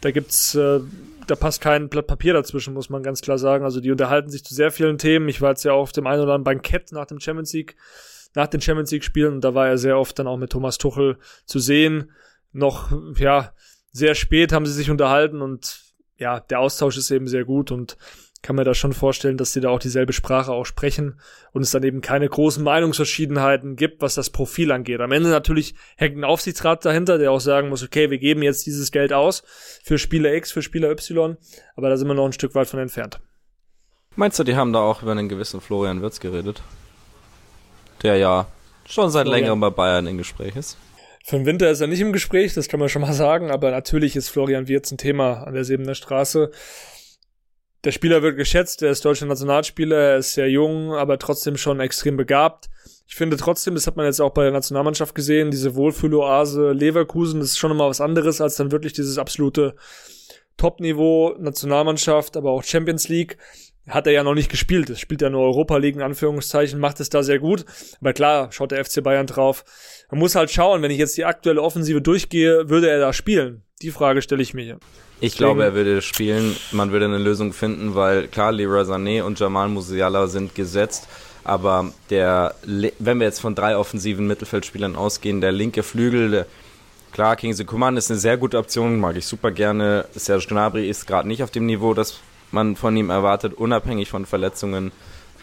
da 0.05 0.11
gibt's, 0.11 0.53
äh, 0.53 0.81
da 1.25 1.35
passt 1.35 1.61
kein 1.61 1.89
Blatt 1.89 2.05
Papier 2.05 2.33
dazwischen, 2.33 2.75
muss 2.75 2.91
man 2.91 3.01
ganz 3.01 3.21
klar 3.21 3.39
sagen. 3.39 3.65
Also 3.65 3.81
die 3.81 3.89
unterhalten 3.89 4.29
sich 4.29 4.45
zu 4.45 4.53
sehr 4.53 4.69
vielen 4.69 4.99
Themen. 4.99 5.27
Ich 5.29 5.41
war 5.41 5.49
jetzt 5.49 5.65
ja 5.65 5.73
auch 5.73 5.81
auf 5.81 5.91
dem 5.93 6.05
einen 6.05 6.21
oder 6.21 6.35
anderen 6.35 6.43
Bankett 6.43 6.91
nach 6.91 7.07
dem 7.07 7.19
Champions 7.19 7.51
League, 7.53 7.75
nach 8.35 8.45
den 8.45 8.61
Champions 8.61 8.91
League 8.91 9.03
Spielen 9.03 9.33
und 9.33 9.41
da 9.41 9.55
war 9.55 9.67
er 9.67 9.79
sehr 9.79 9.97
oft 9.97 10.19
dann 10.19 10.27
auch 10.27 10.37
mit 10.37 10.51
Thomas 10.51 10.77
Tuchel 10.77 11.17
zu 11.45 11.57
sehen. 11.57 12.11
Noch, 12.51 12.91
ja, 13.17 13.51
sehr 13.91 14.13
spät 14.13 14.51
haben 14.53 14.67
sie 14.67 14.73
sich 14.73 14.91
unterhalten 14.91 15.41
und 15.41 15.81
ja, 16.19 16.39
der 16.39 16.59
Austausch 16.59 16.97
ist 16.97 17.09
eben 17.09 17.27
sehr 17.27 17.43
gut 17.43 17.71
und 17.71 17.97
kann 18.45 18.55
mir 18.55 18.63
da 18.63 18.75
schon 18.75 18.93
vorstellen, 18.93 19.37
dass 19.37 19.53
sie 19.53 19.59
da 19.59 19.69
auch 19.69 19.79
dieselbe 19.79 20.13
Sprache 20.13 20.51
auch 20.51 20.65
sprechen 20.65 21.19
und 21.51 21.63
es 21.63 21.71
dann 21.71 21.81
eben 21.81 22.01
keine 22.01 22.29
großen 22.29 22.63
Meinungsverschiedenheiten 22.63 23.75
gibt, 23.75 24.03
was 24.03 24.13
das 24.13 24.29
Profil 24.29 24.71
angeht. 24.71 25.01
Am 25.01 25.11
Ende 25.11 25.29
natürlich 25.29 25.73
hängt 25.97 26.15
ein 26.15 26.23
Aufsichtsrat 26.23 26.85
dahinter, 26.85 27.17
der 27.17 27.31
auch 27.31 27.39
sagen 27.39 27.69
muss, 27.69 27.81
okay, 27.81 28.11
wir 28.11 28.19
geben 28.19 28.43
jetzt 28.43 28.67
dieses 28.67 28.91
Geld 28.91 29.13
aus 29.13 29.41
für 29.83 29.97
Spieler 29.97 30.31
X, 30.35 30.51
für 30.51 30.61
Spieler 30.61 30.91
Y, 30.91 31.37
aber 31.75 31.89
da 31.89 31.97
sind 31.97 32.07
wir 32.07 32.13
noch 32.13 32.27
ein 32.27 32.33
Stück 32.33 32.53
weit 32.53 32.67
von 32.67 32.79
entfernt. 32.79 33.19
Meinst 34.15 34.37
du, 34.37 34.43
die 34.43 34.55
haben 34.55 34.71
da 34.73 34.79
auch 34.79 35.01
über 35.01 35.13
einen 35.13 35.27
gewissen 35.27 35.59
Florian 35.59 36.03
Wirtz 36.03 36.19
geredet? 36.19 36.61
Der 38.03 38.17
ja 38.17 38.45
schon 38.85 39.09
seit 39.09 39.23
Florian. 39.23 39.41
längerem 39.41 39.59
bei 39.59 39.71
Bayern 39.71 40.05
in 40.05 40.19
Gespräch 40.19 40.55
ist. 40.55 40.77
Für 41.23 41.37
den 41.37 41.47
Winter 41.47 41.71
ist 41.71 41.81
er 41.81 41.87
nicht 41.87 42.01
im 42.01 42.13
Gespräch, 42.13 42.53
das 42.53 42.67
kann 42.67 42.79
man 42.79 42.89
schon 42.89 43.01
mal 43.01 43.13
sagen, 43.13 43.49
aber 43.49 43.71
natürlich 43.71 44.15
ist 44.15 44.29
Florian 44.29 44.67
Wirtz 44.67 44.91
ein 44.91 44.99
Thema 44.99 45.47
an 45.47 45.55
der 45.55 45.65
Sebener 45.65 45.95
Straße 45.95 46.51
der 47.85 47.91
Spieler 47.91 48.23
wird 48.23 48.35
geschätzt, 48.35 48.81
er 48.81 48.89
ist 48.89 49.05
deutscher 49.05 49.27
Nationalspieler, 49.27 49.95
er 49.95 50.17
ist 50.17 50.33
sehr 50.33 50.49
jung, 50.49 50.93
aber 50.93 51.19
trotzdem 51.19 51.55
schon 51.55 51.79
extrem 51.79 52.17
begabt. 52.17 52.67
Ich 53.07 53.15
finde 53.15 53.37
trotzdem, 53.37 53.75
das 53.75 53.85
hat 53.85 53.95
man 53.95 54.07
jetzt 54.07 54.19
auch 54.19 54.31
bei 54.31 54.43
der 54.43 54.51
Nationalmannschaft 54.51 55.13
gesehen, 55.13 55.51
diese 55.51 55.75
Wohlfühloase 55.75 56.71
Leverkusen, 56.71 57.39
das 57.39 57.51
ist 57.51 57.59
schon 57.59 57.69
immer 57.69 57.87
was 57.87 58.01
anderes 58.01 58.41
als 58.41 58.55
dann 58.55 58.71
wirklich 58.71 58.93
dieses 58.93 59.19
absolute 59.19 59.75
Top-Niveau, 60.57 61.35
Nationalmannschaft, 61.39 62.37
aber 62.37 62.51
auch 62.51 62.63
Champions 62.63 63.07
League. 63.07 63.37
Hat 63.87 64.07
er 64.07 64.13
ja 64.13 64.23
noch 64.23 64.33
nicht 64.33 64.49
gespielt. 64.49 64.89
Es 64.89 64.99
spielt 64.99 65.21
ja 65.21 65.29
nur 65.29 65.43
Europa 65.43 65.77
League 65.77 65.95
in 65.95 66.01
Anführungszeichen, 66.01 66.79
macht 66.79 66.99
es 66.99 67.09
da 67.09 67.21
sehr 67.21 67.37
gut. 67.37 67.65
Aber 68.01 68.13
klar, 68.13 68.51
schaut 68.51 68.71
der 68.71 68.83
FC 68.83 69.03
Bayern 69.03 69.27
drauf. 69.27 69.63
Man 70.09 70.19
muss 70.19 70.33
halt 70.33 70.49
schauen, 70.49 70.81
wenn 70.81 70.89
ich 70.89 70.97
jetzt 70.97 71.17
die 71.17 71.25
aktuelle 71.25 71.61
Offensive 71.61 72.01
durchgehe, 72.01 72.67
würde 72.67 72.89
er 72.89 72.99
da 72.99 73.13
spielen? 73.13 73.61
Die 73.83 73.91
Frage 73.91 74.23
stelle 74.23 74.41
ich 74.41 74.55
mir 74.55 74.63
hier. 74.63 74.79
Ich 75.21 75.33
Deswegen. 75.33 75.37
glaube, 75.37 75.63
er 75.63 75.73
würde 75.73 76.01
spielen. 76.01 76.55
Man 76.71 76.91
würde 76.91 77.05
eine 77.05 77.17
Lösung 77.17 77.53
finden, 77.53 77.95
weil 77.95 78.27
klar, 78.27 78.51
Leroy 78.51 78.83
Sané 78.83 79.23
und 79.23 79.39
Jamal 79.39 79.69
Musiala 79.69 80.27
sind 80.27 80.55
gesetzt. 80.55 81.07
Aber 81.43 81.91
der, 82.09 82.55
wenn 82.63 83.19
wir 83.19 83.27
jetzt 83.27 83.39
von 83.39 83.55
drei 83.55 83.77
offensiven 83.77 84.27
Mittelfeldspielern 84.27 84.95
ausgehen, 84.95 85.41
der 85.41 85.51
linke 85.51 85.83
Flügel, 85.83 86.31
der, 86.31 86.47
klar, 87.13 87.35
Kingsley 87.35 87.65
Coman 87.65 87.97
ist 87.97 88.09
eine 88.09 88.19
sehr 88.19 88.35
gute 88.35 88.57
Option, 88.57 88.99
mag 88.99 89.15
ich 89.15 89.25
super 89.25 89.51
gerne. 89.51 90.05
Serge 90.15 90.47
Gnabry 90.47 90.89
ist 90.89 91.05
gerade 91.05 91.27
nicht 91.27 91.43
auf 91.43 91.51
dem 91.51 91.67
Niveau, 91.67 91.93
das 91.93 92.19
man 92.51 92.75
von 92.75 92.97
ihm 92.97 93.09
erwartet, 93.09 93.53
unabhängig 93.53 94.09
von 94.09 94.25
Verletzungen. 94.25 94.91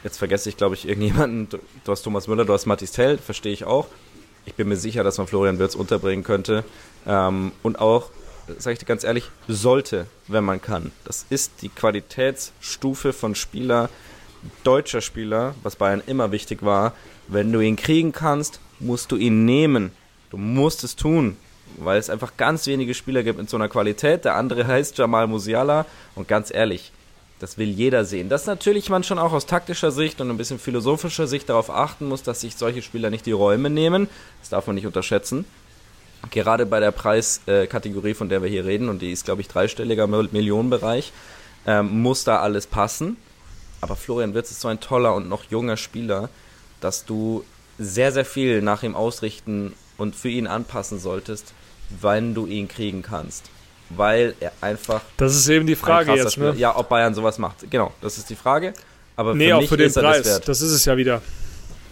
Jetzt 0.02 0.18
vergesse 0.18 0.48
ich, 0.48 0.56
glaube 0.56 0.74
ich, 0.74 0.88
irgendjemanden. 0.88 1.48
Du 1.84 1.92
hast 1.92 2.02
Thomas 2.02 2.26
Müller, 2.26 2.44
du 2.44 2.52
hast 2.52 2.66
Mathis 2.66 2.92
Tell, 2.92 3.16
verstehe 3.18 3.52
ich 3.52 3.64
auch. 3.64 3.86
Ich 4.44 4.54
bin 4.54 4.68
mir 4.68 4.76
sicher, 4.76 5.04
dass 5.04 5.18
man 5.18 5.28
Florian 5.28 5.60
Wirtz 5.60 5.76
unterbringen 5.76 6.24
könnte. 6.24 6.64
Ähm, 7.06 7.52
und 7.62 7.78
auch 7.80 8.10
sage 8.58 8.74
ich 8.74 8.78
dir 8.78 8.86
ganz 8.86 9.04
ehrlich, 9.04 9.30
sollte, 9.48 10.06
wenn 10.28 10.44
man 10.44 10.60
kann. 10.60 10.92
Das 11.04 11.26
ist 11.30 11.62
die 11.62 11.68
Qualitätsstufe 11.68 13.12
von 13.12 13.34
Spieler, 13.34 13.88
deutscher 14.64 15.00
Spieler, 15.00 15.54
was 15.62 15.76
Bayern 15.76 16.02
immer 16.06 16.32
wichtig 16.32 16.62
war. 16.62 16.94
Wenn 17.28 17.52
du 17.52 17.60
ihn 17.60 17.76
kriegen 17.76 18.12
kannst, 18.12 18.60
musst 18.80 19.12
du 19.12 19.16
ihn 19.16 19.44
nehmen. 19.44 19.92
Du 20.30 20.36
musst 20.36 20.82
es 20.84 20.96
tun, 20.96 21.36
weil 21.78 21.98
es 21.98 22.10
einfach 22.10 22.36
ganz 22.36 22.66
wenige 22.66 22.94
Spieler 22.94 23.22
gibt 23.22 23.38
mit 23.38 23.50
so 23.50 23.56
einer 23.56 23.68
Qualität. 23.68 24.24
Der 24.24 24.34
andere 24.34 24.66
heißt 24.66 24.98
Jamal 24.98 25.26
Musiala 25.26 25.86
und 26.14 26.28
ganz 26.28 26.52
ehrlich, 26.52 26.92
das 27.38 27.58
will 27.58 27.70
jeder 27.70 28.04
sehen. 28.04 28.28
Dass 28.28 28.46
natürlich 28.46 28.88
man 28.88 29.02
schon 29.02 29.18
auch 29.18 29.32
aus 29.32 29.46
taktischer 29.46 29.90
Sicht 29.90 30.20
und 30.20 30.30
ein 30.30 30.36
bisschen 30.36 30.60
philosophischer 30.60 31.26
Sicht 31.26 31.48
darauf 31.48 31.70
achten 31.70 32.06
muss, 32.06 32.22
dass 32.22 32.40
sich 32.40 32.54
solche 32.54 32.82
Spieler 32.82 33.10
nicht 33.10 33.26
die 33.26 33.32
Räume 33.32 33.68
nehmen. 33.68 34.08
Das 34.40 34.50
darf 34.50 34.68
man 34.68 34.76
nicht 34.76 34.86
unterschätzen. 34.86 35.44
Gerade 36.30 36.66
bei 36.66 36.80
der 36.80 36.90
Preiskategorie, 36.90 38.14
von 38.14 38.28
der 38.28 38.42
wir 38.42 38.48
hier 38.48 38.64
reden, 38.64 38.88
und 38.88 39.02
die 39.02 39.12
ist, 39.12 39.24
glaube 39.24 39.40
ich, 39.40 39.48
dreistelliger 39.48 40.06
Millionenbereich, 40.06 41.12
ähm, 41.66 42.02
muss 42.02 42.24
da 42.24 42.40
alles 42.40 42.66
passen. 42.66 43.16
Aber 43.80 43.96
Florian 43.96 44.34
Wirtz 44.34 44.50
ist 44.50 44.60
so 44.60 44.68
ein 44.68 44.80
toller 44.80 45.14
und 45.14 45.28
noch 45.28 45.44
junger 45.50 45.76
Spieler, 45.76 46.28
dass 46.80 47.04
du 47.04 47.44
sehr, 47.78 48.12
sehr 48.12 48.24
viel 48.24 48.62
nach 48.62 48.82
ihm 48.82 48.94
ausrichten 48.94 49.72
und 49.98 50.14
für 50.14 50.28
ihn 50.28 50.46
anpassen 50.46 51.00
solltest, 51.00 51.52
wenn 52.00 52.34
du 52.34 52.46
ihn 52.46 52.68
kriegen 52.68 53.02
kannst. 53.02 53.50
Weil 53.90 54.34
er 54.40 54.52
einfach. 54.60 55.02
Das 55.16 55.34
ist 55.34 55.48
eben 55.48 55.66
die 55.66 55.76
Frage 55.76 56.14
jetzt, 56.14 56.38
ne? 56.38 56.54
Ja, 56.56 56.76
ob 56.76 56.88
Bayern 56.88 57.14
sowas 57.14 57.38
macht. 57.38 57.70
Genau, 57.70 57.92
das 58.00 58.16
ist 58.18 58.30
die 58.30 58.36
Frage. 58.36 58.72
Aber 59.16 59.34
nee, 59.34 59.48
für 59.48 59.56
auch 59.56 59.68
für 59.68 59.76
den 59.76 59.88
ist 59.88 59.94
Preis. 59.94 60.18
das 60.18 60.26
wert. 60.26 60.48
Das 60.48 60.60
ist 60.62 60.70
es 60.70 60.84
ja 60.84 60.96
wieder. 60.96 61.20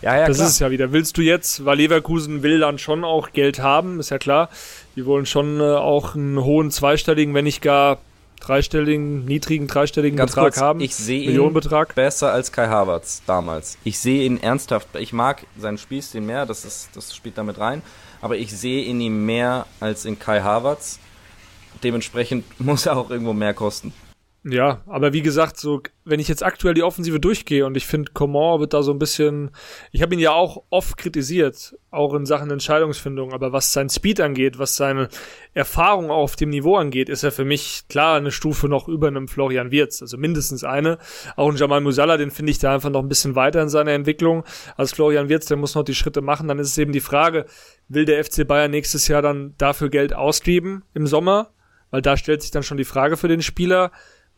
Ja, 0.02 0.16
ja, 0.16 0.26
das 0.26 0.38
klar. 0.38 0.46
ist 0.48 0.54
es 0.54 0.58
ja 0.60 0.70
wieder. 0.70 0.92
Willst 0.92 1.16
du 1.18 1.22
jetzt, 1.22 1.64
weil 1.64 1.76
Leverkusen 1.76 2.42
will 2.42 2.60
dann 2.60 2.78
schon 2.78 3.04
auch 3.04 3.32
Geld 3.32 3.60
haben, 3.60 4.00
ist 4.00 4.10
ja 4.10 4.18
klar. 4.18 4.48
Die 4.96 5.04
wollen 5.04 5.26
schon 5.26 5.60
äh, 5.60 5.64
auch 5.64 6.14
einen 6.14 6.42
hohen 6.42 6.70
zweistelligen, 6.70 7.34
wenn 7.34 7.44
nicht 7.44 7.60
gar 7.62 7.98
dreistelligen, 8.40 9.26
niedrigen 9.26 9.66
dreistelligen 9.66 10.16
Ganz 10.16 10.32
Betrag 10.32 10.44
kurz, 10.44 10.60
haben. 10.60 10.80
ich 10.80 10.94
sehe 10.94 11.20
ihn 11.20 11.26
Millionenbetrag. 11.26 11.94
besser 11.94 12.32
als 12.32 12.50
Kai 12.50 12.68
Havertz 12.68 13.22
damals. 13.26 13.76
Ich 13.84 13.98
sehe 13.98 14.24
ihn 14.24 14.42
ernsthaft, 14.42 14.88
ich 14.98 15.12
mag 15.12 15.44
seinen 15.58 15.76
Spielstil 15.78 16.22
mehr, 16.22 16.46
das, 16.46 16.64
ist, 16.64 16.88
das 16.94 17.14
spielt 17.14 17.36
damit 17.36 17.58
rein, 17.58 17.82
aber 18.22 18.38
ich 18.38 18.56
sehe 18.56 18.84
in 18.84 19.00
ihm 19.00 19.26
mehr 19.26 19.66
als 19.78 20.06
in 20.06 20.18
Kai 20.18 20.40
Havertz. 20.40 20.98
Dementsprechend 21.84 22.44
muss 22.60 22.86
er 22.86 22.96
auch 22.96 23.10
irgendwo 23.10 23.34
mehr 23.34 23.54
kosten. 23.54 23.92
Ja, 24.42 24.82
aber 24.86 25.12
wie 25.12 25.20
gesagt, 25.20 25.58
so 25.58 25.82
wenn 26.06 26.18
ich 26.18 26.28
jetzt 26.28 26.42
aktuell 26.42 26.72
die 26.72 26.82
Offensive 26.82 27.20
durchgehe 27.20 27.66
und 27.66 27.76
ich 27.76 27.86
finde, 27.86 28.12
Coman 28.12 28.58
wird 28.58 28.72
da 28.72 28.82
so 28.82 28.90
ein 28.90 28.98
bisschen, 28.98 29.50
ich 29.92 30.00
habe 30.00 30.14
ihn 30.14 30.20
ja 30.20 30.32
auch 30.32 30.62
oft 30.70 30.96
kritisiert, 30.96 31.76
auch 31.90 32.14
in 32.14 32.24
Sachen 32.24 32.50
Entscheidungsfindung, 32.50 33.34
aber 33.34 33.52
was 33.52 33.74
sein 33.74 33.90
Speed 33.90 34.18
angeht, 34.18 34.58
was 34.58 34.76
seine 34.76 35.08
Erfahrung 35.52 36.10
auf 36.10 36.36
dem 36.36 36.48
Niveau 36.48 36.76
angeht, 36.76 37.10
ist 37.10 37.22
er 37.22 37.32
für 37.32 37.44
mich 37.44 37.82
klar 37.90 38.16
eine 38.16 38.32
Stufe 38.32 38.66
noch 38.66 38.88
über 38.88 39.08
einem 39.08 39.28
Florian 39.28 39.72
Wirtz, 39.72 40.00
also 40.00 40.16
mindestens 40.16 40.64
eine. 40.64 40.96
Auch 41.36 41.50
ein 41.50 41.56
Jamal 41.56 41.82
Musala, 41.82 42.16
den 42.16 42.30
finde 42.30 42.52
ich 42.52 42.58
da 42.58 42.72
einfach 42.72 42.90
noch 42.90 43.02
ein 43.02 43.08
bisschen 43.08 43.34
weiter 43.34 43.60
in 43.60 43.68
seiner 43.68 43.92
Entwicklung 43.92 44.44
als 44.78 44.92
Florian 44.92 45.28
Wirtz, 45.28 45.46
der 45.46 45.58
muss 45.58 45.74
noch 45.74 45.84
die 45.84 45.94
Schritte 45.94 46.22
machen. 46.22 46.48
Dann 46.48 46.58
ist 46.58 46.68
es 46.68 46.78
eben 46.78 46.92
die 46.92 47.00
Frage, 47.00 47.44
will 47.88 48.06
der 48.06 48.24
FC 48.24 48.48
Bayern 48.48 48.70
nächstes 48.70 49.06
Jahr 49.06 49.20
dann 49.20 49.54
dafür 49.58 49.90
Geld 49.90 50.14
ausgeben 50.14 50.82
im 50.94 51.06
Sommer? 51.06 51.50
Weil 51.90 52.00
da 52.00 52.16
stellt 52.16 52.40
sich 52.40 52.52
dann 52.52 52.62
schon 52.62 52.78
die 52.78 52.84
Frage 52.84 53.18
für 53.18 53.28
den 53.28 53.42
Spieler, 53.42 53.90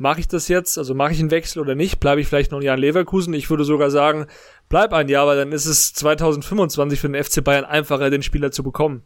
mache 0.02 0.20
ich 0.20 0.28
das 0.28 0.48
jetzt? 0.48 0.78
Also 0.78 0.94
mache 0.94 1.12
ich 1.12 1.20
einen 1.20 1.30
Wechsel 1.30 1.60
oder 1.60 1.76
nicht? 1.76 2.00
Bleibe 2.00 2.20
ich 2.20 2.26
vielleicht 2.26 2.50
noch 2.50 2.58
ein 2.58 2.64
Jahr 2.64 2.74
in 2.74 2.80
Leverkusen? 2.80 3.32
Ich 3.34 3.48
würde 3.48 3.64
sogar 3.64 3.90
sagen, 3.90 4.26
bleib 4.68 4.92
ein 4.92 5.08
Jahr, 5.08 5.28
weil 5.28 5.36
dann 5.36 5.52
ist 5.52 5.66
es 5.66 5.94
2025 5.94 7.00
für 7.00 7.08
den 7.08 7.22
FC 7.22 7.42
Bayern 7.42 7.64
einfacher, 7.64 8.10
den 8.10 8.22
Spieler 8.22 8.50
zu 8.50 8.64
bekommen. 8.64 9.04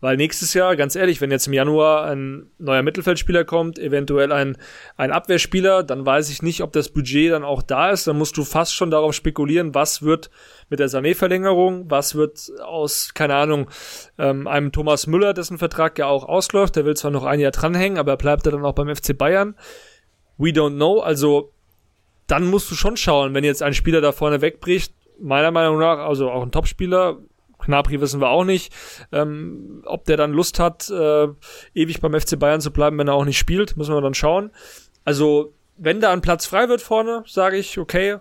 Weil 0.00 0.16
nächstes 0.16 0.54
Jahr, 0.54 0.76
ganz 0.76 0.94
ehrlich, 0.94 1.20
wenn 1.20 1.32
jetzt 1.32 1.48
im 1.48 1.54
Januar 1.54 2.04
ein 2.04 2.52
neuer 2.58 2.84
Mittelfeldspieler 2.84 3.44
kommt, 3.44 3.80
eventuell 3.80 4.30
ein, 4.30 4.56
ein 4.96 5.10
Abwehrspieler, 5.10 5.82
dann 5.82 6.06
weiß 6.06 6.30
ich 6.30 6.40
nicht, 6.40 6.62
ob 6.62 6.72
das 6.72 6.90
Budget 6.90 7.32
dann 7.32 7.42
auch 7.42 7.62
da 7.62 7.90
ist. 7.90 8.06
Dann 8.06 8.16
musst 8.16 8.36
du 8.36 8.44
fast 8.44 8.76
schon 8.76 8.92
darauf 8.92 9.14
spekulieren, 9.14 9.74
was 9.74 10.02
wird 10.02 10.30
mit 10.68 10.78
der 10.78 10.88
Sané-Verlängerung, 10.88 11.90
was 11.90 12.14
wird 12.14 12.48
aus, 12.64 13.12
keine 13.12 13.34
Ahnung, 13.34 13.70
ähm, 14.18 14.46
einem 14.46 14.70
Thomas 14.70 15.08
Müller, 15.08 15.34
dessen 15.34 15.58
Vertrag 15.58 15.98
ja 15.98 16.06
auch 16.06 16.28
ausläuft. 16.28 16.76
Der 16.76 16.84
will 16.84 16.96
zwar 16.96 17.10
noch 17.10 17.24
ein 17.24 17.40
Jahr 17.40 17.50
dranhängen, 17.50 17.98
aber 17.98 18.16
bleibt 18.16 18.46
er 18.46 18.52
dann 18.52 18.64
auch 18.64 18.74
beim 18.74 18.94
FC 18.94 19.18
Bayern? 19.18 19.56
We 20.38 20.50
don't 20.50 20.76
know. 20.76 21.00
Also 21.00 21.52
dann 22.26 22.44
musst 22.44 22.70
du 22.70 22.74
schon 22.74 22.96
schauen, 22.96 23.34
wenn 23.34 23.44
jetzt 23.44 23.62
ein 23.62 23.74
Spieler 23.74 24.00
da 24.00 24.12
vorne 24.12 24.40
wegbricht, 24.40 24.94
meiner 25.20 25.50
Meinung 25.50 25.78
nach, 25.78 25.98
also 25.98 26.30
auch 26.30 26.42
ein 26.42 26.52
Topspieler, 26.52 27.18
Knapri 27.58 28.00
wissen 28.00 28.20
wir 28.20 28.28
auch 28.28 28.44
nicht, 28.44 28.72
ähm, 29.10 29.82
ob 29.84 30.04
der 30.04 30.16
dann 30.16 30.32
Lust 30.32 30.60
hat, 30.60 30.88
äh, 30.90 31.28
ewig 31.74 32.00
beim 32.00 32.18
FC 32.18 32.38
Bayern 32.38 32.60
zu 32.60 32.70
bleiben, 32.70 32.98
wenn 32.98 33.08
er 33.08 33.14
auch 33.14 33.24
nicht 33.24 33.38
spielt, 33.38 33.76
müssen 33.76 33.94
wir 33.94 34.00
dann 34.00 34.14
schauen. 34.14 34.50
Also, 35.04 35.54
wenn 35.76 36.00
da 36.00 36.12
ein 36.12 36.20
Platz 36.20 36.46
frei 36.46 36.68
wird 36.68 36.80
vorne, 36.80 37.24
sage 37.26 37.56
ich, 37.56 37.78
okay, 37.78 38.18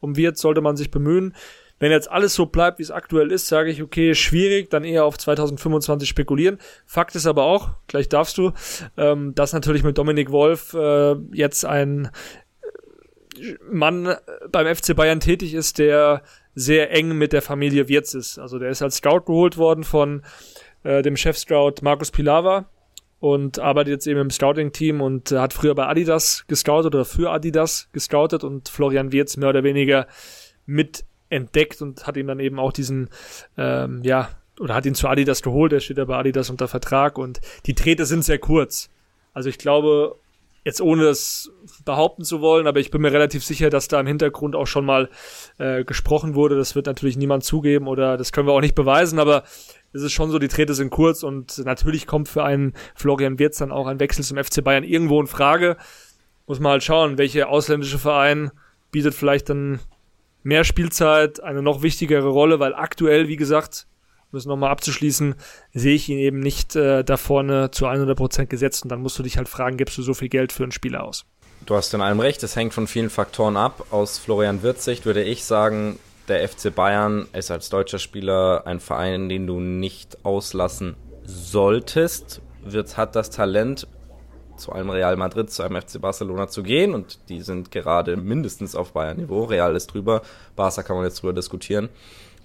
um 0.00 0.16
Wirt 0.16 0.38
sollte 0.38 0.60
man 0.60 0.76
sich 0.76 0.90
bemühen. 0.90 1.34
Wenn 1.80 1.90
jetzt 1.90 2.10
alles 2.10 2.34
so 2.34 2.46
bleibt, 2.46 2.78
wie 2.78 2.82
es 2.82 2.90
aktuell 2.90 3.32
ist, 3.32 3.48
sage 3.48 3.70
ich, 3.70 3.82
okay, 3.82 4.14
schwierig, 4.14 4.70
dann 4.70 4.84
eher 4.84 5.04
auf 5.04 5.18
2025 5.18 6.08
spekulieren. 6.08 6.58
Fakt 6.86 7.16
ist 7.16 7.26
aber 7.26 7.44
auch, 7.44 7.70
gleich 7.88 8.08
darfst 8.08 8.38
du, 8.38 8.52
ähm, 8.96 9.34
dass 9.34 9.54
natürlich 9.54 9.82
mit 9.82 9.98
Dominik 9.98 10.30
Wolf 10.30 10.74
äh, 10.74 11.14
jetzt 11.32 11.64
ein 11.64 12.10
Mann 13.70 14.14
beim 14.52 14.74
FC 14.74 14.94
Bayern 14.94 15.20
tätig 15.20 15.54
ist, 15.54 15.78
der 15.78 16.22
sehr 16.54 16.90
eng 16.90 17.16
mit 17.16 17.32
der 17.32 17.42
Familie 17.42 17.88
Wirtz 17.88 18.12
ist. 18.12 18.38
Also 18.38 18.58
der 18.58 18.70
ist 18.70 18.82
als 18.82 18.96
Scout 18.96 19.22
geholt 19.22 19.56
worden 19.56 19.82
von 19.82 20.22
äh, 20.82 21.02
dem 21.02 21.16
Chef-Scout 21.16 21.76
Markus 21.82 22.10
Pilawa 22.10 22.68
und 23.20 23.58
arbeitet 23.58 23.92
jetzt 23.92 24.06
eben 24.06 24.20
im 24.20 24.30
Scouting-Team 24.30 25.00
und 25.00 25.32
äh, 25.32 25.38
hat 25.38 25.54
früher 25.54 25.74
bei 25.74 25.86
Adidas 25.86 26.44
gescoutet 26.48 26.94
oder 26.94 27.04
für 27.04 27.30
Adidas 27.30 27.88
gescoutet 27.92 28.44
und 28.44 28.68
Florian 28.68 29.12
Wirtz 29.12 29.36
mehr 29.36 29.48
oder 29.50 29.64
weniger 29.64 30.06
mit 30.66 31.04
entdeckt 31.30 31.80
und 31.80 32.06
hat 32.06 32.16
ihm 32.16 32.26
dann 32.26 32.40
eben 32.40 32.58
auch 32.58 32.72
diesen, 32.72 33.08
ähm, 33.56 34.02
ja, 34.02 34.28
oder 34.60 34.74
hat 34.74 34.84
ihn 34.84 34.94
zu 34.94 35.08
Adidas 35.08 35.42
geholt, 35.42 35.72
er 35.72 35.80
steht 35.80 35.96
ja 35.96 36.04
bei 36.04 36.16
Adidas 36.16 36.50
unter 36.50 36.68
Vertrag 36.68 37.16
und 37.16 37.40
die 37.64 37.74
Trete 37.74 38.04
sind 38.04 38.24
sehr 38.24 38.38
kurz. 38.38 38.90
Also 39.32 39.48
ich 39.48 39.58
glaube, 39.58 40.16
jetzt 40.64 40.80
ohne 40.80 41.04
das 41.04 41.50
behaupten 41.84 42.24
zu 42.24 42.40
wollen, 42.40 42.66
aber 42.66 42.80
ich 42.80 42.90
bin 42.90 43.00
mir 43.00 43.12
relativ 43.12 43.44
sicher, 43.44 43.70
dass 43.70 43.88
da 43.88 43.98
im 44.00 44.06
Hintergrund 44.06 44.54
auch 44.54 44.66
schon 44.66 44.84
mal 44.84 45.08
äh, 45.58 45.84
gesprochen 45.84 46.34
wurde. 46.34 46.56
Das 46.56 46.74
wird 46.74 46.86
natürlich 46.86 47.16
niemand 47.16 47.44
zugeben 47.44 47.88
oder 47.88 48.16
das 48.16 48.32
können 48.32 48.46
wir 48.46 48.52
auch 48.52 48.60
nicht 48.60 48.74
beweisen, 48.74 49.18
aber 49.18 49.44
es 49.92 50.02
ist 50.02 50.12
schon 50.12 50.30
so, 50.30 50.38
die 50.38 50.48
Trete 50.48 50.74
sind 50.74 50.90
kurz 50.90 51.22
und 51.22 51.58
natürlich 51.64 52.06
kommt 52.06 52.28
für 52.28 52.44
einen 52.44 52.74
Florian 52.94 53.38
Wirtz 53.38 53.58
dann 53.58 53.72
auch 53.72 53.86
ein 53.86 54.00
Wechsel 54.00 54.24
zum 54.24 54.36
FC 54.36 54.62
Bayern 54.62 54.84
irgendwo 54.84 55.20
in 55.20 55.26
Frage. 55.26 55.76
Muss 56.46 56.60
man 56.60 56.72
halt 56.72 56.84
schauen, 56.84 57.16
welche 57.16 57.48
ausländische 57.48 57.98
Verein 57.98 58.50
bietet 58.90 59.14
vielleicht 59.14 59.48
dann 59.48 59.80
mehr 60.42 60.64
Spielzeit, 60.64 61.42
eine 61.42 61.62
noch 61.62 61.82
wichtigere 61.82 62.28
Rolle, 62.28 62.60
weil 62.60 62.74
aktuell, 62.74 63.28
wie 63.28 63.36
gesagt, 63.36 63.86
um 64.32 64.38
es 64.38 64.46
nochmal 64.46 64.70
abzuschließen, 64.70 65.34
sehe 65.74 65.94
ich 65.94 66.08
ihn 66.08 66.18
eben 66.18 66.40
nicht 66.40 66.76
äh, 66.76 67.02
da 67.04 67.16
vorne 67.16 67.70
zu 67.70 67.86
100% 67.86 68.46
gesetzt 68.46 68.84
und 68.84 68.90
dann 68.90 69.00
musst 69.00 69.18
du 69.18 69.22
dich 69.22 69.36
halt 69.36 69.48
fragen, 69.48 69.76
gibst 69.76 69.98
du 69.98 70.02
so 70.02 70.14
viel 70.14 70.28
Geld 70.28 70.52
für 70.52 70.62
einen 70.62 70.72
Spieler 70.72 71.04
aus? 71.04 71.24
Du 71.66 71.74
hast 71.74 71.92
in 71.92 72.00
allem 72.00 72.20
recht, 72.20 72.42
es 72.42 72.56
hängt 72.56 72.72
von 72.72 72.86
vielen 72.86 73.10
Faktoren 73.10 73.56
ab. 73.56 73.86
Aus 73.90 74.18
Florian 74.18 74.62
Wirtz 74.62 74.84
Sicht 74.84 75.04
würde 75.04 75.22
ich 75.22 75.44
sagen, 75.44 75.98
der 76.28 76.48
FC 76.48 76.74
Bayern 76.74 77.26
ist 77.32 77.50
als 77.50 77.68
deutscher 77.68 77.98
Spieler 77.98 78.62
ein 78.66 78.80
Verein, 78.80 79.28
den 79.28 79.46
du 79.46 79.60
nicht 79.60 80.24
auslassen 80.24 80.96
solltest. 81.24 82.40
Wirtz 82.62 82.96
hat 82.96 83.16
das 83.16 83.30
Talent, 83.30 83.86
zu 84.60 84.72
einem 84.72 84.90
Real 84.90 85.16
Madrid, 85.16 85.50
zu 85.50 85.62
einem 85.62 85.80
FC 85.80 86.00
Barcelona 86.00 86.46
zu 86.48 86.62
gehen 86.62 86.94
und 86.94 87.18
die 87.28 87.40
sind 87.40 87.70
gerade 87.70 88.16
mindestens 88.16 88.76
auf 88.76 88.92
Bayern-Niveau. 88.92 89.44
Real 89.44 89.74
ist 89.74 89.88
drüber, 89.88 90.22
Barca 90.54 90.82
kann 90.82 90.96
man 90.96 91.06
jetzt 91.06 91.22
drüber 91.22 91.32
diskutieren. 91.32 91.88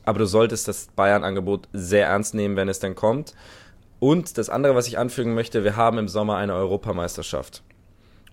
Aber 0.06 0.20
du 0.20 0.26
solltest 0.26 0.68
das 0.68 0.88
Bayern-Angebot 0.96 1.68
sehr 1.74 2.08
ernst 2.08 2.34
nehmen, 2.34 2.56
wenn 2.56 2.70
es 2.70 2.80
denn 2.80 2.96
kommt. 2.96 3.36
Und 4.00 4.38
das 4.38 4.50
andere, 4.50 4.76
was 4.76 4.88
ich 4.88 4.98
anfügen 4.98 5.34
möchte, 5.34 5.64
wir 5.64 5.76
haben 5.76 5.98
im 5.98 6.08
Sommer 6.08 6.38
eine 6.38 6.54
Europameisterschaft. 6.54 7.64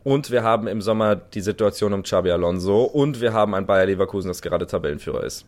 Und 0.05 0.30
wir 0.30 0.43
haben 0.43 0.66
im 0.66 0.83
Sommer 0.83 1.14
die 1.16 1.41
Situation 1.41 1.93
um 1.93 2.03
Xabi 2.03 2.30
Alonso 2.30 2.83
und 2.83 3.20
wir 3.20 3.33
haben 3.33 3.55
ein 3.55 3.66
Bayer 3.66 3.87
Leverkusen, 3.87 4.28
das 4.28 4.43
gerade 4.43 4.66
Tabellenführer 4.66 5.22
ist. 5.22 5.47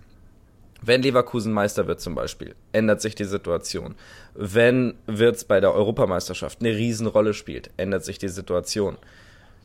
Wenn 0.87 1.01
Leverkusen 1.01 1.53
Meister 1.53 1.87
wird 1.87 2.03
zum 2.03 2.15
Beispiel, 2.15 2.55
ändert 2.73 3.01
sich 3.01 3.15
die 3.15 3.25
Situation. 3.25 3.95
Wenn 4.35 4.95
Wirtz 5.07 5.45
bei 5.45 5.59
der 5.59 5.73
Europameisterschaft 5.73 6.61
eine 6.61 6.77
Riesenrolle 6.77 7.33
spielt, 7.33 7.71
ändert 7.79 8.05
sich 8.05 8.19
die 8.19 8.29
Situation. 8.29 8.99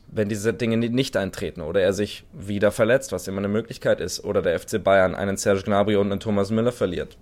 Wenn 0.06 0.30
diese 0.30 0.54
Dinge 0.54 0.78
nicht 0.78 1.18
eintreten 1.18 1.60
oder 1.60 1.82
er 1.82 1.92
sich 1.92 2.24
wieder 2.32 2.72
verletzt, 2.72 3.12
was 3.12 3.28
immer 3.28 3.38
eine 3.38 3.48
Möglichkeit 3.48 4.00
ist, 4.00 4.24
oder 4.24 4.40
der 4.40 4.58
FC 4.58 4.82
Bayern 4.82 5.14
einen 5.14 5.36
Serge 5.36 5.62
Gnabry 5.62 5.96
und 5.96 6.10
einen 6.10 6.20
Thomas 6.20 6.50
Müller 6.50 6.72
verliert, 6.72 7.18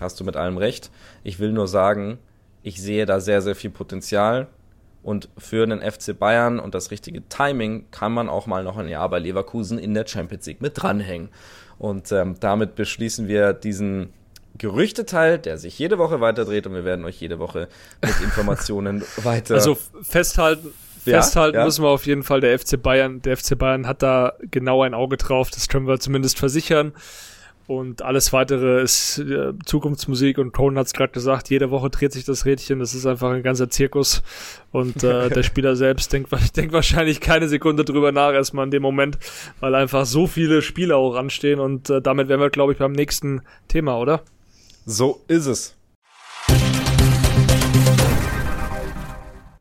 hast 0.00 0.20
du 0.20 0.24
mit 0.24 0.36
allem 0.36 0.56
recht. 0.56 0.92
Ich 1.24 1.40
will 1.40 1.50
nur 1.50 1.66
sagen, 1.66 2.18
ich 2.62 2.80
sehe 2.80 3.06
da 3.06 3.18
sehr, 3.18 3.42
sehr 3.42 3.56
viel 3.56 3.70
Potenzial. 3.70 4.46
Und 5.02 5.28
für 5.36 5.66
den 5.66 5.80
FC 5.80 6.16
Bayern 6.16 6.60
und 6.60 6.76
das 6.76 6.92
richtige 6.92 7.28
Timing 7.28 7.86
kann 7.90 8.12
man 8.12 8.28
auch 8.28 8.46
mal 8.46 8.62
noch 8.62 8.76
ein 8.76 8.88
Jahr 8.88 9.08
bei 9.08 9.18
Leverkusen 9.18 9.78
in 9.78 9.94
der 9.94 10.06
Champions 10.06 10.46
League 10.46 10.60
mit 10.60 10.80
dranhängen. 10.80 11.28
Und 11.82 12.12
ähm, 12.12 12.36
damit 12.38 12.76
beschließen 12.76 13.26
wir 13.26 13.52
diesen 13.52 14.12
Gerüchteteil, 14.56 15.40
der 15.40 15.58
sich 15.58 15.76
jede 15.80 15.98
Woche 15.98 16.20
weiterdreht 16.20 16.64
und 16.68 16.74
wir 16.74 16.84
werden 16.84 17.04
euch 17.04 17.20
jede 17.20 17.40
Woche 17.40 17.66
mit 18.00 18.20
Informationen 18.22 19.02
weiter. 19.24 19.56
Also 19.56 19.76
festhalten, 20.00 20.72
Ja, 21.04 21.20
festhalten 21.20 21.56
ja. 21.56 21.64
müssen 21.64 21.82
wir 21.82 21.88
auf 21.88 22.06
jeden 22.06 22.22
Fall, 22.22 22.40
der 22.40 22.56
FC 22.56 22.80
Bayern, 22.80 23.20
der 23.22 23.36
FC 23.36 23.58
Bayern 23.58 23.88
hat 23.88 24.00
da 24.00 24.34
genau 24.48 24.84
ein 24.84 24.94
Auge 24.94 25.16
drauf, 25.16 25.50
das 25.50 25.66
können 25.66 25.88
wir 25.88 25.98
zumindest 25.98 26.38
versichern. 26.38 26.92
Und 27.72 28.02
alles 28.02 28.34
weitere 28.34 28.82
ist 28.82 29.18
äh, 29.18 29.54
Zukunftsmusik 29.64 30.36
und 30.36 30.52
Cohen 30.52 30.76
hat 30.76 30.88
es 30.88 30.92
gerade 30.92 31.10
gesagt, 31.10 31.48
jede 31.48 31.70
Woche 31.70 31.88
dreht 31.88 32.12
sich 32.12 32.24
das 32.24 32.44
Rädchen, 32.44 32.80
das 32.80 32.92
ist 32.92 33.06
einfach 33.06 33.30
ein 33.30 33.42
ganzer 33.42 33.70
Zirkus. 33.70 34.22
Und 34.72 35.02
äh, 35.02 35.30
der 35.30 35.42
Spieler 35.42 35.74
selbst 35.74 36.12
denkt, 36.12 36.30
denkt 36.54 36.74
wahrscheinlich 36.74 37.22
keine 37.22 37.48
Sekunde 37.48 37.86
drüber 37.86 38.12
nach, 38.12 38.34
erstmal 38.34 38.66
in 38.66 38.72
dem 38.72 38.82
Moment, 38.82 39.18
weil 39.60 39.74
einfach 39.74 40.04
so 40.04 40.26
viele 40.26 40.60
Spiele 40.60 40.96
auch 40.96 41.14
anstehen. 41.14 41.60
Und 41.60 41.88
äh, 41.88 42.02
damit 42.02 42.28
wären 42.28 42.40
wir, 42.40 42.50
glaube 42.50 42.72
ich, 42.72 42.78
beim 42.78 42.92
nächsten 42.92 43.40
Thema, 43.68 43.98
oder? 43.98 44.22
so 44.84 45.24
ist 45.28 45.46
es. 45.46 45.74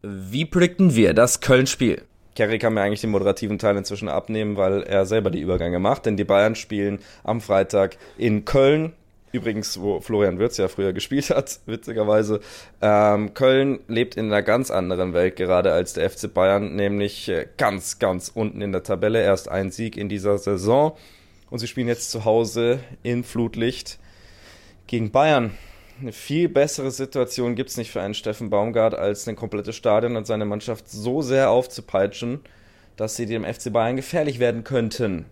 Wie 0.02 0.46
predikten 0.46 0.96
wir 0.96 1.14
das 1.14 1.40
Köln-Spiel? 1.40 2.02
Kerry 2.42 2.58
kann 2.58 2.74
mir 2.74 2.82
eigentlich 2.82 3.02
den 3.02 3.12
moderativen 3.12 3.60
Teil 3.60 3.78
inzwischen 3.78 4.10
abnehmen, 4.10 4.58
weil 4.58 4.82
er 4.82 5.06
selber 5.06 5.30
die 5.30 5.42
Übergänge 5.42 5.78
macht, 5.78 6.08
denn 6.08 6.18
die 6.18 6.24
Bayern 6.24 6.56
spielen 6.56 6.98
am 7.24 7.40
Freitag 7.40 7.98
in 8.18 8.46
Köln. 8.46 8.94
Übrigens, 9.32 9.80
wo 9.80 10.00
Florian 10.00 10.40
Wirtz 10.40 10.58
ja 10.58 10.68
früher 10.68 10.92
gespielt 10.92 11.30
hat, 11.30 11.60
witzigerweise. 11.68 12.40
Ähm, 12.82 13.36
Köln 13.36 13.82
lebt 13.88 14.18
in 14.18 14.26
einer 14.26 14.42
ganz 14.42 14.72
anderen 14.72 15.14
Welt 15.14 15.36
gerade 15.36 15.72
als 15.72 15.94
der 15.94 16.10
FC 16.10 16.34
Bayern, 16.34 16.76
nämlich 16.76 17.30
äh, 17.30 17.46
ganz, 17.58 18.00
ganz 18.00 18.32
unten 18.34 18.64
in 18.64 18.72
der 18.72 18.82
Tabelle. 18.82 19.22
Erst 19.22 19.48
ein 19.48 19.70
Sieg 19.70 19.96
in 19.96 20.10
dieser 20.10 20.40
Saison. 20.40 20.98
Und 21.52 21.60
sie 21.60 21.68
spielen 21.68 21.88
jetzt 21.88 22.10
zu 22.10 22.26
Hause 22.26 22.80
in 23.04 23.24
Flutlicht 23.24 24.00
gegen 24.88 25.12
Bayern. 25.12 25.52
Eine 26.02 26.14
viel 26.14 26.50
bessere 26.50 26.90
Situation 26.90 27.54
gibt 27.54 27.70
es 27.70 27.78
nicht 27.78 27.92
für 27.92 28.02
einen 28.02 28.16
Steffen 28.16 28.50
Baumgart, 28.50 28.96
als 28.96 29.28
ein 29.28 29.36
komplettes 29.36 29.76
Stadion 29.76 30.16
und 30.16 30.26
seine 30.26 30.46
Mannschaft 30.46 30.90
so 30.90 31.22
sehr 31.22 31.52
aufzupeitschen, 31.52 32.40
dass 32.96 33.16
sie 33.16 33.28
dem 33.28 33.44
FC 33.44 33.72
Bayern 33.72 33.98
gefährlich 33.98 34.40
werden 34.40 34.64
könnten. 34.64 35.28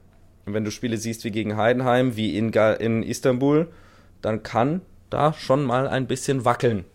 Und 0.45 0.53
wenn 0.53 0.63
du 0.63 0.69
Spiele 0.69 0.97
siehst 0.97 1.23
wie 1.23 1.31
gegen 1.31 1.57
Heidenheim, 1.57 2.15
wie 2.15 2.37
in, 2.37 2.53
in 2.53 3.01
Istanbul, 3.01 3.67
dann 4.21 4.43
kann 4.43 4.81
da 5.09 5.33
schon 5.33 5.63
mal 5.63 5.87
ein 5.87 6.05
bisschen 6.05 6.45
Wackeln 6.45 6.85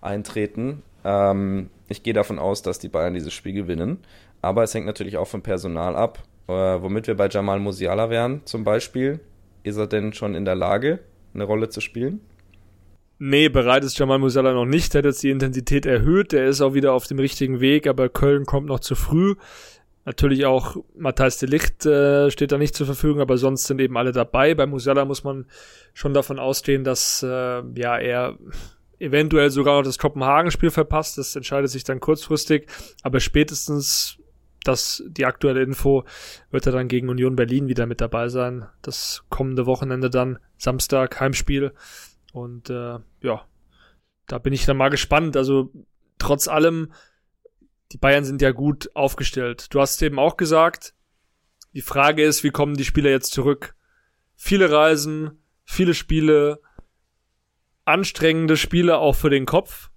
eintreten. 0.00 0.84
Ähm, 1.04 1.70
ich 1.88 2.04
gehe 2.04 2.14
davon 2.14 2.38
aus, 2.38 2.62
dass 2.62 2.78
die 2.78 2.88
Bayern 2.88 3.14
dieses 3.14 3.32
Spiel 3.32 3.54
gewinnen. 3.54 3.98
Aber 4.42 4.62
es 4.62 4.74
hängt 4.74 4.86
natürlich 4.86 5.16
auch 5.16 5.26
vom 5.26 5.42
Personal 5.42 5.96
ab. 5.96 6.22
Äh, 6.46 6.52
womit 6.52 7.08
wir 7.08 7.16
bei 7.16 7.28
Jamal 7.28 7.58
Musiala 7.58 8.10
wären, 8.10 8.42
zum 8.44 8.62
Beispiel. 8.62 9.18
Ist 9.64 9.76
er 9.76 9.88
denn 9.88 10.12
schon 10.12 10.36
in 10.36 10.44
der 10.44 10.54
Lage, 10.54 11.00
eine 11.34 11.42
Rolle 11.42 11.68
zu 11.68 11.80
spielen? 11.80 12.20
Nee, 13.26 13.48
bereit 13.48 13.84
ist 13.84 13.98
Jamal 13.98 14.18
Musiala 14.18 14.52
noch 14.52 14.66
nicht. 14.66 14.92
Der 14.92 14.98
hat 14.98 15.06
jetzt 15.06 15.22
die 15.22 15.30
Intensität 15.30 15.86
erhöht. 15.86 16.32
Der 16.32 16.44
ist 16.44 16.60
auch 16.60 16.74
wieder 16.74 16.92
auf 16.92 17.06
dem 17.06 17.18
richtigen 17.18 17.58
Weg, 17.58 17.86
aber 17.86 18.10
Köln 18.10 18.44
kommt 18.44 18.66
noch 18.66 18.80
zu 18.80 18.94
früh. 18.94 19.36
Natürlich 20.04 20.44
auch 20.44 20.76
Matthijs 20.94 21.38
de 21.38 21.48
Licht 21.48 21.86
äh, 21.86 22.30
steht 22.30 22.52
da 22.52 22.58
nicht 22.58 22.74
zur 22.74 22.84
Verfügung, 22.84 23.22
aber 23.22 23.38
sonst 23.38 23.64
sind 23.64 23.80
eben 23.80 23.96
alle 23.96 24.12
dabei. 24.12 24.54
Bei 24.54 24.66
Musiala 24.66 25.06
muss 25.06 25.24
man 25.24 25.46
schon 25.94 26.12
davon 26.12 26.38
ausgehen, 26.38 26.84
dass 26.84 27.22
äh, 27.22 27.62
ja 27.74 27.96
er 27.96 28.36
eventuell 28.98 29.48
sogar 29.48 29.78
noch 29.78 29.84
das 29.84 29.96
Kopenhagen-Spiel 29.96 30.70
verpasst. 30.70 31.16
Das 31.16 31.34
entscheidet 31.34 31.70
sich 31.70 31.84
dann 31.84 32.00
kurzfristig, 32.00 32.66
aber 33.02 33.20
spätestens 33.20 34.18
das 34.64 35.02
die 35.06 35.24
aktuelle 35.24 35.62
Info 35.62 36.04
wird 36.50 36.66
er 36.66 36.72
dann 36.72 36.88
gegen 36.88 37.08
Union 37.08 37.36
Berlin 37.36 37.68
wieder 37.68 37.86
mit 37.86 38.02
dabei 38.02 38.28
sein. 38.28 38.66
Das 38.82 39.24
kommende 39.30 39.64
Wochenende 39.64 40.10
dann 40.10 40.38
Samstag 40.58 41.18
Heimspiel. 41.20 41.72
Und 42.34 42.68
äh, 42.68 42.98
ja, 43.22 43.46
da 44.26 44.38
bin 44.38 44.52
ich 44.52 44.66
dann 44.66 44.76
mal 44.76 44.88
gespannt. 44.88 45.36
Also 45.36 45.70
trotz 46.18 46.48
allem, 46.48 46.92
die 47.92 47.96
Bayern 47.96 48.24
sind 48.24 48.42
ja 48.42 48.50
gut 48.50 48.90
aufgestellt. 48.96 49.72
Du 49.72 49.80
hast 49.80 50.02
eben 50.02 50.18
auch 50.18 50.36
gesagt, 50.36 50.94
die 51.74 51.80
Frage 51.80 52.24
ist, 52.24 52.42
wie 52.42 52.50
kommen 52.50 52.76
die 52.76 52.84
Spieler 52.84 53.10
jetzt 53.10 53.32
zurück? 53.32 53.76
Viele 54.34 54.68
Reisen, 54.72 55.44
viele 55.64 55.94
Spiele, 55.94 56.60
anstrengende 57.84 58.56
Spiele 58.56 58.98
auch 58.98 59.14
für 59.14 59.30
den 59.30 59.46
Kopf. 59.46 59.90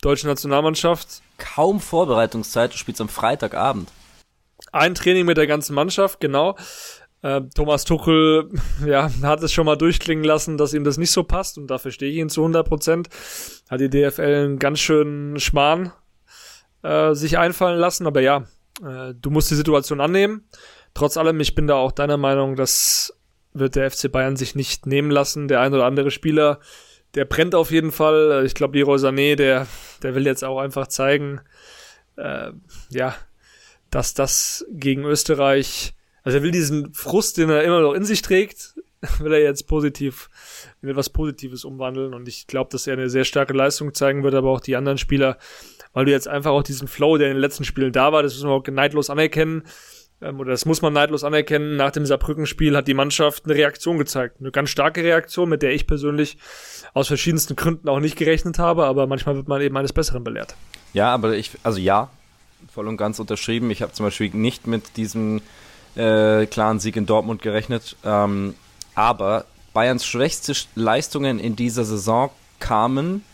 Deutsche 0.00 0.26
Nationalmannschaft. 0.26 1.22
Kaum 1.38 1.78
Vorbereitungszeit, 1.78 2.72
du 2.72 2.76
spielst 2.76 3.00
am 3.00 3.08
Freitagabend. 3.08 3.88
Ein 4.72 4.96
Training 4.96 5.26
mit 5.26 5.36
der 5.36 5.46
ganzen 5.46 5.74
Mannschaft, 5.74 6.18
genau. 6.18 6.56
Äh, 7.22 7.42
Thomas 7.54 7.84
Tuchel 7.84 8.48
ja, 8.86 9.10
hat 9.22 9.42
es 9.42 9.52
schon 9.52 9.66
mal 9.66 9.76
durchklingen 9.76 10.24
lassen, 10.24 10.56
dass 10.56 10.74
ihm 10.74 10.84
das 10.84 10.98
nicht 10.98 11.10
so 11.10 11.24
passt 11.24 11.58
und 11.58 11.68
da 11.68 11.78
verstehe 11.78 12.10
ich 12.10 12.16
ihn 12.16 12.28
zu 12.28 12.42
100 12.42 12.66
Prozent. 12.66 13.08
Hat 13.68 13.80
die 13.80 13.90
DFL 13.90 14.22
einen 14.22 14.58
ganz 14.58 14.80
schönen 14.80 15.40
Schmarrn 15.40 15.92
äh, 16.82 17.14
sich 17.14 17.38
einfallen 17.38 17.78
lassen, 17.78 18.06
aber 18.06 18.20
ja, 18.20 18.46
äh, 18.84 19.14
du 19.14 19.30
musst 19.30 19.50
die 19.50 19.56
Situation 19.56 20.00
annehmen. 20.00 20.48
Trotz 20.94 21.16
allem, 21.16 21.40
ich 21.40 21.54
bin 21.54 21.66
da 21.66 21.74
auch 21.74 21.92
deiner 21.92 22.16
Meinung, 22.16 22.56
das 22.56 23.12
wird 23.52 23.76
der 23.76 23.90
FC 23.90 24.10
Bayern 24.10 24.36
sich 24.36 24.54
nicht 24.54 24.86
nehmen 24.86 25.10
lassen. 25.10 25.48
Der 25.48 25.60
ein 25.60 25.74
oder 25.74 25.86
andere 25.86 26.10
Spieler, 26.10 26.60
der 27.14 27.24
brennt 27.24 27.54
auf 27.54 27.70
jeden 27.70 27.92
Fall. 27.92 28.44
Ich 28.46 28.54
glaube, 28.54 28.78
Leroy 28.78 28.96
Sané, 28.96 29.34
der, 29.34 29.66
der 30.02 30.14
will 30.14 30.26
jetzt 30.26 30.44
auch 30.44 30.60
einfach 30.60 30.86
zeigen, 30.86 31.40
äh, 32.16 32.52
ja, 32.90 33.14
dass 33.90 34.14
das 34.14 34.66
gegen 34.70 35.04
Österreich 35.04 35.94
also 36.28 36.40
er 36.40 36.42
will 36.42 36.50
diesen 36.50 36.92
Frust, 36.92 37.38
den 37.38 37.48
er 37.48 37.64
immer 37.64 37.80
noch 37.80 37.94
in 37.94 38.04
sich 38.04 38.20
trägt, 38.20 38.74
will 39.18 39.32
er 39.32 39.40
jetzt 39.40 39.66
positiv 39.66 40.28
in 40.82 40.90
etwas 40.90 41.08
Positives 41.08 41.64
umwandeln. 41.64 42.12
Und 42.12 42.28
ich 42.28 42.46
glaube, 42.46 42.68
dass 42.70 42.86
er 42.86 42.92
eine 42.92 43.08
sehr 43.08 43.24
starke 43.24 43.54
Leistung 43.54 43.94
zeigen 43.94 44.22
wird, 44.24 44.34
aber 44.34 44.50
auch 44.50 44.60
die 44.60 44.76
anderen 44.76 44.98
Spieler, 44.98 45.38
weil 45.94 46.04
du 46.04 46.10
jetzt 46.10 46.28
einfach 46.28 46.50
auch 46.50 46.62
diesen 46.62 46.86
Flow, 46.86 47.16
der 47.16 47.28
in 47.28 47.36
den 47.36 47.40
letzten 47.40 47.64
Spielen 47.64 47.92
da 47.92 48.12
war, 48.12 48.22
das 48.22 48.34
müssen 48.34 48.50
wir 48.50 48.52
auch 48.52 48.66
neidlos 48.66 49.08
anerkennen. 49.08 49.62
Ähm, 50.20 50.38
oder 50.38 50.50
das 50.50 50.66
muss 50.66 50.82
man 50.82 50.92
neidlos 50.92 51.24
anerkennen. 51.24 51.76
Nach 51.76 51.92
dem 51.92 52.04
Saarbrücken-Spiel 52.04 52.76
hat 52.76 52.88
die 52.88 52.92
Mannschaft 52.92 53.46
eine 53.46 53.54
Reaktion 53.54 53.96
gezeigt. 53.96 54.36
Eine 54.38 54.50
ganz 54.50 54.68
starke 54.68 55.02
Reaktion, 55.02 55.48
mit 55.48 55.62
der 55.62 55.72
ich 55.72 55.86
persönlich 55.86 56.36
aus 56.92 57.08
verschiedensten 57.08 57.56
Gründen 57.56 57.88
auch 57.88 58.00
nicht 58.00 58.16
gerechnet 58.16 58.58
habe, 58.58 58.84
aber 58.84 59.06
manchmal 59.06 59.34
wird 59.36 59.48
man 59.48 59.62
eben 59.62 59.78
eines 59.78 59.94
Besseren 59.94 60.24
belehrt. 60.24 60.56
Ja, 60.92 61.14
aber 61.14 61.38
ich, 61.38 61.52
also 61.62 61.78
ja, 61.78 62.10
voll 62.70 62.86
und 62.86 62.98
ganz 62.98 63.18
unterschrieben. 63.18 63.70
Ich 63.70 63.80
habe 63.80 63.94
zum 63.94 64.04
Beispiel 64.04 64.28
nicht 64.34 64.66
mit 64.66 64.98
diesem 64.98 65.40
äh, 65.98 66.46
klaren 66.46 66.80
Sieg 66.80 66.96
in 66.96 67.06
Dortmund 67.06 67.42
gerechnet. 67.42 67.96
Ähm, 68.04 68.54
aber 68.94 69.44
Bayerns 69.74 70.06
schwächste 70.06 70.54
Leistungen 70.74 71.38
in 71.38 71.56
dieser 71.56 71.84
Saison 71.84 72.30
kamen 72.60 73.24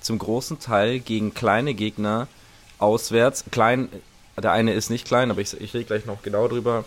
zum 0.00 0.18
großen 0.18 0.58
Teil 0.58 1.00
gegen 1.00 1.34
kleine 1.34 1.74
Gegner 1.74 2.28
auswärts. 2.78 3.44
Klein, 3.50 3.88
der 4.40 4.52
eine 4.52 4.72
ist 4.72 4.90
nicht 4.90 5.06
klein, 5.06 5.30
aber 5.30 5.40
ich, 5.40 5.60
ich 5.60 5.74
rede 5.74 5.84
gleich 5.84 6.06
noch 6.06 6.22
genau 6.22 6.48
drüber, 6.48 6.84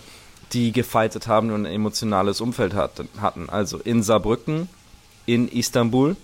die 0.53 0.71
gefightet 0.71 1.27
haben 1.27 1.51
und 1.51 1.65
ein 1.65 1.73
emotionales 1.73 2.41
Umfeld 2.41 2.73
hatten. 2.73 3.49
Also 3.49 3.77
in 3.79 4.03
Saarbrücken, 4.03 4.69
in 5.25 5.47
Istanbul, 5.47 6.15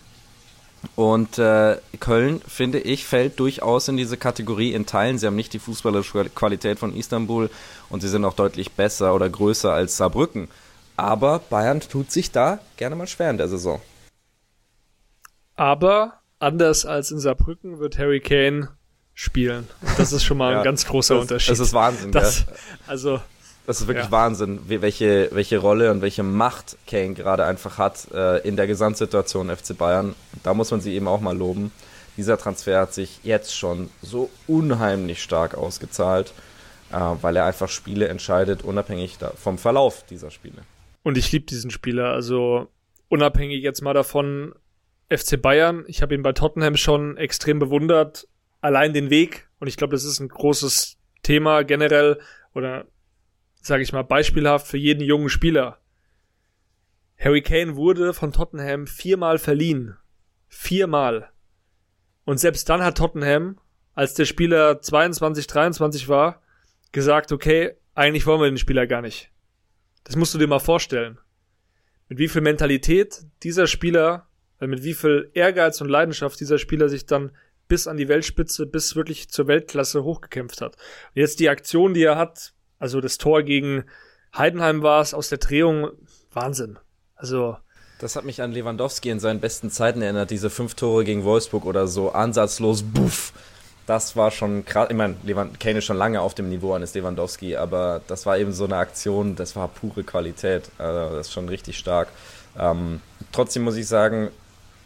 und 0.95 1.37
äh, 1.37 1.77
Köln, 1.99 2.41
finde 2.47 2.79
ich, 2.79 3.05
fällt 3.05 3.39
durchaus 3.39 3.87
in 3.87 3.97
diese 3.97 4.17
Kategorie 4.17 4.73
in 4.73 4.85
Teilen. 4.85 5.17
Sie 5.17 5.27
haben 5.27 5.35
nicht 5.35 5.53
die 5.53 5.59
fußballische 5.59 6.29
Qualität 6.29 6.79
von 6.79 6.95
Istanbul 6.95 7.49
und 7.89 8.01
sie 8.01 8.07
sind 8.07 8.25
auch 8.25 8.33
deutlich 8.33 8.71
besser 8.71 9.13
oder 9.13 9.29
größer 9.29 9.71
als 9.73 9.97
Saarbrücken. 9.97 10.47
Aber 10.95 11.39
Bayern 11.39 11.79
tut 11.79 12.11
sich 12.11 12.31
da 12.31 12.59
gerne 12.77 12.95
mal 12.95 13.07
schwer 13.07 13.29
in 13.29 13.37
der 13.37 13.47
Saison. 13.47 13.81
Aber 15.55 16.19
anders 16.39 16.85
als 16.85 17.11
in 17.11 17.19
Saarbrücken 17.19 17.79
wird 17.79 17.97
Harry 17.97 18.19
Kane 18.21 18.69
spielen. 19.13 19.67
das 19.97 20.13
ist 20.13 20.23
schon 20.23 20.37
mal 20.37 20.53
ja, 20.53 20.57
ein 20.59 20.63
ganz 20.63 20.85
großer 20.85 21.15
das, 21.15 21.21
Unterschied. 21.23 21.51
Das 21.51 21.59
ist 21.59 21.73
Wahnsinn. 21.73 22.11
Das, 22.11 22.39
ja. 22.41 22.45
Also 22.87 23.21
das 23.69 23.81
ist 23.81 23.87
wirklich 23.87 24.07
ja. 24.07 24.11
Wahnsinn, 24.11 24.61
welche, 24.65 25.29
welche 25.31 25.59
Rolle 25.59 25.91
und 25.91 26.01
welche 26.01 26.23
Macht 26.23 26.75
Kane 26.87 27.13
gerade 27.13 27.45
einfach 27.45 27.77
hat 27.77 28.07
äh, 28.11 28.39
in 28.39 28.55
der 28.55 28.65
Gesamtsituation 28.65 29.55
FC 29.55 29.77
Bayern. 29.77 30.15
Da 30.41 30.55
muss 30.55 30.71
man 30.71 30.81
sie 30.81 30.95
eben 30.95 31.07
auch 31.07 31.21
mal 31.21 31.37
loben. 31.37 31.71
Dieser 32.17 32.39
Transfer 32.39 32.81
hat 32.81 32.95
sich 32.95 33.19
jetzt 33.21 33.55
schon 33.55 33.91
so 34.01 34.31
unheimlich 34.47 35.21
stark 35.21 35.53
ausgezahlt, 35.53 36.33
äh, 36.91 36.95
weil 36.95 37.35
er 37.35 37.45
einfach 37.45 37.69
Spiele 37.69 38.07
entscheidet, 38.07 38.63
unabhängig 38.63 39.19
da, 39.19 39.33
vom 39.35 39.59
Verlauf 39.59 40.03
dieser 40.09 40.31
Spiele. 40.31 40.63
Und 41.03 41.19
ich 41.19 41.31
liebe 41.31 41.45
diesen 41.45 41.69
Spieler, 41.69 42.09
also 42.09 42.69
unabhängig 43.07 43.61
jetzt 43.61 43.83
mal 43.83 43.93
davon, 43.93 44.55
FC 45.09 45.39
Bayern, 45.39 45.83
ich 45.85 46.01
habe 46.01 46.15
ihn 46.15 46.23
bei 46.23 46.33
Tottenham 46.33 46.75
schon 46.75 47.17
extrem 47.17 47.59
bewundert, 47.59 48.27
allein 48.61 48.93
den 48.93 49.11
Weg, 49.11 49.47
und 49.59 49.67
ich 49.67 49.77
glaube, 49.77 49.91
das 49.91 50.05
ist 50.05 50.19
ein 50.19 50.29
großes 50.29 50.97
Thema 51.21 51.63
generell, 51.63 52.19
oder 52.55 52.87
sage 53.61 53.83
ich 53.83 53.93
mal, 53.93 54.03
beispielhaft 54.03 54.67
für 54.67 54.77
jeden 54.77 55.03
jungen 55.03 55.29
Spieler. 55.29 55.79
Harry 57.17 57.41
Kane 57.41 57.75
wurde 57.75 58.13
von 58.13 58.31
Tottenham 58.31 58.87
viermal 58.87 59.37
verliehen. 59.37 59.97
Viermal. 60.47 61.29
Und 62.23 62.39
selbst 62.39 62.69
dann 62.69 62.83
hat 62.83 62.97
Tottenham, 62.97 63.59
als 63.93 64.13
der 64.13 64.25
Spieler 64.25 64.81
22, 64.81 65.47
23 65.47 66.07
war, 66.07 66.41
gesagt, 66.91 67.31
okay, 67.31 67.75
eigentlich 67.93 68.25
wollen 68.25 68.41
wir 68.41 68.49
den 68.49 68.57
Spieler 68.57 68.87
gar 68.87 69.01
nicht. 69.01 69.31
Das 70.05 70.15
musst 70.15 70.33
du 70.33 70.37
dir 70.37 70.47
mal 70.47 70.59
vorstellen. 70.59 71.19
Mit 72.07 72.17
wie 72.17 72.29
viel 72.29 72.41
Mentalität 72.41 73.25
dieser 73.43 73.67
Spieler, 73.67 74.27
mit 74.59 74.83
wie 74.83 74.93
viel 74.93 75.29
Ehrgeiz 75.33 75.81
und 75.81 75.89
Leidenschaft 75.89 76.39
dieser 76.39 76.57
Spieler 76.57 76.89
sich 76.89 77.05
dann 77.05 77.31
bis 77.67 77.87
an 77.87 77.97
die 77.97 78.07
Weltspitze, 78.07 78.65
bis 78.65 78.95
wirklich 78.95 79.29
zur 79.29 79.47
Weltklasse 79.47 80.03
hochgekämpft 80.03 80.61
hat. 80.61 80.75
Und 80.75 81.21
jetzt 81.21 81.39
die 81.39 81.49
Aktion, 81.49 81.93
die 81.93 82.03
er 82.03 82.17
hat, 82.17 82.53
also 82.79 83.01
das 83.01 83.17
Tor 83.17 83.43
gegen 83.43 83.83
Heidenheim 84.35 84.81
war 84.81 85.01
es 85.01 85.13
aus 85.13 85.29
der 85.29 85.37
Drehung 85.37 85.89
Wahnsinn. 86.33 86.79
Also 87.15 87.57
das 87.99 88.15
hat 88.15 88.23
mich 88.23 88.41
an 88.41 88.53
Lewandowski 88.53 89.09
in 89.09 89.19
seinen 89.19 89.41
besten 89.41 89.69
Zeiten 89.69 90.01
erinnert, 90.01 90.31
diese 90.31 90.49
fünf 90.49 90.73
Tore 90.75 91.03
gegen 91.03 91.25
Wolfsburg 91.25 91.65
oder 91.65 91.85
so, 91.85 92.11
ansatzlos, 92.11 92.81
buff. 92.81 93.33
Das 93.87 94.15
war 94.15 94.31
schon 94.31 94.63
krass. 94.65 94.87
Ich 94.89 94.95
meine, 94.95 95.15
Kane 95.59 95.79
ist 95.79 95.85
schon 95.85 95.97
lange 95.97 96.21
auf 96.21 96.33
dem 96.33 96.47
Niveau 96.47 96.73
eines 96.73 96.93
Lewandowski, 96.93 97.57
aber 97.57 98.01
das 98.07 98.25
war 98.25 98.37
eben 98.37 98.53
so 98.53 98.65
eine 98.65 98.77
Aktion, 98.77 99.35
das 99.35 99.55
war 99.55 99.67
pure 99.67 100.03
Qualität. 100.03 100.69
Also 100.77 101.15
das 101.15 101.27
ist 101.27 101.33
schon 101.33 101.49
richtig 101.49 101.77
stark. 101.77 102.07
Ähm, 102.57 103.01
trotzdem 103.33 103.63
muss 103.63 103.75
ich 103.75 103.87
sagen, 103.87 104.29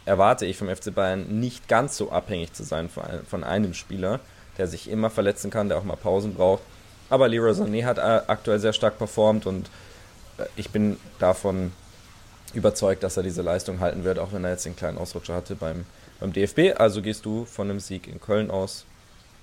erwarte 0.05 0.47
ich 0.47 0.57
vom 0.57 0.73
FC 0.73 0.93
Bayern 0.95 1.39
nicht 1.39 1.67
ganz 1.67 1.97
so 1.97 2.11
abhängig 2.11 2.53
zu 2.53 2.63
sein 2.63 2.89
von, 2.89 3.03
von 3.29 3.43
einem 3.43 3.75
Spieler, 3.75 4.19
der 4.57 4.67
sich 4.67 4.89
immer 4.89 5.09
verletzen 5.11 5.51
kann, 5.51 5.69
der 5.69 5.77
auch 5.77 5.83
mal 5.83 5.97
Pausen 5.97 6.33
braucht. 6.33 6.63
Aber 7.13 7.27
Leroy 7.27 7.51
Sané 7.51 7.85
hat 7.85 7.99
äh, 7.99 8.23
aktuell 8.25 8.57
sehr 8.57 8.73
stark 8.73 8.97
performt 8.97 9.45
und 9.45 9.69
äh, 10.39 10.45
ich 10.55 10.71
bin 10.71 10.97
davon 11.19 11.71
überzeugt, 12.55 13.03
dass 13.03 13.17
er 13.17 13.21
diese 13.21 13.43
Leistung 13.43 13.81
halten 13.81 14.03
wird, 14.03 14.17
auch 14.17 14.33
wenn 14.33 14.43
er 14.43 14.49
jetzt 14.49 14.65
den 14.65 14.75
kleinen 14.75 14.97
Ausrutscher 14.97 15.35
hatte 15.35 15.53
beim, 15.53 15.85
beim 16.19 16.33
DFB. 16.33 16.75
Also 16.75 17.03
gehst 17.03 17.23
du 17.25 17.45
von 17.45 17.69
einem 17.69 17.79
Sieg 17.79 18.07
in 18.07 18.19
Köln 18.19 18.49
aus. 18.49 18.85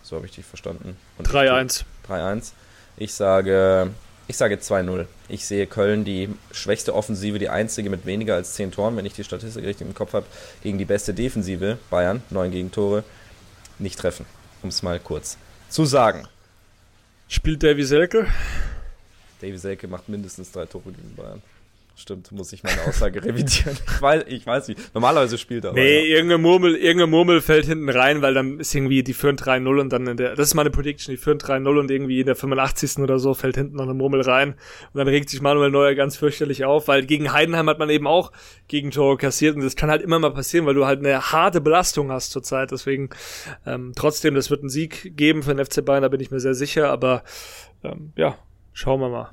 So 0.02 0.16
habe 0.16 0.26
ich 0.26 0.32
dich 0.32 0.44
verstanden. 0.44 0.96
3-1. 1.22 1.84
3-1. 2.08 2.54
Ich 2.96 3.14
sage, 3.14 3.90
ich 4.26 4.36
sage 4.36 4.56
2-0. 4.56 5.06
Ich 5.28 5.46
sehe 5.46 5.68
Köln 5.68 6.04
die 6.04 6.28
schwächste 6.50 6.92
Offensive, 6.92 7.38
die 7.38 7.50
einzige 7.50 7.88
mit 7.88 8.04
weniger 8.04 8.34
als 8.34 8.54
10 8.54 8.72
Toren, 8.72 8.96
wenn 8.96 9.06
ich 9.06 9.12
die 9.12 9.22
Statistik 9.22 9.64
richtig 9.64 9.86
im 9.86 9.94
Kopf 9.94 10.12
habe, 10.14 10.26
gegen 10.64 10.78
die 10.78 10.86
beste 10.86 11.14
Defensive, 11.14 11.78
Bayern, 11.88 12.24
9 12.30 12.50
Gegentore, 12.50 13.04
nicht 13.78 13.96
treffen. 13.96 14.26
Um 14.60 14.70
es 14.70 14.82
mal 14.82 14.98
kurz 14.98 15.36
zu 15.68 15.84
sagen. 15.84 16.26
Spielt 17.32 17.62
Davy 17.62 17.84
Selke? 17.84 18.26
Davy 19.40 19.56
Selke 19.56 19.86
macht 19.86 20.08
mindestens 20.08 20.50
drei 20.50 20.66
Tore 20.66 20.90
gegen 20.90 21.14
Bayern. 21.14 21.40
Stimmt, 22.00 22.32
muss 22.32 22.50
ich 22.54 22.62
meine 22.62 22.80
Aussage 22.88 23.22
revidieren. 23.24 23.76
Ich 23.86 24.00
weiß, 24.00 24.24
ich 24.26 24.46
weiß 24.46 24.68
nicht. 24.68 24.94
Normalerweise 24.94 25.36
spielt 25.36 25.66
er. 25.66 25.74
Nee, 25.74 25.98
ja. 25.98 26.16
irgendeine 26.16 26.38
Murmel, 26.38 26.74
irgendeine 26.74 27.08
Murmel 27.08 27.42
fällt 27.42 27.66
hinten 27.66 27.90
rein, 27.90 28.22
weil 28.22 28.32
dann 28.32 28.58
ist 28.58 28.74
irgendwie, 28.74 29.02
die 29.02 29.12
führen 29.12 29.36
3-0 29.36 29.78
und 29.78 29.92
dann 29.92 30.06
in 30.06 30.16
der, 30.16 30.34
das 30.34 30.48
ist 30.48 30.54
meine 30.54 30.70
Prediction, 30.70 31.12
die 31.12 31.18
führen 31.18 31.36
3-0 31.36 31.78
und 31.78 31.90
irgendwie 31.90 32.20
in 32.20 32.24
der 32.24 32.36
85. 32.36 33.00
oder 33.00 33.18
so 33.18 33.34
fällt 33.34 33.56
hinten 33.56 33.76
noch 33.76 33.84
eine 33.84 33.92
Murmel 33.92 34.22
rein. 34.22 34.54
Und 34.94 34.98
dann 34.98 35.08
regt 35.08 35.28
sich 35.28 35.42
Manuel 35.42 35.70
Neuer 35.70 35.94
ganz 35.94 36.16
fürchterlich 36.16 36.64
auf, 36.64 36.88
weil 36.88 37.04
gegen 37.04 37.34
Heidenheim 37.34 37.68
hat 37.68 37.78
man 37.78 37.90
eben 37.90 38.06
auch 38.06 38.32
Gegentore 38.68 39.18
kassiert 39.18 39.56
und 39.56 39.62
das 39.62 39.76
kann 39.76 39.90
halt 39.90 40.00
immer 40.00 40.18
mal 40.18 40.32
passieren, 40.32 40.64
weil 40.64 40.74
du 40.74 40.86
halt 40.86 41.00
eine 41.00 41.20
harte 41.32 41.60
Belastung 41.60 42.10
hast 42.10 42.30
zurzeit. 42.30 42.70
Deswegen, 42.70 43.10
ähm, 43.66 43.92
trotzdem, 43.94 44.34
das 44.34 44.48
wird 44.48 44.60
einen 44.62 44.70
Sieg 44.70 45.18
geben 45.18 45.42
für 45.42 45.54
den 45.54 45.62
FC 45.62 45.84
Bayern, 45.84 46.00
da 46.00 46.08
bin 46.08 46.20
ich 46.20 46.30
mir 46.30 46.40
sehr 46.40 46.54
sicher, 46.54 46.88
aber, 46.88 47.24
ähm, 47.84 48.14
ja, 48.16 48.38
schauen 48.72 49.00
wir 49.00 49.10
mal. 49.10 49.30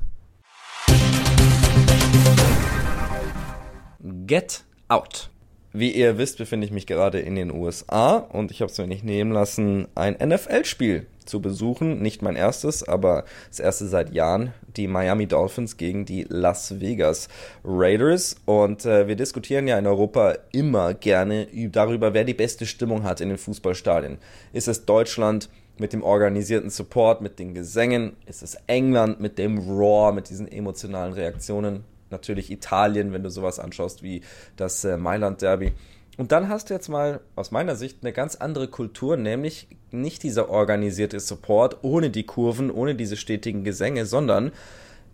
Get 4.26 4.64
Out. 4.88 5.30
Wie 5.74 5.92
ihr 5.92 6.18
wisst, 6.18 6.38
befinde 6.38 6.66
ich 6.66 6.72
mich 6.72 6.88
gerade 6.88 7.20
in 7.20 7.36
den 7.36 7.52
USA 7.52 8.18
und 8.18 8.52
ich 8.52 8.62
habe 8.62 8.72
es 8.72 8.78
mir 8.78 8.88
nicht 8.88 9.04
nehmen 9.04 9.32
lassen, 9.32 9.88
ein 9.96 10.14
NFL-Spiel 10.14 11.06
zu 11.26 11.42
besuchen. 11.42 12.02
Nicht 12.02 12.22
mein 12.22 12.36
erstes, 12.36 12.88
aber 12.88 13.26
das 13.50 13.60
erste 13.60 13.88
seit 13.88 14.14
Jahren. 14.14 14.54
Die 14.76 14.88
Miami 14.88 15.28
Dolphins 15.28 15.78
gegen 15.78 16.06
die 16.06 16.26
Las 16.30 16.80
Vegas 16.80 17.28
Raiders. 17.64 18.38
Und 18.46 18.86
äh, 18.86 19.08
wir 19.08 19.16
diskutieren 19.16 19.68
ja 19.68 19.78
in 19.78 19.88
Europa 19.88 20.36
immer 20.52 20.94
gerne 20.94 21.48
darüber, 21.70 22.14
wer 22.14 22.24
die 22.24 22.34
beste 22.34 22.66
Stimmung 22.66 23.04
hat 23.04 23.22
in 23.22 23.30
den 23.30 23.38
Fußballstadien. 23.38 24.18
Ist 24.54 24.68
es 24.68 24.86
Deutschland? 24.86 25.50
mit 25.80 25.94
dem 25.94 26.02
organisierten 26.02 26.72
Support, 26.72 27.22
mit 27.22 27.38
den 27.38 27.54
Gesängen, 27.54 28.16
ist 28.26 28.42
es 28.42 28.58
England 28.66 29.20
mit 29.20 29.38
dem 29.38 29.60
Raw, 29.60 30.12
mit 30.12 30.28
diesen 30.28 30.52
emotionalen 30.52 31.14
Reaktionen 31.14 31.84
natürlich 32.10 32.52
Italien, 32.52 33.14
wenn 33.14 33.24
du 33.24 33.30
sowas 33.30 33.60
anschaust 33.60 34.04
wie 34.04 34.22
das 34.56 34.84
äh, 34.84 34.98
Mailand 34.98 35.42
Derby. 35.42 35.74
Und 36.18 36.32
dann 36.32 36.50
hast 36.50 36.70
du 36.70 36.74
jetzt 36.74 36.90
mal 36.90 37.20
aus 37.36 37.52
meiner 37.52 37.76
Sicht 37.76 38.00
eine 38.02 38.12
ganz 38.12 38.36
andere 38.36 38.68
Kultur, 38.68 39.18
nämlich 39.18 39.68
nicht 39.92 40.24
dieser 40.24 40.50
organisierte 40.50 41.20
Support 41.20 41.84
ohne 41.84 42.10
die 42.10 42.24
Kurven, 42.24 42.72
ohne 42.72 42.96
diese 42.96 43.18
stetigen 43.18 43.64
Gesänge, 43.64 44.08
sondern 44.08 44.52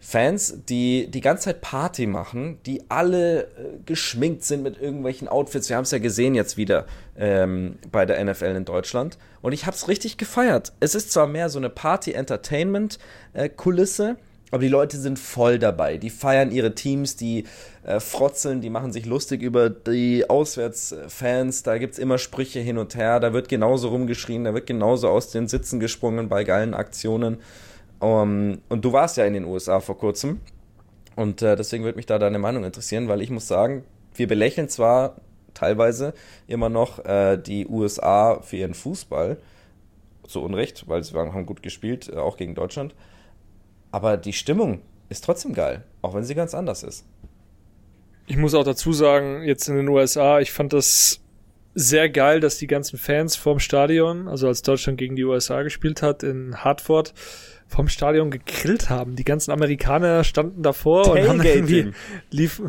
Fans, 0.06 0.66
die 0.68 1.10
die 1.10 1.22
ganze 1.22 1.46
Zeit 1.46 1.62
Party 1.62 2.08
machen, 2.08 2.60
die 2.66 2.84
alle 2.90 3.44
äh, 3.44 3.48
geschminkt 3.86 4.44
sind 4.44 4.62
mit 4.62 4.78
irgendwelchen 4.78 5.30
Outfits. 5.30 5.70
Wir 5.70 5.78
haben 5.78 5.84
es 5.84 5.92
ja 5.92 6.00
gesehen 6.00 6.36
jetzt 6.36 6.58
wieder 6.58 6.88
ähm, 7.18 7.78
bei 7.90 8.06
der 8.06 8.22
NFL 8.22 8.58
in 8.58 8.66
Deutschland. 8.66 9.18
Und 9.42 9.54
ich 9.54 9.66
habe 9.66 9.78
es 9.78 9.88
richtig 9.88 10.18
gefeiert. 10.18 10.74
Es 10.82 10.94
ist 10.94 11.14
zwar 11.14 11.28
mehr 11.28 11.48
so 11.48 11.58
eine 11.58 11.70
Party-Entertainment-Kulisse, 11.70 14.10
äh, 14.10 14.16
aber 14.54 14.62
die 14.62 14.70
Leute 14.70 15.00
sind 15.00 15.18
voll 15.18 15.58
dabei. 15.58 15.98
Die 15.98 16.12
feiern 16.12 16.52
ihre 16.52 16.76
Teams, 16.76 17.16
die 17.16 17.46
äh, 17.84 18.00
frotzeln, 18.00 18.62
die 18.62 18.70
machen 18.70 18.94
sich 18.94 19.08
lustig 19.08 19.42
über 19.42 19.72
die 19.72 20.30
Auswärtsfans. 20.30 21.64
Da 21.64 21.80
gibt 21.80 21.94
es 21.94 22.00
immer 22.00 22.20
Sprüche 22.20 22.60
hin 22.60 22.78
und 22.78 22.94
her. 22.94 23.20
Da 23.20 23.34
wird 23.34 23.50
genauso 23.50 23.88
rumgeschrien, 23.88 24.44
da 24.44 24.54
wird 24.54 24.68
genauso 24.68 25.10
aus 25.10 25.32
den 25.32 25.48
Sitzen 25.48 25.80
gesprungen 25.80 26.30
bei 26.30 26.44
geilen 26.44 26.76
Aktionen. 26.76 27.38
Um, 27.98 28.60
und 28.70 28.86
du 28.86 28.94
warst 28.94 29.18
ja 29.18 29.26
in 29.26 29.34
den 29.34 29.46
USA 29.46 29.80
vor 29.80 29.98
kurzem. 29.98 30.40
Und 31.16 31.42
äh, 31.42 31.56
deswegen 31.56 31.84
würde 31.84 31.96
mich 31.96 32.06
da 32.06 32.20
deine 32.20 32.38
Meinung 32.38 32.64
interessieren, 32.64 33.08
weil 33.08 33.24
ich 33.24 33.32
muss 33.32 33.48
sagen, 33.48 33.84
wir 34.14 34.28
belächeln 34.28 34.70
zwar 34.70 35.16
teilweise 35.56 36.14
immer 36.46 36.70
noch 36.70 37.04
äh, 37.06 37.38
die 37.38 37.66
USA 37.66 38.40
für 38.42 38.58
ihren 38.58 38.76
Fußball, 38.76 39.38
zu 40.28 40.44
Unrecht, 40.44 40.88
weil 40.88 41.04
sie 41.04 41.16
haben 41.18 41.48
gut 41.48 41.64
gespielt, 41.64 42.08
äh, 42.08 42.18
auch 42.18 42.38
gegen 42.38 42.54
Deutschland. 42.54 42.94
Aber 43.94 44.18
die 44.18 44.34
Stimmung 44.34 44.82
ist 45.10 45.24
trotzdem 45.24 45.54
geil, 45.54 45.84
auch 46.02 46.16
wenn 46.16 46.24
sie 46.24 46.34
ganz 46.34 46.56
anders 46.56 46.82
ist. 46.82 47.06
Ich 48.26 48.38
muss 48.38 48.56
auch 48.56 48.64
dazu 48.64 48.92
sagen, 48.92 49.44
jetzt 49.44 49.70
in 49.70 49.76
den 49.76 49.88
USA, 49.88 50.40
ich 50.40 50.52
fand 50.52 50.74
das 50.74 51.22
sehr 51.76 52.10
geil, 52.10 52.40
dass 52.40 52.58
die 52.58 52.66
ganzen 52.66 52.98
Fans 52.98 53.36
vorm 53.36 53.60
Stadion, 53.60 54.28
also 54.28 54.48
als 54.48 54.64
Deutschland 54.64 54.98
gegen 54.98 55.16
die 55.16 55.24
USA 55.24 55.62
gespielt 55.62 56.02
hat 56.02 56.24
in 56.24 56.64
Hartford, 56.64 57.14
vom 57.68 57.88
Stadion 57.88 58.32
gegrillt 58.32 58.90
haben. 58.90 59.16
Die 59.16 59.24
ganzen 59.24 59.52
Amerikaner 59.52 60.24
standen 60.24 60.64
davor 60.64 61.12
und 61.12 61.28
haben 61.28 61.44
irgendwie 61.44 61.92
lief, 62.32 62.64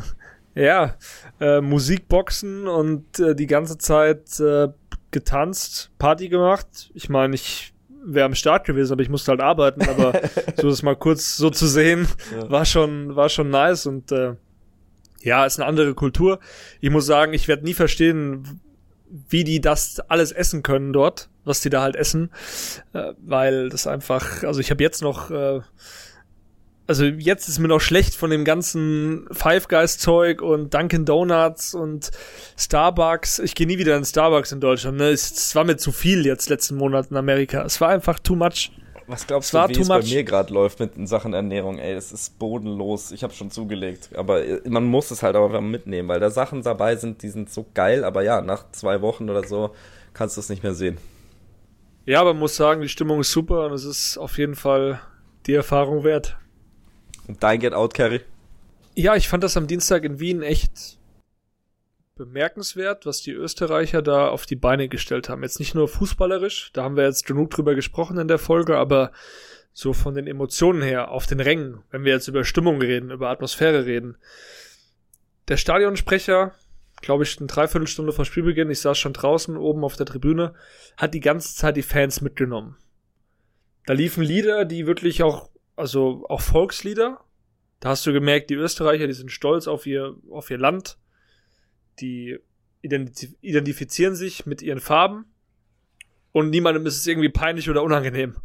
ja, 0.54 0.94
äh, 1.40 1.62
Musikboxen 1.62 2.68
und 2.68 3.18
äh, 3.18 3.34
die 3.34 3.46
ganze 3.46 3.78
Zeit 3.78 4.38
äh, 4.40 4.68
getanzt, 5.10 5.90
Party 5.98 6.28
gemacht. 6.28 6.90
Ich 6.92 7.08
meine, 7.08 7.34
ich 7.34 7.73
wäre 8.04 8.26
am 8.26 8.34
Start 8.34 8.66
gewesen, 8.66 8.92
aber 8.92 9.02
ich 9.02 9.08
musste 9.08 9.32
halt 9.32 9.40
arbeiten. 9.40 9.82
Aber 9.88 10.20
so 10.56 10.68
das 10.68 10.82
mal 10.82 10.96
kurz 10.96 11.36
so 11.36 11.50
zu 11.50 11.66
sehen, 11.66 12.06
ja. 12.32 12.50
war 12.50 12.64
schon, 12.64 13.16
war 13.16 13.28
schon 13.28 13.50
nice 13.50 13.86
und 13.86 14.12
äh, 14.12 14.34
ja, 15.22 15.46
ist 15.46 15.58
eine 15.58 15.66
andere 15.66 15.94
Kultur. 15.94 16.38
Ich 16.80 16.90
muss 16.90 17.06
sagen, 17.06 17.32
ich 17.32 17.48
werde 17.48 17.64
nie 17.64 17.74
verstehen, 17.74 18.60
wie 19.28 19.44
die 19.44 19.60
das 19.60 20.00
alles 20.00 20.32
essen 20.32 20.62
können 20.62 20.92
dort, 20.92 21.28
was 21.44 21.60
die 21.60 21.70
da 21.70 21.82
halt 21.82 21.96
essen, 21.96 22.30
äh, 22.92 23.12
weil 23.18 23.68
das 23.68 23.86
einfach, 23.86 24.42
also 24.42 24.60
ich 24.60 24.70
habe 24.70 24.82
jetzt 24.82 25.02
noch 25.02 25.30
äh, 25.30 25.60
also 26.86 27.04
jetzt 27.04 27.48
ist 27.48 27.58
mir 27.58 27.68
noch 27.68 27.80
schlecht 27.80 28.14
von 28.14 28.30
dem 28.30 28.44
ganzen 28.44 29.26
Five 29.30 29.68
Guys 29.68 29.98
Zeug 29.98 30.42
und 30.42 30.74
Dunkin 30.74 31.04
Donuts 31.04 31.74
und 31.74 32.10
Starbucks. 32.58 33.38
Ich 33.38 33.54
gehe 33.54 33.66
nie 33.66 33.78
wieder 33.78 33.96
in 33.96 34.04
Starbucks 34.04 34.52
in 34.52 34.60
Deutschland. 34.60 34.98
Ne? 34.98 35.08
Es, 35.08 35.54
war 35.54 35.64
mir 35.64 35.76
zu 35.76 35.92
viel 35.92 36.26
jetzt 36.26 36.48
letzten 36.50 36.76
Monat 36.76 37.10
in 37.10 37.16
Amerika. 37.16 37.62
Es 37.64 37.80
war 37.80 37.88
einfach 37.88 38.18
too 38.18 38.36
much. 38.36 38.70
Was 39.06 39.26
glaubst 39.26 39.52
du, 39.52 39.58
wie 39.68 39.80
es 39.80 39.88
much. 39.88 40.00
bei 40.00 40.04
mir 40.04 40.24
gerade 40.24 40.52
läuft 40.52 40.80
mit 40.80 40.96
in 40.96 41.06
Sachen 41.06 41.34
Ernährung? 41.34 41.78
Ey, 41.78 41.92
es 41.94 42.12
ist 42.12 42.38
bodenlos. 42.38 43.12
Ich 43.12 43.22
habe 43.22 43.34
schon 43.34 43.50
zugelegt, 43.50 44.10
aber 44.14 44.44
äh, 44.44 44.60
man 44.68 44.84
muss 44.84 45.10
es 45.10 45.22
halt 45.22 45.36
auch 45.36 45.46
einfach 45.46 45.60
mitnehmen, 45.60 46.08
weil 46.08 46.20
da 46.20 46.30
Sachen 46.30 46.62
dabei 46.62 46.96
sind, 46.96 47.22
die 47.22 47.28
sind 47.28 47.50
so 47.50 47.66
geil. 47.74 48.04
Aber 48.04 48.22
ja, 48.22 48.40
nach 48.40 48.70
zwei 48.72 49.02
Wochen 49.02 49.28
oder 49.28 49.46
so 49.46 49.74
kannst 50.14 50.36
du 50.36 50.40
es 50.40 50.48
nicht 50.48 50.62
mehr 50.62 50.74
sehen. 50.74 50.98
Ja, 52.06 52.20
aber 52.20 52.34
man 52.34 52.40
muss 52.40 52.56
sagen, 52.56 52.82
die 52.82 52.88
Stimmung 52.88 53.20
ist 53.20 53.32
super 53.32 53.66
und 53.66 53.72
es 53.72 53.84
ist 53.84 54.18
auf 54.18 54.36
jeden 54.38 54.54
Fall 54.54 55.00
die 55.46 55.54
Erfahrung 55.54 56.04
wert. 56.04 56.38
Und 57.26 57.42
dein 57.42 57.60
Get 57.60 57.72
Out, 57.72 57.94
Carry? 57.94 58.20
Ja, 58.94 59.16
ich 59.16 59.28
fand 59.28 59.42
das 59.42 59.56
am 59.56 59.66
Dienstag 59.66 60.04
in 60.04 60.20
Wien 60.20 60.42
echt 60.42 60.98
bemerkenswert, 62.16 63.06
was 63.06 63.22
die 63.22 63.32
Österreicher 63.32 64.02
da 64.02 64.28
auf 64.28 64.46
die 64.46 64.56
Beine 64.56 64.88
gestellt 64.88 65.28
haben. 65.28 65.42
Jetzt 65.42 65.58
nicht 65.58 65.74
nur 65.74 65.88
fußballerisch, 65.88 66.70
da 66.72 66.84
haben 66.84 66.96
wir 66.96 67.04
jetzt 67.04 67.26
genug 67.26 67.50
drüber 67.50 67.74
gesprochen 67.74 68.18
in 68.18 68.28
der 68.28 68.38
Folge, 68.38 68.76
aber 68.76 69.10
so 69.72 69.92
von 69.92 70.14
den 70.14 70.28
Emotionen 70.28 70.82
her, 70.82 71.10
auf 71.10 71.26
den 71.26 71.40
Rängen, 71.40 71.82
wenn 71.90 72.04
wir 72.04 72.12
jetzt 72.12 72.28
über 72.28 72.44
Stimmung 72.44 72.80
reden, 72.80 73.10
über 73.10 73.30
Atmosphäre 73.30 73.86
reden. 73.86 74.16
Der 75.48 75.56
Stadionsprecher, 75.56 76.54
glaube 77.00 77.24
ich, 77.24 77.36
eine 77.38 77.48
Dreiviertelstunde 77.48 78.12
vor 78.12 78.24
Spielbeginn, 78.24 78.70
ich 78.70 78.80
saß 78.80 78.96
schon 78.96 79.12
draußen 79.12 79.56
oben 79.56 79.82
auf 79.82 79.96
der 79.96 80.06
Tribüne, 80.06 80.54
hat 80.96 81.14
die 81.14 81.20
ganze 81.20 81.56
Zeit 81.56 81.76
die 81.76 81.82
Fans 81.82 82.20
mitgenommen. 82.20 82.76
Da 83.86 83.92
liefen 83.92 84.22
Lieder, 84.22 84.64
die 84.64 84.86
wirklich 84.86 85.24
auch 85.24 85.50
also 85.76 86.24
auch 86.28 86.40
Volkslieder. 86.40 87.20
Da 87.80 87.90
hast 87.90 88.06
du 88.06 88.12
gemerkt, 88.12 88.50
die 88.50 88.54
Österreicher, 88.54 89.06
die 89.06 89.12
sind 89.12 89.30
stolz 89.30 89.66
auf 89.66 89.86
ihr, 89.86 90.16
auf 90.30 90.50
ihr 90.50 90.58
Land. 90.58 90.98
Die 92.00 92.38
identif 92.82 93.34
identifizieren 93.40 94.14
sich 94.14 94.46
mit 94.46 94.62
ihren 94.62 94.80
Farben. 94.80 95.26
Und 96.32 96.50
niemandem 96.50 96.86
ist 96.86 96.96
es 96.96 97.06
irgendwie 97.06 97.28
peinlich 97.28 97.70
oder 97.70 97.82
unangenehm. 97.82 98.36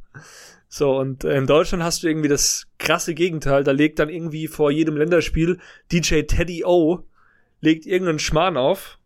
So, 0.68 1.00
und 1.00 1.24
in 1.24 1.48
Deutschland 1.48 1.84
hast 1.84 2.04
du 2.04 2.08
irgendwie 2.08 2.28
das 2.28 2.68
krasse 2.78 3.16
Gegenteil. 3.16 3.64
Da 3.64 3.72
legt 3.72 3.98
dann 3.98 4.10
irgendwie 4.10 4.48
vor 4.48 4.70
jedem 4.70 4.98
Länderspiel 4.98 5.60
DJ 5.92 6.22
Teddy 6.22 6.64
O 6.64 7.06
legt 7.62 7.86
irgendeinen 7.86 8.20
Schmarrn 8.20 8.56
auf 8.56 8.99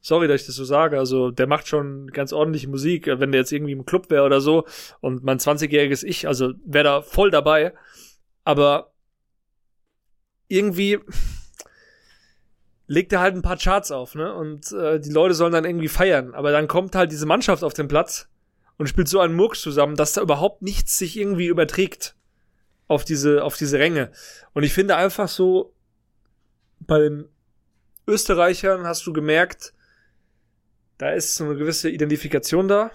sorry, 0.00 0.28
dass 0.28 0.42
ich 0.42 0.46
das 0.46 0.56
so 0.56 0.64
sage, 0.64 0.98
also 0.98 1.30
der 1.30 1.46
macht 1.46 1.68
schon 1.68 2.08
ganz 2.08 2.32
ordentliche 2.32 2.68
Musik, 2.68 3.06
wenn 3.06 3.32
der 3.32 3.40
jetzt 3.40 3.52
irgendwie 3.52 3.72
im 3.72 3.86
Club 3.86 4.10
wäre 4.10 4.24
oder 4.24 4.40
so 4.40 4.64
und 5.00 5.24
mein 5.24 5.38
20-jähriges 5.38 6.04
Ich, 6.04 6.26
also 6.26 6.52
wäre 6.64 6.84
da 6.84 7.02
voll 7.02 7.30
dabei, 7.30 7.74
aber 8.44 8.92
irgendwie 10.48 10.98
legt 12.86 13.12
er 13.12 13.20
halt 13.20 13.34
ein 13.34 13.42
paar 13.42 13.58
Charts 13.58 13.90
auf, 13.90 14.14
ne? 14.14 14.32
Und 14.34 14.72
äh, 14.72 14.98
die 14.98 15.10
Leute 15.10 15.34
sollen 15.34 15.52
dann 15.52 15.66
irgendwie 15.66 15.88
feiern, 15.88 16.34
aber 16.34 16.52
dann 16.52 16.68
kommt 16.68 16.94
halt 16.94 17.12
diese 17.12 17.26
Mannschaft 17.26 17.62
auf 17.62 17.74
den 17.74 17.88
Platz 17.88 18.28
und 18.78 18.88
spielt 18.88 19.08
so 19.08 19.20
einen 19.20 19.34
Murks 19.34 19.60
zusammen, 19.60 19.96
dass 19.96 20.14
da 20.14 20.22
überhaupt 20.22 20.62
nichts 20.62 20.96
sich 20.96 21.18
irgendwie 21.18 21.46
überträgt 21.46 22.14
auf 22.86 23.04
diese, 23.04 23.44
auf 23.44 23.56
diese 23.56 23.78
Ränge. 23.78 24.10
Und 24.54 24.62
ich 24.62 24.72
finde 24.72 24.96
einfach 24.96 25.28
so, 25.28 25.74
bei 26.80 26.98
den 26.98 27.28
Österreichern 28.06 28.86
hast 28.86 29.06
du 29.06 29.12
gemerkt, 29.12 29.74
da 30.98 31.10
ist 31.10 31.36
so 31.36 31.44
eine 31.44 31.56
gewisse 31.56 31.88
Identifikation 31.88 32.68
da. 32.68 32.90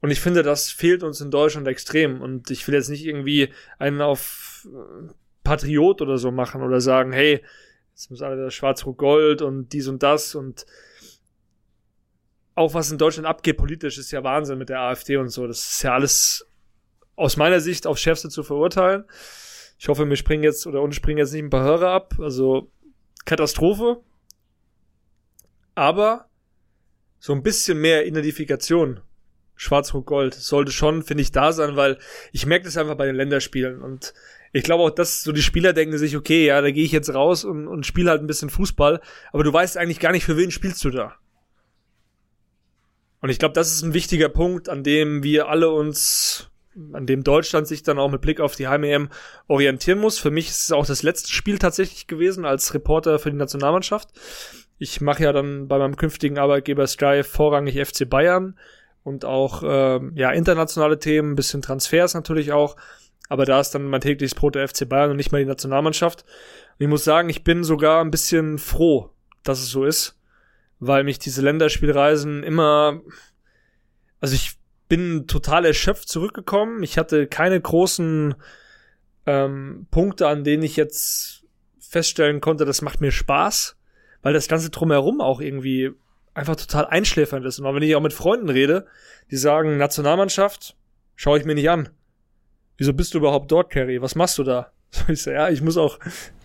Und 0.00 0.10
ich 0.10 0.20
finde, 0.20 0.42
das 0.42 0.70
fehlt 0.70 1.02
uns 1.02 1.20
in 1.20 1.30
Deutschland 1.30 1.66
extrem. 1.66 2.20
Und 2.20 2.50
ich 2.50 2.66
will 2.68 2.74
jetzt 2.74 2.88
nicht 2.88 3.04
irgendwie 3.04 3.52
einen 3.78 4.00
auf 4.00 4.68
äh, 4.72 5.12
Patriot 5.42 6.00
oder 6.02 6.18
so 6.18 6.30
machen 6.30 6.62
oder 6.62 6.80
sagen, 6.80 7.12
hey, 7.12 7.42
jetzt 7.90 8.10
muss 8.10 8.22
alle 8.22 8.50
Schwarz-Rot-Gold 8.50 9.42
und 9.42 9.72
dies 9.72 9.88
und 9.88 10.02
das 10.02 10.34
und 10.34 10.66
auch 12.54 12.74
was 12.74 12.90
in 12.90 12.98
Deutschland 12.98 13.26
abgeht 13.26 13.56
politisch 13.56 13.98
ist 13.98 14.10
ja 14.10 14.24
Wahnsinn 14.24 14.58
mit 14.58 14.68
der 14.68 14.80
AfD 14.80 15.16
und 15.16 15.28
so. 15.30 15.46
Das 15.46 15.58
ist 15.58 15.82
ja 15.82 15.94
alles 15.94 16.46
aus 17.16 17.36
meiner 17.36 17.60
Sicht 17.60 17.86
aufs 17.86 18.00
Schärfste 18.00 18.28
zu 18.28 18.42
verurteilen. 18.42 19.04
Ich 19.78 19.88
hoffe, 19.88 20.08
wir 20.08 20.16
springen 20.16 20.42
jetzt 20.42 20.66
oder 20.66 20.82
uns 20.82 20.96
springen 20.96 21.18
jetzt 21.18 21.32
nicht 21.32 21.44
ein 21.44 21.50
paar 21.50 21.64
Hörer 21.64 21.90
ab. 21.90 22.14
Also 22.18 22.70
Katastrophe. 23.24 24.00
Aber 25.74 26.27
so 27.18 27.32
ein 27.32 27.42
bisschen 27.42 27.80
mehr 27.80 28.06
Identifikation 28.06 29.00
Schwarz-Rot-Gold 29.56 30.34
sollte 30.34 30.72
schon, 30.72 31.02
finde 31.02 31.22
ich, 31.22 31.32
da 31.32 31.52
sein, 31.52 31.76
weil 31.76 31.98
ich 32.32 32.46
merke 32.46 32.64
das 32.64 32.76
einfach 32.76 32.94
bei 32.94 33.06
den 33.06 33.16
Länderspielen 33.16 33.82
und 33.82 34.14
ich 34.52 34.62
glaube 34.62 34.84
auch, 34.84 34.90
dass 34.90 35.22
so 35.22 35.32
die 35.32 35.42
Spieler 35.42 35.72
denken 35.72 35.98
sich, 35.98 36.16
okay, 36.16 36.46
ja, 36.46 36.60
da 36.60 36.70
gehe 36.70 36.84
ich 36.84 36.92
jetzt 36.92 37.12
raus 37.12 37.44
und, 37.44 37.68
und 37.68 37.84
spiele 37.84 38.10
halt 38.10 38.22
ein 38.22 38.26
bisschen 38.26 38.50
Fußball, 38.50 39.00
aber 39.32 39.44
du 39.44 39.52
weißt 39.52 39.76
eigentlich 39.76 40.00
gar 40.00 40.12
nicht, 40.12 40.24
für 40.24 40.36
wen 40.36 40.50
spielst 40.50 40.82
du 40.84 40.90
da. 40.90 41.16
Und 43.20 43.30
ich 43.30 43.38
glaube, 43.38 43.52
das 43.52 43.72
ist 43.72 43.82
ein 43.82 43.94
wichtiger 43.94 44.28
Punkt, 44.28 44.68
an 44.68 44.84
dem 44.84 45.22
wir 45.22 45.48
alle 45.48 45.70
uns, 45.70 46.50
an 46.92 47.06
dem 47.06 47.24
Deutschland 47.24 47.66
sich 47.66 47.82
dann 47.82 47.98
auch 47.98 48.10
mit 48.10 48.20
Blick 48.20 48.40
auf 48.40 48.54
die 48.54 48.68
Heim-EM 48.68 49.08
orientieren 49.48 49.98
muss. 49.98 50.18
Für 50.18 50.30
mich 50.30 50.48
ist 50.48 50.62
es 50.62 50.72
auch 50.72 50.86
das 50.86 51.02
letzte 51.02 51.30
Spiel 51.30 51.58
tatsächlich 51.58 52.06
gewesen 52.06 52.44
als 52.44 52.72
Reporter 52.74 53.18
für 53.18 53.30
die 53.30 53.36
Nationalmannschaft. 53.36 54.10
Ich 54.78 55.00
mache 55.00 55.24
ja 55.24 55.32
dann 55.32 55.68
bei 55.68 55.78
meinem 55.78 55.96
künftigen 55.96 56.38
Arbeitgeber 56.38 56.86
Sky 56.86 57.22
vorrangig 57.24 57.84
FC 57.84 58.08
Bayern 58.08 58.58
und 59.02 59.24
auch 59.24 59.62
äh, 59.62 60.00
ja 60.14 60.30
internationale 60.30 60.98
Themen, 60.98 61.34
bisschen 61.34 61.62
Transfers 61.62 62.14
natürlich 62.14 62.52
auch. 62.52 62.76
Aber 63.28 63.44
da 63.44 63.60
ist 63.60 63.72
dann 63.72 63.84
mein 63.84 64.00
tägliches 64.00 64.34
Brot 64.34 64.54
der 64.54 64.66
FC 64.68 64.88
Bayern 64.88 65.10
und 65.10 65.16
nicht 65.16 65.32
mal 65.32 65.38
die 65.38 65.44
Nationalmannschaft. 65.44 66.22
Und 66.22 66.84
ich 66.84 66.88
muss 66.88 67.04
sagen, 67.04 67.28
ich 67.28 67.44
bin 67.44 67.64
sogar 67.64 68.00
ein 68.02 68.10
bisschen 68.10 68.58
froh, 68.58 69.10
dass 69.42 69.60
es 69.60 69.68
so 69.68 69.84
ist, 69.84 70.18
weil 70.78 71.04
mich 71.04 71.18
diese 71.18 71.42
Länderspielreisen 71.42 72.42
immer, 72.42 73.00
also 74.20 74.34
ich 74.34 74.54
bin 74.88 75.26
total 75.26 75.66
erschöpft 75.66 76.08
zurückgekommen. 76.08 76.82
Ich 76.82 76.96
hatte 76.96 77.26
keine 77.26 77.60
großen 77.60 78.34
ähm, 79.26 79.86
Punkte, 79.90 80.28
an 80.28 80.44
denen 80.44 80.62
ich 80.62 80.76
jetzt 80.76 81.44
feststellen 81.78 82.40
konnte, 82.40 82.64
das 82.64 82.82
macht 82.82 83.00
mir 83.00 83.12
Spaß, 83.12 83.77
weil 84.22 84.32
das 84.32 84.48
ganze 84.48 84.70
drumherum 84.70 85.20
auch 85.20 85.40
irgendwie 85.40 85.90
einfach 86.34 86.56
total 86.56 86.86
einschläfernd 86.86 87.44
ist. 87.46 87.58
Und 87.58 87.74
wenn 87.74 87.82
ich 87.82 87.96
auch 87.96 88.00
mit 88.00 88.12
Freunden 88.12 88.48
rede, 88.48 88.86
die 89.30 89.36
sagen, 89.36 89.76
Nationalmannschaft, 89.76 90.76
schaue 91.16 91.38
ich 91.38 91.44
mir 91.44 91.54
nicht 91.54 91.68
an. 91.68 91.88
Wieso 92.76 92.92
bist 92.92 93.12
du 93.12 93.18
überhaupt 93.18 93.50
dort, 93.50 93.70
Carrie? 93.70 94.00
Was 94.00 94.14
machst 94.14 94.38
du 94.38 94.44
da? 94.44 94.72
So 94.90 95.12
ich 95.12 95.22
so, 95.22 95.30
ja, 95.30 95.50
ich 95.50 95.60
muss 95.60 95.76
auch, 95.76 95.98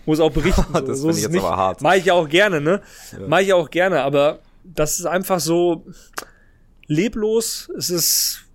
muss 0.05 0.19
auch 0.19 0.31
berichten. 0.31 0.65
So. 0.73 0.79
das 0.81 0.99
so 0.99 1.07
finde 1.07 1.17
ich 1.17 1.23
jetzt 1.23 1.31
nicht. 1.31 1.43
aber 1.43 1.55
hart. 1.55 1.81
Mach 1.81 1.93
ich 1.93 2.05
ja 2.05 2.13
auch 2.13 2.27
gerne, 2.27 2.59
ne? 2.59 2.81
Ja. 3.13 3.19
Mach 3.27 3.39
ich 3.39 3.47
ja 3.47 3.55
auch 3.55 3.69
gerne, 3.69 4.01
aber 4.01 4.39
das 4.63 4.99
ist 4.99 5.05
einfach 5.05 5.39
so 5.39 5.85
leblos, 6.87 7.71
es 7.77 7.89
ist 7.89 8.45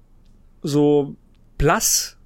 so 0.62 1.16
blass. 1.56 2.16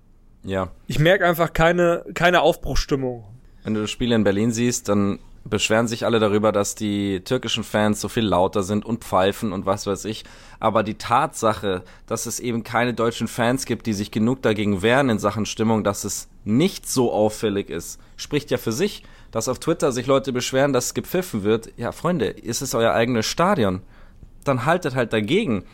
Ja. 0.43 0.73
Ich 0.87 0.99
merke 0.99 1.25
einfach 1.27 1.53
keine, 1.53 2.05
keine 2.15 2.41
Aufbruchstimmung. 2.41 3.25
Wenn 3.63 3.75
du 3.75 3.83
das 3.83 3.91
Spiel 3.91 4.11
in 4.11 4.25
Berlin 4.25 4.51
siehst, 4.51 4.89
dann 4.89 5.21
beschweren 5.45 5.89
sich 5.89 6.05
alle 6.05 6.21
darüber, 6.21 6.53
dass 6.53 6.75
die 6.75 7.21
türkischen 7.25 7.65
Fans 7.65 8.01
so 8.01 8.09
viel 8.09 8.25
lauter 8.25 8.63
sind 8.63 8.85
und 8.85 9.05
pfeifen 9.05 9.53
und 9.53 9.67
was 9.67 9.87
weiß 9.87 10.05
ich. 10.05 10.25
Aber 10.61 10.83
die 10.83 10.95
Tatsache, 10.95 11.83
dass 12.07 12.27
es 12.27 12.41
eben 12.41 12.63
keine 12.63 12.95
deutschen 12.95 13.29
Fans 13.29 13.67
gibt, 13.67 13.87
die 13.87 13.93
sich 13.93 14.11
genug 14.11 14.43
dagegen 14.43 14.83
wehren 14.83 15.09
in 15.09 15.19
Sachen 15.19 15.47
Stimmung, 15.47 15.85
dass 15.85 16.05
es 16.05 16.29
nicht 16.45 16.89
so 16.89 17.13
auffällig 17.13 17.71
ist, 17.71 18.01
spricht 18.17 18.51
ja 18.51 18.59
für 18.59 18.73
sich. 18.73 19.03
Dass 19.31 19.49
auf 19.49 19.59
Twitter 19.59 19.93
sich 19.93 20.07
Leute 20.07 20.31
beschweren, 20.31 20.75
dass 20.75 20.93
gepfiffen 20.93 21.43
wird. 21.43 21.71
Ja, 21.79 21.91
Freunde, 21.91 22.27
ist 22.27 22.61
es 22.61 22.75
euer 22.75 22.93
eigenes 22.93 23.25
Stadion? 23.25 23.81
Dann 24.45 24.67
haltet 24.67 24.95
halt 24.95 25.15
dagegen. 25.15 25.65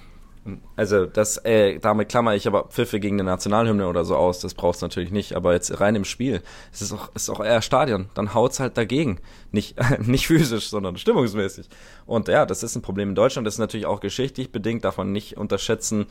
Also 0.76 1.06
das, 1.06 1.38
äh, 1.44 1.78
damit 1.78 2.08
klammer 2.08 2.34
ich 2.34 2.46
aber 2.46 2.64
Pfiffe 2.64 3.00
gegen 3.00 3.16
eine 3.16 3.30
Nationalhymne 3.30 3.86
oder 3.88 4.04
so 4.04 4.16
aus, 4.16 4.40
das 4.40 4.54
brauchst 4.54 4.82
du 4.82 4.86
natürlich 4.86 5.10
nicht, 5.10 5.34
aber 5.34 5.52
jetzt 5.52 5.80
rein 5.80 5.94
im 5.94 6.04
Spiel, 6.04 6.42
es 6.72 6.82
ist 6.82 6.92
auch, 6.92 7.10
ist 7.14 7.30
auch 7.30 7.44
eher 7.44 7.62
Stadion, 7.62 8.08
dann 8.14 8.34
haut's 8.34 8.60
halt 8.60 8.76
dagegen. 8.76 9.20
Nicht, 9.52 9.76
nicht 10.00 10.26
physisch, 10.26 10.68
sondern 10.68 10.96
stimmungsmäßig. 10.96 11.68
Und 12.06 12.28
ja, 12.28 12.46
das 12.46 12.62
ist 12.62 12.76
ein 12.76 12.82
Problem 12.82 13.10
in 13.10 13.14
Deutschland, 13.14 13.46
das 13.46 13.54
ist 13.54 13.60
natürlich 13.60 13.86
auch 13.86 14.00
geschichtlich 14.00 14.52
bedingt, 14.52 14.84
darf 14.84 14.98
man 14.98 15.12
nicht 15.12 15.36
unterschätzen. 15.36 16.06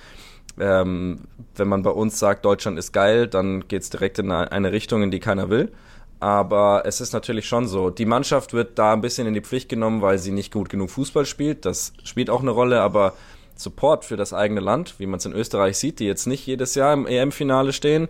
Ähm, 0.59 1.22
wenn 1.55 1.68
man 1.68 1.84
bei 1.84 1.91
uns 1.91 2.19
sagt, 2.19 2.45
Deutschland 2.45 2.80
ist 2.80 2.91
geil, 2.91 3.27
dann 3.27 3.68
geht's 3.68 3.89
direkt 3.89 4.19
in 4.19 4.31
eine 4.31 4.72
Richtung, 4.72 5.03
in 5.03 5.11
die 5.11 5.19
keiner 5.19 5.49
will. 5.49 5.72
Aber 6.19 6.84
es 6.85 6.99
ist 6.99 7.14
natürlich 7.14 7.47
schon 7.47 7.68
so. 7.68 7.89
Die 7.91 8.05
Mannschaft 8.05 8.53
wird 8.53 8.80
da 8.80 8.93
ein 8.93 9.01
bisschen 9.01 9.27
in 9.27 9.35
die 9.35 9.41
Pflicht 9.41 9.69
genommen, 9.69 10.01
weil 10.01 10.18
sie 10.18 10.31
nicht 10.31 10.51
gut 10.51 10.69
genug 10.69 10.89
Fußball 10.89 11.26
spielt. 11.26 11.65
Das 11.65 11.93
spielt 12.03 12.30
auch 12.30 12.41
eine 12.41 12.51
Rolle, 12.51 12.81
aber 12.81 13.14
Support 13.57 14.05
für 14.05 14.17
das 14.17 14.34
eigene 14.34 14.61
Land, 14.61 14.95
wie 14.99 15.05
man 15.05 15.17
es 15.17 15.25
in 15.25 15.34
Österreich 15.34 15.77
sieht, 15.77 15.99
die 15.99 16.05
jetzt 16.05 16.27
nicht 16.27 16.45
jedes 16.45 16.75
Jahr 16.75 16.93
im 16.93 17.07
EM-Finale 17.07 17.73
stehen. 17.73 18.07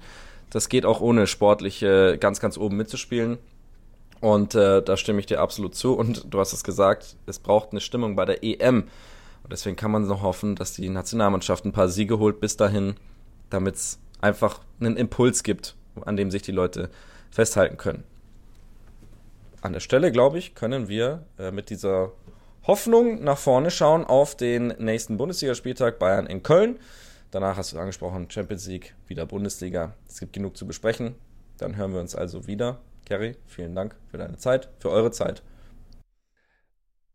Das 0.49 0.69
geht 0.69 0.86
auch 0.86 1.02
ohne 1.02 1.28
sportliche 1.28 2.18
ganz, 2.19 2.40
ganz 2.40 2.57
oben 2.57 2.78
mitzuspielen. 2.78 3.38
Und 4.19 4.56
äh, 4.56 4.82
da 4.82 4.98
stimme 4.98 5.19
ich 5.19 5.26
dir 5.26 5.41
absolut 5.41 5.76
zu. 5.76 5.94
Und 5.94 6.26
du 6.34 6.40
hast 6.40 6.53
es 6.53 6.64
gesagt, 6.64 7.15
es 7.26 7.40
braucht 7.40 7.72
eine 7.72 7.82
Stimmung 7.82 8.15
bei 8.15 8.26
der 8.26 8.44
EM. 8.44 8.84
Und 9.44 9.52
deswegen 9.52 9.76
kann 9.76 9.91
man 9.91 10.06
noch 10.07 10.22
hoffen, 10.22 10.56
dass 10.56 10.74
die 10.74 10.90
Nationalmannschaft 10.90 11.65
ein 11.65 11.72
paar 11.72 11.90
Siege 11.90 12.19
holt 12.19 12.40
bis 12.40 12.57
dahin, 12.57 12.95
damit 13.49 13.76
es 13.76 13.99
einfach 14.19 14.60
einen 14.80 14.98
Impuls 14.98 15.44
gibt, 15.44 15.76
an 16.06 16.18
dem 16.18 16.32
sich 16.32 16.41
die 16.41 16.52
Leute 16.52 16.90
festhalten 17.32 17.78
können. 17.78 18.03
An 19.61 19.74
der 19.74 19.80
Stelle, 19.80 20.11
glaube 20.11 20.38
ich, 20.38 20.56
können 20.56 20.88
wir 20.88 21.24
äh, 21.40 21.52
mit 21.52 21.69
dieser 21.69 22.11
Hoffnung 22.68 23.23
nach 23.23 23.38
vorne 23.38 23.72
schauen 23.72 24.03
auf 24.03 24.35
den 24.35 24.68
nächsten 24.77 25.15
Bundesligaspieltag 25.15 25.99
Bayern 25.99 26.27
in 26.27 26.44
Köln. 26.44 26.77
Danach 27.31 27.56
hast 27.56 27.72
du 27.72 27.80
angesprochen, 27.80 28.30
Champions 28.30 28.68
League, 28.68 28.94
wieder 29.07 29.26
Bundesliga. 29.26 29.94
Es 30.06 30.19
gibt 30.19 30.34
genug 30.34 30.57
zu 30.57 30.68
besprechen. 30.68 31.15
Dann 31.57 31.77
hören 31.77 31.94
wir 31.94 32.02
uns 32.02 32.14
also 32.14 32.45
wieder. 32.45 32.81
Kerry, 33.06 33.38
vielen 33.45 33.73
Dank 33.73 33.95
für 34.11 34.18
deine 34.18 34.35
Zeit, 34.35 34.69
für 34.80 34.89
eure 34.89 35.11
Zeit. 35.11 35.44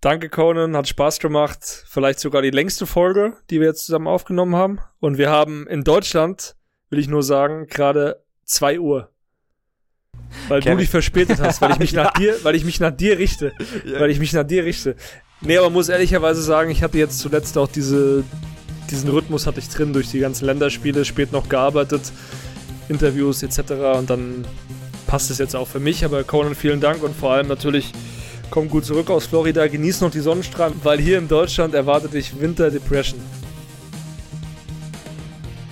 Danke, 0.00 0.30
Conan, 0.30 0.74
hat 0.74 0.88
Spaß 0.88 1.18
gemacht. 1.18 1.84
Vielleicht 1.86 2.18
sogar 2.18 2.40
die 2.40 2.50
längste 2.50 2.86
Folge, 2.86 3.34
die 3.50 3.60
wir 3.60 3.68
jetzt 3.68 3.84
zusammen 3.84 4.08
aufgenommen 4.08 4.56
haben. 4.56 4.80
Und 5.00 5.18
wir 5.18 5.30
haben 5.30 5.66
in 5.66 5.84
Deutschland, 5.84 6.56
will 6.88 6.98
ich 6.98 7.08
nur 7.08 7.22
sagen, 7.22 7.66
gerade 7.66 8.24
2 8.46 8.80
Uhr. 8.80 9.10
Weil 10.48 10.60
Kevin. 10.60 10.78
du 10.78 10.80
dich 10.80 10.90
verspätet 10.90 11.40
hast, 11.40 11.60
weil 11.60 11.72
ich 11.72 11.78
mich 11.78 11.92
nach 11.92 12.14
dir, 12.14 12.42
weil 12.42 12.54
ich 12.54 12.64
mich 12.64 12.80
nach 12.80 12.90
dir 12.90 13.18
richte. 13.18 13.52
Weil 13.98 14.10
ich 14.10 14.18
mich 14.18 14.32
nach 14.32 14.44
dir 14.44 14.64
richte. 14.64 14.96
Nee, 15.44 15.58
aber 15.58 15.70
muss 15.70 15.88
ehrlicherweise 15.88 16.42
sagen, 16.42 16.70
ich 16.70 16.82
hatte 16.82 16.98
jetzt 16.98 17.18
zuletzt 17.18 17.58
auch 17.58 17.68
diese, 17.68 18.22
diesen 18.90 19.10
Rhythmus 19.10 19.46
hatte 19.46 19.58
ich 19.58 19.68
drin 19.68 19.92
durch 19.92 20.10
die 20.10 20.20
ganzen 20.20 20.44
Länderspiele, 20.46 21.04
spät 21.04 21.32
noch 21.32 21.48
gearbeitet, 21.48 22.12
Interviews 22.88 23.42
etc. 23.42 23.72
Und 23.98 24.08
dann 24.10 24.44
passt 25.06 25.30
es 25.30 25.38
jetzt 25.38 25.56
auch 25.56 25.66
für 25.66 25.80
mich. 25.80 26.04
Aber 26.04 26.22
Conan, 26.22 26.54
vielen 26.54 26.80
Dank 26.80 27.02
und 27.02 27.16
vor 27.16 27.32
allem 27.32 27.48
natürlich 27.48 27.92
komm 28.50 28.68
gut 28.68 28.84
zurück 28.84 29.10
aus 29.10 29.26
Florida, 29.26 29.66
genieß 29.66 30.02
noch 30.02 30.10
die 30.10 30.20
Sonnenstrahlen, 30.20 30.74
weil 30.82 31.00
hier 31.00 31.18
in 31.18 31.26
Deutschland 31.26 31.74
erwartet 31.74 32.12
dich 32.12 32.38
Winter 32.38 32.70
Depression. 32.70 33.20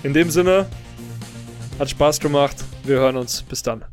In 0.02 0.14
dem 0.14 0.30
Sinne, 0.30 0.66
hat 1.78 1.90
Spaß 1.90 2.20
gemacht. 2.20 2.56
Wir 2.84 2.96
hören 2.96 3.16
uns. 3.16 3.42
Bis 3.42 3.62
dann. 3.62 3.84